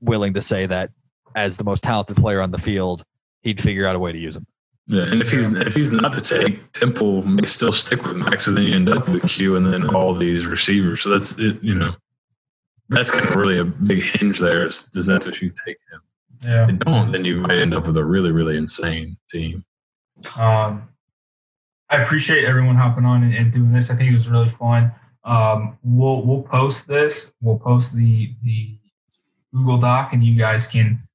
willing 0.00 0.34
to 0.34 0.42
say 0.42 0.66
that 0.66 0.90
as 1.34 1.56
the 1.56 1.64
most 1.64 1.82
talented 1.82 2.16
player 2.16 2.40
on 2.40 2.50
the 2.50 2.58
field, 2.58 3.04
he'd 3.42 3.60
figure 3.60 3.86
out 3.86 3.96
a 3.96 3.98
way 3.98 4.12
to 4.12 4.18
use 4.18 4.36
him. 4.36 4.46
Yeah, 4.86 5.04
and 5.04 5.22
if 5.22 5.30
he's 5.30 5.48
if 5.52 5.74
he's 5.74 5.92
not 5.92 6.12
the 6.12 6.20
take, 6.20 6.72
Temple 6.72 7.22
may 7.22 7.46
still 7.46 7.72
stick 7.72 8.04
with 8.04 8.16
Max, 8.16 8.48
and 8.48 8.56
then 8.56 8.64
you 8.64 8.74
end 8.74 8.88
up 8.88 9.08
with 9.08 9.28
Q, 9.28 9.56
and 9.56 9.72
then 9.72 9.94
all 9.94 10.14
these 10.14 10.46
receivers. 10.46 11.02
So 11.02 11.10
that's 11.10 11.38
it. 11.38 11.62
You 11.62 11.74
know, 11.74 11.94
that's 12.88 13.10
kind 13.10 13.24
of 13.24 13.36
really 13.36 13.58
a 13.58 13.64
big 13.64 14.02
hinge 14.02 14.40
there. 14.40 14.66
Is 14.66 14.82
does 14.84 15.08
FSU 15.08 15.52
take 15.64 15.76
him? 15.92 16.00
Yeah. 16.42 16.64
If 16.64 16.70
they 16.70 16.90
don't, 16.90 17.12
then 17.12 17.24
you 17.24 17.40
might 17.40 17.58
end 17.58 17.74
up 17.74 17.86
with 17.86 17.96
a 17.96 18.04
really 18.04 18.32
really 18.32 18.56
insane 18.56 19.16
team. 19.30 19.62
Um, 20.36 20.88
I 21.88 22.02
appreciate 22.02 22.44
everyone 22.44 22.76
hopping 22.76 23.04
on 23.04 23.22
and, 23.22 23.34
and 23.34 23.52
doing 23.52 23.72
this. 23.72 23.90
I 23.90 23.94
think 23.94 24.10
it 24.10 24.14
was 24.14 24.28
really 24.28 24.50
fun. 24.50 24.92
Um, 25.24 25.78
we'll 25.84 26.22
we'll 26.22 26.42
post 26.42 26.88
this. 26.88 27.32
We'll 27.40 27.58
post 27.58 27.94
the 27.94 28.34
the 28.42 28.78
Google 29.54 29.78
Doc, 29.78 30.12
and 30.12 30.24
you 30.24 30.36
guys 30.36 30.66
can 30.66 31.06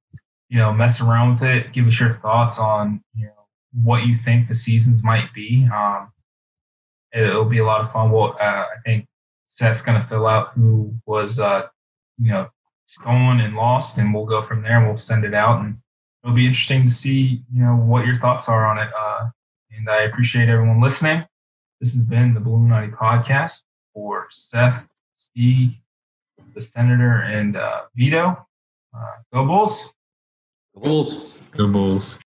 you 0.48 0.57
know 0.57 0.72
mess 0.72 1.02
around 1.02 1.34
with 1.34 1.44
it. 1.44 1.73
Give 1.73 1.85
us 1.88 1.99
your 1.99 2.14
thoughts 2.22 2.57
on 2.57 3.03
you 3.14 3.26
know 3.26 3.37
what 3.84 4.06
you 4.06 4.18
think 4.24 4.48
the 4.48 4.56
seasons 4.56 5.04
might 5.04 5.34
be. 5.34 5.68
Um, 5.74 6.12
it, 7.12 7.24
it'll 7.24 7.45
be 7.45 7.60
a 7.60 7.66
lot 7.66 7.82
of 7.82 7.91
fun. 7.91 8.12
Well, 8.12 8.36
uh, 8.40 8.44
I 8.44 8.78
think 8.86 9.08
Seth's 9.48 9.82
going 9.82 10.02
to 10.02 10.08
fill 10.08 10.28
out 10.28 10.54
who 10.54 10.95
was 11.06 11.40
uh, 11.40 11.68
you 12.18 12.32
know 12.32 12.49
stolen 12.88 13.40
and 13.40 13.56
lost, 13.56 13.98
and 13.98 14.14
we'll 14.14 14.26
go 14.26 14.41
from 14.41 14.62
there. 14.64 14.78
and 14.78 14.88
We'll 14.88 14.98
send 14.98 15.26
it 15.26 15.34
out 15.34 15.60
and 15.64 15.78
it'll 16.28 16.36
be 16.36 16.45
interesting 16.45 16.84
to 16.84 16.91
see 16.91 17.44
you 17.54 17.64
know 17.64 17.76
what 17.76 18.06
your 18.06 18.20
thoughts 18.20 18.49
are 18.49 18.66
on 18.66 18.78
it 18.78 18.90
uh, 18.99 19.30
and 19.72 19.90
i 19.90 20.02
appreciate 20.02 20.49
everyone 20.49 20.82
listening 20.82 21.26
this 21.80 21.94
has 21.94 22.04
been 22.04 22.34
the 22.34 22.40
Bulluminati 22.40 22.94
podcast 22.94 23.62
for 23.94 24.28
seth 24.30 24.88
steve 25.18 25.76
the 26.54 26.62
senator 26.62 27.22
and 27.22 27.56
uh, 27.56 27.82
vito 27.95 28.45
uh, 28.95 29.16
go 29.34 29.45
bulls 29.45 29.80
Bulls. 30.80 31.48
Go 31.58 31.68
Bulls. 31.68 32.16